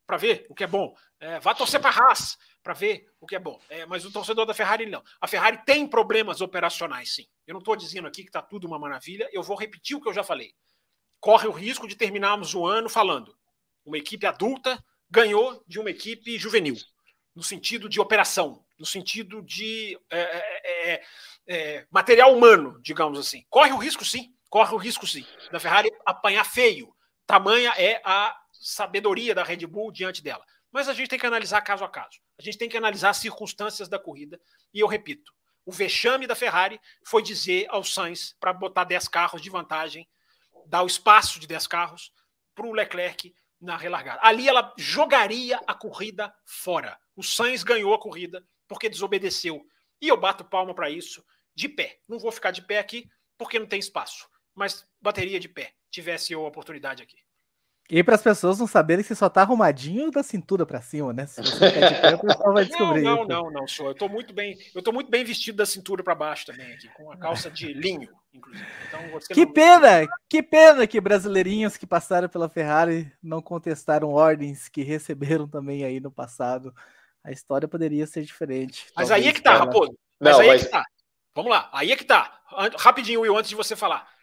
para 0.06 0.18
ver 0.18 0.46
o 0.50 0.56
que 0.56 0.64
é 0.64 0.68
bom. 0.68 0.96
É, 1.20 1.40
vai 1.40 1.54
torcer 1.54 1.82
para 1.82 1.90
Haas 1.90 2.38
para 2.64 2.74
ver 2.74 3.10
o 3.20 3.28
que 3.28 3.36
é 3.36 3.40
bom. 3.40 3.60
É, 3.70 3.86
mas 3.86 4.06
o 4.06 4.12
torcedor 4.12 4.46
da 4.46 4.54
Ferrari 4.54 4.86
não. 4.86 5.04
A 5.20 5.28
Ferrari 5.28 5.58
tem 5.66 5.86
problemas 5.86 6.40
operacionais, 6.40 7.14
sim. 7.14 7.28
Eu 7.46 7.54
não 7.54 7.60
estou 7.60 7.76
dizendo 7.76 8.08
aqui 8.08 8.24
que 8.24 8.30
está 8.30 8.42
tudo 8.42 8.66
uma 8.66 8.80
maravilha. 8.80 9.30
Eu 9.34 9.44
vou 9.44 9.58
repetir 9.58 9.98
o 9.98 10.02
que 10.02 10.08
eu 10.08 10.14
já 10.14 10.24
falei. 10.24 10.54
Corre 11.20 11.48
o 11.48 11.52
risco 11.52 11.88
de 11.88 11.96
terminarmos 11.96 12.56
o 12.56 12.66
ano 12.66 12.88
falando 12.88 13.37
uma 13.88 13.98
equipe 13.98 14.26
adulta 14.26 14.84
ganhou 15.10 15.64
de 15.66 15.80
uma 15.80 15.90
equipe 15.90 16.38
juvenil, 16.38 16.76
no 17.34 17.42
sentido 17.42 17.88
de 17.88 18.02
operação, 18.02 18.64
no 18.78 18.86
sentido 18.86 19.42
de 19.42 19.98
é, 20.12 20.20
é, 20.20 20.92
é, 20.92 21.04
é, 21.48 21.88
material 21.90 22.36
humano, 22.36 22.80
digamos 22.82 23.18
assim. 23.18 23.46
Corre 23.50 23.72
o 23.72 23.78
risco, 23.78 24.04
sim, 24.04 24.34
corre 24.50 24.76
o 24.76 24.78
risco, 24.78 25.08
sim, 25.08 25.26
da 25.52 25.60
Ferrari 25.60 25.90
apanhar 26.06 26.44
feio. 26.44 26.94
Tamanha 27.26 27.74
é 27.78 28.02
a 28.04 28.38
sabedoria 28.52 29.34
da 29.34 29.44
Red 29.44 29.66
Bull 29.66 29.92
diante 29.92 30.22
dela. 30.22 30.44
Mas 30.70 30.90
a 30.90 30.94
gente 30.94 31.08
tem 31.08 31.20
que 31.20 31.26
analisar 31.26 31.62
caso 31.62 31.86
a 31.86 31.90
caso. 31.90 32.20
A 32.38 32.42
gente 32.42 32.58
tem 32.58 32.68
que 32.68 32.78
analisar 32.78 33.12
as 33.12 33.18
circunstâncias 33.18 33.88
da 33.88 33.98
corrida. 33.98 34.40
E 34.74 34.82
eu 34.82 34.88
repito, 34.88 35.32
o 35.66 35.72
vexame 35.72 36.28
da 36.28 36.36
Ferrari 36.36 36.80
foi 37.06 37.24
dizer 37.24 37.68
ao 37.70 37.84
Sainz 37.84 38.36
para 38.40 38.52
botar 38.52 38.84
10 38.84 39.08
carros 39.08 39.42
de 39.42 39.50
vantagem, 39.50 40.08
dar 40.66 40.84
o 40.84 40.88
espaço 40.88 41.40
de 41.40 41.48
10 41.48 41.68
carros 41.68 42.12
para 42.54 42.66
o 42.66 42.74
Leclerc 42.74 43.34
na 43.60 43.76
relargada. 43.78 44.20
Ali 44.24 44.48
ela 44.48 44.74
jogaria 44.78 45.60
a 45.66 45.74
corrida 45.74 46.34
fora. 46.46 47.00
O 47.16 47.24
Sainz 47.24 47.64
ganhou 47.64 47.94
a 47.94 48.00
corrida 48.00 48.46
porque 48.68 48.90
desobedeceu. 48.90 49.66
E 50.02 50.08
eu 50.08 50.18
bato 50.18 50.46
palma 50.46 50.74
para 50.74 50.90
isso 50.90 51.24
de 51.56 51.68
pé. 51.68 52.00
Não 52.08 52.20
vou 52.20 52.32
ficar 52.32 52.52
de 52.52 52.62
pé 52.62 52.80
aqui 52.80 53.10
porque 53.38 53.60
não 53.60 53.68
tem 53.68 53.80
espaço, 53.80 54.28
mas 54.54 54.88
bateria 55.00 55.40
de 55.40 55.48
pé, 55.48 55.74
tivesse 55.92 56.34
eu 56.34 56.44
a 56.44 56.48
oportunidade 56.48 57.04
aqui. 57.04 57.18
E 57.90 58.04
para 58.04 58.16
as 58.16 58.22
pessoas 58.22 58.60
não 58.60 58.68
saberem 58.68 59.04
se 59.04 59.16
só 59.16 59.30
tá 59.30 59.42
arrumadinho 59.42 60.12
da 60.12 60.22
cintura 60.22 60.66
para 60.66 60.82
cima, 60.82 61.14
né? 61.14 61.26
Se 61.26 61.42
você 61.42 61.72
ficar 61.72 61.90
de 61.90 62.02
pé, 62.02 62.16
o 62.16 62.20
pessoal 62.20 62.54
vai 62.54 62.66
descobrir. 62.66 63.02
Não, 63.02 63.26
não, 63.26 63.44
não, 63.44 63.52
não, 63.52 63.68
sou. 63.68 63.88
Eu 63.88 63.96
tô 63.96 64.10
muito 64.10 64.34
bem, 64.34 64.58
eu 64.76 64.82
tô 64.82 64.92
muito 64.92 65.10
bem 65.10 65.24
vestido 65.24 65.56
da 65.56 65.66
cintura 65.66 66.04
para 66.04 66.14
baixo 66.14 66.48
também 66.48 66.74
aqui, 66.74 66.90
com 66.90 67.10
a 67.10 67.16
calça 67.16 67.50
de 67.50 67.72
linho, 67.72 68.10
inclusive. 68.34 68.66
Então, 68.90 69.00
que 69.30 69.46
não... 69.46 69.54
pena, 69.54 70.08
que 70.30 70.44
pena 70.44 70.86
que 70.86 71.00
brasileirinhos 71.00 71.78
que 71.78 71.88
passaram 71.88 72.28
pela 72.28 72.50
Ferrari 72.50 73.10
não 73.24 73.42
contestaram 73.42 74.10
ordens 74.10 74.68
que 74.68 74.84
receberam 74.84 75.48
também 75.48 75.86
aí 75.86 76.02
no 76.02 76.12
passado. 76.12 76.76
A 77.24 77.32
história 77.32 77.70
poderia 77.70 78.06
ser 78.06 78.24
diferente. 78.24 78.88
Mas 78.98 79.12
aí 79.12 79.30
é 79.30 79.34
que 79.34 79.42
tá, 79.42 79.56
Raposo. 79.56 79.98
Mas 80.20 80.34
não, 80.34 80.42
aí 80.42 80.48
mas... 80.48 80.62
é 80.62 80.66
que 80.66 80.72
tá. 80.72 80.84
Vamos 81.34 81.52
lá, 81.52 81.70
aí 81.72 81.92
é 81.94 81.96
que 81.96 82.04
tá. 82.04 82.42
Rapidinho, 82.78 83.22
Will, 83.22 83.38
antes 83.38 83.50
de 83.50 83.56
você 83.56 83.78
falar 83.78 84.17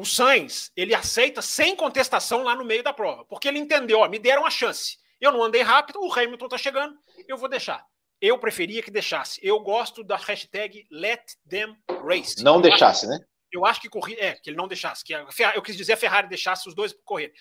o 0.00 0.04
Sainz, 0.06 0.72
ele 0.74 0.94
aceita 0.94 1.42
sem 1.42 1.76
contestação 1.76 2.42
lá 2.42 2.54
no 2.54 2.64
meio 2.64 2.82
da 2.82 2.90
prova, 2.90 3.22
porque 3.26 3.46
ele 3.46 3.58
entendeu, 3.58 3.98
ó, 3.98 4.08
me 4.08 4.18
deram 4.18 4.46
a 4.46 4.50
chance. 4.50 4.96
Eu 5.20 5.30
não 5.30 5.42
andei 5.42 5.60
rápido, 5.60 6.00
o 6.00 6.10
Hamilton 6.10 6.48
tá 6.48 6.56
chegando, 6.56 6.98
eu 7.28 7.36
vou 7.36 7.50
deixar. 7.50 7.84
Eu 8.18 8.38
preferia 8.38 8.82
que 8.82 8.90
deixasse. 8.90 9.38
Eu 9.42 9.60
gosto 9.60 10.02
da 10.02 10.16
hashtag 10.16 10.86
Let 10.90 11.22
Them 11.46 11.76
Race. 12.02 12.42
Não 12.42 12.56
eu 12.56 12.62
deixasse, 12.62 13.04
acho, 13.04 13.18
né? 13.18 13.26
Eu 13.52 13.66
acho 13.66 13.80
que 13.80 13.90
corrida. 13.90 14.22
É, 14.22 14.32
que 14.34 14.48
ele 14.48 14.56
não 14.56 14.68
deixasse. 14.68 15.04
Que 15.04 15.14
a, 15.14 15.26
eu 15.54 15.62
quis 15.62 15.76
dizer 15.76 15.94
a 15.94 15.96
Ferrari 15.96 16.28
deixasse 16.28 16.66
os 16.66 16.74
dois 16.74 16.94
correr. 17.04 17.32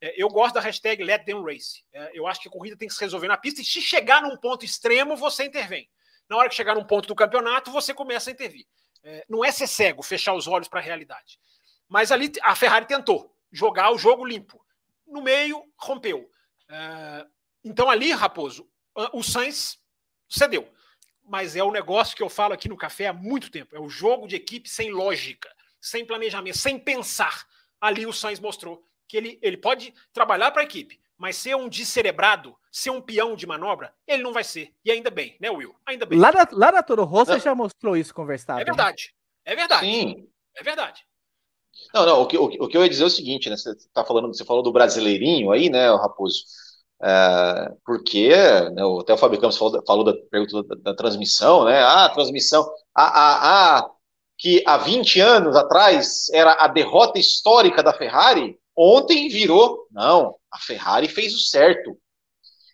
É, 0.00 0.14
eu 0.22 0.28
gosto 0.28 0.54
da 0.54 0.60
hashtag 0.60 1.02
Let 1.02 1.24
Them 1.24 1.42
Race. 1.42 1.82
É, 1.92 2.10
eu 2.12 2.26
acho 2.26 2.40
que 2.40 2.48
a 2.48 2.50
corrida 2.50 2.76
tem 2.76 2.88
que 2.88 2.94
se 2.94 3.00
resolver 3.00 3.28
na 3.28 3.38
pista 3.38 3.62
e 3.62 3.64
se 3.64 3.80
chegar 3.80 4.22
num 4.22 4.36
ponto 4.36 4.64
extremo, 4.64 5.16
você 5.16 5.44
intervém. 5.44 5.88
Na 6.28 6.36
hora 6.36 6.48
que 6.48 6.54
chegar 6.54 6.74
num 6.74 6.84
ponto 6.84 7.06
do 7.08 7.14
campeonato, 7.14 7.70
você 7.70 7.94
começa 7.94 8.28
a 8.28 8.32
intervir. 8.32 8.66
É, 9.02 9.24
não 9.28 9.44
é 9.44 9.50
ser 9.50 9.66
cego, 9.66 10.02
fechar 10.02 10.34
os 10.34 10.46
olhos 10.46 10.68
para 10.68 10.80
a 10.80 10.82
realidade. 10.82 11.38
Mas 11.92 12.10
ali 12.10 12.32
a 12.40 12.56
Ferrari 12.56 12.86
tentou 12.86 13.30
jogar 13.52 13.90
o 13.92 13.98
jogo 13.98 14.24
limpo. 14.24 14.64
No 15.06 15.20
meio, 15.20 15.62
rompeu. 15.76 16.26
É, 16.66 17.26
então 17.62 17.90
ali, 17.90 18.10
Raposo, 18.12 18.66
o 19.12 19.22
Sainz 19.22 19.78
cedeu. 20.26 20.66
Mas 21.22 21.54
é 21.54 21.62
o 21.62 21.70
negócio 21.70 22.16
que 22.16 22.22
eu 22.22 22.30
falo 22.30 22.54
aqui 22.54 22.66
no 22.66 22.78
café 22.78 23.08
há 23.08 23.12
muito 23.12 23.50
tempo. 23.50 23.76
É 23.76 23.78
o 23.78 23.90
jogo 23.90 24.26
de 24.26 24.36
equipe 24.36 24.70
sem 24.70 24.90
lógica, 24.90 25.54
sem 25.82 26.02
planejamento, 26.02 26.56
sem 26.56 26.78
pensar. 26.78 27.46
Ali 27.78 28.06
o 28.06 28.12
Sainz 28.12 28.40
mostrou 28.40 28.82
que 29.06 29.18
ele, 29.18 29.38
ele 29.42 29.58
pode 29.58 29.92
trabalhar 30.14 30.50
para 30.50 30.62
a 30.62 30.64
equipe, 30.64 30.98
mas 31.18 31.36
ser 31.36 31.54
um 31.56 31.68
descerebrado, 31.68 32.56
ser 32.70 32.88
um 32.88 33.02
peão 33.02 33.36
de 33.36 33.46
manobra, 33.46 33.94
ele 34.06 34.22
não 34.22 34.32
vai 34.32 34.44
ser. 34.44 34.74
E 34.82 34.90
ainda 34.90 35.10
bem, 35.10 35.36
né, 35.38 35.50
Will? 35.50 35.76
Ainda 35.84 36.06
bem. 36.06 36.18
Lá 36.18 36.32
na, 36.32 36.48
lá 36.52 36.72
na 36.72 36.82
Toro 36.82 37.04
Rosso 37.04 37.38
já 37.38 37.54
mostrou 37.54 37.98
isso 37.98 38.14
conversado. 38.14 38.62
É 38.62 38.64
verdade. 38.64 39.14
Né? 39.44 39.52
É 39.52 39.56
verdade. 39.56 39.84
Sim. 39.84 40.28
É 40.54 40.62
verdade. 40.62 41.06
Não, 41.94 42.06
não, 42.06 42.22
o 42.22 42.26
que, 42.26 42.38
o, 42.38 42.44
o 42.44 42.68
que 42.68 42.76
eu 42.76 42.82
ia 42.82 42.88
dizer 42.88 43.04
é 43.04 43.06
o 43.06 43.10
seguinte, 43.10 43.50
né? 43.50 43.56
Você 43.56 43.74
tá 43.92 44.04
falando, 44.04 44.28
você 44.28 44.44
falou 44.44 44.62
do 44.62 44.72
brasileirinho 44.72 45.50
aí, 45.50 45.68
né, 45.68 45.90
Raposo? 45.90 46.44
É, 47.04 47.72
porque 47.84 48.28
né, 48.28 48.82
até 49.00 49.12
o 49.12 49.18
Fábio 49.18 49.40
Campos 49.40 49.58
falou, 49.58 49.82
falou 49.84 50.04
da 50.04 50.14
pergunta 50.30 50.62
da, 50.62 50.92
da, 50.92 50.94
transmissão, 50.94 51.64
né? 51.64 51.82
Ah, 51.82 52.04
a 52.04 52.08
transmissão. 52.08 52.70
A, 52.94 53.04
a, 53.04 53.78
a, 53.78 53.90
que 54.38 54.62
há 54.66 54.76
20 54.78 55.20
anos 55.20 55.56
atrás 55.56 56.28
era 56.32 56.52
a 56.52 56.68
derrota 56.68 57.18
histórica 57.18 57.82
da 57.82 57.92
Ferrari, 57.92 58.56
ontem 58.76 59.28
virou. 59.28 59.86
Não, 59.90 60.36
a 60.50 60.58
Ferrari 60.58 61.08
fez 61.08 61.34
o 61.34 61.38
certo. 61.38 61.96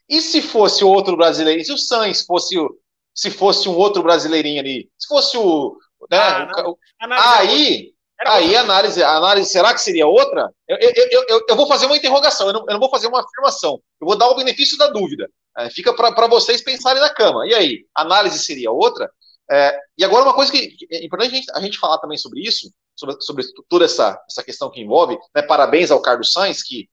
E 0.09 0.21
se 0.21 0.43
fosse 0.43 0.85
outro 0.85 1.17
brasileiro, 1.17 1.65
se 1.65 1.73
o 1.73 1.79
Sainz 1.79 2.23
fosse 2.23 2.59
o, 2.59 2.79
se 3.15 3.31
fosse 3.31 3.69
um 3.69 3.77
outro 3.77 4.03
brasileirinho 4.03 4.61
ali, 4.61 4.91
se 4.99 5.09
fosse 5.09 5.37
o. 5.37 5.77
Né, 6.11 6.19
ah, 6.19 6.69
o, 6.69 6.79
aí 7.11 7.93
Aí 8.27 8.57
a 8.57 8.63
análise, 8.63 9.03
a 9.03 9.17
análise, 9.17 9.51
será 9.51 9.73
que 9.73 9.81
seria 9.81 10.07
outra? 10.07 10.53
Eu, 10.67 10.77
eu, 10.81 11.27
eu, 11.29 11.47
eu, 11.49 11.57
vou 11.57 11.69
fazer 11.69 11.87
uma 11.87 11.97
interrogação, 11.97 12.49
eu 12.49 12.53
não, 12.53 12.61
eu 12.67 12.73
não 12.73 12.81
vou 12.81 12.91
fazer 12.91 13.07
uma 13.07 13.21
afirmação. 13.21 13.81
Eu 14.01 14.07
vou 14.07 14.17
dar 14.17 14.29
o 14.29 14.35
benefício 14.35 14.77
da 14.77 14.89
dúvida. 14.89 15.31
É, 15.57 15.71
fica 15.71 15.95
para 15.95 16.27
vocês 16.27 16.63
pensarem 16.63 17.01
na 17.01 17.11
cama. 17.11 17.47
E 17.47 17.55
aí, 17.55 17.87
a 17.95 18.03
análise 18.03 18.39
seria 18.41 18.73
outra? 18.73 19.11
É, 19.51 19.79
e 19.97 20.05
agora, 20.05 20.25
uma 20.25 20.35
coisa 20.35 20.51
que 20.51 20.77
é 20.91 21.05
importante 21.05 21.33
a 21.33 21.37
gente, 21.37 21.51
a 21.55 21.61
gente 21.61 21.79
falar 21.79 21.99
também 21.99 22.19
sobre 22.19 22.41
isso, 22.41 22.71
sobre, 22.97 23.21
sobre 23.21 23.45
toda 23.69 23.85
essa, 23.85 24.21
essa 24.29 24.43
questão 24.43 24.71
que 24.71 24.81
envolve. 24.81 25.17
Né, 25.35 25.43
parabéns 25.43 25.91
ao 25.91 26.03
Carlos 26.03 26.33
Sainz, 26.33 26.63
que, 26.63 26.89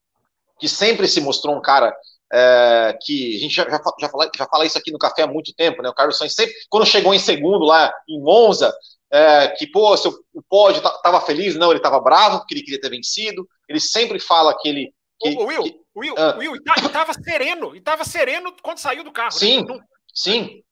que 0.60 0.70
sempre 0.70 1.08
se 1.08 1.20
mostrou 1.20 1.56
um 1.56 1.62
cara 1.62 1.96
é, 2.32 2.98
que 3.02 3.36
a 3.36 3.40
gente 3.40 3.56
já, 3.56 3.64
já, 3.64 3.82
já, 4.00 4.10
fala, 4.10 4.30
já 4.36 4.46
fala 4.48 4.66
isso 4.66 4.78
aqui 4.78 4.92
no 4.92 5.00
café 5.00 5.24
há 5.24 5.28
muito 5.28 5.54
tempo, 5.54 5.82
né? 5.82 5.90
O 5.90 5.94
Carlos 5.94 6.18
Sainz 6.18 6.34
sempre, 6.34 6.54
quando 6.70 6.86
chegou 6.86 7.14
em 7.14 7.20
segundo 7.20 7.66
lá 7.66 7.94
em 8.08 8.22
Monza, 8.22 8.74
é, 9.16 9.48
que, 9.48 9.66
pô, 9.66 9.96
seu, 9.96 10.12
o 10.34 10.42
pódio 10.42 10.86
estava 10.86 11.22
feliz, 11.22 11.56
não, 11.56 11.70
ele 11.70 11.80
estava 11.80 12.02
bravo, 12.02 12.40
porque 12.40 12.54
ele 12.54 12.64
queria 12.64 12.82
ter 12.82 12.90
vencido. 12.90 13.48
Ele 13.70 13.80
sempre 13.80 14.20
fala 14.20 14.54
que 14.60 14.68
ele. 14.68 14.94
Que, 15.22 15.30
o 15.30 15.46
Will, 15.46 15.64
que, 15.64 15.80
Will, 15.96 16.16
ah, 16.18 16.36
Will, 16.38 16.56
ele 16.56 16.86
estava 16.86 17.14
sereno, 17.14 17.74
e 17.74 17.78
estava 17.78 18.04
sereno 18.04 18.54
quando 18.62 18.80
saiu 18.80 19.06
do 19.06 19.14
carro. 19.14 19.34
Né? 19.34 19.40
Sim, 19.40 19.64
né? 19.64 19.80
sim, 20.14 20.64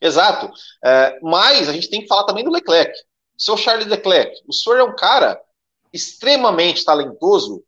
exato. 0.00 0.50
É, 0.84 1.16
mas 1.22 1.68
a 1.68 1.72
gente 1.72 1.88
tem 1.88 2.00
que 2.00 2.08
falar 2.08 2.24
também 2.24 2.42
do 2.42 2.50
Leclerc. 2.50 2.92
Seu 3.38 3.56
Charles 3.56 3.86
Leclerc, 3.86 4.34
o 4.48 4.52
senhor 4.52 4.80
é 4.80 4.82
um 4.82 4.96
cara 4.96 5.40
extremamente 5.92 6.84
talentoso 6.84 7.62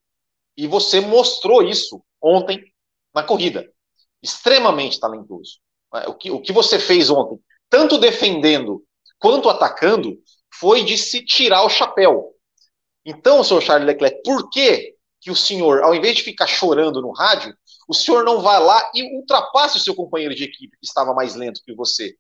e 0.56 0.66
você 0.66 1.01
mostrou 1.01 1.62
isso 1.62 2.02
ontem 2.20 2.65
na 3.15 3.23
corrida. 3.23 3.70
Extremamente 4.20 4.98
talentoso. 4.98 5.61
É, 5.94 6.09
o 6.09 6.15
que, 6.15 6.32
o 6.32 6.40
que 6.40 6.52
você 6.52 6.77
fez 6.77 7.09
ontem, 7.09 7.39
tanto 7.70 7.98
defendendo 7.98 8.85
quanto 9.25 9.49
atacando, 9.49 10.19
foi 10.53 10.85
de 10.85 10.99
se 10.99 11.25
tirar 11.25 11.65
o 11.65 11.71
chapéu. 11.71 12.35
Então, 13.07 13.43
senhor 13.43 13.63
Charles 13.63 13.87
Leclerc, 13.87 14.21
por 14.23 14.51
que, 14.51 14.95
que 15.19 15.31
o 15.31 15.35
senhor, 15.35 15.83
ao 15.83 15.95
invés 15.95 16.17
de 16.17 16.23
ficar 16.23 16.47
chorando 16.47 17.01
no 17.01 17.11
rádio, 17.11 17.57
o 17.89 17.95
senhor 17.95 18.23
não 18.23 18.43
vai 18.43 18.61
lá 18.61 18.91
e 18.95 19.17
ultrapasse 19.17 19.79
o 19.79 19.81
seu 19.81 19.95
companheiro 19.95 20.35
de 20.35 20.45
equipe 20.45 20.77
que 20.77 20.87
estava 20.87 21.15
mais 21.15 21.35
lento 21.35 21.63
que 21.65 21.75
você? 21.75 22.15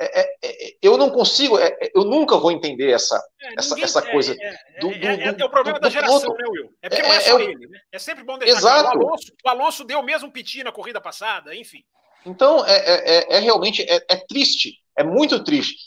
É, 0.00 0.20
é, 0.20 0.38
é, 0.42 0.76
eu 0.82 0.98
não 0.98 1.10
consigo, 1.10 1.56
é, 1.60 1.68
é, 1.80 1.92
eu 1.94 2.02
nunca 2.04 2.36
vou 2.36 2.50
entender 2.50 2.90
essa, 2.90 3.24
essa, 3.56 3.70
ninguém, 3.70 3.84
essa 3.84 4.02
coisa. 4.02 4.36
Do, 4.80 4.88
do, 4.88 5.06
é, 5.06 5.30
o 5.30 5.50
problema 5.50 5.78
do, 5.78 5.82
da 5.82 5.90
geração, 5.90 6.34
né, 6.34 6.44
Will? 6.48 6.72
É 6.82 6.88
porque 6.88 7.02
não 7.02 7.14
é 7.14 7.20
só 7.20 7.38
ele, 7.38 7.68
né? 7.68 7.78
É 7.92 8.00
sempre 8.00 8.24
bom 8.24 8.36
deixar 8.36 8.58
Exato. 8.58 8.82
Claro. 8.82 8.98
O, 8.98 9.06
Alonso, 9.06 9.32
o 9.44 9.48
Alonso 9.48 9.84
deu 9.84 10.02
mesmo 10.02 10.32
piti 10.32 10.64
na 10.64 10.72
corrida 10.72 11.00
passada, 11.00 11.54
enfim. 11.54 11.84
Então, 12.26 12.66
é, 12.66 13.38
realmente 13.38 13.86
é, 13.88 14.16
triste, 14.28 14.74
é 14.96 15.04
muito 15.04 15.42
triste. 15.44 15.86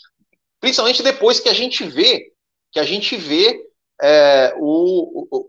Principalmente 0.62 1.04
depois 1.04 1.40
que 1.40 1.50
a 1.50 1.54
gente 1.54 1.84
vê, 1.84 2.32
que 2.72 2.80
a 2.80 2.84
gente 2.84 3.18
vê 3.18 3.68
é, 4.02 4.54
o, 4.58 5.28
o, 5.30 5.48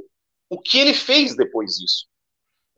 o 0.50 0.60
que 0.60 0.80
ele 0.80 0.94
fez 0.94 1.36
depois 1.36 1.76
disso. 1.76 2.06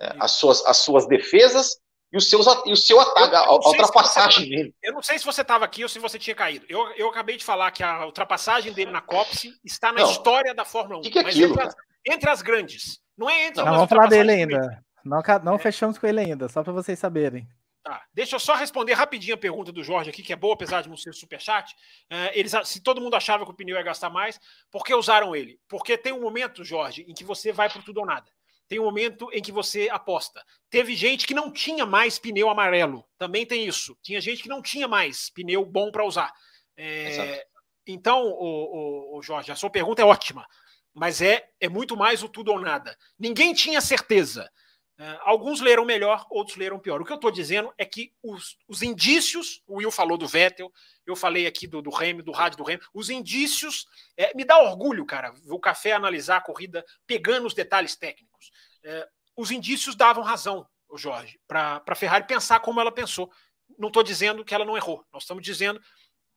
É, 0.00 0.16
as, 0.18 0.32
suas, 0.32 0.66
as 0.66 0.78
suas 0.78 1.06
defesas 1.06 1.78
e, 2.12 2.16
os 2.16 2.28
seus, 2.28 2.46
e 2.66 2.72
o 2.72 2.76
seu 2.76 3.00
ataque, 3.00 3.34
a, 3.34 3.52
ultrapassagem 3.52 4.48
dele. 4.48 4.74
Eu 4.82 4.92
não 4.92 5.02
sei 5.02 5.18
se 5.18 5.24
você 5.24 5.42
estava 5.42 5.64
aqui 5.64 5.84
ou 5.84 5.88
se 5.88 6.00
você 6.00 6.18
tinha 6.18 6.34
caído. 6.34 6.66
Eu, 6.68 6.80
eu 6.96 7.08
acabei 7.08 7.36
de 7.36 7.44
falar 7.44 7.70
que 7.70 7.82
a 7.82 8.04
ultrapassagem 8.04 8.72
dele 8.72 8.90
na 8.90 9.00
Copse 9.00 9.52
está 9.64 9.92
na 9.92 10.00
não. 10.02 10.10
história 10.10 10.52
da 10.52 10.64
Fórmula 10.64 10.98
1. 10.98 11.00
O 11.00 11.02
que, 11.02 11.10
que 11.10 11.18
é 11.18 11.22
aquilo? 11.22 11.52
Entre 11.52 11.62
as, 11.62 11.74
entre 12.04 12.30
as, 12.30 12.42
grandes. 12.42 13.00
Não 13.16 13.30
é 13.30 13.46
entre 13.46 13.64
Não, 13.64 13.74
vamos 13.74 13.88
falar 13.88 14.08
dele 14.08 14.32
ainda. 14.32 14.84
Não, 15.04 15.22
não 15.44 15.54
é. 15.54 15.58
fechamos 15.58 15.98
com 15.98 16.06
ele 16.06 16.20
ainda, 16.20 16.48
só 16.48 16.64
para 16.64 16.72
vocês 16.72 16.98
saberem. 16.98 17.48
Tá. 17.84 18.02
Deixa 18.14 18.34
eu 18.34 18.40
só 18.40 18.54
responder 18.54 18.94
rapidinho 18.94 19.34
a 19.34 19.38
pergunta 19.38 19.70
do 19.70 19.84
Jorge 19.84 20.08
aqui, 20.08 20.22
que 20.22 20.32
é 20.32 20.36
boa, 20.36 20.54
apesar 20.54 20.80
de 20.80 20.88
não 20.88 20.96
ser 20.96 21.12
superchat. 21.12 21.74
Uh, 22.10 22.32
eles, 22.32 22.50
se 22.64 22.80
todo 22.80 22.98
mundo 22.98 23.14
achava 23.14 23.44
que 23.44 23.50
o 23.50 23.54
pneu 23.54 23.76
ia 23.76 23.82
gastar 23.82 24.08
mais, 24.08 24.40
por 24.70 24.82
que 24.82 24.94
usaram 24.94 25.36
ele? 25.36 25.60
Porque 25.68 25.98
tem 25.98 26.10
um 26.10 26.22
momento, 26.22 26.64
Jorge, 26.64 27.04
em 27.06 27.12
que 27.12 27.22
você 27.22 27.52
vai 27.52 27.68
para 27.68 27.82
tudo 27.82 28.00
ou 28.00 28.06
nada. 28.06 28.32
Tem 28.66 28.80
um 28.80 28.84
momento 28.84 29.28
em 29.34 29.42
que 29.42 29.52
você 29.52 29.90
aposta. 29.90 30.42
Teve 30.70 30.96
gente 30.96 31.26
que 31.26 31.34
não 31.34 31.52
tinha 31.52 31.84
mais 31.84 32.18
pneu 32.18 32.48
amarelo. 32.48 33.04
Também 33.18 33.44
tem 33.44 33.66
isso. 33.66 33.94
Tinha 34.02 34.18
gente 34.18 34.42
que 34.42 34.48
não 34.48 34.62
tinha 34.62 34.88
mais 34.88 35.28
pneu 35.28 35.62
bom 35.62 35.90
para 35.90 36.06
usar. 36.06 36.32
É, 36.78 37.46
então, 37.86 38.24
o, 38.28 39.12
o, 39.14 39.18
o 39.18 39.22
Jorge, 39.22 39.52
a 39.52 39.56
sua 39.56 39.68
pergunta 39.68 40.00
é 40.00 40.06
ótima, 40.06 40.46
mas 40.94 41.20
é, 41.20 41.50
é 41.60 41.68
muito 41.68 41.98
mais 41.98 42.22
o 42.22 42.30
tudo 42.30 42.50
ou 42.50 42.58
nada. 42.58 42.96
Ninguém 43.18 43.52
tinha 43.52 43.82
certeza. 43.82 44.50
Uh, 44.96 45.18
alguns 45.22 45.60
leram 45.60 45.84
melhor, 45.84 46.24
outros 46.30 46.56
leram 46.56 46.78
pior. 46.78 47.00
O 47.00 47.04
que 47.04 47.10
eu 47.10 47.16
estou 47.16 47.30
dizendo 47.30 47.72
é 47.76 47.84
que 47.84 48.12
os, 48.22 48.56
os, 48.68 48.80
indícios, 48.80 49.60
o 49.66 49.78
Will 49.78 49.90
falou 49.90 50.16
do 50.16 50.28
Vettel, 50.28 50.72
eu 51.04 51.16
falei 51.16 51.46
aqui 51.46 51.66
do, 51.66 51.90
Remy, 51.90 52.22
do 52.22 52.30
rádio 52.30 52.58
do 52.58 52.64
Remy, 52.64 52.80
os 52.94 53.10
indícios, 53.10 53.86
é, 54.16 54.32
me 54.36 54.44
dá 54.44 54.56
orgulho, 54.58 55.04
cara, 55.04 55.34
o 55.48 55.58
café 55.58 55.92
analisar 55.92 56.36
a 56.36 56.40
corrida 56.40 56.84
pegando 57.06 57.46
os 57.46 57.54
detalhes 57.54 57.96
técnicos. 57.96 58.52
É, 58.84 59.08
os 59.36 59.50
indícios 59.50 59.96
davam 59.96 60.22
razão, 60.22 60.64
Jorge, 60.96 61.40
para 61.48 61.82
a 61.84 61.94
Ferrari 61.96 62.24
pensar 62.24 62.60
como 62.60 62.80
ela 62.80 62.92
pensou. 62.92 63.32
Não 63.76 63.88
estou 63.88 64.02
dizendo 64.02 64.44
que 64.44 64.54
ela 64.54 64.64
não 64.64 64.76
errou, 64.76 65.04
nós 65.12 65.24
estamos 65.24 65.42
dizendo 65.42 65.80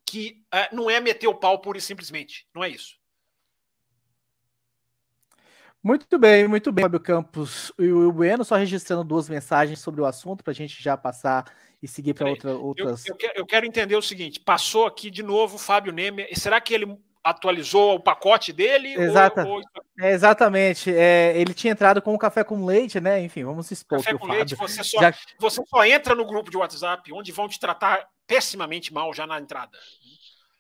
que 0.04 0.44
é, 0.52 0.74
não 0.74 0.90
é 0.90 1.00
meter 1.00 1.28
o 1.28 1.36
pau 1.36 1.60
pura 1.60 1.78
e 1.78 1.82
simplesmente, 1.82 2.48
não 2.56 2.64
é 2.64 2.70
isso. 2.70 2.98
Muito 5.84 6.18
bem, 6.18 6.48
muito 6.48 6.72
bem, 6.72 6.84
Fábio 6.84 7.00
Campos 7.00 7.72
e 7.80 7.92
o 7.92 8.12
Bueno, 8.12 8.44
só 8.44 8.56
registrando 8.56 9.04
duas 9.04 9.30
mensagens 9.30 9.80
sobre 9.80 10.02
o 10.02 10.06
assunto 10.06 10.44
para 10.44 10.52
a 10.52 10.56
gente 10.56 10.82
já 10.82 10.98
passar 10.98 11.46
e 11.82 11.88
seguir 11.88 12.14
para 12.14 12.30
outra, 12.30 12.52
outras. 12.54 13.06
Eu, 13.06 13.16
eu, 13.20 13.32
eu, 13.36 13.46
quero 13.46 13.66
entender 13.66 13.96
o 13.96 14.02
seguinte: 14.02 14.40
passou 14.40 14.86
aqui 14.86 15.10
de 15.10 15.24
novo 15.24 15.56
o 15.56 15.60
Fábio 15.60 15.94
Neme. 15.94 16.28
Será 16.34 16.60
que 16.60 16.74
ele 16.74 16.98
atualizou 17.24 17.96
o 17.96 18.00
pacote 18.00 18.52
dele? 18.52 18.94
Exata, 18.94 19.46
ou, 19.46 19.58
ou... 19.58 19.62
É, 20.00 20.12
exatamente. 20.12 20.94
É, 20.94 21.34
ele 21.36 21.54
tinha 21.54 21.74
entrado 21.74 22.02
com 22.02 22.14
o 22.14 22.18
café 22.18 22.44
com 22.44 22.66
leite, 22.66 23.00
né? 23.00 23.22
Enfim, 23.22 23.44
vamos 23.44 23.70
expor. 23.70 24.00
Café 24.00 24.18
com 24.18 24.28
leite, 24.28 24.56
você 24.56 24.84
só, 24.84 25.00
já... 25.00 25.14
você 25.40 25.62
só 25.66 25.86
entra 25.86 26.16
no 26.16 26.26
grupo 26.26 26.50
de 26.50 26.58
WhatsApp 26.58 27.12
onde 27.14 27.32
vão 27.32 27.48
te 27.48 27.60
tratar 27.60 28.08
pessimamente 28.26 28.94
mal 28.94 29.14
já 29.14 29.28
na 29.28 29.40
entrada. 29.40 29.78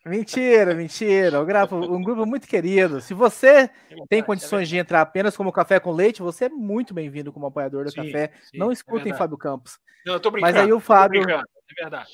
Mentira, 0.06 0.74
mentira. 0.74 1.41
um 1.41 2.02
grupo 2.02 2.26
muito 2.26 2.48
querido. 2.48 3.02
Se 3.02 3.14
você 3.14 3.69
tem 4.10 4.24
condições 4.24 4.69
de 4.69 4.78
entrar 4.78 5.02
apenas 5.02 5.36
como 5.36 5.52
café 5.52 5.80
com 5.80 5.91
leite, 5.91 6.22
você 6.22 6.45
é 6.45 6.49
muito 6.49 6.94
bem-vindo 6.94 7.32
como 7.32 7.45
apoiador 7.45 7.84
do 7.84 7.91
sim, 7.91 7.98
café. 7.98 8.32
Sim, 8.44 8.57
Não 8.57 8.69
é 8.69 8.74
escutem 8.74 9.11
é 9.11 9.15
Fábio 9.15 9.38
Campos. 9.38 9.80
Não, 10.06 10.14
eu 10.14 10.19
tô 10.19 10.32
brincando. 10.32 10.53
Mas 10.53 10.64
aí 10.64 10.72
o 10.72 10.80
Fábio. 10.80 11.30
É 11.30 11.44
verdade. 11.78 12.07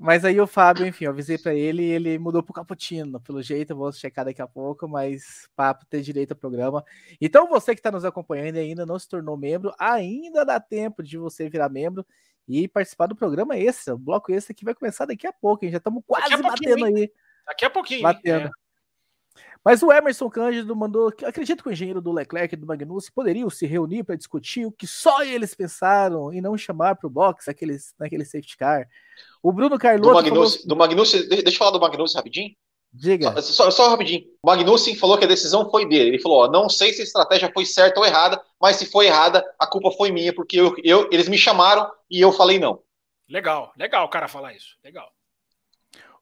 Mas 0.00 0.24
aí 0.24 0.40
o 0.40 0.46
Fábio, 0.46 0.86
enfim, 0.86 1.06
eu 1.06 1.10
avisei 1.10 1.36
para 1.36 1.52
ele 1.52 1.82
e 1.82 1.90
ele 1.90 2.18
mudou 2.18 2.40
pro 2.40 2.54
cappuccino. 2.54 3.20
Pelo 3.20 3.42
jeito, 3.42 3.72
eu 3.72 3.76
vou 3.76 3.90
checar 3.90 4.24
daqui 4.24 4.40
a 4.40 4.46
pouco, 4.46 4.86
mas 4.88 5.48
para 5.56 5.74
ter 5.90 6.00
direito 6.02 6.32
ao 6.32 6.36
programa. 6.36 6.84
Então, 7.20 7.48
você 7.48 7.74
que 7.74 7.80
está 7.80 7.90
nos 7.90 8.04
acompanhando 8.04 8.56
e 8.56 8.60
ainda 8.60 8.86
não 8.86 8.96
se 8.96 9.08
tornou 9.08 9.36
membro, 9.36 9.74
ainda 9.76 10.44
dá 10.44 10.60
tempo 10.60 11.02
de 11.02 11.18
você 11.18 11.48
virar 11.48 11.68
membro 11.68 12.06
e 12.48 12.66
participar 12.66 13.06
do 13.06 13.14
programa 13.14 13.56
esse, 13.58 13.90
o 13.90 13.98
bloco 13.98 14.32
esse 14.32 14.54
que 14.54 14.64
vai 14.64 14.74
começar 14.74 15.04
daqui 15.04 15.26
a 15.26 15.32
pouco, 15.32 15.64
hein? 15.64 15.70
Já 15.70 15.76
estamos 15.78 16.02
quase 16.06 16.36
batendo 16.42 16.86
aí. 16.86 17.12
Daqui 17.46 17.64
a 17.64 17.70
pouquinho. 17.70 18.02
Batendo. 18.02 18.46
É. 18.46 18.50
Mas 19.64 19.82
o 19.82 19.92
Emerson 19.92 20.30
Cândido 20.30 20.74
mandou 20.74 21.12
que 21.12 21.24
acredito 21.24 21.62
que 21.62 21.68
o 21.68 21.72
engenheiro 21.72 22.00
do 22.00 22.12
Leclerc 22.12 22.54
e 22.54 22.56
do 22.56 22.66
Magnussen 22.66 23.12
poderiam 23.14 23.50
se 23.50 23.66
reunir 23.66 24.04
para 24.04 24.16
discutir 24.16 24.64
o 24.64 24.72
que 24.72 24.86
só 24.86 25.22
eles 25.22 25.54
pensaram 25.54 26.32
e 26.32 26.40
não 26.40 26.56
chamar 26.56 26.96
para 26.96 27.06
o 27.06 27.10
box 27.10 27.48
aqueles, 27.48 27.92
naquele 27.98 28.24
safety 28.24 28.56
car. 28.56 28.88
O 29.42 29.52
Bruno 29.52 29.78
Carlos. 29.78 30.06
Do 30.06 30.14
Magnussen, 30.14 30.62
falou... 30.62 30.68
do 30.68 30.76
Magnussen, 30.76 31.28
deixa 31.28 31.48
eu 31.48 31.52
falar 31.52 31.72
do 31.72 31.80
Magnussen 31.80 32.16
rapidinho. 32.16 32.56
Diga. 32.90 33.42
Só, 33.42 33.70
só, 33.70 33.90
rapidinho. 33.90 34.24
O 34.42 34.46
Magnussen 34.46 34.96
falou 34.96 35.18
que 35.18 35.24
a 35.24 35.28
decisão 35.28 35.70
foi 35.70 35.86
dele. 35.86 36.10
Ele 36.10 36.22
falou: 36.22 36.44
ó, 36.44 36.50
não 36.50 36.68
sei 36.68 36.92
se 36.92 37.02
a 37.02 37.04
estratégia 37.04 37.50
foi 37.52 37.66
certa 37.66 38.00
ou 38.00 38.06
errada, 38.06 38.40
mas 38.60 38.76
se 38.76 38.86
foi 38.86 39.06
errada, 39.06 39.44
a 39.58 39.66
culpa 39.66 39.90
foi 39.90 40.10
minha, 40.10 40.34
porque 40.34 40.58
eu, 40.58 40.74
eu, 40.82 41.08
eles 41.12 41.28
me 41.28 41.38
chamaram 41.38 41.90
e 42.10 42.20
eu 42.20 42.32
falei 42.32 42.58
não. 42.58 42.82
Legal, 43.28 43.72
legal 43.76 44.06
o 44.06 44.08
cara 44.08 44.26
falar 44.26 44.54
isso. 44.54 44.76
Legal. 44.82 45.12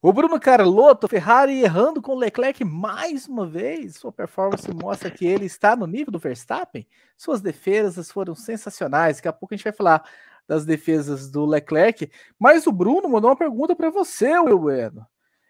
O 0.03 0.13
Bruno 0.13 0.39
Carlotto, 0.39 1.09
Ferrari 1.09 1.63
errando 1.63 2.03
com 2.03 2.13
o 2.13 2.19
Leclerc 2.19 2.63
mais 2.65 3.27
uma 3.27 3.47
vez. 3.47 3.97
Sua 3.97 4.13
performance 4.13 4.71
mostra 4.73 5.11
que 5.11 5.27
ele 5.27 5.47
está 5.47 5.75
no 5.75 5.87
nível 5.87 6.13
do 6.13 6.19
Verstappen. 6.19 6.87
Suas 7.17 7.41
defesas 7.41 8.11
foram 8.11 8.35
sensacionais. 8.35 9.17
Daqui 9.17 9.29
a 9.29 9.33
pouco 9.33 9.55
a 9.55 9.57
gente 9.57 9.65
vai 9.65 9.73
falar 9.73 10.09
das 10.47 10.65
defesas 10.65 11.31
do 11.31 11.45
Leclerc. 11.45 12.11
Mas 12.39 12.67
o 12.67 12.73
Bruno 12.73 13.09
mandou 13.09 13.31
uma 13.31 13.37
pergunta 13.37 13.75
para 13.75 13.91
você, 13.91 14.39
Will 14.39 14.59
Bueno. 14.59 15.07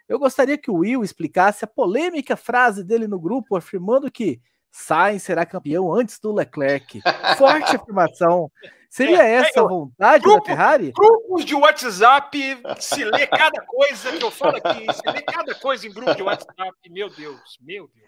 Eu 0.08 0.18
gostaria 0.18 0.56
que 0.56 0.70
o 0.70 0.76
Will 0.76 1.02
explicasse 1.02 1.64
a 1.64 1.68
polêmica 1.68 2.36
frase 2.36 2.84
dele 2.84 3.08
no 3.08 3.18
grupo, 3.18 3.56
afirmando 3.56 4.10
que 4.10 4.40
Sainz 4.78 5.22
será 5.22 5.46
campeão 5.46 5.90
antes 5.90 6.20
do 6.20 6.34
Leclerc. 6.34 7.00
Forte 7.38 7.76
afirmação. 7.76 8.52
Seria 8.90 9.22
é, 9.22 9.36
essa 9.36 9.62
a 9.62 9.66
vontade 9.66 10.22
grupo, 10.22 10.40
da 10.40 10.44
Ferrari? 10.44 10.92
Grupos 10.92 11.46
de 11.46 11.54
WhatsApp, 11.54 12.62
se 12.78 13.04
lê 13.04 13.26
cada 13.26 13.64
coisa 13.64 14.12
que 14.12 14.22
eu 14.22 14.30
falo 14.30 14.58
aqui, 14.58 14.86
se 14.92 15.10
lê 15.10 15.22
cada 15.22 15.54
coisa 15.54 15.86
em 15.86 15.92
grupo 15.92 16.14
de 16.14 16.22
WhatsApp, 16.22 16.76
meu 16.90 17.08
Deus, 17.08 17.58
meu 17.60 17.88
Deus. 17.88 18.06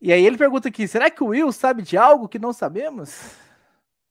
E 0.00 0.10
aí 0.10 0.24
ele 0.24 0.38
pergunta 0.38 0.68
aqui: 0.68 0.88
será 0.88 1.10
que 1.10 1.22
o 1.22 1.28
Will 1.28 1.52
sabe 1.52 1.82
de 1.82 1.98
algo 1.98 2.26
que 2.26 2.38
não 2.38 2.54
sabemos? 2.54 3.36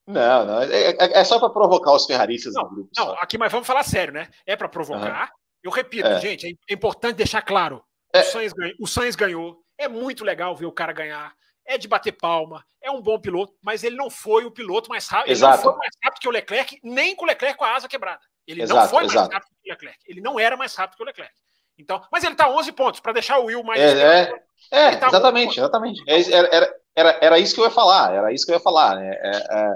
Não, 0.06 0.46
não. 0.46 0.62
É, 0.62 0.92
é, 0.92 1.20
é 1.20 1.24
só 1.24 1.40
para 1.40 1.50
provocar 1.50 1.94
os 1.94 2.06
ferraristas 2.06 2.54
não, 2.54 2.64
do 2.64 2.70
grupo. 2.70 2.90
Não, 2.96 3.06
só. 3.06 3.16
aqui, 3.20 3.40
mas 3.40 3.52
vamos 3.52 3.68
falar 3.68 3.84
sério, 3.84 4.14
né? 4.14 4.30
É 4.46 4.56
para 4.56 4.70
provocar. 4.70 5.24
Uhum. 5.24 5.38
Eu 5.64 5.72
repito, 5.72 6.08
é. 6.08 6.20
gente, 6.20 6.58
é 6.70 6.74
importante 6.74 7.16
deixar 7.16 7.42
claro. 7.42 7.84
É. 8.14 8.22
O, 8.22 8.24
Sainz 8.24 8.54
ganhou, 8.54 8.76
o 8.80 8.88
Sainz 8.88 9.16
ganhou. 9.16 9.60
É 9.80 9.88
muito 9.88 10.24
legal 10.24 10.56
ver 10.56 10.66
o 10.68 10.72
cara 10.72 10.94
ganhar. 10.94 11.36
É 11.68 11.78
de 11.78 11.88
bater 11.88 12.14
palma, 12.14 12.66
é 12.82 12.90
um 12.90 13.02
bom 13.02 13.20
piloto, 13.20 13.54
mas 13.62 13.84
ele 13.84 13.96
não 13.98 14.10
foi 14.10 14.46
o 14.46 14.52
piloto 14.52 14.90
mais 14.90 15.08
rápido. 15.08 15.32
Exato. 15.32 15.56
Ele 15.58 15.66
não 15.66 15.72
foi 15.74 15.80
mais 15.80 15.92
rápido 16.04 16.22
que 16.22 16.28
o 16.28 16.32
Leclerc, 16.32 16.80
nem 16.84 17.16
com 17.16 17.26
o 17.26 17.28
Leclerc 17.28 17.58
com 17.58 17.66
a 17.66 17.76
asa 17.76 17.88
quebrada. 17.88 18.22
Ele 18.48 18.62
Exato, 18.64 18.80
não 18.82 18.90
foi 18.90 19.00
mais 19.02 19.12
exato. 19.12 19.34
rápido 19.34 19.50
que 19.62 19.70
o 19.70 19.74
Leclerc. 19.74 20.00
Ele 20.08 20.22
não 20.22 20.40
era 20.40 20.56
mais 20.58 20.74
rápido 20.76 20.98
que 20.98 21.04
o 21.04 21.06
Leclerc. 21.06 21.34
Então, 21.78 22.02
mas 22.12 22.24
ele 22.24 22.36
tá 22.36 22.50
11 22.50 22.72
pontos 22.72 23.00
para 23.02 23.12
deixar 23.14 23.38
o 23.40 23.46
Will 23.46 23.64
mais 23.64 23.80
É, 23.80 24.32
é, 24.32 24.34
é, 24.72 24.96
tá 24.96 25.08
exatamente, 25.08 25.60
exatamente. 25.60 26.02
É, 26.08 26.32
Era, 26.34 26.48
era, 26.56 26.76
era, 26.96 27.20
era 27.22 27.40
isso 27.40 27.54
que 27.54 27.60
eu 27.62 27.66
ia 27.66 27.72
falar, 27.72 28.14
era 28.14 28.34
isso 28.34 28.46
que 28.46 28.52
eu 28.52 28.56
ia 28.56 28.62
falar. 28.62 28.96
Né? 28.96 29.12
É, 29.22 29.32
é, 29.32 29.76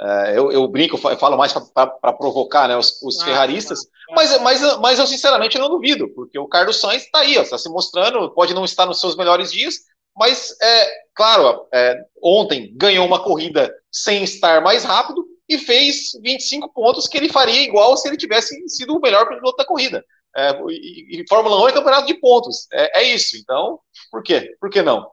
é, 0.00 0.38
eu, 0.38 0.52
eu 0.52 0.68
brinco, 0.68 0.94
eu 0.96 0.98
fa- 1.00 1.12
eu 1.12 1.18
falo 1.18 1.36
mais 1.36 1.52
para 1.52 2.12
provocar 2.12 2.68
né, 2.68 2.76
os, 2.76 3.00
os 3.02 3.18
Ah, 3.20 3.24
ferraristas, 3.24 3.80
ah, 4.10 4.14
mas, 4.14 4.40
mas, 4.42 4.78
mas 4.78 4.98
eu 4.98 5.06
sinceramente 5.06 5.58
não 5.58 5.68
duvido, 5.68 6.08
porque 6.14 6.38
o 6.38 6.46
Carlos 6.48 6.80
Sainz 6.80 7.04
está 7.04 7.20
aí, 7.20 7.34
está 7.36 7.56
se 7.58 7.68
mostrando, 7.70 8.30
pode 8.32 8.52
não 8.54 8.64
estar 8.64 8.86
nos 8.86 9.00
seus 9.00 9.16
melhores 9.16 9.50
dias, 9.50 9.76
mas, 10.18 10.54
é, 10.60 10.90
claro, 11.14 11.66
é, 11.72 11.96
ontem 12.22 12.72
ganhou 12.76 13.06
uma 13.06 13.22
corrida 13.22 13.72
sem 13.90 14.24
estar 14.24 14.60
mais 14.60 14.84
rápido 14.84 15.24
e 15.48 15.58
fez 15.58 16.10
25 16.22 16.72
pontos 16.72 17.06
que 17.06 17.16
ele 17.16 17.28
faria 17.28 17.62
igual 17.62 17.96
se 17.96 18.08
ele 18.08 18.16
tivesse 18.16 18.54
sido 18.68 18.96
o 18.96 19.00
melhor 19.00 19.28
piloto 19.28 19.56
da 19.56 19.64
corrida. 19.64 20.04
É, 20.36 20.50
e, 20.68 21.20
e 21.20 21.24
Fórmula 21.28 21.62
1 21.64 21.68
é 21.68 21.72
campeonato 21.72 22.06
de 22.06 22.14
pontos, 22.14 22.66
é, 22.72 23.00
é 23.00 23.02
isso. 23.04 23.36
Então, 23.36 23.78
por 24.10 24.22
quê? 24.22 24.56
Por 24.60 24.68
que 24.68 24.82
não? 24.82 25.10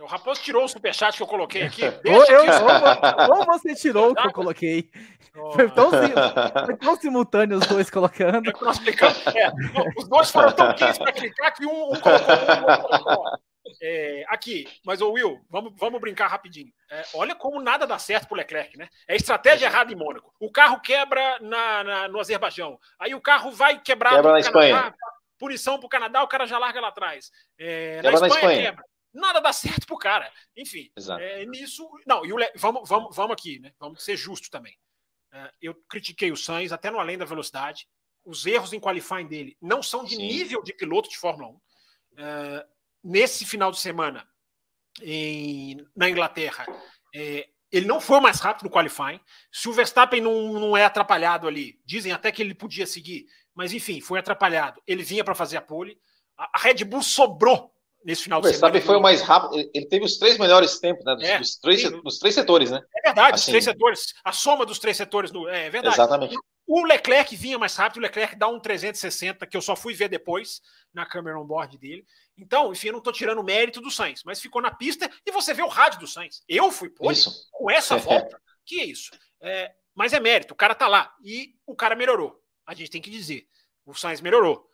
O 0.00 0.06
Raposo 0.06 0.40
tirou 0.40 0.64
o 0.64 0.68
superchat 0.68 1.16
que 1.16 1.22
eu 1.22 1.26
coloquei 1.26 1.62
aqui. 1.62 1.84
Ou, 1.84 1.90
Deixa 2.02 2.32
eu, 2.32 2.42
aqui. 2.42 3.30
ou, 3.30 3.38
ou 3.38 3.44
você 3.44 3.74
tirou 3.74 4.10
o 4.12 4.14
que 4.14 4.26
eu 4.26 4.32
coloquei. 4.32 4.90
Foi 5.54 5.70
tão, 5.70 5.90
foi 6.64 6.76
tão 6.76 6.96
simultâneo 6.96 7.58
os 7.58 7.66
dois 7.66 7.90
colocando. 7.90 8.48
É 8.48 8.52
os 9.96 10.08
dois 10.08 10.30
foram 10.30 10.52
tão 10.52 10.74
quentes 10.74 10.98
para 10.98 11.12
clicar 11.12 11.54
que 11.54 11.66
um, 11.66 11.92
um 11.92 12.00
colocou 12.00 12.34
um, 12.34 12.72
outro 12.72 12.88
colocou. 12.88 13.24
É, 13.90 14.24
aqui, 14.28 14.66
mas 14.84 15.00
o 15.00 15.10
Will, 15.12 15.42
vamos, 15.48 15.72
vamos 15.76 15.98
brincar 15.98 16.26
rapidinho. 16.26 16.70
É, 16.90 17.02
olha 17.14 17.34
como 17.34 17.58
nada 17.58 17.86
dá 17.86 17.98
certo 17.98 18.28
pro 18.28 18.36
Leclerc, 18.36 18.76
né? 18.76 18.86
É 19.06 19.16
estratégia 19.16 19.64
errada 19.66 19.90
em 19.90 19.96
Mônaco. 19.96 20.34
O 20.38 20.52
carro 20.52 20.78
quebra 20.80 21.38
na, 21.40 21.82
na- 21.84 22.08
no 22.08 22.20
Azerbaijão. 22.20 22.78
Aí 22.98 23.14
o 23.14 23.20
carro 23.20 23.50
vai 23.50 23.80
quebrar 23.80 24.10
Quebra 24.16 24.32
na 24.32 24.42
Canadá, 24.42 24.68
Espanha. 24.68 24.94
Punição 25.38 25.78
pro 25.80 25.88
Canadá, 25.88 26.22
o 26.22 26.28
cara 26.28 26.46
já 26.46 26.58
larga 26.58 26.80
lá 26.82 26.88
atrás. 26.88 27.30
É, 27.58 28.00
Quebra 28.02 28.20
na 28.20 28.26
Espanha. 28.28 28.62
quebra. 28.62 28.84
Nada 29.14 29.40
dá 29.40 29.52
certo 29.54 29.86
pro 29.86 29.96
cara. 29.96 30.30
Enfim, 30.54 30.90
é, 31.18 31.46
nisso. 31.46 31.88
Não, 32.06 32.26
e 32.26 32.32
o 32.32 32.36
Le- 32.36 32.52
vamos, 32.56 32.86
vamos, 32.86 33.16
vamos 33.16 33.32
aqui, 33.32 33.58
né? 33.58 33.72
Vamos 33.80 34.04
ser 34.04 34.16
justos 34.18 34.50
também. 34.50 34.76
É, 35.32 35.50
eu 35.62 35.74
critiquei 35.88 36.30
o 36.30 36.36
Sainz 36.36 36.72
até 36.72 36.90
no 36.90 36.98
além 37.00 37.16
da 37.16 37.24
velocidade. 37.24 37.88
Os 38.22 38.44
erros 38.44 38.74
em 38.74 38.80
qualifying 38.80 39.26
dele 39.26 39.56
não 39.62 39.82
são 39.82 40.04
de 40.04 40.16
Sim. 40.16 40.26
nível 40.26 40.62
de 40.62 40.74
piloto 40.74 41.08
de 41.08 41.16
Fórmula 41.16 41.48
1. 41.48 41.60
É, 42.18 42.66
nesse 43.02 43.44
final 43.44 43.70
de 43.70 43.78
semana, 43.80 44.26
em- 45.02 45.76
na 45.96 46.08
Inglaterra, 46.08 46.66
é, 47.14 47.48
ele 47.70 47.86
não 47.86 48.00
foi 48.00 48.20
mais 48.20 48.40
rápido 48.40 48.64
no 48.64 48.70
qualifying. 48.70 49.20
Se 49.52 49.68
o 49.68 49.72
Verstappen 49.72 50.20
não, 50.20 50.52
não 50.54 50.76
é 50.76 50.84
atrapalhado 50.84 51.46
ali, 51.46 51.78
dizem 51.84 52.12
até 52.12 52.32
que 52.32 52.42
ele 52.42 52.54
podia 52.54 52.86
seguir, 52.86 53.26
mas 53.54 53.72
enfim, 53.72 54.00
foi 54.00 54.18
atrapalhado. 54.18 54.80
Ele 54.86 55.02
vinha 55.02 55.22
para 55.24 55.34
fazer 55.34 55.56
a 55.56 55.62
pole. 55.62 55.98
A, 56.36 56.50
a 56.54 56.60
Red 56.60 56.84
Bull 56.84 57.02
sobrou 57.02 57.72
nesse 58.04 58.22
final 58.22 58.38
O 58.38 58.42
de 58.42 58.48
semana. 58.48 58.72
Verstappen 58.72 58.86
foi 58.86 58.96
o 58.96 59.02
mais 59.02 59.20
rápido, 59.20 59.54
ele- 59.58 59.70
ele 59.74 59.86
teve 59.86 60.04
os 60.04 60.18
três 60.18 60.38
melhores 60.38 60.78
tempos, 60.78 61.04
né? 61.04 61.14
Dos, 61.14 61.24
É, 61.24 61.38
dos 61.38 61.56
três, 61.56 61.80
sim. 61.82 62.00
dos 62.02 62.18
três 62.18 62.34
setores, 62.34 62.70
né? 62.70 62.80
É 62.96 63.02
verdade, 63.02 63.34
os 63.36 63.42
Assim- 63.42 63.50
três 63.52 63.64
setores, 63.64 64.14
a 64.24 64.32
soma 64.32 64.64
dos 64.64 64.78
três 64.78 64.96
setores, 64.96 65.30
no, 65.32 65.48
é 65.48 65.68
verdade. 65.68 65.94
Exatamente. 65.96 66.36
O 66.70 66.84
Leclerc 66.84 67.34
vinha 67.34 67.58
mais 67.58 67.74
rápido, 67.74 67.96
o 67.96 68.02
Leclerc 68.02 68.36
dá 68.36 68.46
um 68.46 68.60
360, 68.60 69.46
que 69.46 69.56
eu 69.56 69.62
só 69.62 69.74
fui 69.74 69.94
ver 69.94 70.10
depois 70.10 70.60
na 70.92 71.06
câmera 71.06 71.40
on-board 71.40 71.78
dele. 71.78 72.04
Então, 72.36 72.70
enfim, 72.70 72.88
eu 72.88 72.92
não 72.92 72.98
estou 72.98 73.10
tirando 73.10 73.38
o 73.38 73.42
mérito 73.42 73.80
do 73.80 73.90
Sainz, 73.90 74.22
mas 74.22 74.38
ficou 74.38 74.60
na 74.60 74.70
pista 74.70 75.10
e 75.24 75.32
você 75.32 75.54
vê 75.54 75.62
o 75.62 75.68
rádio 75.68 76.00
do 76.00 76.06
Sainz. 76.06 76.44
Eu 76.46 76.70
fui 76.70 76.92
Isso. 77.10 77.48
com 77.50 77.70
essa 77.70 77.96
volta. 77.98 78.38
que 78.66 78.80
é 78.80 78.84
isso? 78.84 79.10
É, 79.40 79.74
mas 79.94 80.12
é 80.12 80.20
mérito, 80.20 80.52
o 80.52 80.56
cara 80.56 80.74
tá 80.74 80.86
lá 80.86 81.16
e 81.24 81.54
o 81.66 81.74
cara 81.74 81.96
melhorou. 81.96 82.38
A 82.66 82.74
gente 82.74 82.90
tem 82.90 83.00
que 83.00 83.10
dizer. 83.10 83.48
O 83.86 83.94
Sainz 83.94 84.20
melhorou. 84.20 84.70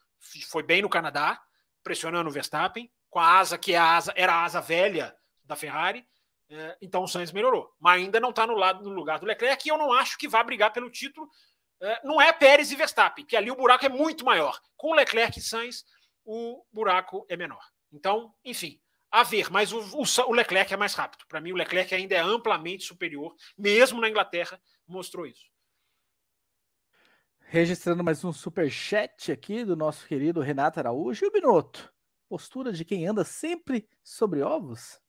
Foi 0.49 0.65
bem 0.65 0.83
no 0.83 0.89
Canadá, 0.89 1.41
pressionando 1.85 2.29
o 2.29 2.33
Verstappen, 2.33 2.91
com 3.09 3.21
a 3.21 3.39
asa 3.39 3.57
que 3.57 3.73
é 3.73 3.79
a 3.79 3.95
asa, 3.97 4.13
era 4.17 4.35
a 4.35 4.43
asa 4.43 4.61
velha 4.61 5.17
da 5.45 5.55
Ferrari. 5.55 6.05
É, 6.51 6.77
então 6.83 7.05
o 7.05 7.09
Sainz 7.09 7.31
melhorou. 7.31 7.73
Mas 7.79 8.03
ainda 8.03 8.19
não 8.19 8.31
está 8.31 8.49
no 8.49 8.57
lado 8.57 8.83
no 8.83 8.91
lugar 8.91 9.21
do 9.21 9.27
Leclerc, 9.27 9.65
e 9.65 9.71
eu 9.71 9.79
não 9.79 9.93
acho 9.93 10.19
que 10.19 10.27
vá 10.27 10.43
brigar 10.43 10.73
pelo 10.73 10.91
título. 10.91 11.31
É, 11.81 12.07
não 12.07 12.21
é 12.21 12.33
Pérez 12.33 12.71
e 12.71 12.77
Verstappen, 12.77 13.25
que 13.25 13.37
ali 13.37 13.51
o 13.51 13.57
buraco 13.57 13.85
é 13.85 13.89
muito 13.89 14.25
maior. 14.25 14.61
Com 14.77 14.91
o 14.91 14.95
Leclerc 14.95 15.39
e 15.39 15.43
Sainz, 15.43 15.85
o 16.25 16.65
buraco 16.73 17.27
é 17.29 17.37
menor. 17.37 17.65
Então, 17.93 18.35
enfim, 18.45 18.81
a 19.11 19.23
ver, 19.23 19.51
mas 19.51 19.73
o, 19.73 19.79
o 19.79 20.05
o 20.29 20.33
Leclerc 20.33 20.73
é 20.73 20.77
mais 20.77 20.95
rápido. 20.95 21.25
Para 21.29 21.41
mim, 21.41 21.53
o 21.53 21.57
Leclerc 21.57 21.95
ainda 21.95 22.15
é 22.15 22.19
amplamente 22.19 22.85
superior, 22.85 23.35
mesmo 23.57 24.01
na 24.01 24.09
Inglaterra, 24.09 24.61
mostrou 24.87 25.27
isso. 25.27 25.45
Registrando 27.47 28.03
mais 28.03 28.25
um 28.25 28.33
superchat 28.33 29.31
aqui 29.31 29.65
do 29.65 29.77
nosso 29.77 30.07
querido 30.09 30.41
Renato 30.41 30.81
Araújo. 30.81 31.25
E 31.25 31.29
o 31.29 31.31
Binotto? 31.31 31.93
Postura 32.29 32.73
de 32.73 32.85
quem 32.85 33.07
anda 33.07 33.23
sempre 33.25 33.89
sobre 34.03 34.43
ovos? 34.43 35.01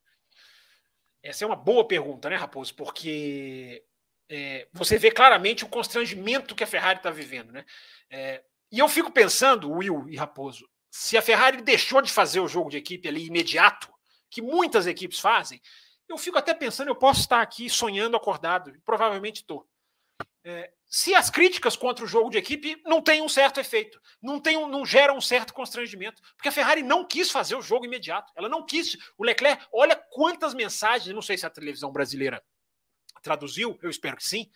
Essa 1.24 1.44
é 1.44 1.48
uma 1.48 1.56
boa 1.56 1.88
pergunta, 1.88 2.30
né, 2.30 2.36
Raposo? 2.36 2.76
Porque 2.76 3.84
é, 4.30 4.68
você 4.74 4.98
vê 4.98 5.12
claramente 5.12 5.64
o 5.64 5.70
constrangimento 5.70 6.56
que 6.56 6.64
a 6.64 6.68
Ferrari 6.68 6.98
está 6.98 7.10
vivendo, 7.10 7.52
né? 7.52 7.66
É, 8.10 8.44
e 8.72 8.80
eu 8.80 8.88
fico 8.88 9.12
pensando, 9.12 9.72
Will 9.72 10.10
e 10.10 10.16
Raposo, 10.16 10.68
se 10.90 11.18
a 11.18 11.22
Ferrari 11.22 11.62
deixou 11.62 12.02
de 12.02 12.12
fazer 12.12 12.40
o 12.40 12.48
jogo 12.48 12.70
de 12.70 12.78
equipe 12.78 13.08
ali 13.08 13.26
imediato, 13.26 13.94
que 14.30 14.42
muitas 14.42 14.88
equipes 14.88 15.20
fazem, 15.20 15.62
eu 16.08 16.18
fico 16.18 16.38
até 16.38 16.54
pensando, 16.54 16.88
eu 16.90 16.96
posso 16.96 17.22
estar 17.22 17.42
aqui 17.42 17.70
sonhando 17.70 18.18
acordado, 18.18 18.72
provavelmente 18.84 19.38
estou. 19.38 19.68
É, 20.44 20.72
se 20.86 21.16
as 21.16 21.30
críticas 21.30 21.76
contra 21.76 22.06
o 22.06 22.08
jogo 22.08 22.30
de 22.30 22.38
equipe 22.38 22.80
não 22.86 23.02
têm 23.02 23.22
um 23.22 23.30
certo 23.30 23.60
efeito, 23.60 24.00
não, 24.22 24.40
tem 24.40 24.56
um, 24.56 24.68
não 24.68 24.86
geram 24.86 25.18
um 25.18 25.22
certo 25.22 25.54
constrangimento, 25.54 26.22
porque 26.36 26.50
a 26.50 26.52
Ferrari 26.52 26.84
não 26.84 27.04
quis 27.04 27.32
fazer 27.32 27.56
o 27.56 27.62
jogo 27.62 27.86
imediato, 27.86 28.32
ela 28.36 28.48
não 28.48 28.66
quis. 28.66 28.96
O 29.18 29.24
Leclerc, 29.26 29.66
olha 29.74 29.96
quantas 29.96 30.54
mensagens, 30.54 31.14
não 31.14 31.22
sei 31.22 31.38
se 31.38 31.46
a 31.46 31.50
televisão 31.50 31.92
brasileira 31.92 32.44
traduziu, 33.26 33.78
eu 33.82 33.90
espero 33.90 34.16
que 34.16 34.24
sim, 34.24 34.48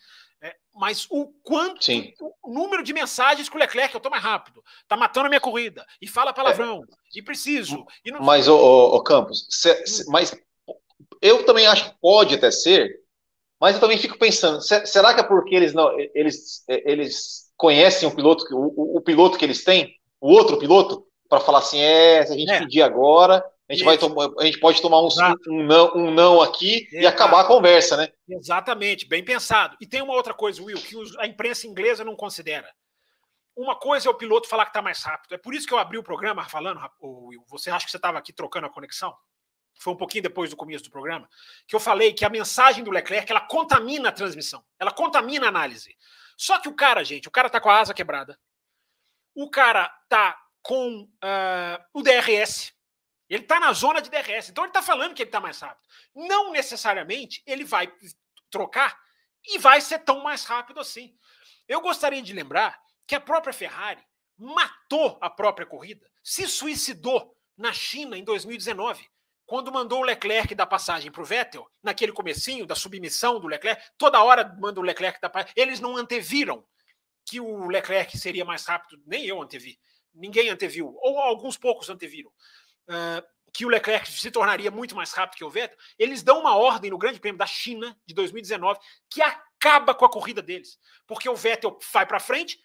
é, 0.42 0.56
mas 0.74 1.06
o 1.10 1.26
quanto, 1.44 1.84
Sim. 1.84 2.14
o 2.42 2.54
número 2.54 2.82
de 2.82 2.94
mensagens 2.94 3.46
que 3.48 3.54
o 3.56 3.58
Leclerc, 3.58 3.94
eu 3.94 4.00
tô 4.00 4.08
mais 4.08 4.22
rápido, 4.22 4.64
tá 4.88 4.96
matando 4.96 5.26
a 5.26 5.28
minha 5.28 5.40
corrida, 5.40 5.84
e 6.00 6.08
fala 6.08 6.32
palavrão, 6.32 6.80
e 7.14 7.20
preciso. 7.20 7.84
E 8.02 8.10
não... 8.10 8.22
Mas, 8.22 8.48
ô, 8.48 9.02
Campos, 9.02 9.46
se- 9.50 9.86
se- 9.86 10.10
mas 10.10 10.34
eu 11.20 11.44
também 11.44 11.66
acho 11.66 11.90
que 11.90 12.00
pode 12.00 12.36
até 12.36 12.50
ser, 12.50 13.00
mas 13.60 13.74
eu 13.74 13.80
também 13.82 13.98
fico 13.98 14.18
pensando, 14.18 14.62
se- 14.62 14.86
será 14.86 15.12
que 15.12 15.20
é 15.20 15.24
porque 15.24 15.54
eles 15.54 15.74
não 15.74 15.90
eles, 16.14 16.64
eles 16.68 17.52
conhecem 17.56 18.08
o 18.08 18.14
piloto, 18.14 18.44
o, 18.54 18.72
o- 18.74 18.96
o 18.96 19.00
piloto 19.02 19.36
que 19.36 19.44
eles 19.44 19.62
têm, 19.62 19.94
o 20.18 20.32
outro 20.32 20.58
piloto, 20.58 21.06
para 21.28 21.40
falar 21.40 21.58
assim, 21.58 21.80
é, 21.80 22.24
se 22.24 22.32
a 22.32 22.36
gente 22.36 22.50
É. 22.50 22.58
pedir 22.60 22.80
agora, 22.80 23.44
a 23.70 23.74
gente, 23.74 23.84
vai 23.84 23.96
tomar, 23.96 24.30
a 24.36 24.44
gente 24.44 24.58
pode 24.58 24.82
tomar 24.82 25.00
um, 25.00 25.08
um, 25.48 25.62
não, 25.62 25.94
um 25.94 26.10
não 26.10 26.40
aqui 26.40 26.88
e 26.90 26.96
Exato. 26.96 27.14
acabar 27.14 27.40
a 27.42 27.44
conversa, 27.44 27.96
né? 27.96 28.08
Exatamente, 28.28 29.06
bem 29.06 29.24
pensado. 29.24 29.76
E 29.80 29.86
tem 29.86 30.02
uma 30.02 30.12
outra 30.12 30.34
coisa, 30.34 30.60
Will, 30.60 30.76
que 30.76 30.96
a 31.18 31.26
imprensa 31.26 31.68
inglesa 31.68 32.02
não 32.02 32.16
considera. 32.16 32.68
Uma 33.54 33.76
coisa 33.76 34.08
é 34.08 34.10
o 34.10 34.14
piloto 34.14 34.48
falar 34.48 34.64
que 34.64 34.70
está 34.70 34.82
mais 34.82 35.00
rápido. 35.04 35.36
É 35.36 35.38
por 35.38 35.54
isso 35.54 35.68
que 35.68 35.72
eu 35.72 35.78
abri 35.78 35.96
o 35.96 36.02
programa 36.02 36.44
falando, 36.48 36.80
Will. 37.00 37.44
Você 37.46 37.70
acha 37.70 37.84
que 37.84 37.92
você 37.92 37.96
estava 37.96 38.18
aqui 38.18 38.32
trocando 38.32 38.66
a 38.66 38.70
conexão? 38.70 39.16
Foi 39.78 39.92
um 39.92 39.96
pouquinho 39.96 40.24
depois 40.24 40.50
do 40.50 40.56
começo 40.56 40.82
do 40.82 40.90
programa, 40.90 41.28
que 41.68 41.76
eu 41.76 41.80
falei 41.80 42.12
que 42.12 42.24
a 42.24 42.28
mensagem 42.28 42.82
do 42.82 42.90
Leclerc 42.90 43.30
ela 43.30 43.40
contamina 43.40 44.08
a 44.08 44.12
transmissão, 44.12 44.64
ela 44.80 44.90
contamina 44.90 45.46
a 45.46 45.48
análise. 45.48 45.96
Só 46.36 46.58
que 46.58 46.68
o 46.68 46.74
cara, 46.74 47.04
gente, 47.04 47.28
o 47.28 47.30
cara 47.30 47.48
tá 47.48 47.60
com 47.60 47.70
a 47.70 47.78
asa 47.78 47.94
quebrada, 47.94 48.36
o 49.32 49.48
cara 49.48 49.88
tá 50.08 50.36
com 50.60 51.08
ah, 51.22 51.80
o 51.94 52.02
DRS, 52.02 52.74
ele 53.30 53.44
tá 53.44 53.60
na 53.60 53.72
zona 53.72 54.02
de 54.02 54.10
DRS, 54.10 54.48
então 54.48 54.64
ele 54.64 54.72
tá 54.72 54.82
falando 54.82 55.14
que 55.14 55.22
ele 55.22 55.30
tá 55.30 55.40
mais 55.40 55.60
rápido. 55.60 55.88
Não 56.14 56.50
necessariamente 56.50 57.42
ele 57.46 57.64
vai 57.64 57.90
trocar 58.50 58.98
e 59.46 59.58
vai 59.58 59.80
ser 59.80 60.00
tão 60.00 60.20
mais 60.22 60.44
rápido 60.44 60.80
assim. 60.80 61.16
Eu 61.68 61.80
gostaria 61.80 62.20
de 62.20 62.32
lembrar 62.32 62.78
que 63.06 63.14
a 63.14 63.20
própria 63.20 63.52
Ferrari 63.52 64.02
matou 64.36 65.16
a 65.20 65.30
própria 65.30 65.66
corrida, 65.66 66.10
se 66.22 66.48
suicidou 66.48 67.36
na 67.56 67.72
China 67.72 68.18
em 68.18 68.24
2019, 68.24 69.08
quando 69.46 69.72
mandou 69.72 70.00
o 70.00 70.04
Leclerc 70.04 70.54
dar 70.54 70.66
passagem 70.66 71.10
para 71.10 71.22
o 71.22 71.24
Vettel, 71.24 71.68
naquele 71.82 72.12
comecinho 72.12 72.66
da 72.66 72.74
submissão 72.74 73.38
do 73.38 73.46
Leclerc, 73.46 73.82
toda 73.98 74.22
hora 74.22 74.56
manda 74.58 74.80
o 74.80 74.82
Leclerc 74.82 75.20
dar 75.20 75.28
passagem. 75.28 75.54
Eles 75.56 75.80
não 75.80 75.96
anteviram 75.96 76.64
que 77.24 77.40
o 77.40 77.68
Leclerc 77.68 78.16
seria 78.16 78.44
mais 78.44 78.64
rápido, 78.64 79.02
nem 79.06 79.26
eu 79.26 79.42
antevi, 79.42 79.78
ninguém 80.14 80.48
anteviu, 80.48 80.96
ou 81.00 81.18
alguns 81.18 81.56
poucos 81.56 81.90
anteviram. 81.90 82.32
Que 83.52 83.66
o 83.66 83.68
Leclerc 83.68 84.10
se 84.10 84.30
tornaria 84.30 84.70
muito 84.70 84.94
mais 84.94 85.12
rápido 85.12 85.38
que 85.38 85.44
o 85.44 85.50
Vettel, 85.50 85.76
eles 85.98 86.22
dão 86.22 86.40
uma 86.40 86.56
ordem 86.56 86.90
no 86.90 86.98
Grande 86.98 87.18
Prêmio 87.18 87.38
da 87.38 87.46
China 87.46 87.96
de 88.06 88.14
2019 88.14 88.78
que 89.08 89.20
acaba 89.20 89.94
com 89.94 90.04
a 90.04 90.10
corrida 90.10 90.40
deles, 90.40 90.78
porque 91.06 91.28
o 91.28 91.34
Vettel 91.34 91.78
vai 91.92 92.06
para 92.06 92.20
frente, 92.20 92.60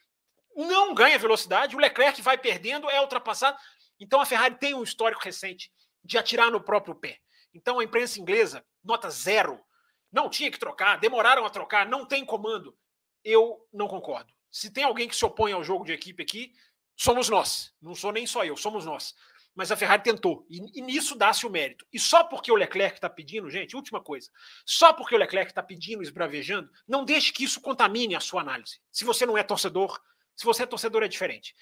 não 0.56 0.94
ganha 0.94 1.20
velocidade, 1.20 1.76
o 1.76 1.80
Leclerc 1.80 2.22
vai 2.22 2.38
perdendo, 2.38 2.90
é 2.90 3.02
ultrapassado. 3.02 3.58
Então 4.00 4.22
a 4.22 4.26
Ferrari 4.26 4.56
tem 4.56 4.74
um 4.74 4.84
histórico 4.84 5.24
recente 5.24 5.72
de 6.04 6.18
atirar 6.18 6.52
no 6.52 6.62
próprio 6.62 6.96
pé. 6.96 7.20
Então 7.54 7.80
a 7.80 7.84
imprensa 7.84 8.20
inglesa, 8.20 8.64
nota 8.84 9.10
zero. 9.10 9.60
Não 10.12 10.30
tinha 10.30 10.52
que 10.52 10.60
trocar, 10.60 10.98
demoraram 10.98 11.46
a 11.46 11.50
trocar, 11.50 11.88
não 11.90 12.06
tem 12.06 12.24
comando. 12.24 12.78
Eu 13.24 13.68
não 13.74 13.88
concordo. 13.88 14.32
Se 14.52 14.70
tem 14.70 14.84
alguém 14.84 15.10
que 15.10 15.16
se 15.16 15.26
opõe 15.26 15.52
ao 15.52 15.64
jogo 15.64 15.84
de 15.84 15.92
equipe 15.92 16.24
aqui, 16.24 16.54
somos 16.96 17.28
nós. 17.28 17.74
Não 17.82 17.96
sou 17.96 18.12
nem 18.12 18.26
só 18.26 18.46
eu, 18.46 18.56
somos 18.56 18.86
nós 18.86 19.16
mas 19.56 19.72
a 19.72 19.78
Ferrari 19.78 20.04
tentou. 20.04 20.46
E, 20.50 20.80
e 20.80 20.82
nisso 20.82 21.16
dá-se 21.16 21.48
o 21.48 21.50
mérito. 21.50 21.88
E 21.92 21.98
só 21.98 22.24
porque 22.26 22.52
o 22.52 22.56
Leclerc 22.56 22.98
está 22.98 23.10
pedindo, 23.10 23.50
gente, 23.50 23.76
última 23.76 24.02
coisa, 24.02 24.30
só 24.66 24.92
porque 24.92 25.16
o 25.16 25.18
Leclerc 25.18 25.50
está 25.50 25.64
pedindo, 25.64 26.04
esbravejando, 26.04 26.70
não 26.88 27.06
deixe 27.06 27.32
que 27.32 27.46
isso 27.46 27.62
contamine 27.62 28.16
a 28.16 28.20
sua 28.20 28.42
análise. 28.42 28.80
Se 28.92 29.06
você 29.06 29.26
não 29.26 29.38
é 29.38 29.44
torcedor, 29.44 30.00
se 30.36 30.46
você 30.46 30.64
é 30.64 30.66
torcedor 30.66 31.04
é 31.04 31.08
diferente. 31.08 31.56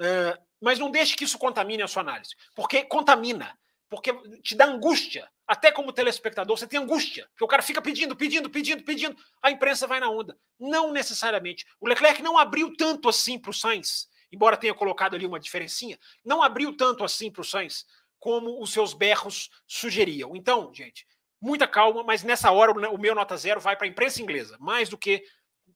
Uh, 0.00 0.42
mas 0.60 0.78
não 0.78 0.90
deixe 0.90 1.14
que 1.14 1.24
isso 1.24 1.38
contamine 1.38 1.82
a 1.82 1.88
sua 1.88 2.02
análise. 2.02 2.34
Porque 2.54 2.84
contamina. 2.84 3.56
Porque 3.90 4.12
te 4.42 4.56
dá 4.56 4.64
angústia. 4.64 5.30
Até 5.46 5.70
como 5.70 5.92
telespectador, 5.92 6.56
você 6.56 6.66
tem 6.66 6.80
angústia. 6.80 7.28
Porque 7.30 7.44
o 7.44 7.48
cara 7.48 7.62
fica 7.62 7.82
pedindo, 7.82 8.16
pedindo, 8.16 8.48
pedindo, 8.48 8.82
pedindo. 8.82 9.16
A 9.42 9.50
imprensa 9.50 9.86
vai 9.86 10.00
na 10.00 10.08
onda. 10.08 10.36
Não 10.58 10.90
necessariamente. 10.90 11.66
O 11.78 11.86
Leclerc 11.86 12.22
não 12.22 12.38
abriu 12.38 12.74
tanto 12.74 13.10
assim 13.10 13.38
para 13.38 13.50
o 13.50 13.54
Sainz 13.54 14.08
embora 14.34 14.56
tenha 14.56 14.74
colocado 14.74 15.14
ali 15.14 15.24
uma 15.24 15.40
diferencinha, 15.40 15.98
não 16.24 16.42
abriu 16.42 16.76
tanto 16.76 17.04
assim 17.04 17.30
para 17.30 17.42
o 17.42 17.44
Sainz 17.44 17.86
como 18.18 18.62
os 18.62 18.72
seus 18.72 18.92
berros 18.92 19.50
sugeriam. 19.66 20.34
Então, 20.34 20.72
gente, 20.74 21.06
muita 21.40 21.68
calma, 21.68 22.02
mas 22.02 22.22
nessa 22.22 22.50
hora 22.50 22.72
o 22.72 22.98
meu 22.98 23.14
nota 23.14 23.36
zero 23.36 23.60
vai 23.60 23.76
para 23.76 23.86
a 23.86 23.90
imprensa 23.90 24.22
inglesa, 24.22 24.56
mais 24.58 24.88
do 24.88 24.98
que 24.98 25.22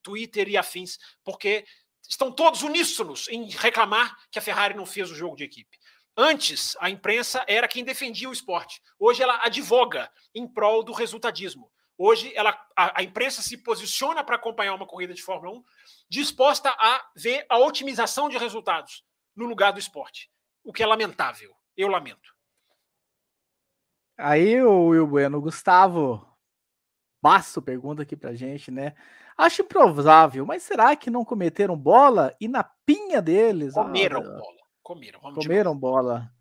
Twitter 0.03 0.49
e 0.49 0.57
afins, 0.57 0.99
porque 1.23 1.65
estão 2.09 2.33
todos 2.33 2.63
uníssonos 2.63 3.29
em 3.29 3.51
reclamar 3.51 4.17
que 4.31 4.39
a 4.39 4.43
Ferrari 4.43 4.75
não 4.75 4.87
fez 4.87 5.11
o 5.11 5.15
jogo 5.15 5.37
de 5.37 5.45
equipe. 5.45 5.79
Antes, 6.17 6.77
a 6.81 6.91
imprensa 6.91 7.45
era 7.47 7.69
quem 7.69 7.85
defendia 7.85 8.29
o 8.29 8.33
esporte. 8.33 8.81
Hoje 8.99 9.23
ela 9.23 9.41
advoga 9.45 10.11
em 10.35 10.49
prol 10.49 10.83
do 10.83 10.93
resultadismo. 10.93 11.71
Hoje 11.99 12.33
ela, 12.37 12.51
a, 12.77 13.01
a 13.01 13.03
imprensa 13.03 13.43
se 13.43 13.59
posiciona 13.59 14.23
para 14.23 14.37
acompanhar 14.37 14.75
uma 14.75 14.87
corrida 14.87 15.13
de 15.13 15.21
Fórmula 15.21 15.59
1 15.59 15.65
disposta 16.09 16.71
a 16.71 17.11
ver 17.17 17.45
a 17.49 17.59
otimização 17.59 18.29
de 18.29 18.39
resultados 18.39 19.05
no 19.35 19.47
lugar 19.47 19.73
do 19.73 19.81
esporte. 19.81 20.31
O 20.63 20.73
que 20.73 20.83
é 20.83 20.87
lamentável. 20.87 21.53
Eu 21.77 21.89
lamento. 21.89 22.35
Aí 24.17 24.63
o 24.63 24.87
Will 24.89 25.07
Bueno, 25.07 25.41
Gustavo 25.41 26.25
Basso 27.21 27.61
pergunta 27.61 28.03
aqui 28.03 28.17
pra 28.17 28.35
gente, 28.35 28.71
né? 28.71 28.95
Acho 29.37 29.63
improvável, 29.63 30.47
mas 30.47 30.63
será 30.63 30.95
que 30.95 31.11
não 31.11 31.25
cometeram 31.25 31.77
bola 31.77 32.35
e 32.41 32.47
na 32.47 32.63
pinha 32.63 33.21
deles? 33.21 33.75
Comeram 33.75 34.21
ah, 34.21 34.23
bola. 34.23 34.59
Comeram. 34.83 35.21
Comeram 35.21 35.77
bola. 35.77 36.33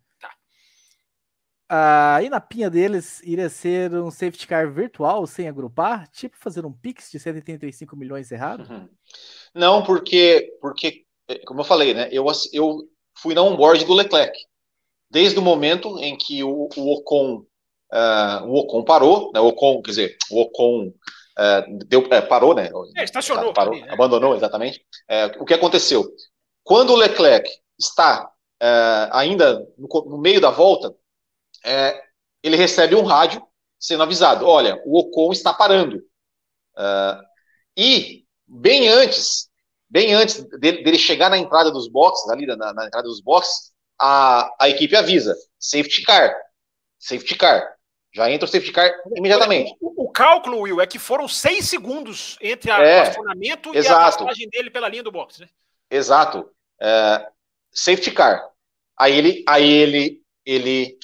Ah, 1.70 2.20
e 2.22 2.30
na 2.30 2.40
pinha 2.40 2.70
deles 2.70 3.20
iria 3.22 3.50
ser 3.50 3.92
um 3.92 4.10
safety 4.10 4.46
car 4.46 4.72
virtual 4.72 5.26
sem 5.26 5.46
agrupar, 5.46 6.08
tipo 6.08 6.34
fazer 6.38 6.64
um 6.64 6.72
Pix 6.72 7.10
de 7.10 7.20
185 7.20 7.94
milhões 7.94 8.32
errado? 8.32 8.66
Uhum. 8.70 8.88
Não, 9.54 9.82
porque, 9.82 10.56
porque, 10.62 11.04
é, 11.28 11.38
como 11.40 11.60
eu 11.60 11.64
falei, 11.64 11.92
né? 11.92 12.08
Eu, 12.10 12.24
eu 12.54 12.88
fui 13.18 13.34
na 13.34 13.42
onboard 13.42 13.84
do 13.84 13.92
Leclerc. 13.92 14.32
Desde 15.10 15.38
o 15.38 15.42
momento 15.42 15.98
em 15.98 16.16
que 16.16 16.42
o, 16.42 16.68
o 16.74 16.92
Ocon, 16.94 17.44
uh, 17.92 18.46
o 18.46 18.60
Ocon 18.60 18.82
parou, 18.82 19.30
né? 19.34 19.40
O 19.40 19.48
Ocon, 19.48 19.82
quer 19.82 19.90
dizer, 19.90 20.16
o 20.30 20.40
Ocon 20.40 20.86
uh, 20.88 21.78
deu, 21.86 22.00
uh, 22.00 22.28
parou, 22.28 22.54
né? 22.54 22.70
É, 22.96 23.04
estacionou. 23.04 23.52
Parou, 23.52 23.74
ali, 23.74 23.82
né? 23.82 23.92
Abandonou, 23.92 24.34
exatamente. 24.34 24.82
o 25.38 25.44
que 25.44 25.54
aconteceu? 25.54 26.06
Quando 26.64 26.94
o 26.94 26.96
Leclerc 26.96 27.46
está 27.78 28.30
ainda 29.12 29.66
no, 29.76 29.88
no 30.06 30.18
meio 30.18 30.40
da 30.40 30.50
volta, 30.50 30.94
é, 31.68 32.02
ele 32.42 32.56
recebe 32.56 32.94
um 32.94 33.04
rádio 33.04 33.46
sendo 33.78 34.02
avisado: 34.02 34.46
olha, 34.46 34.80
o 34.86 34.98
Ocon 34.98 35.30
está 35.32 35.52
parando. 35.52 35.98
Uh, 36.74 37.22
e 37.76 38.24
bem 38.46 38.88
antes, 38.88 39.50
bem 39.88 40.14
antes 40.14 40.42
dele, 40.58 40.82
dele, 40.82 40.98
chegar 40.98 41.28
na 41.28 41.36
entrada 41.36 41.70
dos 41.70 41.88
boxes, 41.88 42.28
ali 42.30 42.46
na, 42.46 42.56
na, 42.72 42.86
entrada 42.86 43.06
dos 43.06 43.20
boxes, 43.20 43.72
a, 43.98 44.50
a 44.58 44.68
equipe 44.68 44.96
avisa: 44.96 45.36
safety 45.58 46.02
car, 46.02 46.34
safety 46.98 47.36
car. 47.36 47.76
Já 48.14 48.30
entra 48.30 48.46
o 48.46 48.48
safety 48.48 48.72
car 48.72 48.90
imediatamente. 49.14 49.76
O, 49.80 50.04
o 50.04 50.10
cálculo, 50.10 50.60
Will, 50.60 50.80
é 50.80 50.86
que 50.86 50.98
foram 50.98 51.28
seis 51.28 51.68
segundos 51.68 52.38
entre 52.40 52.70
a, 52.70 52.78
é, 52.78 53.00
o 53.00 53.02
acionamento 53.02 53.74
e 53.74 53.86
a 53.86 53.94
passagem 53.94 54.48
dele 54.48 54.70
pela 54.70 54.88
linha 54.88 55.02
do 55.02 55.12
box, 55.12 55.40
né? 55.40 55.48
Exato. 55.90 56.50
É, 56.80 57.28
safety 57.70 58.10
car. 58.10 58.48
Aí 58.98 59.16
ele, 59.16 59.44
aí 59.46 59.70
ele, 59.70 60.22
ele 60.44 60.98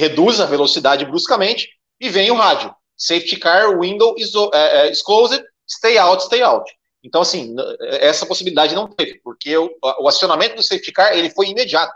reduz 0.00 0.40
a 0.40 0.46
velocidade 0.46 1.04
bruscamente 1.04 1.68
e 2.00 2.08
vem 2.08 2.30
o 2.30 2.34
rádio. 2.34 2.74
Safety 2.96 3.36
car, 3.36 3.78
window 3.78 4.14
is, 4.16 4.32
é, 4.54 4.86
é, 4.86 4.90
is 4.90 5.02
closed, 5.02 5.44
stay 5.68 5.98
out, 5.98 6.24
stay 6.24 6.42
out. 6.42 6.64
Então, 7.04 7.20
assim, 7.20 7.54
essa 8.00 8.24
possibilidade 8.24 8.74
não 8.74 8.88
teve, 8.88 9.20
porque 9.22 9.56
o, 9.56 9.70
o 10.00 10.08
acionamento 10.08 10.56
do 10.56 10.62
safety 10.62 10.90
car 10.90 11.12
ele 11.12 11.28
foi 11.28 11.48
imediato. 11.48 11.92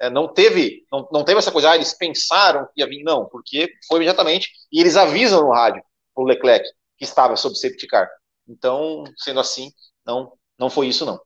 É, 0.00 0.08
não 0.08 0.26
teve 0.26 0.84
não, 0.90 1.06
não 1.12 1.24
teve 1.24 1.38
essa 1.38 1.52
coisa, 1.52 1.70
ah, 1.70 1.76
eles 1.76 1.92
pensaram 1.92 2.66
que 2.74 2.80
ia 2.80 2.86
vir, 2.86 3.02
não, 3.02 3.26
porque 3.26 3.70
foi 3.86 3.98
imediatamente, 3.98 4.50
e 4.72 4.80
eles 4.80 4.96
avisam 4.96 5.42
no 5.42 5.52
rádio 5.52 5.82
o 6.16 6.24
Leclerc 6.24 6.66
que 6.96 7.04
estava 7.04 7.36
sob 7.36 7.54
safety 7.54 7.86
car. 7.86 8.08
Então, 8.48 9.04
sendo 9.16 9.40
assim, 9.40 9.70
não, 10.06 10.32
não 10.58 10.70
foi 10.70 10.88
isso, 10.88 11.04
não. 11.04 11.20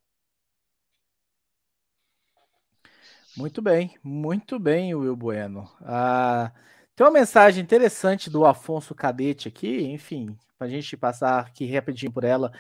Muito 3.37 3.61
bem, 3.61 3.95
muito 4.03 4.59
bem, 4.59 4.95
Will 4.95 5.15
Bueno. 5.15 5.71
Ah, 5.83 6.51
tem 6.95 7.07
uma 7.07 7.13
mensagem 7.13 7.63
interessante 7.63 8.31
do 8.31 8.47
Afonso 8.47 8.95
Cadete 8.95 9.47
aqui, 9.47 9.85
enfim, 9.85 10.35
para 10.57 10.67
a 10.67 10.71
gente 10.71 10.97
passar 10.97 11.41
aqui 11.41 11.71
rapidinho 11.71 12.11
por 12.11 12.25
ela. 12.25 12.51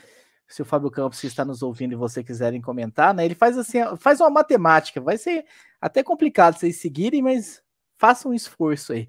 Se 0.47 0.61
o 0.61 0.67
Fábio 0.67 0.91
Campos 0.91 1.25
está 1.25 1.47
nos 1.47 1.63
ouvindo 1.63 1.93
e 1.93 1.97
você 1.97 2.23
quiserem 2.23 2.61
comentar, 2.61 3.15
né? 3.15 3.25
Ele 3.25 3.35
faz 3.35 3.57
assim, 3.57 3.79
faz 3.97 4.21
uma 4.21 4.29
matemática, 4.29 5.01
vai 5.01 5.17
ser 5.17 5.47
até 5.81 6.03
complicado 6.03 6.59
vocês 6.59 6.77
seguirem, 6.77 7.23
mas 7.23 7.63
façam 7.97 8.31
um 8.31 8.35
esforço 8.35 8.93
aí. 8.93 9.09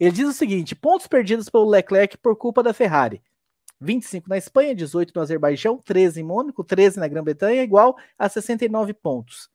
Ele 0.00 0.12
diz 0.12 0.26
o 0.26 0.32
seguinte: 0.32 0.74
pontos 0.74 1.06
perdidos 1.06 1.50
pelo 1.50 1.68
Leclerc 1.68 2.16
por 2.16 2.36
culpa 2.36 2.62
da 2.62 2.72
Ferrari. 2.72 3.22
25 3.78 4.28
na 4.30 4.38
Espanha, 4.38 4.74
18 4.74 5.12
no 5.14 5.20
Azerbaijão, 5.20 5.76
13 5.76 6.20
em 6.20 6.24
Mônaco, 6.24 6.64
13 6.64 6.98
na 6.98 7.08
Grã-Bretanha, 7.08 7.62
igual 7.62 7.98
a 8.18 8.28
69 8.28 8.94
pontos. 8.94 9.50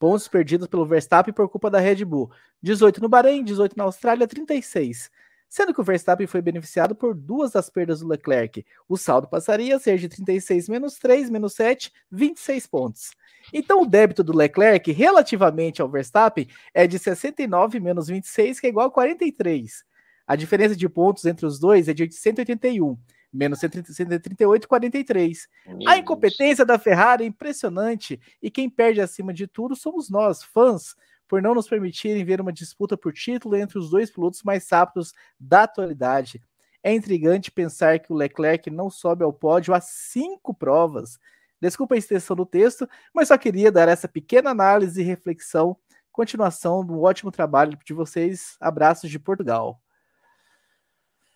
Pontos 0.00 0.26
perdidos 0.26 0.66
pelo 0.66 0.86
Verstappen 0.86 1.34
por 1.34 1.46
culpa 1.50 1.68
da 1.68 1.78
Red 1.78 2.06
Bull. 2.06 2.30
18 2.62 3.02
no 3.02 3.08
Bahrein, 3.08 3.44
18 3.44 3.76
na 3.76 3.84
Austrália, 3.84 4.26
36. 4.26 5.10
Sendo 5.46 5.74
que 5.74 5.80
o 5.82 5.84
Verstappen 5.84 6.26
foi 6.26 6.40
beneficiado 6.40 6.94
por 6.94 7.14
duas 7.14 7.50
das 7.50 7.68
perdas 7.68 8.00
do 8.00 8.08
Leclerc. 8.08 8.64
O 8.88 8.96
saldo 8.96 9.28
passaria 9.28 9.76
a 9.76 9.78
ser 9.78 9.98
de 9.98 10.08
36 10.08 10.70
menos 10.70 10.94
3 10.94 11.28
menos 11.28 11.52
7, 11.52 11.92
26 12.10 12.66
pontos. 12.66 13.10
Então 13.52 13.82
o 13.82 13.86
débito 13.86 14.24
do 14.24 14.34
Leclerc 14.34 14.90
relativamente 14.90 15.82
ao 15.82 15.88
Verstappen 15.90 16.48
é 16.72 16.86
de 16.86 16.98
69 16.98 17.78
menos 17.78 18.08
26, 18.08 18.58
que 18.58 18.68
é 18.68 18.70
igual 18.70 18.86
a 18.86 18.90
43. 18.90 19.84
A 20.26 20.34
diferença 20.34 20.74
de 20.74 20.88
pontos 20.88 21.26
entre 21.26 21.44
os 21.44 21.58
dois 21.58 21.88
é 21.88 21.92
de 21.92 22.10
181 22.10 22.96
menos 23.32 23.60
138,43. 23.60 25.48
A 25.86 25.96
incompetência 25.96 26.64
da 26.64 26.78
Ferrari 26.78 27.24
é 27.24 27.26
impressionante 27.26 28.20
e 28.42 28.50
quem 28.50 28.68
perde 28.68 29.00
acima 29.00 29.32
de 29.32 29.46
tudo 29.46 29.76
somos 29.76 30.10
nós, 30.10 30.42
fãs, 30.42 30.94
por 31.28 31.40
não 31.40 31.54
nos 31.54 31.68
permitirem 31.68 32.24
ver 32.24 32.40
uma 32.40 32.52
disputa 32.52 32.96
por 32.96 33.12
título 33.12 33.56
entre 33.56 33.78
os 33.78 33.90
dois 33.90 34.10
pilotos 34.10 34.42
mais 34.42 34.68
rápidos 34.68 35.12
da 35.38 35.62
atualidade. 35.62 36.42
É 36.82 36.92
intrigante 36.92 37.52
pensar 37.52 38.00
que 38.00 38.12
o 38.12 38.16
Leclerc 38.16 38.68
não 38.70 38.90
sobe 38.90 39.22
ao 39.22 39.32
pódio 39.32 39.72
há 39.74 39.80
cinco 39.80 40.52
provas. 40.52 41.18
Desculpa 41.60 41.94
a 41.94 41.98
extensão 41.98 42.34
do 42.34 42.46
texto, 42.46 42.88
mas 43.14 43.28
só 43.28 43.36
queria 43.36 43.70
dar 43.70 43.86
essa 43.88 44.08
pequena 44.08 44.50
análise 44.50 45.00
e 45.00 45.04
reflexão. 45.04 45.76
Continuação 46.10 46.84
do 46.84 47.02
ótimo 47.02 47.30
trabalho 47.30 47.78
de 47.84 47.92
vocês. 47.92 48.56
Abraços 48.58 49.10
de 49.10 49.18
Portugal. 49.18 49.80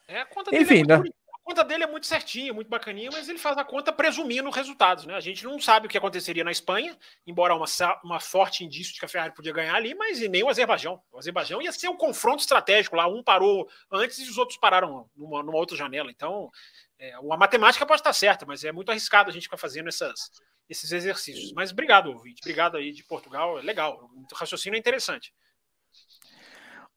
É, 0.09 0.27
Enfim, 0.53 0.81
é 0.81 0.87
né? 0.87 1.03
Conta 1.45 1.63
dele 1.63 1.85
é 1.85 1.87
muito 1.87 2.07
certinha, 2.07 2.53
muito 2.53 2.69
bacaninha, 2.69 3.11
mas 3.13 3.29
ele 3.29 3.39
faz 3.39 3.57
a 3.59 3.65
conta 3.65 3.93
presumindo 3.93 4.49
resultados, 4.51 5.05
né? 5.05 5.15
A 5.15 5.21
gente 5.21 5.45
não 5.45 5.61
sabe 5.61 5.87
o 5.87 5.91
que 5.91 5.99
aconteceria 5.99 6.43
na 6.43 6.51
Espanha, 6.51 6.99
embora 7.27 7.55
uma, 7.55 7.67
uma 8.03 8.19
forte 8.19 8.65
indício 8.65 8.95
de 8.95 8.99
que 8.99 9.05
a 9.05 9.09
Ferrari 9.09 9.35
podia 9.35 9.53
ganhar 9.53 9.75
ali, 9.75 9.95
mas 9.95 10.21
e 10.21 10.29
nem 10.29 10.43
o 10.43 10.49
Azerbaijão. 10.49 11.01
O 11.13 11.19
Azerbaijão 11.19 11.61
ia 11.61 11.71
ser 11.71 11.89
um 11.89 11.97
confronto 11.97 12.41
estratégico 12.41 12.97
lá, 12.97 13.07
um 13.07 13.23
parou 13.23 13.69
antes 13.93 14.19
e 14.19 14.29
os 14.29 14.39
outros 14.39 14.59
pararam 14.59 15.09
numa, 15.15 15.43
numa 15.43 15.59
outra 15.59 15.77
janela. 15.77 16.11
Então, 16.11 16.51
é, 16.99 17.13
a 17.15 17.37
matemática 17.37 17.85
pode 17.85 18.01
estar 18.01 18.13
certa, 18.13 18.47
mas 18.47 18.65
é 18.65 18.73
muito 18.73 18.91
arriscado 18.91 19.29
a 19.29 19.33
gente 19.33 19.45
ficar 19.45 19.59
fazendo 19.59 19.89
essas, 19.89 20.31
esses 20.69 20.91
exercícios. 20.93 21.53
Mas 21.53 21.71
obrigado, 21.71 22.11
ouvinte. 22.11 22.41
Obrigado 22.43 22.77
aí 22.77 22.93
de 22.93 23.05
Portugal. 23.05 23.59
É 23.59 23.63
legal. 23.63 24.11
O 24.15 24.35
raciocínio 24.35 24.77
é 24.77 24.81
interessante. 24.81 25.33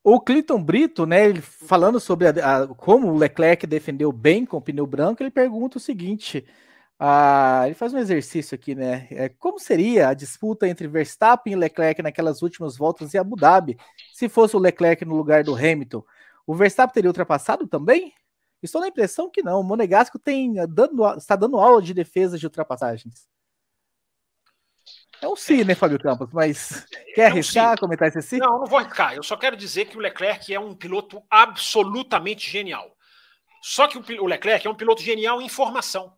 O 0.02 0.20
Clinton 0.20 0.62
Brito, 0.62 1.04
né, 1.04 1.26
ele 1.28 1.40
falando 1.40 2.00
sobre 2.00 2.28
a, 2.28 2.30
a, 2.62 2.68
como 2.68 3.08
o 3.08 3.16
Leclerc 3.16 3.66
defendeu 3.66 4.10
bem 4.12 4.46
com 4.46 4.56
o 4.56 4.62
pneu 4.62 4.86
branco, 4.86 5.22
ele 5.22 5.30
pergunta 5.30 5.76
o 5.76 5.80
seguinte: 5.80 6.46
ele 7.64 7.74
faz 7.74 7.92
um 7.94 7.98
exercício 7.98 8.54
aqui, 8.54 8.74
né? 8.74 9.06
É, 9.10 9.28
como 9.28 9.58
seria 9.58 10.08
a 10.08 10.14
disputa 10.14 10.66
entre 10.66 10.88
Verstappen 10.88 11.52
e 11.52 11.56
Leclerc 11.56 12.02
naquelas 12.02 12.42
últimas 12.42 12.76
voltas 12.76 13.14
em 13.14 13.18
Abu 13.18 13.36
Dhabi, 13.36 13.76
se 14.12 14.28
fosse 14.28 14.56
o 14.56 14.58
Leclerc 14.58 15.04
no 15.04 15.16
lugar 15.16 15.44
do 15.44 15.54
Hamilton? 15.54 16.02
O 16.46 16.54
Verstappen 16.54 16.94
teria 16.94 17.10
ultrapassado 17.10 17.66
também? 17.68 18.12
Estou 18.62 18.80
na 18.80 18.88
impressão 18.88 19.30
que 19.30 19.42
não. 19.42 19.60
O 19.60 19.64
Monegasco 19.64 20.18
tem, 20.18 20.54
dando, 20.68 21.06
está 21.16 21.36
dando 21.36 21.58
aula 21.58 21.80
de 21.80 21.94
defesa 21.94 22.38
de 22.38 22.46
ultrapassagens. 22.46 23.28
É 25.20 25.26
um 25.28 25.34
sim, 25.34 25.64
né, 25.64 25.74
Fábio 25.74 25.98
Campos? 25.98 26.28
Mas 26.32 26.86
quer 27.14 27.22
é 27.22 27.24
um 27.24 27.32
arriscar, 27.32 27.76
sim. 27.76 27.80
comentar 27.80 28.08
esse 28.08 28.22
sim? 28.22 28.38
Não, 28.38 28.60
não 28.60 28.66
vou 28.66 28.78
arriscar. 28.78 29.14
Eu 29.14 29.22
só 29.22 29.36
quero 29.36 29.56
dizer 29.56 29.86
que 29.86 29.96
o 29.96 30.00
Leclerc 30.00 30.52
é 30.54 30.60
um 30.60 30.74
piloto 30.74 31.22
absolutamente 31.28 32.48
genial. 32.48 32.96
Só 33.60 33.88
que 33.88 33.98
o 33.98 34.26
Leclerc 34.26 34.66
é 34.66 34.70
um 34.70 34.74
piloto 34.74 35.02
genial 35.02 35.42
em 35.42 35.48
formação. 35.48 36.16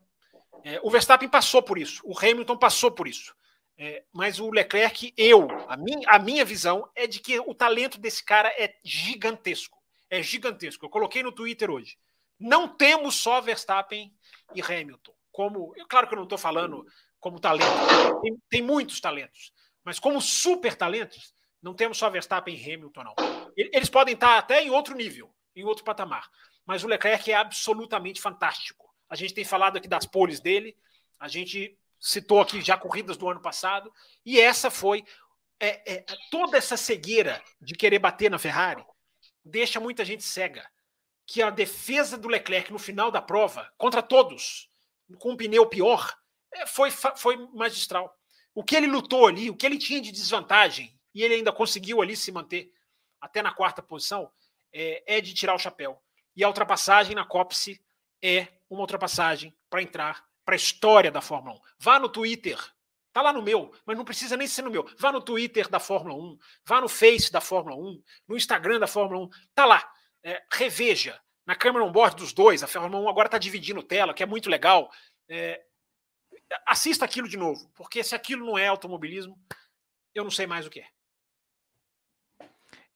É, 0.63 0.79
o 0.83 0.91
Verstappen 0.91 1.29
passou 1.29 1.63
por 1.63 1.79
isso, 1.79 2.03
o 2.05 2.17
Hamilton 2.19 2.57
passou 2.57 2.91
por 2.91 3.09
isso. 3.09 3.35
É, 3.79 4.05
mas 4.13 4.39
o 4.39 4.51
Leclerc, 4.51 5.15
eu, 5.17 5.49
a, 5.67 5.75
min, 5.75 6.03
a 6.07 6.19
minha 6.19 6.45
visão 6.45 6.87
é 6.95 7.07
de 7.07 7.19
que 7.19 7.41
o 7.41 7.55
talento 7.55 7.99
desse 7.99 8.23
cara 8.23 8.51
é 8.59 8.75
gigantesco. 8.85 9.79
É 10.11 10.23
gigantesco. 10.23 10.85
Eu 10.85 10.91
coloquei 10.91 11.23
no 11.23 11.33
Twitter 11.33 11.71
hoje. 11.71 11.97
Não 12.39 12.69
temos 12.69 13.15
só 13.15 13.41
Verstappen 13.41 14.13
e 14.55 14.61
Hamilton. 14.61 15.15
Como, 15.33 15.73
eu, 15.77 15.87
claro 15.89 16.07
que 16.07 16.13
eu 16.13 16.17
não 16.17 16.25
estou 16.25 16.37
falando 16.37 16.85
como 17.21 17.39
talento, 17.39 17.67
tem, 18.23 18.43
tem, 18.49 18.63
muitos 18.63 19.01
talentos, 19.01 19.53
mas 19.85 19.99
como 19.99 20.21
super 20.21 20.75
talentos, 20.75 21.33
não 21.63 21.75
temos 21.75 21.99
só 21.99 22.09
Verstappen 22.09 22.57
e 22.57 22.75
Hamilton, 22.75 23.05
não. 23.05 23.15
Eles 23.57 23.91
podem 23.91 24.15
estar 24.15 24.39
até 24.39 24.63
em 24.63 24.71
outro 24.71 24.97
nível, 24.97 25.33
em 25.55 25.65
outro 25.65 25.85
patamar, 25.85 26.29
mas 26.65 26.83
o 26.83 26.89
Leclerc 26.89 27.31
é 27.31 27.35
absolutamente 27.35 28.21
fantástico. 28.21 28.89
A 29.09 29.15
gente 29.15 29.35
tem 29.35 29.45
falado 29.45 29.77
aqui 29.77 29.87
das 29.87 30.07
poles 30.07 30.41
dele, 30.41 30.77
a 31.19 31.29
gente 31.29 31.77
citou 31.99 32.41
aqui 32.41 32.63
já 32.63 32.79
corridas 32.79 33.17
do 33.17 33.29
ano 33.29 33.41
passado, 33.41 33.93
e 34.25 34.41
essa 34.41 34.71
foi 34.71 35.05
é, 35.61 35.95
é, 35.95 36.05
toda 36.31 36.57
essa 36.57 36.77
cegueira 36.77 37.43
de 37.61 37.75
querer 37.75 37.99
bater 37.99 38.31
na 38.31 38.39
Ferrari 38.39 38.83
deixa 39.45 39.79
muita 39.79 40.05
gente 40.05 40.23
cega. 40.23 40.67
Que 41.27 41.43
a 41.43 41.51
defesa 41.51 42.19
do 42.19 42.29
Leclerc 42.29 42.73
no 42.73 42.79
final 42.79 43.11
da 43.11 43.23
prova, 43.23 43.71
contra 43.77 44.03
todos, 44.03 44.69
com 45.19 45.33
um 45.33 45.37
pneu 45.37 45.67
pior, 45.67 46.17
foi, 46.67 46.91
foi 46.91 47.37
magistral. 47.55 48.15
O 48.55 48.65
que 48.65 48.77
ele 48.77 48.87
lutou 48.87 49.27
ali, 49.27 49.51
o 49.51 49.57
que 49.57 49.67
ele 49.67 49.79
tinha 49.79 50.01
de 50.01 50.11
desvantagem, 50.11 50.99
e 51.15 51.23
ele 51.23 51.35
ainda 51.35 51.53
conseguiu 51.53 52.03
ali 52.03 52.17
se 52.17 52.33
manter 52.33 52.73
até 53.21 53.43
na 53.43 53.53
quarta 53.53 53.83
posição, 53.83 54.31
é, 54.73 55.17
é 55.19 55.21
de 55.21 55.35
tirar 55.35 55.55
o 55.55 55.59
chapéu. 55.59 56.01
E 56.35 56.45
a 56.45 56.49
ultrapassagem 56.49 57.15
na 57.15 57.25
Copse 57.25 57.81
é 58.23 58.49
uma 58.69 58.81
ultrapassagem 58.81 59.57
para 59.69 59.83
entrar 59.83 60.25
para 60.45 60.55
a 60.55 60.57
história 60.57 61.11
da 61.11 61.21
Fórmula 61.21 61.57
1. 61.57 61.61
Vá 61.79 61.99
no 61.99 62.09
Twitter, 62.09 62.59
tá 63.13 63.23
lá 63.23 63.33
no 63.33 63.43
meu, 63.43 63.73
mas 63.85 63.97
não 63.97 64.05
precisa 64.05 64.37
nem 64.37 64.47
ser 64.47 64.63
no 64.63 64.71
meu. 64.71 64.89
Vá 64.99 65.13
no 65.13 65.21
Twitter 65.21 65.69
da 65.69 65.79
Fórmula 65.79 66.15
1, 66.15 66.39
vá 66.65 66.81
no 66.81 66.89
Face 66.89 67.31
da 67.31 67.41
Fórmula 67.41 67.77
1, 67.77 68.03
no 68.29 68.37
Instagram 68.37 68.79
da 68.79 68.87
Fórmula 68.87 69.27
1, 69.27 69.31
tá 69.55 69.65
lá. 69.65 69.93
É, 70.23 70.43
reveja 70.53 71.19
na 71.47 71.57
câmera 71.57 71.85
on-board 71.85 72.17
dos 72.17 72.33
dois. 72.33 72.63
A 72.63 72.67
Fórmula 72.67 73.03
1 73.03 73.09
agora 73.09 73.27
está 73.27 73.39
dividindo 73.39 73.83
tela, 73.83 74.15
que 74.15 74.23
é 74.23 74.27
muito 74.27 74.51
legal. 74.51 74.91
É, 75.29 75.61
assista 76.67 77.05
aquilo 77.05 77.29
de 77.29 77.37
novo, 77.37 77.71
porque 77.75 78.03
se 78.03 78.15
aquilo 78.15 78.45
não 78.45 78.59
é 78.59 78.67
automobilismo, 78.67 79.39
eu 80.15 80.25
não 80.25 80.31
sei 80.31 80.47
mais 80.47 80.67
o 80.67 80.71
que 80.71 80.81
é. 80.81 80.87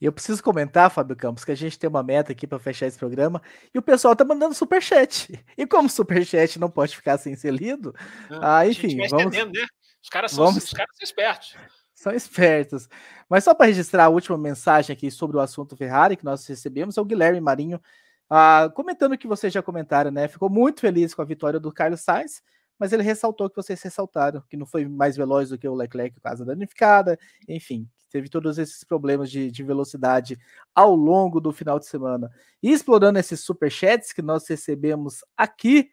E 0.01 0.07
eu 0.07 0.13
preciso 0.13 0.43
comentar, 0.43 0.91
Fábio 0.91 1.17
Campos, 1.17 1.45
que 1.45 1.53
a 1.53 1.57
gente 1.57 1.79
tem 1.79 1.89
uma 1.89 2.03
meta 2.03 2.33
aqui 2.33 2.47
para 2.47 2.59
fechar 2.59 2.87
esse 2.87 2.99
programa 2.99 3.41
e 3.73 3.79
o 3.79 3.83
pessoal 3.83 4.15
tá 4.15 4.25
mandando 4.25 4.55
super 4.55 4.83
chat. 4.83 5.33
E 5.57 5.67
como 5.67 5.89
super 5.89 6.25
chat 6.27 6.59
não 6.59 6.69
pode 6.69 6.97
ficar 6.97 7.17
sem 7.17 7.37
ser 7.37 7.53
lido, 7.53 7.95
ah, 8.29 8.59
ah 8.59 8.67
enfim, 8.69 8.97
vamos 9.09 9.35
né? 9.35 9.67
Os 10.03 10.11
caras 10.11 10.33
são, 10.33 10.45
vamos... 10.45 10.65
os 10.65 10.73
caras 10.73 10.95
são 10.97 11.05
espertos. 11.05 11.57
São 11.95 12.13
espertos. 12.13 12.89
Mas 13.31 13.45
só 13.45 13.55
para 13.55 13.67
registrar 13.67 14.05
a 14.05 14.09
última 14.09 14.37
mensagem 14.37 14.93
aqui 14.93 15.11
sobre 15.11 15.37
o 15.37 15.41
assunto 15.41 15.77
Ferrari 15.77 16.17
que 16.17 16.25
nós 16.25 16.47
recebemos 16.47 16.99
é 16.99 17.01
o 17.01 17.05
Guilherme 17.05 17.41
Marinho 17.41 17.81
ah, 18.29 18.71
comentando 18.75 19.13
o 19.13 19.19
que 19.19 19.27
vocês 19.27 19.53
já 19.53 19.63
comentaram, 19.63 20.11
né? 20.11 20.29
Ficou 20.29 20.51
muito 20.51 20.81
feliz 20.81 21.15
com 21.15 21.23
a 21.23 21.25
vitória 21.25 21.61
do 21.61 21.73
Carlos 21.73 22.01
Sainz, 22.01 22.43
mas 22.79 22.93
ele 22.93 23.03
ressaltou 23.03 23.49
que 23.49 23.57
vocês 23.57 23.81
ressaltaram 23.83 24.43
que 24.49 24.57
não 24.57 24.67
foi 24.67 24.87
mais 24.87 25.17
veloz 25.17 25.49
do 25.49 25.59
que 25.59 25.69
o 25.69 25.75
Leclerc, 25.75 26.21
casa 26.21 26.45
danificada, 26.45 27.19
enfim, 27.49 27.89
teve 28.11 28.29
todos 28.29 28.59
esses 28.59 28.85
problemas 28.85 29.31
de, 29.31 29.51
de, 29.51 29.63
velocidade 29.63 30.39
ao 30.75 30.95
longo 30.95 31.41
do 31.41 31.53
final 31.53 31.79
de 31.79 31.87
semana. 31.87 32.31
E 32.63 32.71
explorando 32.71 33.19
esses 33.19 33.41
superchats 33.41 34.13
que 34.13 34.23
nós 34.23 34.47
recebemos 34.49 35.25
aqui, 35.37 35.91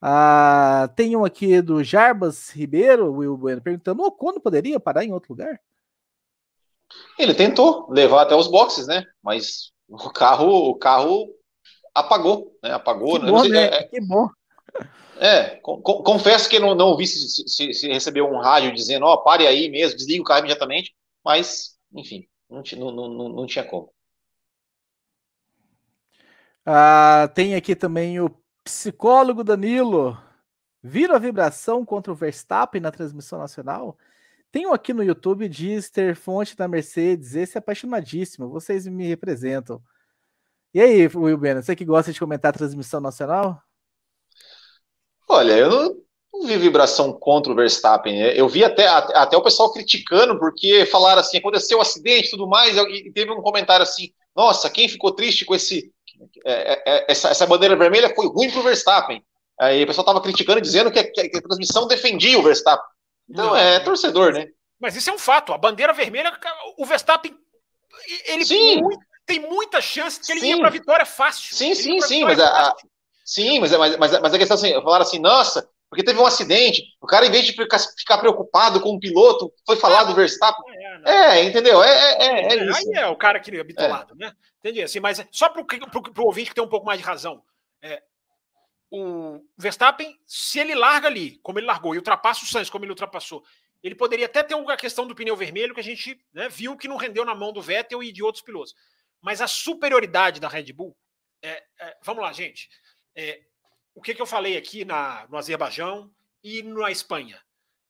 ah, 0.00 0.90
tem 0.96 1.14
um 1.14 1.24
aqui 1.24 1.60
do 1.60 1.84
Jarbas 1.84 2.48
Ribeiro, 2.50 3.12
Will 3.12 3.36
Bueno, 3.36 3.60
perguntando: 3.60 4.02
oh, 4.02 4.10
quando 4.10 4.40
poderia 4.40 4.80
parar 4.80 5.04
em 5.04 5.12
outro 5.12 5.34
lugar? 5.34 5.60
Ele 7.18 7.34
tentou 7.34 7.90
levar 7.90 8.22
até 8.22 8.34
os 8.34 8.48
boxes, 8.48 8.86
né? 8.86 9.04
Mas 9.22 9.72
o 9.86 10.10
carro, 10.10 10.70
o 10.70 10.74
carro 10.76 11.28
apagou, 11.94 12.56
né? 12.62 12.72
Apagou. 12.72 13.18
Que 13.18 13.26
né? 13.26 13.30
bom, 13.30 13.44
né? 13.44 13.64
É, 13.66 13.82
que 13.84 14.00
bom. 14.00 14.28
É, 15.18 15.56
confesso 15.56 16.48
que 16.48 16.58
não, 16.58 16.74
não 16.74 16.88
ouvi 16.88 17.06
se, 17.06 17.46
se, 17.46 17.74
se, 17.74 17.88
recebeu 17.88 18.26
um 18.26 18.38
rádio 18.38 18.72
dizendo, 18.72 19.04
ó, 19.04 19.14
oh, 19.14 19.22
pare 19.22 19.46
aí 19.46 19.68
mesmo, 19.68 19.96
desliga 19.96 20.22
o 20.22 20.24
carro 20.24 20.40
imediatamente. 20.40 20.94
Mas, 21.22 21.78
enfim, 21.92 22.26
não, 22.48 22.62
não, 22.90 23.08
não, 23.08 23.28
não 23.28 23.46
tinha 23.46 23.64
como. 23.64 23.92
Ah, 26.64 27.30
tem 27.34 27.54
aqui 27.54 27.76
também 27.76 28.20
o 28.20 28.30
psicólogo 28.64 29.44
Danilo. 29.44 30.16
Viram 30.82 31.14
a 31.14 31.18
vibração 31.18 31.84
contra 31.84 32.12
o 32.12 32.16
Verstappen 32.16 32.80
na 32.80 32.90
transmissão 32.90 33.38
nacional? 33.38 33.98
Tem 34.50 34.66
um 34.66 34.72
aqui 34.72 34.92
no 34.92 35.04
YouTube, 35.04 35.48
diz 35.48 35.90
ter 35.90 36.16
fonte 36.16 36.56
da 36.56 36.66
Mercedes. 36.66 37.34
Esse 37.34 37.56
é 37.56 37.60
apaixonadíssimo. 37.60 38.48
Vocês 38.48 38.86
me 38.86 39.06
representam. 39.06 39.82
E 40.72 40.80
aí, 40.80 41.06
Will 41.14 41.36
Bennett, 41.36 41.66
você 41.66 41.76
que 41.76 41.84
gosta 41.84 42.12
de 42.12 42.18
comentar 42.18 42.50
a 42.50 42.58
transmissão 42.58 43.00
nacional? 43.00 43.62
Olha, 45.30 45.52
eu 45.52 45.70
não, 45.70 45.96
não 46.34 46.46
vi 46.46 46.56
vibração 46.56 47.12
contra 47.12 47.52
o 47.52 47.54
Verstappen. 47.54 48.20
Eu 48.20 48.48
vi 48.48 48.64
até, 48.64 48.88
até 48.88 49.36
o 49.36 49.42
pessoal 49.42 49.72
criticando, 49.72 50.36
porque 50.40 50.84
falaram 50.86 51.20
assim: 51.20 51.38
aconteceu 51.38 51.78
um 51.78 51.82
acidente 51.82 52.26
e 52.26 52.30
tudo 52.30 52.48
mais, 52.48 52.76
e 52.76 53.12
teve 53.12 53.30
um 53.30 53.40
comentário 53.40 53.84
assim: 53.84 54.12
nossa, 54.34 54.68
quem 54.68 54.88
ficou 54.88 55.12
triste 55.12 55.44
com 55.44 55.54
esse. 55.54 55.92
É, 56.44 56.72
é, 56.72 56.82
é 56.84 57.06
essa, 57.12 57.28
essa, 57.28 57.46
bandeira 57.46 57.76
vermelha 57.76 58.12
foi 58.14 58.26
ruim 58.26 58.50
para 58.50 58.58
o 58.58 58.64
Verstappen. 58.64 59.24
Aí 59.58 59.84
o 59.84 59.86
pessoal 59.86 60.02
estava 60.02 60.20
criticando, 60.20 60.60
dizendo 60.60 60.90
que 60.90 60.98
a, 60.98 61.10
que 61.10 61.36
a, 61.36 61.42
transmissão 61.42 61.86
defendia 61.86 62.38
o 62.38 62.42
Verstappen. 62.42 62.84
Então 63.28 63.54
é 63.54 63.78
torcedor, 63.78 64.32
né? 64.32 64.48
Mas 64.80 64.96
isso 64.96 65.10
é 65.10 65.12
um 65.12 65.18
fato. 65.18 65.52
A 65.52 65.58
bandeira 65.58 65.92
vermelha, 65.92 66.36
o 66.76 66.84
Verstappen, 66.84 67.36
ele 68.26 68.44
sim. 68.44 68.80
tem 69.24 69.38
muita 69.38 69.80
chance 69.80 70.20
de 70.20 70.32
ele 70.32 70.40
sim. 70.40 70.54
ir 70.54 70.58
para 70.58 70.68
a 70.68 70.72
vitória 70.72 71.06
fácil. 71.06 71.54
Sim, 71.54 71.74
sim, 71.74 72.00
sim. 72.00 72.24
Mas 72.24 72.40
a, 72.40 72.74
sim, 73.30 73.60
mas, 73.60 73.70
mas, 73.76 73.96
mas, 73.96 74.20
mas 74.20 74.34
a 74.34 74.38
questão 74.38 74.56
assim, 74.56 74.72
falaram 74.72 75.02
assim, 75.02 75.18
nossa, 75.18 75.68
porque 75.88 76.04
teve 76.04 76.20
um 76.20 76.26
acidente. 76.26 76.84
O 77.00 77.06
cara, 77.06 77.26
em 77.26 77.30
vez 77.30 77.44
de 77.44 77.52
ficar, 77.52 77.78
ficar 77.78 78.18
preocupado 78.18 78.80
com 78.80 78.94
o 78.94 79.00
piloto, 79.00 79.52
foi 79.66 79.76
falar 79.76 80.04
do 80.04 80.14
Verstappen. 80.14 80.64
É, 81.04 81.38
é 81.38 81.44
entendeu? 81.44 81.82
É, 81.82 81.90
é, 81.90 82.26
é, 82.26 82.52
é, 82.52 82.64
isso. 82.64 82.88
Aí 82.90 83.02
é 83.02 83.06
o 83.08 83.16
cara 83.16 83.40
que 83.40 83.56
é 83.56 83.64
bitolado, 83.64 84.14
né? 84.14 84.32
Entendi. 84.60 84.82
Assim, 84.82 85.00
mas 85.00 85.24
só 85.32 85.48
para 85.48 85.62
o 85.62 86.26
ouvinte 86.26 86.50
que 86.50 86.54
tem 86.54 86.62
um 86.62 86.68
pouco 86.68 86.86
mais 86.86 87.00
de 87.00 87.04
razão. 87.04 87.42
É, 87.82 88.02
o 88.90 89.40
Verstappen, 89.56 90.16
se 90.26 90.58
ele 90.58 90.74
larga 90.74 91.08
ali, 91.08 91.38
como 91.42 91.58
ele 91.58 91.66
largou, 91.66 91.94
e 91.94 91.98
ultrapassa 91.98 92.44
o 92.44 92.46
Sainz, 92.46 92.70
como 92.70 92.84
ele 92.84 92.92
ultrapassou, 92.92 93.42
ele 93.82 93.94
poderia 93.94 94.26
até 94.26 94.42
ter 94.42 94.54
uma 94.54 94.76
questão 94.76 95.06
do 95.06 95.14
pneu 95.14 95.36
vermelho 95.36 95.74
que 95.74 95.80
a 95.80 95.84
gente 95.84 96.20
né, 96.32 96.48
viu 96.48 96.76
que 96.76 96.88
não 96.88 96.96
rendeu 96.96 97.24
na 97.24 97.34
mão 97.34 97.52
do 97.52 97.62
Vettel 97.62 98.02
e 98.02 98.12
de 98.12 98.22
outros 98.22 98.44
pilotos. 98.44 98.74
Mas 99.20 99.40
a 99.40 99.46
superioridade 99.46 100.40
da 100.40 100.48
Red 100.48 100.72
Bull. 100.72 100.96
É, 101.42 101.62
é, 101.80 101.96
vamos 102.02 102.22
lá, 102.22 102.32
gente. 102.32 102.68
É, 103.14 103.42
o 103.94 104.00
que, 104.02 104.14
que 104.14 104.22
eu 104.22 104.26
falei 104.26 104.56
aqui 104.56 104.84
na, 104.84 105.26
no 105.28 105.36
Azerbaijão 105.36 106.10
e 106.42 106.62
na 106.62 106.90
Espanha? 106.90 107.40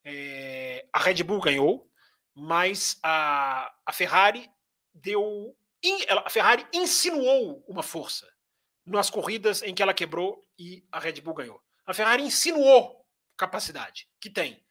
É, 0.05 0.86
a 0.92 0.98
Red 0.98 1.22
Bull 1.22 1.40
ganhou, 1.40 1.90
mas 2.34 2.98
a, 3.02 3.72
a 3.84 3.92
Ferrari 3.92 4.51
deu. 4.94 5.56
ela, 6.06 6.22
a 6.26 6.30
Ferrari 6.30 6.66
insinuou 6.72 7.64
uma 7.68 7.82
força 7.82 8.28
nas 8.84 9.10
corridas 9.10 9.62
em 9.62 9.74
que 9.74 9.82
ela 9.82 9.94
quebrou 9.94 10.47
e 10.59 10.84
a 10.90 10.98
Red 10.98 11.20
Bull 11.20 11.34
ganhou. 11.34 11.62
A 11.86 11.94
Ferrari 11.94 12.22
insinuou 12.22 13.06
capacidade 13.36 14.09
que 14.18 14.30
tem. 14.30 14.62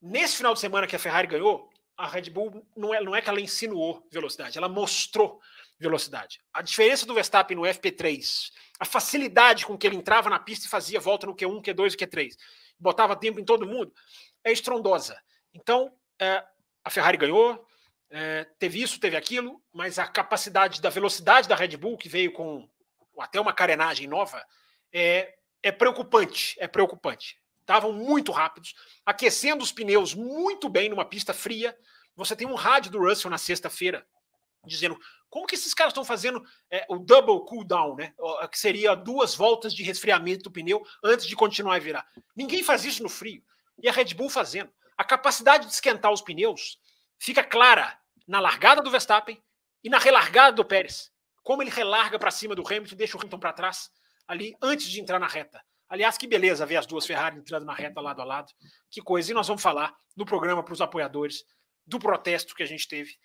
Nesse 0.00 0.36
final 0.36 0.54
de 0.54 0.60
semana 0.60 0.86
que 0.86 0.96
a 0.96 0.98
Ferrari 0.98 1.26
ganhou, 1.26 1.70
a 1.96 2.06
Red 2.06 2.30
Bull 2.30 2.64
não 2.76 2.94
é, 2.94 3.00
não 3.00 3.14
é 3.14 3.20
que 3.20 3.28
ela 3.28 3.40
insinuou 3.40 4.06
velocidade, 4.10 4.56
ela 4.56 4.68
mostrou 4.68 5.40
velocidade. 5.78 6.40
A 6.52 6.62
diferença 6.62 7.06
do 7.06 7.14
Verstappen 7.14 7.56
no 7.56 7.62
FP3 7.62 8.50
a 8.78 8.84
facilidade 8.84 9.66
com 9.66 9.76
que 9.76 9.86
ele 9.86 9.96
entrava 9.96 10.30
na 10.30 10.38
pista 10.38 10.66
e 10.66 10.68
fazia 10.68 11.00
volta 11.00 11.26
no 11.26 11.34
Q1, 11.34 11.62
Q2 11.62 11.94
e 11.94 11.96
Q3, 11.96 12.36
botava 12.78 13.16
tempo 13.16 13.40
em 13.40 13.44
todo 13.44 13.66
mundo, 13.66 13.92
é 14.44 14.52
estrondosa. 14.52 15.20
Então, 15.52 15.92
é, 16.20 16.44
a 16.84 16.90
Ferrari 16.90 17.16
ganhou, 17.16 17.66
é, 18.10 18.44
teve 18.58 18.80
isso, 18.80 19.00
teve 19.00 19.16
aquilo, 19.16 19.60
mas 19.72 19.98
a 19.98 20.06
capacidade 20.06 20.80
da 20.80 20.90
velocidade 20.90 21.48
da 21.48 21.56
Red 21.56 21.76
Bull, 21.76 21.98
que 21.98 22.08
veio 22.08 22.32
com 22.32 22.68
até 23.18 23.40
uma 23.40 23.52
carenagem 23.52 24.06
nova, 24.06 24.40
é, 24.92 25.34
é 25.60 25.72
preocupante, 25.72 26.56
é 26.60 26.68
preocupante. 26.68 27.36
estavam 27.60 27.92
muito 27.92 28.30
rápidos, 28.30 28.74
aquecendo 29.04 29.64
os 29.64 29.72
pneus 29.72 30.14
muito 30.14 30.68
bem 30.68 30.88
numa 30.88 31.04
pista 31.04 31.34
fria. 31.34 31.76
Você 32.14 32.36
tem 32.36 32.46
um 32.46 32.54
rádio 32.54 32.92
do 32.92 33.00
Russell 33.00 33.30
na 33.30 33.38
sexta-feira 33.38 34.06
dizendo 34.66 34.98
como 35.30 35.46
que 35.46 35.54
esses 35.54 35.74
caras 35.74 35.92
estão 35.92 36.04
fazendo 36.04 36.42
é, 36.70 36.86
o 36.88 36.98
double 36.98 37.44
cool 37.46 37.64
down, 37.64 37.96
né? 37.96 38.14
Que 38.50 38.58
seria 38.58 38.94
duas 38.94 39.34
voltas 39.34 39.74
de 39.74 39.82
resfriamento 39.82 40.44
do 40.44 40.50
pneu 40.50 40.82
antes 41.04 41.26
de 41.26 41.36
continuar 41.36 41.76
a 41.76 41.78
virar. 41.78 42.06
Ninguém 42.34 42.62
faz 42.62 42.84
isso 42.84 43.02
no 43.02 43.08
frio. 43.08 43.42
E 43.82 43.88
a 43.88 43.92
Red 43.92 44.14
Bull 44.14 44.30
fazendo. 44.30 44.72
A 44.96 45.04
capacidade 45.04 45.66
de 45.66 45.72
esquentar 45.72 46.12
os 46.12 46.22
pneus 46.22 46.78
fica 47.18 47.44
clara 47.44 47.98
na 48.26 48.40
largada 48.40 48.82
do 48.82 48.90
Verstappen 48.90 49.42
e 49.84 49.90
na 49.90 49.98
relargada 49.98 50.56
do 50.56 50.64
Pérez. 50.64 51.12
Como 51.42 51.62
ele 51.62 51.70
relarga 51.70 52.18
para 52.18 52.30
cima 52.30 52.54
do 52.54 52.66
Hamilton, 52.66 52.96
deixa 52.96 53.16
o 53.16 53.20
Hamilton 53.20 53.38
para 53.38 53.52
trás 53.52 53.90
ali 54.26 54.56
antes 54.62 54.88
de 54.88 55.00
entrar 55.00 55.18
na 55.18 55.26
reta. 55.26 55.62
Aliás, 55.88 56.18
que 56.18 56.26
beleza 56.26 56.66
ver 56.66 56.76
as 56.76 56.86
duas 56.86 57.06
Ferrari 57.06 57.38
entrando 57.38 57.64
na 57.64 57.72
reta 57.72 58.00
lado 58.00 58.20
a 58.20 58.24
lado. 58.24 58.52
Que 58.90 59.00
coisa. 59.00 59.30
E 59.30 59.34
nós 59.34 59.46
vamos 59.46 59.62
falar 59.62 59.94
no 60.16 60.26
programa 60.26 60.62
para 60.62 60.74
os 60.74 60.80
apoiadores 60.80 61.44
do 61.86 61.98
protesto 61.98 62.54
que 62.54 62.62
a 62.62 62.66
gente 62.66 62.86
teve 62.86 63.16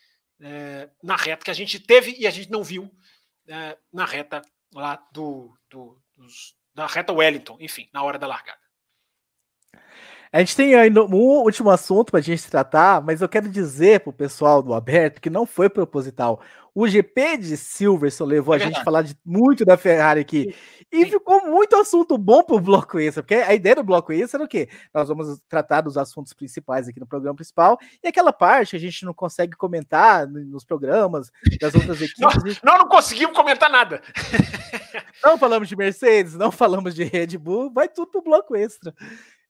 é, 0.44 0.90
na 1.02 1.16
reta, 1.16 1.46
que 1.46 1.52
a 1.52 1.56
gente 1.56 1.80
teve 1.80 2.16
e 2.20 2.28
a 2.28 2.32
gente 2.32 2.52
não 2.52 2.64
viu 2.64 2.92
é, 3.48 3.78
na 3.92 4.06
reta 4.06 4.42
lá 4.74 5.02
do, 5.14 5.58
do 5.70 5.98
dos, 6.18 6.56
da 6.74 6.88
reta 6.88 7.14
Wellington, 7.14 7.58
enfim, 7.60 7.90
na 7.94 8.04
hora 8.04 8.20
da 8.20 8.28
largada. 8.28 8.60
A 10.32 10.40
gente 10.40 10.56
tem 10.56 10.74
ainda 10.74 11.04
um 11.04 11.14
último 11.14 11.70
assunto 11.70 12.10
para 12.10 12.20
a 12.20 12.24
gente 12.24 12.50
tratar, 12.50 13.02
mas 13.04 13.22
eu 13.22 13.30
quero 13.30 13.48
dizer 13.48 14.00
para 14.00 14.10
o 14.10 14.14
pessoal 14.14 14.64
do 14.64 14.74
aberto 14.74 15.22
que 15.22 15.30
não 15.30 15.46
foi 15.46 15.70
proposital. 15.70 16.42
O 16.76 16.88
GP 16.88 17.38
de 17.38 17.56
Silverstone 17.56 18.32
levou 18.32 18.56
é 18.56 18.58
a 18.58 18.60
gente 18.60 18.80
a 18.80 18.84
falar 18.84 19.04
de, 19.04 19.16
muito 19.24 19.64
da 19.64 19.78
Ferrari 19.78 20.22
aqui. 20.22 20.56
E 20.92 21.06
Sim. 21.06 21.12
ficou 21.12 21.46
muito 21.46 21.76
assunto 21.76 22.18
bom 22.18 22.44
para 22.44 22.56
o 22.56 22.60
bloco 22.60 23.00
extra, 23.00 23.22
porque 23.22 23.36
a 23.36 23.54
ideia 23.54 23.76
do 23.76 23.84
bloco 23.84 24.12
extra 24.12 24.38
era 24.38 24.46
o 24.46 24.48
quê? 24.48 24.70
Nós 24.94 25.08
vamos 25.08 25.40
tratar 25.48 25.82
dos 25.82 25.98
assuntos 25.98 26.34
principais 26.34 26.88
aqui 26.88 27.00
no 27.00 27.06
programa 27.06 27.36
principal, 27.36 27.80
e 28.04 28.08
aquela 28.08 28.34
parte 28.34 28.76
a 28.76 28.80
gente 28.80 29.06
não 29.06 29.14
consegue 29.14 29.56
comentar 29.56 30.28
nos 30.28 30.64
programas 30.64 31.32
das 31.60 31.76
outras 31.76 32.02
equipes. 32.02 32.62
Não, 32.64 32.74
não, 32.74 32.80
não 32.80 32.88
conseguimos 32.88 33.36
comentar 33.36 33.70
nada. 33.70 34.02
não 35.24 35.38
falamos 35.38 35.68
de 35.68 35.76
Mercedes, 35.76 36.36
não 36.36 36.52
falamos 36.52 36.96
de 36.96 37.04
Red 37.04 37.38
Bull, 37.38 37.72
vai 37.72 37.88
tudo 37.88 38.12
para 38.12 38.20
o 38.20 38.24
bloco 38.24 38.56
extra. 38.56 38.94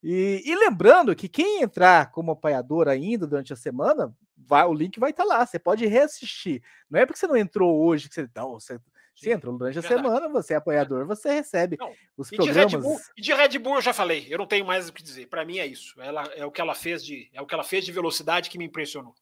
E, 0.03 0.43
e, 0.45 0.55
lembrando 0.55 1.15
que 1.15 1.29
quem 1.29 1.61
entrar 1.61 2.11
como 2.11 2.31
apoiador 2.31 2.89
ainda 2.89 3.25
durante 3.25 3.53
a 3.53 3.55
semana, 3.55 4.13
vai, 4.47 4.65
o 4.65 4.73
link 4.73 4.99
vai 4.99 5.11
estar 5.11 5.23
tá 5.23 5.29
lá. 5.29 5.45
Você 5.45 5.59
pode 5.59 5.85
reassistir. 5.85 6.61
Não 6.89 6.99
é 6.99 7.05
porque 7.05 7.19
você 7.19 7.27
não 7.27 7.37
entrou 7.37 7.83
hoje 7.83 8.07
que 8.07 8.15
você. 8.15 8.29
Não, 8.35 8.51
você, 8.51 8.79
você 9.15 9.31
entrou 9.31 9.57
durante 9.57 9.79
a 9.79 9.81
semana, 9.81 10.27
você 10.27 10.53
é 10.53 10.57
apoiador, 10.57 11.05
você 11.05 11.31
recebe 11.31 11.77
não, 11.79 11.91
os 12.17 12.29
programas. 12.29 12.71
De 12.71 12.77
Bull, 12.77 12.99
e 13.15 13.21
de 13.21 13.33
Red 13.33 13.59
Bull 13.59 13.75
eu 13.75 13.81
já 13.81 13.93
falei, 13.93 14.25
eu 14.29 14.37
não 14.37 14.47
tenho 14.47 14.65
mais 14.65 14.89
o 14.89 14.93
que 14.93 15.03
dizer. 15.03 15.27
Para 15.27 15.45
mim 15.45 15.59
é 15.59 15.67
isso. 15.67 16.01
Ela 16.01 16.23
é 16.35 16.45
o 16.45 16.51
que 16.51 16.59
ela 16.59 16.73
fez 16.73 17.05
de 17.05 17.29
é 17.31 17.41
o 17.41 17.45
que 17.45 17.53
ela 17.53 17.63
fez 17.63 17.85
de 17.85 17.91
velocidade 17.91 18.49
que 18.49 18.57
me 18.57 18.65
impressionou. 18.65 19.13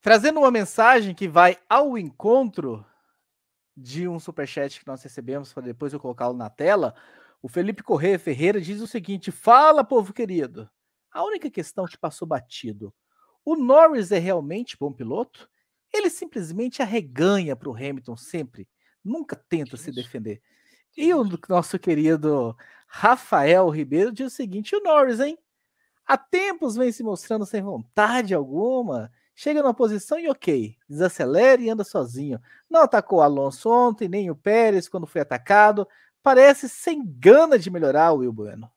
Trazendo 0.00 0.40
uma 0.40 0.50
mensagem 0.50 1.14
que 1.14 1.26
vai 1.26 1.56
ao 1.68 1.98
encontro 1.98 2.84
de 3.76 4.06
um 4.06 4.18
superchat 4.18 4.80
que 4.80 4.86
nós 4.86 5.02
recebemos, 5.02 5.52
para 5.52 5.62
depois 5.62 5.92
eu 5.92 6.00
colocá-lo 6.00 6.36
na 6.36 6.50
tela. 6.50 6.94
O 7.40 7.48
Felipe 7.48 7.82
Corrêa 7.82 8.18
Ferreira 8.18 8.60
diz 8.60 8.80
o 8.80 8.86
seguinte: 8.86 9.30
Fala, 9.30 9.82
povo 9.82 10.12
querido. 10.12 10.68
A 11.10 11.24
única 11.24 11.50
questão 11.50 11.86
que 11.86 11.96
passou 11.96 12.28
batido: 12.28 12.94
o 13.52 13.56
Norris 13.56 14.12
é 14.12 14.18
realmente 14.18 14.76
bom 14.78 14.92
piloto? 14.92 15.48
Ele 15.92 16.10
simplesmente 16.10 16.82
arreganha 16.82 17.56
para 17.56 17.70
o 17.70 17.74
Hamilton 17.74 18.16
sempre, 18.16 18.68
nunca 19.02 19.34
tenta 19.34 19.76
se 19.76 19.90
defender. 19.90 20.42
E 20.94 21.14
o 21.14 21.24
nosso 21.48 21.78
querido 21.78 22.54
Rafael 22.86 23.68
Ribeiro 23.70 24.12
diz 24.12 24.32
o 24.32 24.36
seguinte: 24.36 24.76
o 24.76 24.80
Norris, 24.80 25.20
hein? 25.20 25.38
Há 26.06 26.18
tempos 26.18 26.76
vem 26.76 26.92
se 26.92 27.02
mostrando 27.02 27.46
sem 27.46 27.62
vontade 27.62 28.34
alguma. 28.34 29.10
Chega 29.34 29.62
numa 29.62 29.72
posição 29.72 30.18
e 30.18 30.28
ok, 30.28 30.76
desacelera 30.88 31.62
e 31.62 31.70
anda 31.70 31.84
sozinho. 31.84 32.40
Não 32.68 32.82
atacou 32.82 33.20
o 33.20 33.22
Alonso 33.22 33.70
ontem, 33.70 34.08
nem 34.08 34.30
o 34.30 34.36
Pérez 34.36 34.88
quando 34.88 35.06
foi 35.06 35.20
atacado 35.20 35.88
parece 36.22 36.68
sem 36.68 37.02
gana 37.18 37.58
de 37.58 37.70
melhorar 37.70 38.12
o 38.12 38.18
Will 38.18 38.32
Bueno. 38.32 38.70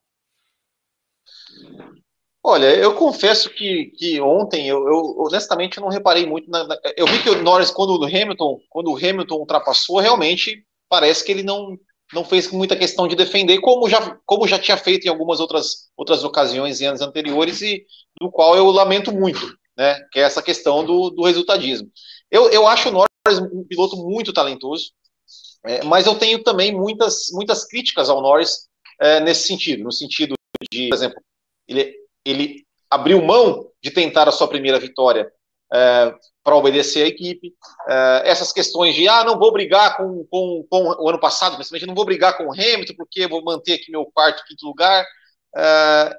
Olha, 2.44 2.74
eu 2.74 2.94
confesso 2.94 3.48
que, 3.50 3.92
que 3.96 4.20
ontem 4.20 4.66
eu, 4.66 4.84
eu 4.88 5.14
honestamente 5.18 5.80
não 5.80 5.88
reparei 5.88 6.26
muito. 6.26 6.50
Na, 6.50 6.66
na, 6.66 6.76
eu 6.96 7.06
vi 7.06 7.22
que 7.22 7.30
o 7.30 7.40
Norris, 7.40 7.70
quando 7.70 7.90
o 7.90 8.04
Hamilton, 8.04 8.58
quando 8.68 8.90
o 8.90 8.96
Hamilton 8.96 9.36
ultrapassou, 9.36 10.00
realmente 10.00 10.64
parece 10.88 11.24
que 11.24 11.30
ele 11.30 11.44
não, 11.44 11.78
não 12.12 12.24
fez 12.24 12.50
muita 12.50 12.74
questão 12.74 13.06
de 13.06 13.14
defender, 13.14 13.60
como 13.60 13.88
já, 13.88 14.18
como 14.26 14.48
já 14.48 14.58
tinha 14.58 14.76
feito 14.76 15.06
em 15.06 15.08
algumas 15.08 15.38
outras, 15.38 15.88
outras 15.96 16.24
ocasiões 16.24 16.80
em 16.80 16.86
anos 16.86 17.00
anteriores, 17.00 17.62
e 17.62 17.84
do 18.20 18.28
qual 18.28 18.56
eu 18.56 18.66
lamento 18.70 19.12
muito, 19.12 19.56
né? 19.76 20.00
Que 20.10 20.18
é 20.18 20.22
essa 20.22 20.42
questão 20.42 20.84
do, 20.84 21.10
do 21.10 21.22
resultadismo. 21.22 21.88
Eu, 22.28 22.50
eu 22.50 22.66
acho 22.66 22.88
o 22.88 22.92
Norris 22.92 23.38
um 23.52 23.64
piloto 23.64 23.96
muito 23.96 24.32
talentoso. 24.32 24.90
É, 25.64 25.84
mas 25.84 26.06
eu 26.06 26.16
tenho 26.16 26.42
também 26.42 26.74
muitas, 26.74 27.28
muitas 27.30 27.64
críticas 27.64 28.10
ao 28.10 28.20
Norris 28.20 28.68
é, 29.00 29.20
nesse 29.20 29.46
sentido, 29.46 29.84
no 29.84 29.92
sentido 29.92 30.34
de, 30.72 30.88
por 30.88 30.96
exemplo, 30.96 31.22
ele, 31.68 32.01
ele 32.24 32.66
abriu 32.90 33.22
mão 33.22 33.70
de 33.82 33.90
tentar 33.90 34.28
a 34.28 34.32
sua 34.32 34.48
primeira 34.48 34.78
vitória 34.78 35.32
é, 35.72 36.14
para 36.44 36.56
obedecer 36.56 37.04
à 37.04 37.06
equipe. 37.08 37.54
É, 37.88 38.22
essas 38.26 38.52
questões 38.52 38.94
de, 38.94 39.08
ah, 39.08 39.24
não 39.24 39.38
vou 39.38 39.52
brigar 39.52 39.96
com, 39.96 40.26
com, 40.30 40.66
com 40.68 40.82
o 41.02 41.08
ano 41.08 41.18
passado, 41.18 41.54
principalmente, 41.54 41.86
não 41.86 41.94
vou 41.94 42.04
brigar 42.04 42.36
com 42.36 42.44
o 42.44 42.52
Hamilton, 42.52 42.94
porque 42.96 43.26
vou 43.26 43.42
manter 43.42 43.74
aqui 43.74 43.90
meu 43.90 44.04
quarto, 44.06 44.44
quinto 44.46 44.66
lugar. 44.66 45.04
É, 45.56 46.18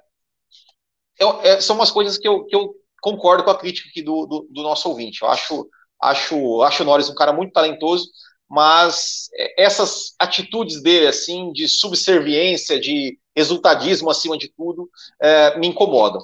são 1.62 1.76
umas 1.76 1.92
coisas 1.92 2.18
que 2.18 2.28
eu, 2.28 2.46
que 2.46 2.56
eu 2.56 2.74
concordo 3.02 3.44
com 3.44 3.52
a 3.52 3.58
crítica 3.58 3.90
aqui 3.90 4.02
do, 4.02 4.26
do, 4.26 4.48
do 4.50 4.64
nosso 4.64 4.90
ouvinte. 4.90 5.22
Eu 5.22 5.28
acho, 5.28 5.70
acho, 6.02 6.62
acho 6.64 6.84
o 6.84 6.86
Norris 6.86 7.10
um 7.10 7.16
cara 7.16 7.34
muito 7.34 7.54
talentoso, 7.54 8.10
mas 8.54 9.30
é, 9.34 9.64
essas 9.64 10.14
atitudes 10.20 10.80
dele, 10.80 11.08
assim, 11.08 11.52
de 11.52 11.68
subserviência, 11.68 12.80
de 12.80 13.18
resultadismo 13.36 14.12
acima 14.12 14.38
de 14.38 14.48
tudo, 14.48 14.88
é, 15.20 15.58
me 15.58 15.66
incomodam. 15.66 16.22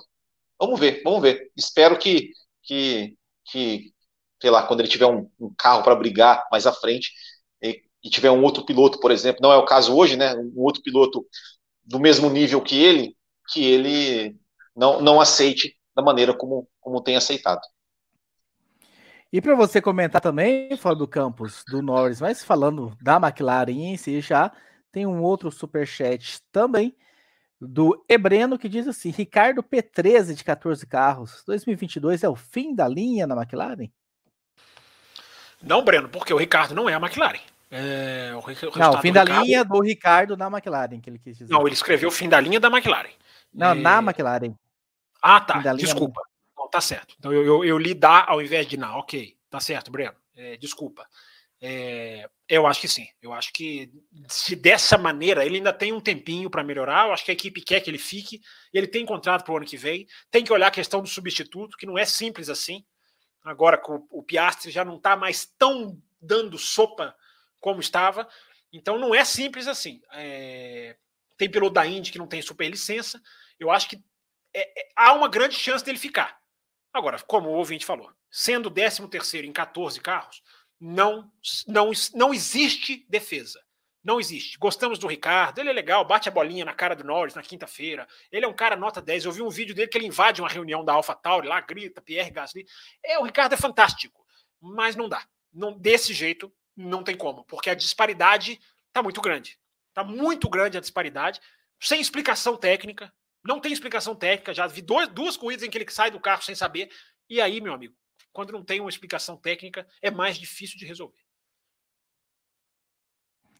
Vamos 0.60 0.80
ver, 0.80 1.02
vamos 1.04 1.24
ver. 1.24 1.52
Espero 1.58 1.98
que, 1.98 2.30
que, 2.62 3.18
que 3.46 3.92
sei 4.40 4.52
lá, 4.52 4.62
quando 4.62 4.82
ele 4.82 4.90
tiver 4.90 5.08
um, 5.08 5.28
um 5.40 5.52
carro 5.58 5.82
para 5.82 5.96
brigar 5.96 6.48
mais 6.52 6.68
à 6.68 6.72
frente 6.72 7.12
e, 7.64 7.82
e, 8.04 8.12
tiver 8.12 8.30
um 8.30 8.44
outro 8.44 8.64
piloto, 8.64 9.00
por 9.00 9.10
exemplo, 9.10 9.42
não 9.42 9.52
é 9.52 9.58
o 9.58 9.66
caso 9.66 9.96
hoje, 9.96 10.16
né? 10.16 10.36
Um 10.36 10.62
outro 10.62 10.84
piloto 10.84 11.26
do 11.84 12.00
mesmo 12.00 12.30
nível 12.30 12.62
que 12.62 12.80
ele, 12.80 13.18
que 13.52 13.66
ele 13.66 14.38
não, 14.76 15.02
não 15.02 15.20
aceite 15.20 15.76
da 15.96 16.04
maneira 16.04 16.32
como, 16.32 16.70
como 16.80 17.02
tem 17.02 17.16
aceitado. 17.16 17.62
E 19.32 19.40
para 19.40 19.54
você 19.54 19.80
comentar 19.80 20.20
também, 20.20 20.76
fora 20.76 20.96
do 20.96 21.08
campus 21.08 21.64
do 21.68 21.84
Norris, 21.84 22.20
mas 22.20 22.44
falando 22.44 22.98
da 23.00 23.18
McLaren 23.18 23.72
em 23.72 23.96
si 23.96 24.22
já, 24.22 24.52
tem 24.92 25.06
um 25.06 25.22
outro 25.22 25.52
super 25.52 25.86
chat 25.86 26.42
também 26.52 26.96
do 27.62 28.04
Ebreno 28.10 28.58
que 28.58 28.68
diz 28.68 28.88
assim: 28.88 29.12
Ricardo 29.12 29.62
P13 29.62 30.34
de 30.34 30.44
14 30.44 30.86
carros, 30.88 31.44
2022 31.46 32.24
é 32.24 32.30
o 32.30 32.36
fim 32.36 32.74
da 32.74 32.88
linha 32.88 33.28
na 33.28 33.36
McLaren? 33.36 33.90
Não, 35.62 35.84
Breno, 35.84 36.10
porque 36.10 36.34
o 36.34 36.38
Ricardo 36.38 36.74
não 36.74 36.90
é 36.90 36.96
a 36.96 37.00
McLaren. 37.00 37.42
É, 37.70 38.32
o, 38.34 38.40
o 38.40 38.80
não, 38.80 38.94
o 38.94 38.98
fim 38.98 39.12
da 39.12 39.22
Ricardo... 39.22 39.46
linha 39.46 39.64
do 39.64 39.80
Ricardo 39.80 40.38
na 40.38 40.48
McLaren, 40.48 41.00
que 41.00 41.08
ele 41.08 41.20
quis 41.20 41.38
dizer. 41.38 41.54
Não, 41.54 41.68
ele 41.68 41.76
escreveu 41.76 42.10
o 42.10 42.12
fim 42.12 42.28
da 42.28 42.40
linha 42.40 42.60
da 42.60 42.70
McLaren. 42.70 43.12
Não, 43.54 43.76
e... 43.76 43.80
na 43.80 44.00
McLaren. 44.00 44.56
Ah, 45.22 45.40
tá. 45.40 45.60
Desculpa 45.74 46.29
tá 46.70 46.82
certo. 46.82 47.16
Então 47.18 47.34
eu, 47.34 47.46
eu, 47.46 47.66
eu 47.66 47.78
li 47.78 47.94
dá 47.94 48.26
ao 48.28 48.42
invés 48.42 48.68
de 48.68 48.78
não. 48.78 49.00
Ok, 49.00 49.36
tá 49.50 49.60
certo, 49.60 49.92
Breno. 49.92 50.16
É, 50.36 50.58
desculpa. 50.58 51.08
É, 51.62 52.30
eu 52.48 52.66
acho 52.66 52.80
que 52.80 52.88
sim. 52.88 53.08
Eu 53.22 53.34
acho 53.34 53.52
que 53.52 53.92
se 54.30 54.56
dessa 54.56 54.98
maneira 54.98 55.46
ele 55.46 55.58
ainda 55.58 55.74
tem 55.74 55.92
um 55.92 56.00
tempinho 56.00 56.50
para 56.50 56.64
melhorar. 56.64 57.08
Eu 57.08 57.14
acho 57.14 57.26
que 57.26 57.32
a 57.32 57.34
equipe 57.34 57.62
quer 57.62 57.82
que 57.82 57.90
ele 57.90 57.98
fique. 57.98 58.42
Ele 58.74 58.88
tem 58.88 59.06
contrato 59.06 59.44
para 59.44 59.54
o 59.54 59.58
ano 59.58 59.66
que 59.66 59.78
vem. 59.78 60.08
Tem 60.32 60.44
que 60.44 60.54
olhar 60.54 60.68
a 60.68 60.72
questão 60.72 61.02
do 61.02 61.08
substituto, 61.08 61.78
que 61.78 61.86
não 61.86 61.98
é 61.98 62.06
simples 62.06 62.50
assim. 62.50 62.86
Agora 63.44 63.78
que 63.78 63.92
o, 63.92 64.08
o 64.12 64.24
Piastri 64.24 64.72
já 64.72 64.86
não 64.86 64.98
está 64.98 65.16
mais 65.16 65.46
tão 65.58 66.02
dando 66.22 66.58
sopa 66.58 67.16
como 67.60 67.82
estava. 67.82 68.28
Então 68.72 68.98
não 68.98 69.14
é 69.14 69.26
simples 69.26 69.68
assim. 69.68 70.02
É, 70.14 70.96
tem 71.38 71.50
piloto 71.50 71.74
da 71.74 71.86
Indy 71.86 72.12
que 72.12 72.18
não 72.20 72.28
tem 72.28 72.42
super 72.42 72.70
licença. 72.70 73.22
Eu 73.60 73.70
acho 73.70 73.90
que 73.90 74.02
é, 74.54 74.62
é, 74.62 74.90
há 74.96 75.14
uma 75.14 75.28
grande 75.28 75.56
chance 75.56 75.84
dele 75.84 75.98
ficar. 75.98 76.40
Agora, 76.94 77.20
como 77.22 77.50
o 77.50 77.54
ouvinte 77.54 77.86
falou, 77.86 78.12
sendo 78.30 78.72
13 78.72 79.08
terceiro 79.08 79.48
em 79.48 79.52
14 79.52 80.00
carros, 80.02 80.42
não, 80.80 81.32
não, 81.68 81.92
não 82.14 82.34
existe 82.34 83.06
defesa. 83.10 83.62
Não 84.02 84.20
existe. 84.20 84.58
Gostamos 84.58 84.98
do 84.98 85.08
Ricardo, 85.08 85.60
ele 85.60 85.70
é 85.70 85.74
legal, 85.74 86.06
bate 86.06 86.30
a 86.30 86.32
bolinha 86.32 86.64
na 86.64 86.74
cara 86.74 86.96
do 86.96 87.04
Norris 87.04 87.36
na 87.36 87.44
quinta-feira. 87.44 88.08
Ele 88.32 88.46
é 88.46 88.48
um 88.48 88.54
cara 88.54 88.76
nota 88.78 89.02
10. 89.02 89.26
Eu 89.26 89.32
vi 89.32 89.42
um 89.42 89.50
vídeo 89.50 89.76
dele 89.76 89.90
que 89.90 89.98
ele 89.98 90.08
invade 90.08 90.42
uma 90.42 90.48
reunião 90.48 90.86
da 90.86 90.94
AlphaTauri, 90.94 91.48
lá 91.48 91.60
grita, 91.60 92.02
Pierre 92.02 92.32
Gasly. 92.32 92.66
É, 93.04 93.20
o 93.20 93.24
Ricardo 93.24 93.54
é 93.54 93.58
fantástico, 93.58 94.26
mas 94.60 94.96
não 94.96 95.10
dá. 95.10 95.28
Não, 95.54 95.78
desse 95.78 96.14
jeito, 96.14 96.52
não 96.76 97.04
tem 97.04 97.16
como, 97.18 97.44
porque 97.44 97.70
a 97.70 97.76
disparidade 97.76 98.60
está 98.88 99.04
muito 99.04 99.20
grande. 99.20 99.60
Está 99.90 100.04
muito 100.04 100.50
grande 100.50 100.78
a 100.78 100.82
disparidade. 100.82 101.42
sem 101.80 102.00
explicação 102.00 102.56
técnica. 102.56 103.14
Não 103.44 103.60
tem 103.60 103.72
explicação 103.72 104.16
técnica. 104.16 104.54
Já 104.54 104.68
vi 104.68 104.82
dois, 104.82 105.08
duas 105.10 105.38
corridas 105.38 105.66
em 105.66 105.70
que 105.70 105.78
ele 105.78 105.90
sai 105.90 106.12
do 106.12 106.20
carro 106.20 106.42
sem 106.42 106.56
saber. 106.56 106.90
E 107.30 107.40
aí, 107.40 107.62
meu 107.62 107.74
amigo, 107.74 107.96
quando 108.32 108.52
não 108.52 108.64
tem 108.64 108.80
uma 108.80 108.90
explicação 108.90 109.38
técnica, 109.38 109.88
é 110.02 110.12
mais 110.12 110.38
difícil 110.38 110.78
de 110.78 110.86
resolver. 110.86 111.20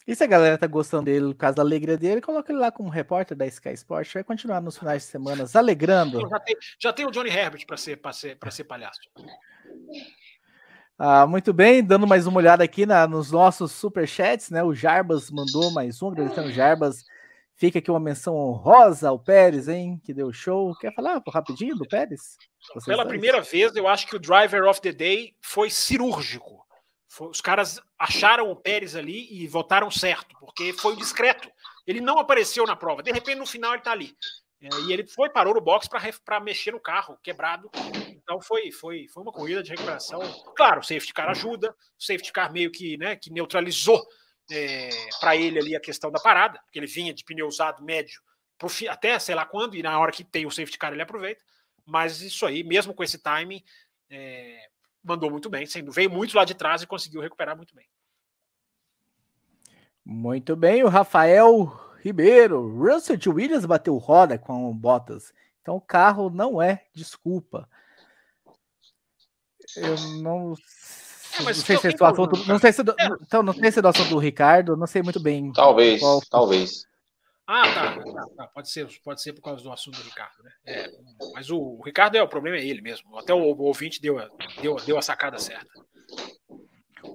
E 0.10 0.16
se 0.16 0.24
a 0.24 0.28
galera 0.28 0.58
tá 0.58 0.66
gostando 0.66 1.06
dele, 1.06 1.26
no 1.26 1.36
caso 1.36 1.58
da 1.58 1.62
alegria 1.62 1.96
dele, 1.96 2.20
coloca 2.20 2.52
ele 2.52 2.60
lá 2.60 2.72
como 2.72 2.90
repórter 2.90 3.38
da 3.38 3.46
Sky 3.46 3.74
Sport. 3.74 4.12
Vai 4.12 4.24
continuar 4.24 4.60
nos 4.60 4.76
finais 4.76 5.04
de 5.04 5.10
semana 5.10 5.46
alegrando. 5.54 6.20
Já 6.28 6.40
tem, 6.40 6.58
já 6.80 6.94
tem 6.94 7.06
o 7.06 7.12
Johnny 7.12 7.30
Herbert 7.30 7.64
para 7.68 7.78
ser, 7.78 8.00
ser, 8.14 8.38
ser 8.50 8.64
palhaço. 8.64 9.00
Ah, 10.98 11.28
muito 11.28 11.54
bem, 11.54 11.84
dando 11.84 12.08
mais 12.08 12.26
uma 12.26 12.40
olhada 12.40 12.64
aqui 12.64 12.88
na, 12.88 13.08
nos 13.08 13.32
nossos 13.32 13.72
superchats, 13.72 14.50
né? 14.50 14.64
O 14.64 14.74
Jarbas 14.74 15.30
mandou 15.30 15.70
mais 15.72 16.02
um, 16.02 16.10
agradecendo 16.10 16.48
o 16.48 16.52
Jarbas. 16.52 17.06
Fica 17.60 17.80
aqui 17.80 17.92
uma 17.92 18.00
menção 18.00 18.38
honrosa 18.38 19.10
ao 19.10 19.20
Pérez, 19.20 19.68
hein? 19.68 20.02
Que 20.06 20.14
deu 20.14 20.32
show. 20.32 20.74
Quer 20.78 20.94
falar 20.94 21.22
rapidinho 21.28 21.76
do 21.76 21.86
Pérez? 21.86 22.38
Vocês 22.74 22.86
Pela 22.86 23.04
dois? 23.04 23.10
primeira 23.10 23.42
vez, 23.42 23.76
eu 23.76 23.86
acho 23.86 24.08
que 24.08 24.16
o 24.16 24.20
Driver 24.20 24.64
of 24.64 24.80
the 24.80 24.94
Day 24.94 25.36
foi 25.42 25.70
cirúrgico. 25.70 26.66
Foi, 27.10 27.28
os 27.28 27.42
caras 27.42 27.82
acharam 28.00 28.50
o 28.50 28.56
Pérez 28.56 28.96
ali 28.96 29.28
e 29.30 29.46
votaram 29.46 29.92
certo, 29.92 30.38
porque 30.40 30.72
foi 30.72 30.96
discreto. 30.96 31.52
Ele 31.86 32.00
não 32.00 32.18
apareceu 32.18 32.66
na 32.66 32.78
prova. 32.78 33.04
De 33.04 33.12
repente, 33.12 33.40
no 33.40 33.46
final, 33.46 33.72
ele 33.72 33.80
está 33.80 33.92
ali. 33.92 34.16
É, 34.62 34.70
e 34.88 34.94
ele 34.94 35.06
foi, 35.06 35.30
parou 35.30 35.54
no 35.54 35.60
box 35.60 35.90
para 36.24 36.40
mexer 36.40 36.72
no 36.72 36.80
carro, 36.80 37.18
quebrado. 37.22 37.70
Então 38.08 38.40
foi, 38.40 38.72
foi, 38.72 39.06
foi 39.10 39.22
uma 39.22 39.34
corrida 39.34 39.62
de 39.62 39.72
recuperação. 39.72 40.22
Claro, 40.56 40.80
o 40.80 40.84
safety 40.84 41.14
car 41.14 41.30
ajuda, 41.30 41.72
o 41.72 42.02
safety 42.02 42.32
car 42.32 42.54
meio 42.54 42.72
que, 42.72 42.98
né, 42.98 43.18
que 43.18 43.30
neutralizou 43.30 44.02
é, 44.52 44.90
para 45.20 45.36
ele 45.36 45.60
ali 45.60 45.76
a 45.76 45.80
questão 45.80 46.12
da 46.12 46.20
parada, 46.20 46.60
porque 46.66 46.80
ele 46.80 46.88
vinha 46.88 47.14
de 47.14 47.24
pneu 47.24 47.48
usado 47.48 47.84
médio 47.84 48.22
até 48.90 49.18
sei 49.20 49.36
lá 49.36 49.46
quando, 49.46 49.76
e 49.76 49.82
na 49.82 49.98
hora 49.98 50.12
que 50.12 50.24
tem 50.24 50.46
o 50.46 50.52
safety 50.52 50.78
car 50.78 50.92
ele 50.92 51.02
aproveita. 51.02 51.44
Mas 51.86 52.22
isso 52.22 52.46
aí, 52.46 52.64
mesmo 52.64 52.94
com 52.94 53.04
esse 53.04 53.18
timing, 53.18 53.64
é, 54.10 54.68
mandou 55.04 55.32
muito 55.32 55.50
bem, 55.50 55.66
sendo 55.66 55.92
veio 55.92 56.10
muito 56.10 56.36
lá 56.36 56.44
de 56.44 56.54
trás 56.54 56.82
e 56.82 56.88
conseguiu 56.88 57.22
recuperar 57.22 57.56
muito 57.56 57.74
bem. 57.74 57.88
Muito 60.04 60.56
bem, 60.56 60.84
o 60.84 60.90
Rafael 60.90 61.72
Ribeiro, 62.02 62.68
Russell 62.78 63.18
de 63.18 63.30
Williams 63.30 63.66
bateu 63.66 63.98
roda 63.98 64.38
com 64.38 64.76
Bottas. 64.76 65.34
Então 65.62 65.76
o 65.76 65.82
carro 65.82 66.30
não 66.30 66.62
é 66.62 66.86
desculpa. 66.94 67.70
Eu 69.76 69.96
não, 70.22 70.56
é, 71.38 71.44
não 71.44 71.54
sei 71.54 71.78
se 71.78 71.88
é 71.88 71.92
do 71.92 72.06
assunto, 72.06 72.48
não 72.48 72.60
sei 72.60 72.74
se 72.74 72.84
do, 72.84 72.92
é. 72.92 73.08
então 73.22 73.44
não 73.44 73.54
sei 73.54 73.72
se 73.72 73.80
é 73.80 73.82
do 73.82 73.88
assunto 73.88 74.10
do 74.10 74.18
Ricardo, 74.18 74.78
não 74.78 74.88
sei 74.88 75.02
muito 75.02 75.20
bem. 75.20 75.52
Talvez, 75.54 76.00
qual... 76.00 76.22
talvez. 76.30 76.88
Ah, 77.52 77.64
tá, 77.64 77.98
tá, 77.98 78.26
tá, 78.38 78.48
Pode 78.48 78.70
ser, 78.70 78.88
pode 79.04 79.22
ser 79.24 79.34
por 79.34 79.42
causa 79.42 79.64
do 79.64 79.72
assunto 79.72 79.98
do 79.98 80.04
Ricardo, 80.04 80.44
né? 80.44 80.52
É, 80.68 80.92
mas 81.34 81.50
o, 81.50 81.58
o, 81.58 81.82
Ricardo 81.82 82.16
é 82.16 82.22
o 82.22 82.28
problema 82.28 82.58
é 82.58 82.64
ele 82.64 82.80
mesmo. 82.80 83.18
Até 83.18 83.34
o, 83.34 83.40
o 83.40 83.62
ouvinte 83.64 84.00
deu, 84.00 84.18
deu, 84.62 84.76
deu 84.86 84.98
a 85.00 85.02
sacada 85.02 85.40
certa. 85.40 85.68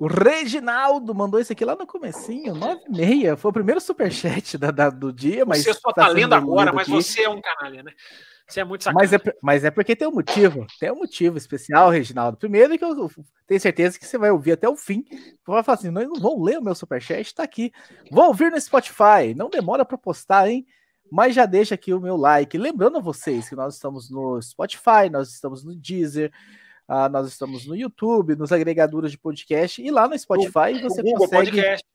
O 0.00 0.06
Reginaldo 0.06 1.14
mandou 1.14 1.40
isso 1.40 1.52
aqui 1.52 1.64
lá 1.64 1.76
no 1.76 1.86
comecinho, 1.86 2.54
9 2.54 2.82
e 2.86 2.90
meia. 2.90 3.36
Foi 3.36 3.50
o 3.50 3.54
primeiro 3.54 3.80
superchat 3.80 4.58
da, 4.58 4.70
da, 4.70 4.90
do 4.90 5.12
dia, 5.12 5.44
mas. 5.44 5.62
Você 5.62 5.74
só 5.74 5.92
tá, 5.92 6.06
tá 6.06 6.08
lendo 6.08 6.34
agora, 6.34 6.72
mas 6.72 6.88
aqui. 6.88 6.90
você 6.90 7.22
é 7.22 7.28
um 7.28 7.40
canalha, 7.40 7.82
né? 7.82 7.92
Você 8.46 8.60
é 8.60 8.64
muito 8.64 8.84
sacanagem. 8.84 9.18
Mas 9.18 9.26
é, 9.26 9.38
mas 9.42 9.64
é 9.64 9.70
porque 9.70 9.96
tem 9.96 10.06
um 10.06 10.12
motivo. 10.12 10.66
Tem 10.78 10.92
um 10.92 10.96
motivo 10.96 11.38
especial, 11.38 11.88
Reginaldo. 11.90 12.36
Primeiro 12.36 12.76
que 12.76 12.84
eu 12.84 13.10
tenho 13.46 13.60
certeza 13.60 13.98
que 13.98 14.06
você 14.06 14.18
vai 14.18 14.30
ouvir 14.30 14.52
até 14.52 14.68
o 14.68 14.76
fim. 14.76 15.04
Vai 15.46 15.62
falar 15.62 15.78
assim: 15.78 15.90
não, 15.90 16.02
não 16.02 16.20
vão 16.20 16.42
ler 16.42 16.58
o 16.58 16.62
meu 16.62 16.74
superchat, 16.74 17.34
tá 17.34 17.42
aqui. 17.42 17.72
Vou 18.10 18.26
ouvir 18.26 18.50
no 18.50 18.60
Spotify. 18.60 19.34
Não 19.34 19.48
demora 19.48 19.84
para 19.84 19.96
postar, 19.96 20.48
hein? 20.48 20.66
Mas 21.10 21.34
já 21.34 21.46
deixa 21.46 21.74
aqui 21.74 21.94
o 21.94 22.00
meu 22.00 22.16
like. 22.16 22.58
Lembrando 22.58 22.98
a 22.98 23.00
vocês 23.00 23.48
que 23.48 23.54
nós 23.54 23.74
estamos 23.74 24.10
no 24.10 24.40
Spotify, 24.42 25.08
nós 25.10 25.30
estamos 25.30 25.64
no 25.64 25.74
Deezer, 25.74 26.32
Uh, 26.88 27.08
nós 27.10 27.26
estamos 27.28 27.66
no 27.66 27.74
YouTube, 27.74 28.36
nos 28.36 28.52
agregadores 28.52 29.10
de 29.10 29.18
podcast 29.18 29.82
e 29.82 29.90
lá 29.90 30.06
no 30.06 30.18
Spotify 30.18 30.74
o, 30.74 30.82
você 30.82 31.00
o 31.00 31.04
Google 31.04 31.18
consegue. 31.20 31.50
Podcast. 31.50 31.86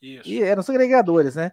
Isso. 0.00 0.28
E 0.28 0.42
é 0.42 0.56
nos 0.56 0.68
agregadores, 0.68 1.36
né? 1.36 1.52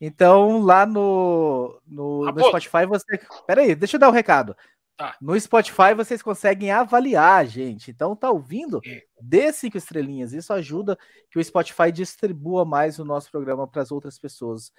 Então, 0.00 0.62
lá 0.62 0.86
no, 0.86 1.80
no, 1.86 2.24
no 2.24 2.44
Spotify 2.46 2.86
você. 2.86 3.18
Peraí, 3.46 3.74
deixa 3.74 3.96
eu 3.96 4.00
dar 4.00 4.08
o 4.08 4.10
um 4.10 4.14
recado. 4.14 4.56
Tá. 4.96 5.16
No 5.20 5.38
Spotify 5.38 5.94
vocês 5.96 6.22
conseguem 6.22 6.70
avaliar, 6.70 7.46
gente. 7.46 7.90
Então, 7.90 8.14
tá 8.14 8.30
ouvindo? 8.30 8.80
É. 8.84 9.02
Dê 9.20 9.50
cinco 9.50 9.78
estrelinhas. 9.78 10.34
Isso 10.34 10.52
ajuda 10.52 10.98
que 11.30 11.38
o 11.38 11.44
Spotify 11.44 11.90
distribua 11.90 12.66
mais 12.66 12.98
o 12.98 13.04
nosso 13.04 13.30
programa 13.30 13.66
para 13.66 13.80
as 13.80 13.90
outras 13.90 14.18
pessoas. 14.18 14.70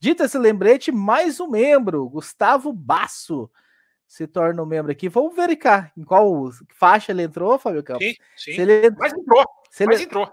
Dito 0.00 0.22
esse 0.22 0.36
lembrete, 0.36 0.90
mais 0.90 1.38
um 1.38 1.48
membro, 1.48 2.08
Gustavo 2.08 2.72
Basso 2.72 3.50
se 4.08 4.26
torna 4.26 4.62
um 4.62 4.66
membro 4.66 4.90
aqui. 4.90 5.06
Vamos 5.08 5.36
verificar 5.36 5.92
em 5.94 6.02
qual 6.02 6.50
faixa 6.70 7.12
ele 7.12 7.22
entrou, 7.22 7.58
Fábio 7.58 7.82
Campos. 7.84 8.06
Sim, 8.06 8.14
sim. 8.36 8.52
Se 8.54 8.60
ele... 8.62 8.90
Mas 8.98 9.12
entrou. 9.12 9.44
Se 9.70 9.82
ele... 9.84 9.92
Mas 9.92 10.00
entrou. 10.00 10.32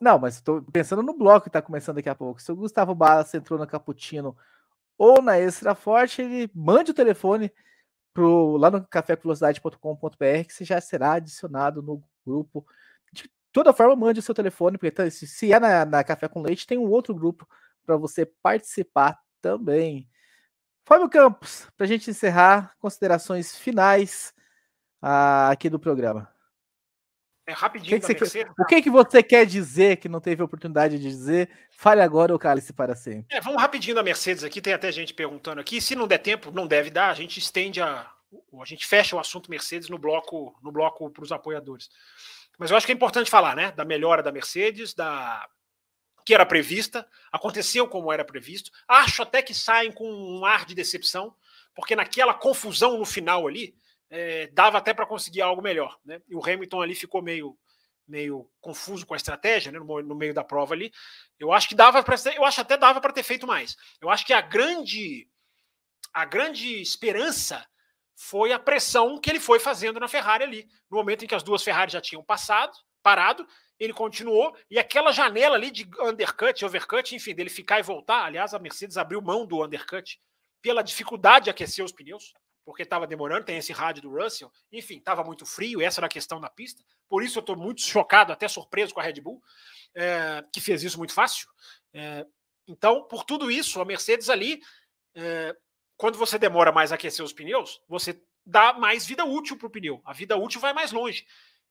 Não, 0.00 0.18
mas 0.18 0.34
estou 0.34 0.60
pensando 0.72 1.02
no 1.02 1.16
bloco 1.16 1.42
que 1.42 1.48
está 1.48 1.62
começando 1.62 1.96
daqui 1.96 2.08
a 2.08 2.14
pouco. 2.14 2.42
Se 2.42 2.52
o 2.52 2.56
Gustavo 2.56 2.94
Barros 2.94 3.32
entrou 3.32 3.58
na 3.58 3.66
Caputino 3.66 4.36
ou 4.98 5.22
na 5.22 5.38
Extra 5.38 5.74
Forte, 5.74 6.20
ele 6.20 6.50
mande 6.54 6.90
o 6.90 6.94
telefone 6.94 7.50
pro, 8.12 8.56
lá 8.56 8.70
no 8.70 8.84
cafévelocidade.com.br 8.84 10.44
que 10.46 10.52
você 10.52 10.64
já 10.64 10.80
será 10.80 11.12
adicionado 11.12 11.80
no 11.80 12.02
grupo. 12.26 12.66
De 13.12 13.30
toda 13.52 13.72
forma, 13.72 13.94
mande 13.94 14.18
o 14.18 14.22
seu 14.22 14.34
telefone, 14.34 14.76
porque 14.76 14.90
tá, 14.90 15.08
se 15.08 15.52
é 15.52 15.60
na, 15.60 15.84
na 15.84 16.04
Café 16.04 16.28
com 16.28 16.42
Leite, 16.42 16.66
tem 16.66 16.76
um 16.76 16.90
outro 16.90 17.14
grupo 17.14 17.48
para 17.86 17.96
você 17.96 18.26
participar 18.26 19.16
também. 19.40 20.08
Fábio 20.88 21.06
Campos, 21.10 21.68
para 21.76 21.84
a 21.84 21.86
gente 21.86 22.08
encerrar, 22.08 22.74
considerações 22.78 23.54
finais 23.54 24.32
uh, 25.02 25.52
aqui 25.52 25.68
do 25.68 25.78
programa. 25.78 26.32
É 27.46 27.52
rapidinho. 27.52 27.98
O 27.98 28.00
que, 28.00 28.14
que, 28.14 28.24
você, 28.24 28.44
quer, 28.44 28.50
o 28.58 28.64
que, 28.64 28.82
que 28.82 28.90
você 28.90 29.22
quer 29.22 29.44
dizer 29.44 29.98
que 29.98 30.08
não 30.08 30.18
teve 30.18 30.42
oportunidade 30.42 30.98
de 30.98 31.06
dizer? 31.06 31.50
Fale 31.70 32.00
agora 32.00 32.32
ou 32.32 32.38
cale-se 32.38 32.72
para 32.72 32.96
sempre. 32.96 33.36
É, 33.36 33.38
vamos 33.38 33.60
rapidinho 33.60 33.94
da 33.94 34.02
Mercedes 34.02 34.42
aqui. 34.42 34.62
Tem 34.62 34.72
até 34.72 34.90
gente 34.90 35.12
perguntando 35.12 35.60
aqui. 35.60 35.78
Se 35.78 35.94
não 35.94 36.08
der 36.08 36.18
tempo, 36.18 36.50
não 36.50 36.66
deve 36.66 36.88
dar. 36.88 37.10
A 37.10 37.14
gente 37.14 37.38
estende 37.38 37.82
a. 37.82 38.10
A 38.58 38.64
gente 38.64 38.86
fecha 38.86 39.14
o 39.14 39.20
assunto 39.20 39.50
Mercedes 39.50 39.90
no 39.90 39.98
bloco 39.98 40.58
no 40.62 40.72
bloco 40.72 41.10
para 41.10 41.22
os 41.22 41.32
apoiadores. 41.32 41.90
Mas 42.58 42.70
eu 42.70 42.78
acho 42.78 42.86
que 42.86 42.92
é 42.92 42.94
importante 42.94 43.30
falar, 43.30 43.54
né? 43.54 43.72
Da 43.72 43.84
melhora 43.84 44.22
da 44.22 44.32
Mercedes, 44.32 44.94
da 44.94 45.46
que 46.28 46.34
era 46.34 46.44
prevista, 46.44 47.08
aconteceu 47.32 47.88
como 47.88 48.12
era 48.12 48.22
previsto. 48.22 48.70
Acho 48.86 49.22
até 49.22 49.40
que 49.40 49.54
saem 49.54 49.90
com 49.90 50.12
um 50.12 50.44
ar 50.44 50.66
de 50.66 50.74
decepção, 50.74 51.34
porque 51.74 51.96
naquela 51.96 52.34
confusão 52.34 52.98
no 52.98 53.06
final 53.06 53.48
ali, 53.48 53.74
é, 54.10 54.46
dava 54.48 54.76
até 54.76 54.92
para 54.92 55.06
conseguir 55.06 55.40
algo 55.40 55.62
melhor. 55.62 55.98
Né? 56.04 56.20
E 56.28 56.36
o 56.36 56.44
Hamilton 56.44 56.82
ali 56.82 56.94
ficou 56.94 57.22
meio, 57.22 57.56
meio 58.06 58.46
confuso 58.60 59.06
com 59.06 59.14
a 59.14 59.16
estratégia 59.16 59.72
né? 59.72 59.78
no, 59.78 60.02
no 60.02 60.14
meio 60.14 60.34
da 60.34 60.44
prova 60.44 60.74
ali. 60.74 60.92
Eu 61.40 61.50
acho 61.50 61.66
que 61.66 61.74
dava 61.74 62.02
para 62.02 62.16
eu 62.36 62.44
acho 62.44 62.60
até 62.60 62.76
dava 62.76 63.00
para 63.00 63.14
ter 63.14 63.22
feito 63.22 63.46
mais. 63.46 63.74
Eu 63.98 64.10
acho 64.10 64.26
que 64.26 64.34
a 64.34 64.42
grande 64.42 65.26
a 66.12 66.26
grande 66.26 66.78
esperança 66.78 67.66
foi 68.14 68.52
a 68.52 68.58
pressão 68.58 69.18
que 69.18 69.30
ele 69.30 69.40
foi 69.40 69.58
fazendo 69.58 69.98
na 69.98 70.08
Ferrari 70.08 70.44
ali, 70.44 70.68
no 70.90 70.98
momento 70.98 71.24
em 71.24 71.26
que 71.26 71.34
as 71.34 71.42
duas 71.42 71.62
Ferrari 71.62 71.90
já 71.90 72.02
tinham 72.02 72.22
passado, 72.22 72.76
parado, 73.02 73.48
ele 73.78 73.92
continuou, 73.92 74.56
e 74.70 74.78
aquela 74.78 75.12
janela 75.12 75.54
ali 75.56 75.70
de 75.70 75.88
undercut, 76.00 76.64
overcut, 76.64 77.14
enfim, 77.14 77.34
dele 77.34 77.50
ficar 77.50 77.78
e 77.78 77.82
voltar. 77.82 78.24
Aliás, 78.24 78.52
a 78.52 78.58
Mercedes 78.58 78.96
abriu 78.96 79.22
mão 79.22 79.46
do 79.46 79.64
undercut 79.64 80.20
pela 80.60 80.82
dificuldade 80.82 81.44
de 81.44 81.50
aquecer 81.50 81.84
os 81.84 81.92
pneus, 81.92 82.32
porque 82.64 82.82
estava 82.82 83.06
demorando, 83.06 83.46
tem 83.46 83.56
esse 83.56 83.72
rádio 83.72 84.02
do 84.02 84.10
Russell, 84.10 84.52
enfim, 84.72 84.98
estava 84.98 85.24
muito 85.24 85.46
frio, 85.46 85.80
essa 85.80 86.00
era 86.00 86.06
a 86.06 86.10
questão 86.10 86.40
da 86.40 86.50
pista. 86.50 86.82
Por 87.08 87.22
isso 87.22 87.38
eu 87.38 87.40
estou 87.40 87.56
muito 87.56 87.80
chocado, 87.80 88.32
até 88.32 88.48
surpreso 88.48 88.92
com 88.92 89.00
a 89.00 89.02
Red 89.02 89.20
Bull, 89.20 89.40
é, 89.94 90.44
que 90.52 90.60
fez 90.60 90.82
isso 90.82 90.98
muito 90.98 91.14
fácil. 91.14 91.48
É, 91.94 92.26
então, 92.66 93.04
por 93.04 93.24
tudo 93.24 93.50
isso, 93.50 93.80
a 93.80 93.84
Mercedes 93.84 94.28
ali, 94.28 94.60
é, 95.14 95.56
quando 95.96 96.18
você 96.18 96.38
demora 96.38 96.70
mais 96.70 96.92
a 96.92 96.96
aquecer 96.96 97.24
os 97.24 97.32
pneus, 97.32 97.80
você 97.88 98.20
dá 98.44 98.72
mais 98.72 99.06
vida 99.06 99.24
útil 99.24 99.56
para 99.56 99.66
o 99.66 99.70
pneu. 99.70 100.02
A 100.04 100.12
vida 100.12 100.36
útil 100.36 100.60
vai 100.60 100.72
mais 100.72 100.92
longe. 100.92 101.26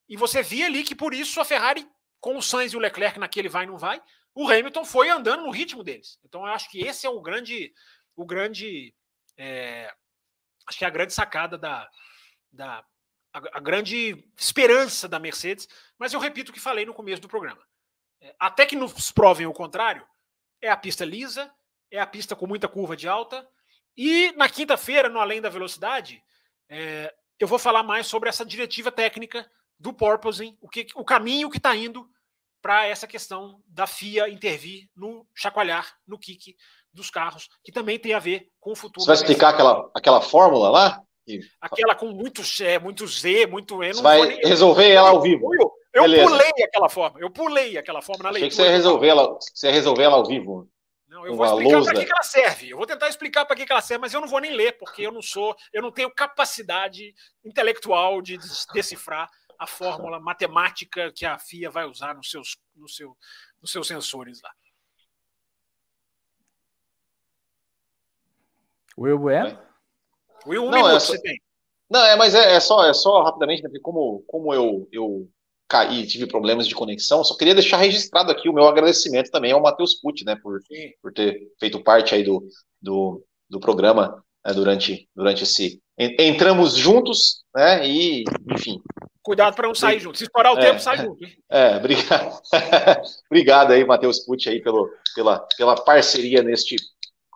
E 0.10 0.18
você 0.18 0.42
via 0.42 0.66
ali 0.66 0.84
que 0.84 0.96
por 0.96 1.14
isso 1.14 1.40
a 1.40 1.46
Ferrari 1.46 1.88
com 2.20 2.38
o 2.38 2.42
Sainz 2.42 2.74
e 2.74 2.78
o 2.78 2.80
Leclerc 2.80 3.20
naquele 3.20 3.50
vai 3.50 3.66
não 3.66 3.78
vai, 3.78 4.02
o 4.34 4.48
Hamilton 4.48 4.86
foi 4.86 5.10
andando 5.10 5.44
no 5.44 5.52
ritmo 5.52 5.84
deles. 5.84 6.20
Então 6.24 6.46
eu 6.46 6.54
acho 6.54 6.70
que 6.70 6.82
esse 6.82 7.08
é 7.08 7.10
o 7.10 7.22
grande, 7.22 7.74
o 8.16 8.26
grande, 8.26 8.94
é, 9.36 9.92
acho 10.68 10.78
que 10.78 10.86
é 10.86 10.88
a 10.88 10.92
grande 10.92 11.14
sacada 11.14 11.58
da, 11.58 11.90
da 12.52 12.86
a, 13.34 13.58
a, 13.58 13.60
grande 13.60 14.24
esperança 14.38 15.08
da 15.08 15.20
Mercedes. 15.20 15.68
Mas 15.98 16.14
eu 16.14 16.20
repito 16.20 16.52
o 16.52 16.54
que 16.54 16.60
falei 16.60 16.86
no 16.86 16.94
começo 16.94 17.22
do 17.22 17.28
programa. 17.28 17.62
É, 18.22 18.36
até 18.40 18.66
que 18.66 18.76
nos 18.76 19.12
provem 19.12 19.48
o 19.48 19.54
contrário, 19.54 20.08
é 20.62 20.70
a 20.70 20.78
pista 20.78 21.06
lisa, 21.06 21.52
é 21.90 22.00
a 22.00 22.08
pista 22.08 22.36
com 22.36 22.46
muita 22.46 22.68
curva 22.68 22.96
de 22.96 23.08
alta. 23.08 23.48
E 23.96 24.32
na 24.34 24.48
quinta-feira, 24.48 25.10
no 25.10 25.20
Além 25.20 25.42
da 25.42 25.50
Velocidade, 25.50 26.24
é, 26.70 27.14
eu 27.40 27.48
vou 27.48 27.58
falar 27.58 27.84
mais 27.84 28.08
sobre 28.08 28.30
essa 28.30 28.46
diretiva 28.46 28.92
técnica 28.92 29.50
do 29.80 29.94
porpoising, 29.94 30.58
o, 30.62 30.68
que, 30.68 30.88
o 30.96 31.06
caminho 31.06 31.50
que 31.50 31.58
está 31.58 31.76
indo 31.76 32.08
para 32.62 32.86
essa 32.86 33.08
questão 33.08 33.62
da 33.68 33.88
FIA 33.88 34.30
intervir 34.30 34.90
no 34.96 35.26
chacoalhar, 35.36 35.96
no 36.06 36.18
kick 36.18 36.56
dos 36.92 37.10
carros, 37.10 37.48
que 37.64 37.72
também 37.72 38.00
tem 38.00 38.14
a 38.14 38.20
ver 38.20 38.50
com 38.60 38.72
o 38.72 38.76
futuro. 38.76 39.06
Você 39.06 39.08
vai 39.08 39.16
explicar 39.16 39.50
aquela, 39.50 39.90
aquela 39.94 40.22
fórmula 40.22 40.70
lá? 40.70 41.02
Aquela 41.62 41.94
com 41.94 42.08
muito, 42.08 42.42
é, 42.62 42.80
muito 42.80 43.06
Z, 43.06 43.48
muito 43.48 43.84
E. 43.84 43.94
Você 43.94 44.02
vai 44.02 44.22
nem... 44.22 44.40
resolver 44.40 44.90
ela 44.90 45.10
ao 45.10 45.22
vivo. 45.22 45.50
Eu, 45.94 46.06
eu 46.06 46.28
pulei 46.28 46.52
aquela 46.64 46.90
forma, 46.90 47.20
eu 47.20 47.30
pulei 47.30 47.78
aquela 47.78 48.02
forma 48.02 48.24
na 48.24 48.30
leitura. 48.30 48.48
Achei 48.48 48.50
que 48.50 48.56
você 48.56 48.64
ia 48.64 48.72
resolver 48.72 49.08
ela, 49.08 49.38
você 49.40 49.68
ia 49.68 49.74
resolver 49.74 50.04
ela 50.04 50.16
ao 50.16 50.26
vivo. 50.26 50.70
Não, 51.08 51.26
eu 51.26 51.36
vou 51.36 51.46
explicar 51.46 51.84
para 51.84 51.94
que, 51.94 52.06
que 52.06 52.12
ela 52.12 52.24
serve. 52.24 52.70
Eu 52.70 52.78
vou 52.78 52.86
tentar 52.86 53.10
explicar 53.10 53.46
para 53.46 53.56
que, 53.56 53.66
que 53.66 53.72
ela 53.72 53.82
serve, 53.82 54.02
mas 54.02 54.14
eu 54.14 54.22
não 54.22 54.28
vou 54.28 54.40
nem 54.40 54.54
ler, 54.54 54.78
porque 54.78 55.02
eu 55.02 55.12
não 55.12 55.22
sou, 55.22 55.56
eu 55.74 55.82
não 55.82 55.92
tenho 55.92 56.14
capacidade 56.14 57.14
intelectual 57.44 58.22
de 58.22 58.38
decifrar 58.74 59.30
a 59.58 59.68
fórmula 59.68 60.20
matemática 60.20 61.12
que 61.12 61.26
a 61.26 61.40
FIA 61.40 61.70
vai 61.70 61.86
usar 61.86 62.16
nos 62.16 62.30
seus, 62.30 62.58
no 62.76 62.88
seu, 62.88 63.18
nos 63.62 63.72
seus 63.72 63.88
sensores 63.88 64.42
lá. 64.42 64.52
Will 68.98 69.20
Bueno? 69.20 69.60
Will, 70.46 70.66
um 70.66 70.70
não, 70.72 70.90
é 70.90 71.00
só, 71.00 71.12
você 71.12 71.22
tem. 71.22 71.40
Não, 71.90 72.04
é, 72.04 72.16
mas 72.16 72.34
é, 72.34 72.56
é, 72.56 72.60
só, 72.60 72.86
é 72.86 72.94
só 72.94 73.22
rapidamente, 73.22 73.62
né, 73.62 73.70
porque 73.70 73.82
como, 73.82 74.24
como 74.28 74.54
eu, 74.54 74.88
eu 74.92 75.30
caí, 75.68 76.08
tive 76.08 76.26
problemas 76.26 76.68
de 76.68 76.74
conexão, 76.74 77.24
só 77.24 77.36
queria 77.36 77.54
deixar 77.54 77.78
registrado 77.78 78.32
aqui 78.32 78.50
o 78.50 78.54
meu 78.54 78.68
agradecimento 78.68 79.30
também 79.30 79.52
ao 79.52 79.62
Matheus 79.62 79.96
Pucci, 79.96 80.26
né, 80.26 80.36
por, 80.36 80.60
por 81.02 81.14
ter 81.14 81.40
feito 81.60 81.84
parte 81.84 82.16
aí 82.16 82.24
do, 82.24 82.48
do, 82.82 83.24
do 83.50 83.60
programa 83.60 84.24
né, 84.46 84.54
durante, 84.54 85.08
durante 85.16 85.44
esse... 85.44 85.82
Entramos 85.98 86.76
juntos, 86.76 87.44
né, 87.56 87.88
e, 87.88 88.24
enfim... 88.52 88.82
Cuidado 89.28 89.56
para 89.56 89.68
não 89.68 89.76
sair 89.76 90.00
junto. 90.00 90.18
Se 90.18 90.24
estourar 90.24 90.54
o 90.54 90.58
é, 90.58 90.62
tempo, 90.62 90.80
sai 90.80 91.00
junto. 91.00 91.22
Hein? 91.22 91.38
É, 91.50 91.76
obrigado. 91.76 92.42
obrigado 93.30 93.72
aí, 93.74 93.84
Matheus 93.84 94.22
Pucci, 94.22 94.48
aí, 94.48 94.62
pelo, 94.62 94.90
pela, 95.14 95.46
pela 95.58 95.76
parceria 95.76 96.42
neste... 96.42 96.78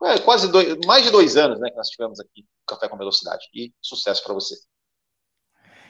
É, 0.06 0.18
quase 0.20 0.50
dois, 0.50 0.78
mais 0.86 1.04
de 1.04 1.12
dois 1.12 1.36
anos, 1.36 1.60
né, 1.60 1.70
que 1.70 1.76
nós 1.76 1.90
tivemos 1.90 2.18
aqui 2.22 2.46
Café 2.66 2.88
com 2.88 2.98
Velocidade. 2.98 3.46
E 3.54 3.74
sucesso 3.82 4.24
para 4.24 4.34
você. 4.34 4.56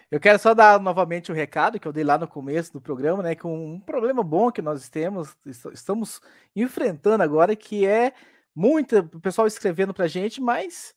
Eu 0.10 0.19
quero 0.19 0.40
só 0.40 0.56
dar 0.56 0.80
novamente 0.80 1.32
o 1.32 1.36
recado 1.36 1.80
que 1.80 1.88
eu 1.88 1.94
dei 1.94 2.03
lá 2.03 2.18
no 2.18 2.28
começo 2.28 2.73
do 2.73 2.82
programa, 2.82 3.22
né? 3.22 3.36
Com 3.36 3.76
um 3.76 3.80
problema 3.80 4.23
bom 4.23 4.52
que 4.52 4.61
nós 4.61 4.90
temos, 4.90 5.38
estamos 5.72 6.19
enfrentando 6.56 7.22
agora, 7.22 7.56
que 7.56 7.86
é 7.86 8.11
muita 8.56 9.02
o 9.02 9.22
pessoal 9.22 9.45
escrevendo 9.45 9.94
para 9.94 10.06
a 10.06 10.10
gente, 10.10 10.41
mas 10.41 10.95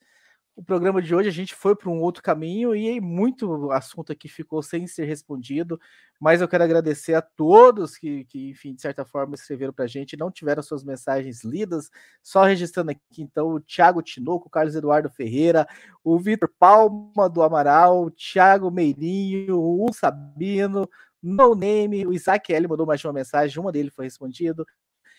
o 0.56 0.62
programa 0.62 1.02
de 1.02 1.12
hoje 1.12 1.28
a 1.28 1.32
gente 1.32 1.52
foi 1.55 1.74
para 1.74 1.90
um 1.90 2.01
outro 2.01 2.22
caminho 2.22 2.76
e 2.76 3.01
muito 3.01 3.72
assunto 3.72 4.12
aqui 4.12 4.28
ficou 4.28 4.62
sem 4.62 4.86
ser 4.86 5.05
respondido, 5.05 5.81
mas 6.20 6.40
eu 6.40 6.47
quero 6.47 6.62
agradecer 6.62 7.14
a 7.14 7.22
todos 7.22 7.97
que, 7.97 8.24
que 8.26 8.51
enfim, 8.51 8.72
de 8.72 8.81
certa 8.81 9.05
forma 9.05 9.35
escreveram 9.35 9.72
para 9.72 9.85
a 9.85 9.89
gente 9.89 10.16
não 10.16 10.31
tiveram 10.31 10.62
suas 10.62 10.85
mensagens 10.85 11.43
lidas, 11.43 11.90
só 12.22 12.44
registrando 12.44 12.93
aqui 12.93 13.01
então 13.18 13.48
o 13.48 13.60
Thiago 13.60 14.01
Tinoco, 14.01 14.47
o 14.47 14.51
Carlos 14.51 14.76
Eduardo 14.76 15.10
Ferreira, 15.10 15.66
o 16.05 16.18
Vitor 16.18 16.48
Palma 16.56 17.28
do 17.28 17.43
Amaral, 17.43 18.05
o 18.05 18.10
Thiago 18.10 18.70
Meirinho, 18.70 19.60
o 19.60 19.93
Sabino, 19.93 20.89
No 21.20 21.56
Name, 21.56 22.06
o 22.06 22.12
Isaac 22.12 22.52
L 22.52 22.68
mandou 22.68 22.86
mais 22.86 23.05
uma 23.05 23.12
mensagem, 23.12 23.59
uma 23.59 23.72
dele 23.72 23.90
foi 23.90 24.05
respondido, 24.05 24.64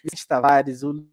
Vicente 0.02 0.28
Tavares, 0.28 0.82
o 0.82 1.06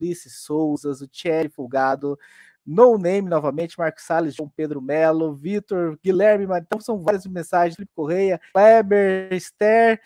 Ulisses 0.00 0.42
Souza, 0.42 0.90
o 0.90 1.08
Thierry 1.08 1.48
Fulgado, 1.48 2.16
no 2.66 2.96
Name 2.96 3.28
novamente, 3.28 3.78
Marcos 3.78 4.04
Salles, 4.04 4.34
João 4.34 4.48
Pedro 4.48 4.80
Melo, 4.80 5.34
Vitor, 5.34 5.98
Guilherme, 6.02 6.46
então 6.58 6.80
são 6.80 7.02
várias 7.02 7.26
mensagens, 7.26 7.76
Felipe 7.76 7.92
Correia, 7.94 8.40
Kleber, 8.52 9.32
Esther, 9.32 10.00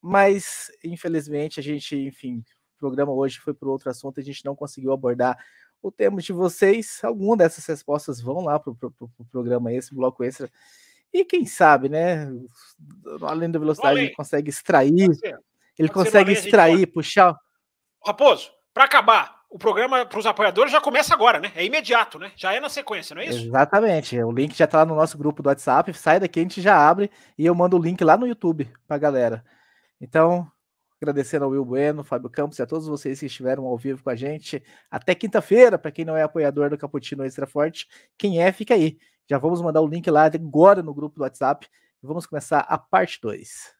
mas 0.00 0.70
infelizmente 0.82 1.60
a 1.60 1.62
gente, 1.62 1.96
enfim, 1.96 2.38
o 2.76 2.78
programa 2.78 3.12
hoje 3.12 3.38
foi 3.38 3.52
para 3.52 3.68
outro 3.68 3.90
assunto, 3.90 4.18
a 4.18 4.22
gente 4.22 4.44
não 4.44 4.56
conseguiu 4.56 4.92
abordar 4.92 5.38
o 5.82 5.90
tema 5.90 6.20
de 6.20 6.32
vocês. 6.32 7.00
Alguma 7.02 7.36
dessas 7.36 7.64
respostas 7.66 8.20
vão 8.20 8.40
lá 8.44 8.58
para 8.58 8.70
o 8.70 8.74
pro, 8.74 8.90
pro 8.90 9.10
programa 9.30 9.72
esse, 9.72 9.94
bloco 9.94 10.22
extra. 10.24 10.50
E 11.12 11.24
quem 11.24 11.44
sabe, 11.44 11.88
né? 11.88 12.30
Além 13.22 13.50
da 13.50 13.58
velocidade, 13.58 13.98
ele 13.98 14.14
consegue 14.14 14.50
extrair. 14.50 15.08
Ele 15.78 15.88
consegue 15.88 16.32
extrair, 16.32 16.86
puxar. 16.86 17.36
Raposo, 18.04 18.50
para 18.72 18.84
acabar, 18.84 19.39
o 19.50 19.58
programa 19.58 20.06
para 20.06 20.18
os 20.18 20.26
apoiadores 20.26 20.70
já 20.70 20.80
começa 20.80 21.12
agora, 21.12 21.40
né? 21.40 21.50
É 21.56 21.64
imediato, 21.64 22.20
né? 22.20 22.30
Já 22.36 22.54
é 22.54 22.60
na 22.60 22.68
sequência, 22.68 23.14
não 23.14 23.22
é 23.22 23.26
isso? 23.26 23.48
Exatamente. 23.48 24.16
O 24.22 24.30
link 24.30 24.56
já 24.56 24.64
está 24.64 24.78
lá 24.78 24.84
no 24.86 24.94
nosso 24.94 25.18
grupo 25.18 25.42
do 25.42 25.48
WhatsApp. 25.48 25.92
Sai 25.92 26.20
daqui, 26.20 26.38
a 26.38 26.42
gente 26.42 26.62
já 26.62 26.88
abre 26.88 27.10
e 27.36 27.44
eu 27.44 27.54
mando 27.54 27.76
o 27.76 27.82
link 27.82 28.02
lá 28.04 28.16
no 28.16 28.28
YouTube 28.28 28.70
para 28.86 28.94
a 28.94 28.98
galera. 28.98 29.44
Então, 30.00 30.46
agradecendo 31.02 31.44
ao 31.44 31.50
Will 31.50 31.64
Bueno, 31.64 32.04
Fábio 32.04 32.30
Campos 32.30 32.60
e 32.60 32.62
a 32.62 32.66
todos 32.66 32.86
vocês 32.86 33.18
que 33.18 33.26
estiveram 33.26 33.66
ao 33.66 33.76
vivo 33.76 34.04
com 34.04 34.10
a 34.10 34.14
gente. 34.14 34.62
Até 34.88 35.16
quinta-feira, 35.16 35.76
para 35.76 35.90
quem 35.90 36.04
não 36.04 36.16
é 36.16 36.22
apoiador 36.22 36.70
do 36.70 36.78
Caputino 36.78 37.24
Extra 37.24 37.46
Forte. 37.46 37.88
Quem 38.16 38.40
é, 38.40 38.52
fica 38.52 38.74
aí. 38.74 38.98
Já 39.28 39.36
vamos 39.36 39.60
mandar 39.60 39.80
o 39.80 39.88
link 39.88 40.08
lá 40.08 40.26
agora 40.26 40.80
no 40.80 40.94
grupo 40.94 41.16
do 41.16 41.22
WhatsApp. 41.22 41.66
Vamos 42.00 42.24
começar 42.24 42.60
a 42.60 42.78
parte 42.78 43.18
2. 43.20 43.79